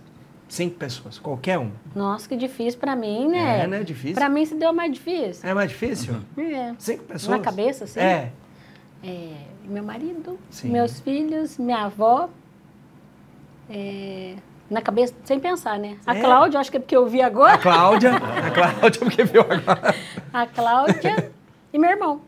Cinco 0.48 0.76
pessoas, 0.76 1.20
qualquer 1.20 1.60
um. 1.60 1.72
Nossa, 1.94 2.28
que 2.28 2.36
difícil 2.38 2.80
pra 2.80 2.96
mim, 2.96 3.28
né? 3.28 3.64
É, 3.64 3.68
né? 3.68 3.84
Difícil. 3.84 4.16
Pra 4.16 4.30
mim 4.30 4.46
se 4.46 4.56
deu 4.56 4.72
mais 4.72 4.94
difícil. 4.94 5.48
É 5.48 5.54
mais 5.54 5.70
difícil? 5.70 6.16
É. 6.38 6.74
Cinco 6.80 7.04
pessoas? 7.04 7.38
Na 7.38 7.44
cabeça, 7.44 7.84
assim? 7.84 8.00
É. 8.00 8.32
É, 9.08 9.30
meu 9.66 9.84
marido, 9.84 10.38
Sim. 10.50 10.70
meus 10.70 11.00
filhos, 11.00 11.58
minha 11.58 11.86
avó. 11.86 12.30
é, 13.70 14.36
na 14.70 14.82
cabeça, 14.82 15.14
sem 15.24 15.40
pensar, 15.40 15.80
né? 15.80 15.98
A 16.06 16.14
É? 16.16 16.20
Cláudia, 16.22 16.60
acho 16.60 16.70
que 16.70 16.76
é 16.78 16.80
porque 16.80 16.96
eu 16.96 17.08
vi 17.08 17.22
A 17.22 17.28
agora. 17.28 17.58
Cláudia. 17.58 18.12
A 18.16 18.52
Cláudia, 18.52 19.00
porque 19.00 19.24
viu 19.24 19.42
agora. 19.42 19.96
A 20.34 20.46
Cláudia 20.46 21.32
e 21.72 21.80
meu 21.80 21.90
irmão. 21.90 22.22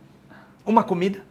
Uma 0.66 0.84
comida? 0.84 1.22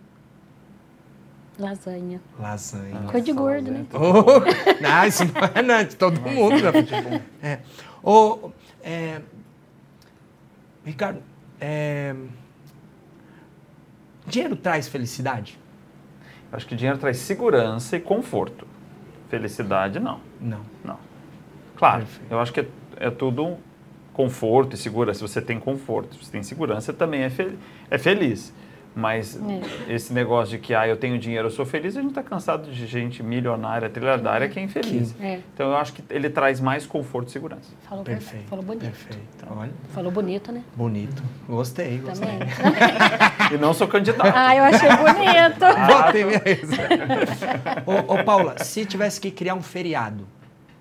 Lasanha. 1.58 2.20
Lasanha. 2.38 3.00
Coisa 3.10 3.20
de 3.24 3.32
gordo, 3.32 3.70
né? 3.70 3.84
Oh, 3.92 4.40
não, 4.82 5.04
isso 5.06 5.24
não 5.24 5.32
é 5.54 5.62
não, 5.62 5.84
de 5.84 5.96
todo 5.96 6.20
mundo. 6.20 6.54
né? 6.62 7.22
É. 7.42 7.58
Ô, 8.02 8.50
é, 8.82 9.20
Ricardo, 10.84 11.22
é, 11.60 12.14
dinheiro 14.28 14.54
traz 14.56 14.86
felicidade? 14.88 15.58
Acho 16.52 16.66
que 16.66 16.74
dinheiro 16.76 16.98
traz 16.98 17.16
segurança 17.18 17.96
e 17.96 18.00
conforto. 18.00 18.66
Felicidade, 19.28 19.98
não. 20.00 20.20
Não. 20.40 20.60
Não. 20.84 20.98
Claro, 21.76 21.98
Perfeito. 22.04 22.32
eu 22.32 22.40
acho 22.40 22.52
que 22.52 22.60
é, 22.60 22.66
é 22.96 23.10
tudo 23.10 23.56
conforto 24.12 24.74
e 24.74 24.76
segurança. 24.78 25.18
Se 25.18 25.28
você 25.28 25.40
tem 25.42 25.60
conforto, 25.60 26.14
se 26.14 26.24
você 26.24 26.32
tem 26.32 26.42
segurança, 26.42 26.92
também 26.92 27.22
é, 27.22 27.30
fel- 27.30 27.52
é 27.90 27.98
feliz. 27.98 28.52
Mas 28.98 29.38
esse 29.88 30.12
negócio 30.12 30.56
de 30.56 30.58
que 30.58 30.74
ah, 30.74 30.88
eu 30.88 30.96
tenho 30.96 31.16
dinheiro, 31.20 31.46
eu 31.46 31.52
sou 31.52 31.64
feliz, 31.64 31.96
a 31.96 32.00
gente 32.00 32.10
está 32.10 32.22
cansado 32.22 32.68
de 32.68 32.84
gente 32.84 33.22
milionária, 33.22 33.88
trilhardária 33.88 34.48
que 34.48 34.58
é 34.58 34.62
infeliz. 34.64 35.14
É. 35.20 35.38
Então 35.54 35.68
eu 35.70 35.76
acho 35.76 35.92
que 35.92 36.02
ele 36.10 36.28
traz 36.28 36.58
mais 36.60 36.84
conforto 36.84 37.28
e 37.28 37.30
segurança. 37.30 37.70
Falou, 37.88 38.02
Perfeito. 38.02 38.48
falou 38.48 38.64
bonito. 38.64 38.82
Perfeito. 38.86 39.46
Olha, 39.56 39.70
Falou 39.94 40.10
bonito, 40.10 40.50
né? 40.50 40.64
bonito. 40.74 41.22
Gostei, 41.48 41.98
gostei. 41.98 42.28
Também. 42.28 42.48
E 43.54 43.56
não 43.56 43.72
sou 43.72 43.86
candidato. 43.86 44.32
ah, 44.34 44.54
eu 44.56 44.64
achei 44.64 44.88
bonito. 44.88 45.64
Botei 45.86 46.24
minha 46.24 46.42
risa. 46.44 46.76
ô, 47.86 48.14
ô, 48.14 48.24
Paula, 48.24 48.58
se 48.64 48.84
tivesse 48.84 49.20
que 49.20 49.30
criar 49.30 49.54
um 49.54 49.62
feriado 49.62 50.26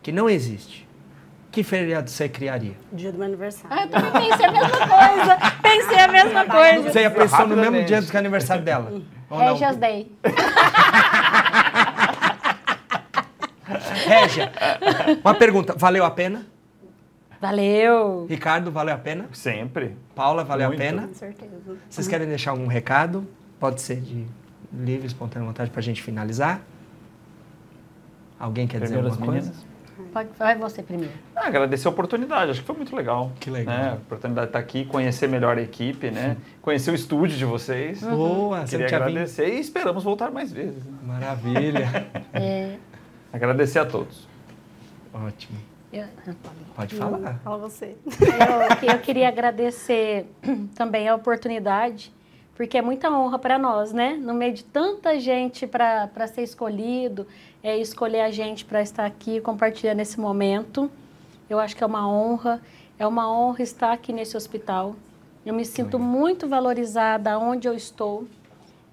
que 0.02 0.11
não 0.11 0.27
existe, 0.27 0.86
que 1.58 1.64
feriado 1.64 2.08
você 2.08 2.30
criaria? 2.30 2.74
Dia 2.94 3.12
do 3.12 3.18
meu 3.18 3.26
aniversário. 3.26 3.76
Ah, 3.76 3.82
eu 3.82 3.90
também 3.90 4.12
pensei 4.30 4.46
a 4.46 4.52
mesma 4.52 4.78
coisa. 4.78 5.38
Pensei 5.64 6.00
a 6.00 6.08
mesma 6.08 6.46
coisa. 6.46 6.84
Você 6.92 7.02
ia 7.02 7.10
pensar 7.10 7.48
no 7.48 7.58
mesmo 7.58 7.84
dia 7.84 8.00
do 8.00 8.12
que 8.12 8.16
é 8.16 8.20
aniversário 8.20 8.64
dela? 8.64 9.02
Não? 9.28 9.38
Regias 9.38 9.76
Day. 9.78 10.12
Régia, 14.06 14.52
uma 15.24 15.34
pergunta, 15.34 15.74
valeu 15.76 16.06
a 16.06 16.12
pena? 16.12 16.46
Valeu. 17.42 18.28
Ricardo, 18.30 18.72
valeu 18.72 18.94
a 18.94 18.98
pena? 19.00 19.26
Sempre. 19.34 19.98
Paula, 20.14 20.44
valeu 20.44 20.68
Muito. 20.68 20.80
a 20.80 20.86
pena? 20.86 21.08
Com 21.08 21.14
certeza. 21.16 21.52
Vocês 21.90 22.08
querem 22.08 22.28
deixar 22.28 22.52
algum 22.52 22.68
recado? 22.68 23.28
Pode 23.60 23.82
ser 23.82 24.00
de 24.00 24.28
livre, 24.72 25.08
espontânea 25.08 25.48
vontade 25.48 25.72
para 25.72 25.80
a 25.80 25.84
gente 25.84 26.04
finalizar? 26.04 26.62
Alguém 28.40 28.68
quer 28.68 28.80
dizer 28.80 28.94
Primeiro 28.94 29.08
as 29.08 29.14
alguma 29.14 29.34
coisa? 29.34 29.50
meninas. 29.50 29.77
Pode, 30.12 30.30
vai 30.38 30.56
você 30.58 30.82
primeiro. 30.82 31.14
Ah, 31.36 31.48
agradecer 31.48 31.88
a 31.88 31.92
oportunidade, 31.92 32.52
acho 32.52 32.62
que 32.62 32.66
foi 32.68 32.76
muito 32.76 32.96
legal. 32.96 33.32
Que 33.40 33.50
legal. 33.50 33.78
Né? 33.78 33.90
A 33.92 33.94
oportunidade 33.96 34.48
de 34.48 34.50
estar 34.50 34.60
aqui, 34.60 34.86
conhecer 34.86 35.28
melhor 35.28 35.58
a 35.58 35.62
equipe, 35.62 36.10
né? 36.12 36.38
Conhecer 36.62 36.92
o 36.92 36.96
estúdio 36.96 37.38
de 37.38 37.46
vocês. 37.46 38.02
Boa, 38.02 38.66
você 38.66 38.78
Queria 38.78 38.98
agradecer 38.98 39.48
e 39.56 39.60
esperamos 39.60 40.04
voltar 40.04 40.32
mais 40.32 40.52
vezes. 40.52 40.84
né? 40.84 40.94
Maravilha. 41.04 41.88
É, 42.34 42.78
Agradecer 43.34 43.80
a 43.80 43.86
todos. 43.86 44.28
Ótimo. 45.14 45.58
eu, 45.92 46.06
Pode 46.76 46.96
falar. 46.96 47.40
Fala 47.44 47.58
você. 47.58 47.96
eu, 48.06 48.90
eu 48.94 49.00
queria 49.00 49.28
agradecer 49.28 50.26
também 50.76 51.08
a 51.08 51.16
oportunidade, 51.16 52.14
porque 52.58 52.76
é 52.76 52.82
muita 52.82 53.12
honra 53.12 53.38
para 53.38 53.60
nós, 53.60 53.94
né? 53.94 54.18
No 54.20 54.34
meio 54.34 54.52
de 54.52 54.64
tanta 54.64 55.20
gente 55.20 55.68
para 55.68 56.26
ser 56.26 56.42
escolhido, 56.42 57.28
é 57.62 57.78
escolher 57.78 58.22
a 58.22 58.32
gente 58.32 58.66
para 58.66 58.82
estar 58.82 59.06
aqui 59.06 59.40
compartilhando 59.40 60.00
esse 60.00 60.20
momento. 60.20 60.90
Eu 61.48 61.60
acho 61.60 61.76
que 61.76 61.84
é 61.84 61.86
uma 61.86 62.10
honra, 62.10 62.60
é 62.98 63.06
uma 63.06 63.32
honra 63.32 63.62
estar 63.62 63.94
aqui 63.94 64.12
nesse 64.12 64.36
hospital. 64.36 64.96
Eu 65.46 65.54
me 65.54 65.64
sinto 65.64 66.00
muito 66.00 66.48
valorizada 66.48 67.38
onde 67.38 67.68
eu 67.68 67.76
estou. 67.76 68.26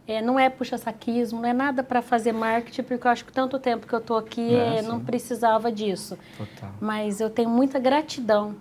É, 0.07 0.21
não 0.21 0.39
é 0.39 0.51
puxa-saquismo, 0.51 1.41
não 1.41 1.49
é 1.49 1.55
nada 1.55 1.83
para 1.83 2.03
fazer 2.03 2.33
marketing, 2.33 2.83
porque 2.83 3.07
eu 3.07 3.11
acho 3.11 3.25
que 3.25 3.33
tanto 3.33 3.59
tempo 3.59 3.87
que 3.87 3.95
eu 3.95 3.99
estou 3.99 4.19
aqui 4.19 4.55
É, 4.55 4.81
é, 4.81 4.83
não 4.83 5.01
precisava 5.01 5.73
disso. 5.73 6.19
Total. 6.37 6.71
Mas 6.83 7.19
eu 7.19 7.31
tenho 7.31 7.49
muita 7.49 7.79
gratidão, 7.79 8.57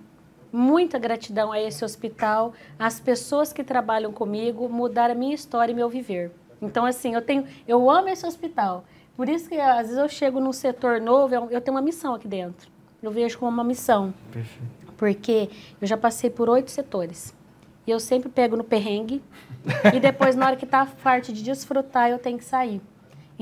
muita 0.53 0.99
gratidão 0.99 1.51
a 1.51 1.59
esse 1.59 1.83
hospital, 1.83 2.53
às 2.77 2.99
pessoas 2.99 3.51
que 3.51 3.63
trabalham 3.63 4.13
comigo, 4.13 4.69
mudaram 4.69 5.13
a 5.13 5.17
minha 5.17 5.33
história 5.33 5.71
e 5.71 5.75
meu 5.75 5.89
viver. 5.89 6.31
Então, 6.61 6.85
assim, 6.85 7.15
eu 7.15 7.21
tenho, 7.21 7.45
eu 7.67 7.89
amo 7.89 8.07
esse 8.09 8.25
hospital. 8.25 8.85
Por 9.17 9.27
isso 9.27 9.49
que 9.49 9.59
às 9.59 9.87
vezes 9.87 9.97
eu 9.97 10.07
chego 10.07 10.39
num 10.39 10.53
setor 10.53 11.01
novo, 11.01 11.33
eu, 11.33 11.49
eu 11.49 11.59
tenho 11.59 11.75
uma 11.75 11.81
missão 11.81 12.13
aqui 12.13 12.27
dentro. 12.27 12.69
Eu 13.01 13.11
vejo 13.11 13.37
como 13.39 13.51
uma 13.51 13.63
missão, 13.63 14.13
Perfeito. 14.31 14.93
porque 14.95 15.49
eu 15.81 15.87
já 15.87 15.97
passei 15.97 16.29
por 16.29 16.47
oito 16.49 16.69
setores. 16.69 17.35
E 17.85 17.91
eu 17.91 17.99
sempre 17.99 18.29
pego 18.29 18.55
no 18.55 18.63
perrengue. 18.63 19.21
e 19.93 19.99
depois, 19.99 20.35
na 20.35 20.45
hora 20.45 20.55
que 20.55 20.65
tá 20.65 20.85
parte 21.03 21.33
de 21.33 21.43
desfrutar, 21.43 22.09
eu 22.09 22.19
tenho 22.19 22.37
que 22.37 22.45
sair. 22.45 22.81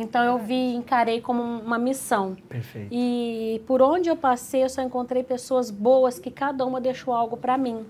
Então 0.02 0.24
eu 0.24 0.38
vi, 0.38 0.74
encarei 0.74 1.22
como 1.22 1.42
uma 1.42 1.78
missão. 1.78 2.36
Perfeito. 2.50 2.90
E 2.92 3.62
por 3.68 3.82
onde 3.82 4.10
eu 4.10 4.16
passei, 4.16 4.64
eu 4.64 4.70
só 4.70 4.82
encontrei 4.82 5.24
pessoas 5.24 5.70
boas 5.70 6.18
que 6.18 6.32
cada 6.32 6.66
uma 6.66 6.82
deixou 6.82 7.14
algo 7.14 7.38
para 7.38 7.58
mim. 7.58 7.86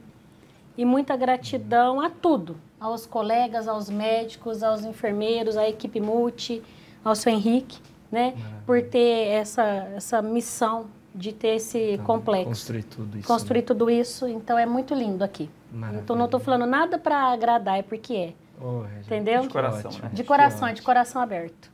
E 0.78 0.86
muita 0.86 1.16
gratidão 1.16 2.02
a 2.02 2.10
tudo, 2.10 2.58
aos 2.80 3.06
colegas, 3.06 3.68
aos 3.68 3.90
médicos, 3.90 4.64
aos 4.64 4.84
enfermeiros, 4.84 5.58
à 5.58 5.68
equipe 5.68 6.00
multi, 6.00 6.62
ao 7.04 7.16
seu 7.16 7.32
Henrique, 7.32 7.80
né, 8.12 8.34
por 8.66 8.82
ter 8.82 9.28
essa 9.30 9.64
essa 9.96 10.22
missão 10.22 10.88
de 11.14 11.34
ter 11.34 11.56
esse 11.56 11.94
Então, 11.94 12.06
complexo. 12.06 12.48
Construir 12.48 12.84
tudo 12.84 13.18
isso. 13.18 13.28
Construir 13.28 13.60
né? 13.60 13.66
tudo 13.66 13.90
isso, 13.90 14.28
então 14.28 14.58
é 14.58 14.66
muito 14.66 14.94
lindo 14.94 15.24
aqui. 15.24 15.50
Maravilha. 15.72 16.02
Então 16.02 16.16
não 16.16 16.26
estou 16.26 16.40
falando 16.40 16.66
nada 16.66 16.98
para 16.98 17.18
agradar, 17.32 17.80
é 17.80 17.82
porque 17.82 18.14
é. 18.14 18.34
Regina, 18.62 19.00
Entendeu? 19.06 19.42
De 19.42 19.50
coração, 19.50 19.90
ótimo, 19.90 20.04
né? 20.04 20.12
De 20.14 20.24
coração, 20.24 20.68
é 20.68 20.74
de 20.74 20.82
coração 20.82 21.22
aberto. 21.22 21.71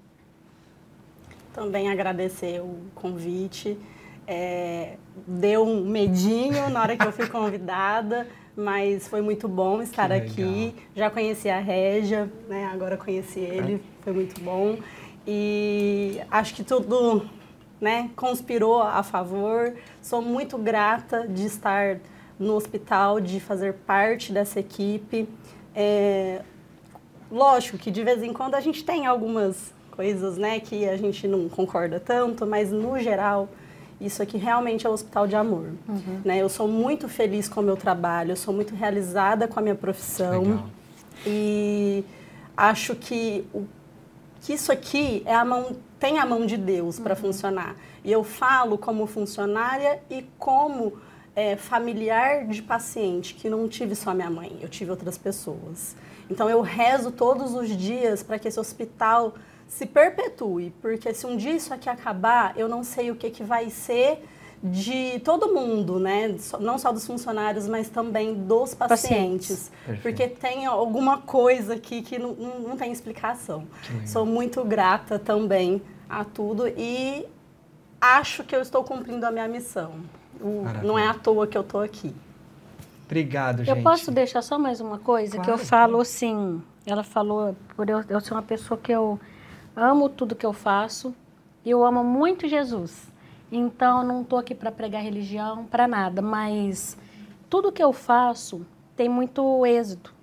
Também 1.58 1.90
agradecer 1.90 2.62
o 2.62 2.78
convite. 2.94 3.76
É, 4.28 4.98
deu 5.26 5.66
um 5.66 5.84
medinho 5.84 6.70
na 6.70 6.80
hora 6.80 6.96
que 6.96 7.04
eu 7.04 7.12
fui 7.12 7.26
convidada, 7.26 8.28
mas 8.56 9.08
foi 9.08 9.22
muito 9.22 9.48
bom 9.48 9.82
estar 9.82 10.12
aqui. 10.12 10.76
Já 10.96 11.10
conheci 11.10 11.50
a 11.50 11.58
Régia, 11.58 12.32
né? 12.48 12.70
agora 12.72 12.96
conheci 12.96 13.40
ele, 13.40 13.82
foi 14.02 14.14
muito 14.14 14.40
bom. 14.40 14.78
E 15.26 16.22
acho 16.30 16.54
que 16.54 16.64
tudo 16.64 17.28
né, 17.82 18.12
conspirou 18.16 18.84
a 18.84 19.02
favor. 19.02 19.74
Sou 20.00 20.22
muito 20.22 20.60
grata 20.60 21.28
de 21.28 21.48
estar 21.48 21.98
no 22.38 22.54
hospital, 22.54 23.20
de 23.20 23.40
fazer 23.40 23.74
parte 23.74 24.32
dessa 24.32 24.60
equipe. 24.60 25.28
É, 25.74 26.44
lógico 27.32 27.80
que 27.80 27.90
de 27.90 28.04
vez 28.04 28.22
em 28.22 28.32
quando 28.32 28.54
a 28.54 28.60
gente 28.60 28.86
tem 28.86 29.08
algumas 29.08 29.76
coisas, 29.98 30.38
né, 30.38 30.60
que 30.60 30.88
a 30.88 30.96
gente 30.96 31.28
não 31.28 31.50
concorda 31.50 32.00
tanto, 32.00 32.46
mas 32.46 32.72
no 32.72 32.98
geral 33.00 33.50
isso 34.00 34.22
aqui 34.22 34.38
realmente 34.38 34.86
é 34.86 34.90
um 34.90 34.94
hospital 34.94 35.26
de 35.26 35.36
amor, 35.36 35.72
né? 36.24 36.38
Eu 36.38 36.50
sou 36.50 36.68
muito 36.68 37.10
feliz 37.10 37.50
com 37.50 37.62
o 37.62 37.64
meu 37.64 37.76
trabalho, 37.76 38.34
eu 38.34 38.36
sou 38.36 38.54
muito 38.54 38.76
realizada 38.76 39.48
com 39.48 39.60
a 39.60 39.62
minha 39.64 39.74
profissão 39.74 40.42
Legal. 40.42 40.70
e 41.26 42.04
acho 42.56 42.94
que 42.94 43.44
o 43.52 43.66
que 44.40 44.54
isso 44.54 44.72
aqui 44.72 45.24
é 45.26 45.34
a 45.34 45.44
mão 45.44 45.76
tem 46.00 46.20
a 46.20 46.26
mão 46.28 46.46
de 46.46 46.58
Deus 46.58 47.00
para 47.00 47.16
funcionar. 47.16 47.76
E 48.04 48.12
eu 48.12 48.24
falo 48.24 48.78
como 48.78 49.08
funcionária 49.08 50.00
e 50.12 50.24
como 50.38 50.94
é, 51.36 51.56
familiar 51.56 52.46
de 52.46 52.62
paciente, 52.62 53.34
que 53.34 53.50
não 53.50 53.68
tive 53.68 53.96
só 53.96 54.14
minha 54.14 54.30
mãe, 54.30 54.58
eu 54.62 54.70
tive 54.70 54.92
outras 54.92 55.18
pessoas. 55.18 55.96
Então 56.30 56.50
eu 56.50 56.62
rezo 56.62 57.12
todos 57.12 57.56
os 57.56 57.70
dias 57.70 58.22
para 58.22 58.38
que 58.38 58.48
esse 58.48 58.60
hospital 58.60 59.34
se 59.68 59.86
perpetue, 59.86 60.74
porque 60.82 61.14
se 61.14 61.26
um 61.26 61.36
dia 61.38 61.52
isso 61.54 61.74
aqui 61.74 61.90
acabar, 61.90 62.54
eu 62.58 62.68
não 62.70 62.84
sei 62.84 63.12
o 63.12 63.16
que, 63.16 63.30
que 63.30 63.44
vai 63.44 63.70
ser 63.70 64.24
de 64.64 65.20
todo 65.20 65.54
mundo, 65.54 66.00
né? 66.00 66.36
Não 66.60 66.80
só 66.80 66.92
dos 66.92 67.06
funcionários, 67.06 67.68
mas 67.68 67.90
também 67.90 68.34
dos 68.34 68.74
pacientes. 68.74 69.72
Perfeito. 69.86 70.02
Porque 70.02 70.28
tem 70.28 70.66
alguma 70.66 71.20
coisa 71.20 71.76
aqui 71.76 72.02
que 72.02 72.18
não, 72.18 72.34
não, 72.34 72.76
tem 72.78 72.92
explicação. 72.92 73.66
Sou 74.06 74.26
muito 74.26 74.64
grata 74.64 75.20
também 75.20 75.82
a 76.10 76.24
tudo 76.24 76.68
e 76.70 77.26
acho 78.02 78.44
que 78.44 78.56
eu 78.56 78.62
estou 78.62 78.84
cumprindo 78.84 79.26
a 79.26 79.32
minha 79.32 79.48
missão. 79.48 79.92
O- 80.42 80.64
não 80.84 80.98
é 80.98 81.08
à 81.08 81.14
toa 81.14 81.46
que 81.46 81.58
eu 81.58 81.62
estou 81.62 81.82
aqui. 81.82 82.14
Obrigado, 83.06 83.64
gente. 83.64 83.70
Eu 83.70 83.84
posso 83.84 84.12
deixar 84.12 84.42
só 84.42 84.58
mais 84.58 84.82
uma 84.82 84.98
coisa 84.98 85.34
que 85.34 85.50
eu 85.50 85.56
Claro, 85.56 85.66
falo 85.66 86.02
assim. 86.02 86.62
Ela 86.86 87.04
falou 87.04 87.56
por 87.76 87.90
eu, 87.90 88.04
eu 88.10 88.20
ser 88.22 88.34
uma 88.34 88.42
pessoa 88.42 88.78
que 88.78 88.92
eu 88.92 89.20
amo 89.78 90.10
tudo 90.10 90.36
que 90.36 90.46
eu 90.46 90.54
faço 90.54 91.16
e 91.64 91.70
eu 91.70 91.86
amo 91.86 92.04
muito 92.04 92.48
Jesus. 92.48 93.08
Então 93.52 94.04
não 94.04 94.24
estou 94.24 94.40
aqui 94.40 94.56
para 94.56 94.72
pregar 94.72 95.04
religião, 95.04 95.66
para 95.66 95.88
nada, 95.88 96.22
mas 96.22 96.98
tudo 97.50 97.72
que 97.72 97.84
eu 97.84 97.94
faço 97.94 98.66
tem 98.96 99.08
muito 99.08 99.66
êxito. 99.66 100.14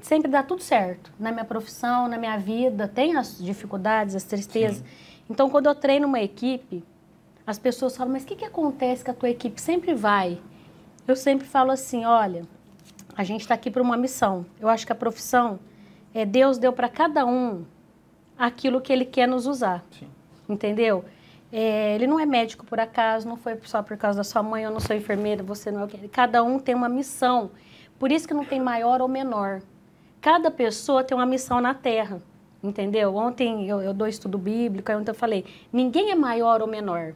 Sempre 0.00 0.30
dá 0.30 0.42
tudo 0.42 0.62
certo 0.62 1.12
na 1.18 1.32
minha 1.32 1.44
profissão, 1.44 2.06
na 2.08 2.16
minha 2.16 2.38
vida, 2.38 2.86
tem 2.86 3.16
as 3.16 3.36
dificuldades, 3.36 4.14
as 4.14 4.24
tristezas. 4.24 4.82
Então 5.28 5.50
quando 5.50 5.66
eu 5.66 5.74
treino 5.74 6.06
uma 6.06 6.20
equipe, 6.20 6.84
as 7.44 7.58
pessoas 7.58 7.96
falam: 7.96 8.12
"Mas 8.12 8.22
o 8.22 8.26
que 8.26 8.36
que 8.36 8.44
acontece 8.44 9.04
que 9.04 9.10
a 9.10 9.14
tua 9.14 9.28
equipe 9.28 9.60
sempre 9.60 9.92
vai?" 9.92 10.40
Eu 11.06 11.16
sempre 11.16 11.48
falo 11.48 11.72
assim, 11.72 12.04
olha, 12.04 12.44
a 13.16 13.24
gente 13.24 13.40
está 13.40 13.54
aqui 13.54 13.72
por 13.72 13.82
uma 13.82 13.96
missão. 13.96 14.46
Eu 14.60 14.68
acho 14.68 14.86
que 14.86 14.92
a 14.92 14.94
profissão, 14.94 15.58
é, 16.14 16.24
Deus 16.24 16.58
deu 16.58 16.72
para 16.72 16.88
cada 16.88 17.26
um 17.26 17.64
aquilo 18.38 18.80
que 18.80 18.92
Ele 18.92 19.04
quer 19.04 19.26
nos 19.26 19.46
usar. 19.46 19.84
Sim. 19.90 20.08
Entendeu? 20.48 21.04
É, 21.52 21.94
ele 21.94 22.06
não 22.06 22.18
é 22.18 22.24
médico 22.24 22.64
por 22.64 22.80
acaso, 22.80 23.28
não 23.28 23.36
foi 23.36 23.58
só 23.64 23.82
por 23.82 23.96
causa 23.98 24.16
da 24.16 24.24
sua 24.24 24.42
mãe, 24.42 24.64
eu 24.64 24.70
não 24.70 24.80
sou 24.80 24.96
enfermeira, 24.96 25.42
você 25.42 25.70
não 25.70 25.84
é 25.84 25.86
que. 25.86 26.08
Cada 26.08 26.42
um 26.42 26.58
tem 26.58 26.74
uma 26.74 26.88
missão. 26.88 27.50
Por 27.98 28.10
isso 28.10 28.26
que 28.26 28.32
não 28.32 28.44
tem 28.44 28.58
maior 28.58 29.02
ou 29.02 29.08
menor. 29.08 29.60
Cada 30.20 30.50
pessoa 30.50 31.04
tem 31.04 31.16
uma 31.16 31.26
missão 31.26 31.60
na 31.60 31.74
Terra. 31.74 32.22
Entendeu? 32.62 33.16
Ontem 33.16 33.68
eu, 33.68 33.82
eu 33.82 33.92
dou 33.92 34.06
estudo 34.06 34.38
bíblico, 34.38 34.90
aí 34.90 34.96
ontem 34.96 35.10
eu 35.10 35.14
falei, 35.14 35.44
ninguém 35.72 36.10
é 36.10 36.14
maior 36.14 36.62
ou 36.62 36.68
menor. 36.68 37.12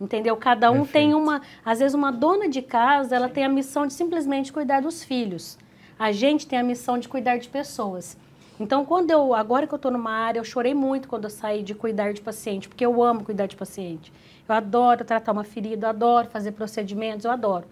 Entendeu? 0.00 0.36
Cada 0.36 0.70
um 0.70 0.84
tem 0.84 1.10
Perfeito. 1.10 1.18
uma. 1.18 1.40
Às 1.64 1.78
vezes, 1.78 1.94
uma 1.94 2.10
dona 2.10 2.48
de 2.48 2.60
casa, 2.60 3.14
ela 3.14 3.28
tem 3.28 3.44
a 3.44 3.48
missão 3.48 3.86
de 3.86 3.92
simplesmente 3.92 4.52
cuidar 4.52 4.82
dos 4.82 5.04
filhos. 5.04 5.56
A 5.96 6.10
gente 6.10 6.46
tem 6.46 6.58
a 6.58 6.62
missão 6.64 6.98
de 6.98 7.08
cuidar 7.08 7.36
de 7.36 7.48
pessoas. 7.48 8.18
Então, 8.60 8.84
quando 8.84 9.10
eu. 9.10 9.34
Agora 9.34 9.66
que 9.66 9.74
eu 9.74 9.76
estou 9.76 9.90
numa 9.90 10.12
área, 10.12 10.38
eu 10.38 10.44
chorei 10.44 10.74
muito 10.74 11.08
quando 11.08 11.24
eu 11.24 11.30
saí 11.30 11.62
de 11.62 11.74
cuidar 11.74 12.12
de 12.12 12.20
paciente, 12.20 12.68
porque 12.68 12.84
eu 12.84 13.02
amo 13.02 13.24
cuidar 13.24 13.46
de 13.46 13.56
paciente. 13.56 14.12
Eu 14.48 14.54
adoro 14.54 15.04
tratar 15.04 15.32
uma 15.32 15.44
ferida, 15.44 15.86
eu 15.86 15.90
adoro 15.90 16.28
fazer 16.28 16.52
procedimentos, 16.52 17.24
eu 17.24 17.30
adoro. 17.30 17.64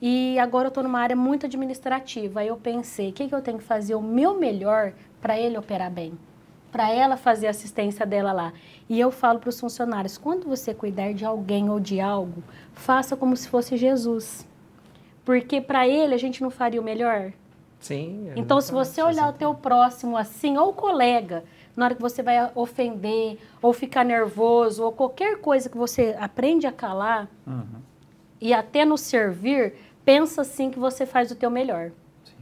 E 0.00 0.38
agora 0.38 0.66
eu 0.66 0.70
estou 0.70 0.82
numa 0.82 1.00
área 1.00 1.14
muito 1.14 1.46
administrativa. 1.46 2.40
Aí 2.40 2.48
eu 2.48 2.56
pensei, 2.56 3.10
o 3.10 3.12
que, 3.12 3.28
que 3.28 3.34
eu 3.34 3.42
tenho 3.42 3.58
que 3.58 3.64
fazer 3.64 3.94
o 3.94 4.02
meu 4.02 4.38
melhor 4.38 4.92
para 5.20 5.38
ele 5.38 5.56
operar 5.56 5.90
bem? 5.90 6.18
para 6.72 6.90
ela 6.90 7.18
fazer 7.18 7.46
a 7.46 7.50
assistência 7.50 8.06
dela 8.06 8.32
lá. 8.32 8.52
E 8.88 8.98
eu 8.98 9.10
falo 9.10 9.38
para 9.38 9.50
os 9.50 9.60
funcionários, 9.60 10.16
quando 10.16 10.48
você 10.48 10.72
cuidar 10.72 11.12
de 11.12 11.24
alguém 11.24 11.68
ou 11.68 11.78
de 11.78 12.00
algo, 12.00 12.42
faça 12.72 13.14
como 13.14 13.36
se 13.36 13.46
fosse 13.46 13.76
Jesus. 13.76 14.48
Porque 15.22 15.60
para 15.60 15.86
ele 15.86 16.14
a 16.14 16.18
gente 16.18 16.42
não 16.42 16.50
faria 16.50 16.80
o 16.80 16.84
melhor. 16.84 17.32
Sim. 17.82 18.32
Então, 18.36 18.60
se 18.60 18.72
você 18.72 19.02
olhar 19.02 19.28
o 19.28 19.32
teu 19.32 19.52
próximo 19.54 20.16
assim, 20.16 20.56
ou 20.56 20.72
colega, 20.72 21.44
na 21.76 21.86
hora 21.86 21.94
que 21.94 22.00
você 22.00 22.22
vai 22.22 22.50
ofender, 22.54 23.38
ou 23.60 23.72
ficar 23.72 24.04
nervoso, 24.04 24.84
ou 24.84 24.92
qualquer 24.92 25.38
coisa 25.38 25.68
que 25.68 25.76
você 25.76 26.16
aprende 26.18 26.66
a 26.66 26.72
calar, 26.72 27.28
Uhum. 27.46 27.80
e 28.40 28.54
até 28.54 28.84
no 28.84 28.96
servir, 28.96 29.74
pensa 30.04 30.42
assim 30.42 30.70
que 30.70 30.78
você 30.78 31.04
faz 31.04 31.30
o 31.30 31.34
teu 31.36 31.50
melhor. 31.50 31.90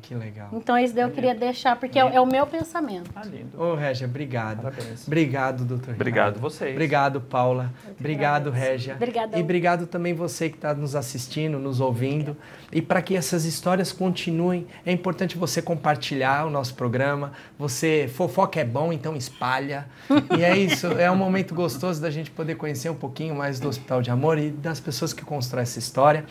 Que 0.02 0.14
legal. 0.14 0.48
Então, 0.52 0.78
isso 0.78 0.94
daí 0.94 1.04
eu 1.04 1.10
queria 1.10 1.34
deixar, 1.34 1.76
porque 1.76 1.98
é, 1.98 2.02
é 2.02 2.20
o 2.20 2.26
meu 2.26 2.46
pensamento. 2.46 3.10
Ah, 3.14 3.22
lindo. 3.24 3.60
Ô, 3.60 3.74
Régia, 3.74 4.06
obrigado. 4.06 4.62
Parabéns. 4.62 5.06
Obrigado, 5.06 5.64
doutor. 5.64 5.94
Obrigado 5.94 6.40
vocês. 6.40 6.72
Obrigado, 6.72 7.20
Paula. 7.20 7.72
Obrigado, 7.98 8.50
Régia. 8.50 8.94
Obrigadão. 8.94 9.38
E 9.38 9.42
obrigado 9.42 9.86
também 9.86 10.14
você 10.14 10.48
que 10.48 10.56
está 10.56 10.74
nos 10.74 10.96
assistindo, 10.96 11.58
nos 11.58 11.80
ouvindo. 11.80 12.36
E 12.72 12.80
para 12.80 13.02
que 13.02 13.16
essas 13.16 13.44
histórias 13.44 13.92
continuem, 13.92 14.66
é 14.86 14.92
importante 14.92 15.36
você 15.36 15.60
compartilhar 15.60 16.46
o 16.46 16.50
nosso 16.50 16.74
programa. 16.74 17.32
Você, 17.58 18.10
fofoca 18.12 18.60
é 18.60 18.64
bom, 18.64 18.92
então 18.92 19.16
espalha. 19.16 19.86
E 20.36 20.44
é 20.44 20.56
isso, 20.56 20.86
é 20.86 21.10
um 21.10 21.16
momento 21.16 21.54
gostoso 21.54 22.00
da 22.00 22.10
gente 22.10 22.30
poder 22.30 22.54
conhecer 22.54 22.88
um 22.88 22.94
pouquinho 22.94 23.34
mais 23.34 23.58
do 23.58 23.68
Hospital 23.68 24.00
de 24.00 24.10
Amor 24.10 24.38
e 24.38 24.50
das 24.50 24.78
pessoas 24.78 25.12
que 25.12 25.24
constroem 25.24 25.62
essa 25.62 25.78
história. 25.78 26.24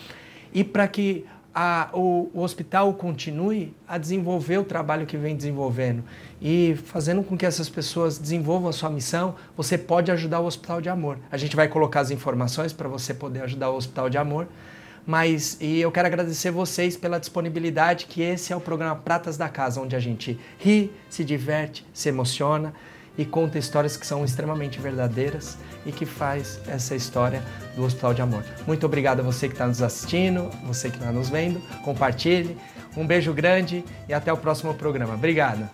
E 0.54 0.64
para 0.64 0.88
que 0.88 1.26
a- 1.54 1.90
o, 1.94 2.30
o 2.34 2.42
hospital 2.42 2.94
continue 2.94 3.74
a 3.88 3.98
desenvolver 3.98 4.58
o 4.58 4.64
trabalho 4.64 5.06
que 5.06 5.18
vem 5.18 5.36
desenvolvendo 5.36 6.04
e 6.42 6.76
fazendo 6.86 7.24
com 7.24 7.38
que 7.38 7.46
essas 7.46 7.68
pessoas 7.70 8.18
desenvolvam 8.18 8.70
a 8.70 8.74
sua 8.74 8.90
missão, 8.90 9.36
você 9.58 9.78
pode 9.78 10.12
ajudar 10.12 10.40
o 10.40 10.46
Hospital 10.46 10.80
de 10.82 10.90
Amor. 10.90 11.18
A 11.32 11.38
gente 11.38 11.56
vai 11.56 11.68
colocar 11.68 12.00
as 12.02 12.12
informações 12.12 12.72
para 12.72 12.88
você 12.88 13.14
poder 13.14 13.42
ajudar 13.44 13.70
o 13.72 13.76
Hospital 13.76 14.10
de 14.10 14.18
Amor. 14.18 14.48
Mas 15.06 15.58
e 15.60 15.80
eu 15.82 15.92
quero 15.92 16.08
agradecer 16.08 16.52
vocês 16.52 16.96
pela 16.96 17.20
disponibilidade, 17.20 18.06
que 18.06 18.22
esse 18.22 18.54
é 18.54 18.56
o 18.56 18.60
programa 18.62 18.96
Pratas 18.96 19.38
da 19.38 19.50
Casa, 19.50 19.82
onde 19.82 19.96
a 19.96 20.00
gente 20.00 20.40
ri, 20.60 20.92
se 21.10 21.24
diverte, 21.26 21.86
se 21.94 22.10
emociona 22.10 22.74
e 23.18 23.26
conta 23.26 23.58
histórias 23.58 23.98
que 23.98 24.06
são 24.06 24.24
extremamente 24.24 24.80
verdadeiras 24.80 25.58
e 25.90 25.92
que 25.92 26.06
faz 26.06 26.60
essa 26.68 26.96
história 26.96 27.44
do 27.76 27.84
Hospital 27.84 28.14
de 28.14 28.22
Amor. 28.22 28.44
Muito 28.66 28.86
obrigado 28.86 29.20
a 29.20 29.24
você 29.24 29.48
que 29.48 29.56
está 29.56 29.68
nos 29.68 29.82
assistindo, 29.82 30.50
você 30.64 30.90
que 30.90 30.98
está 30.98 31.12
nos 31.12 31.30
vendo. 31.30 31.60
Compartilhe. 31.84 32.58
Um 32.96 33.06
beijo 33.06 33.34
grande 33.34 33.84
e 34.08 34.14
até 34.14 34.32
o 34.32 34.38
próximo 34.38 34.74
programa. 34.74 35.14
Obrigado. 35.16 35.70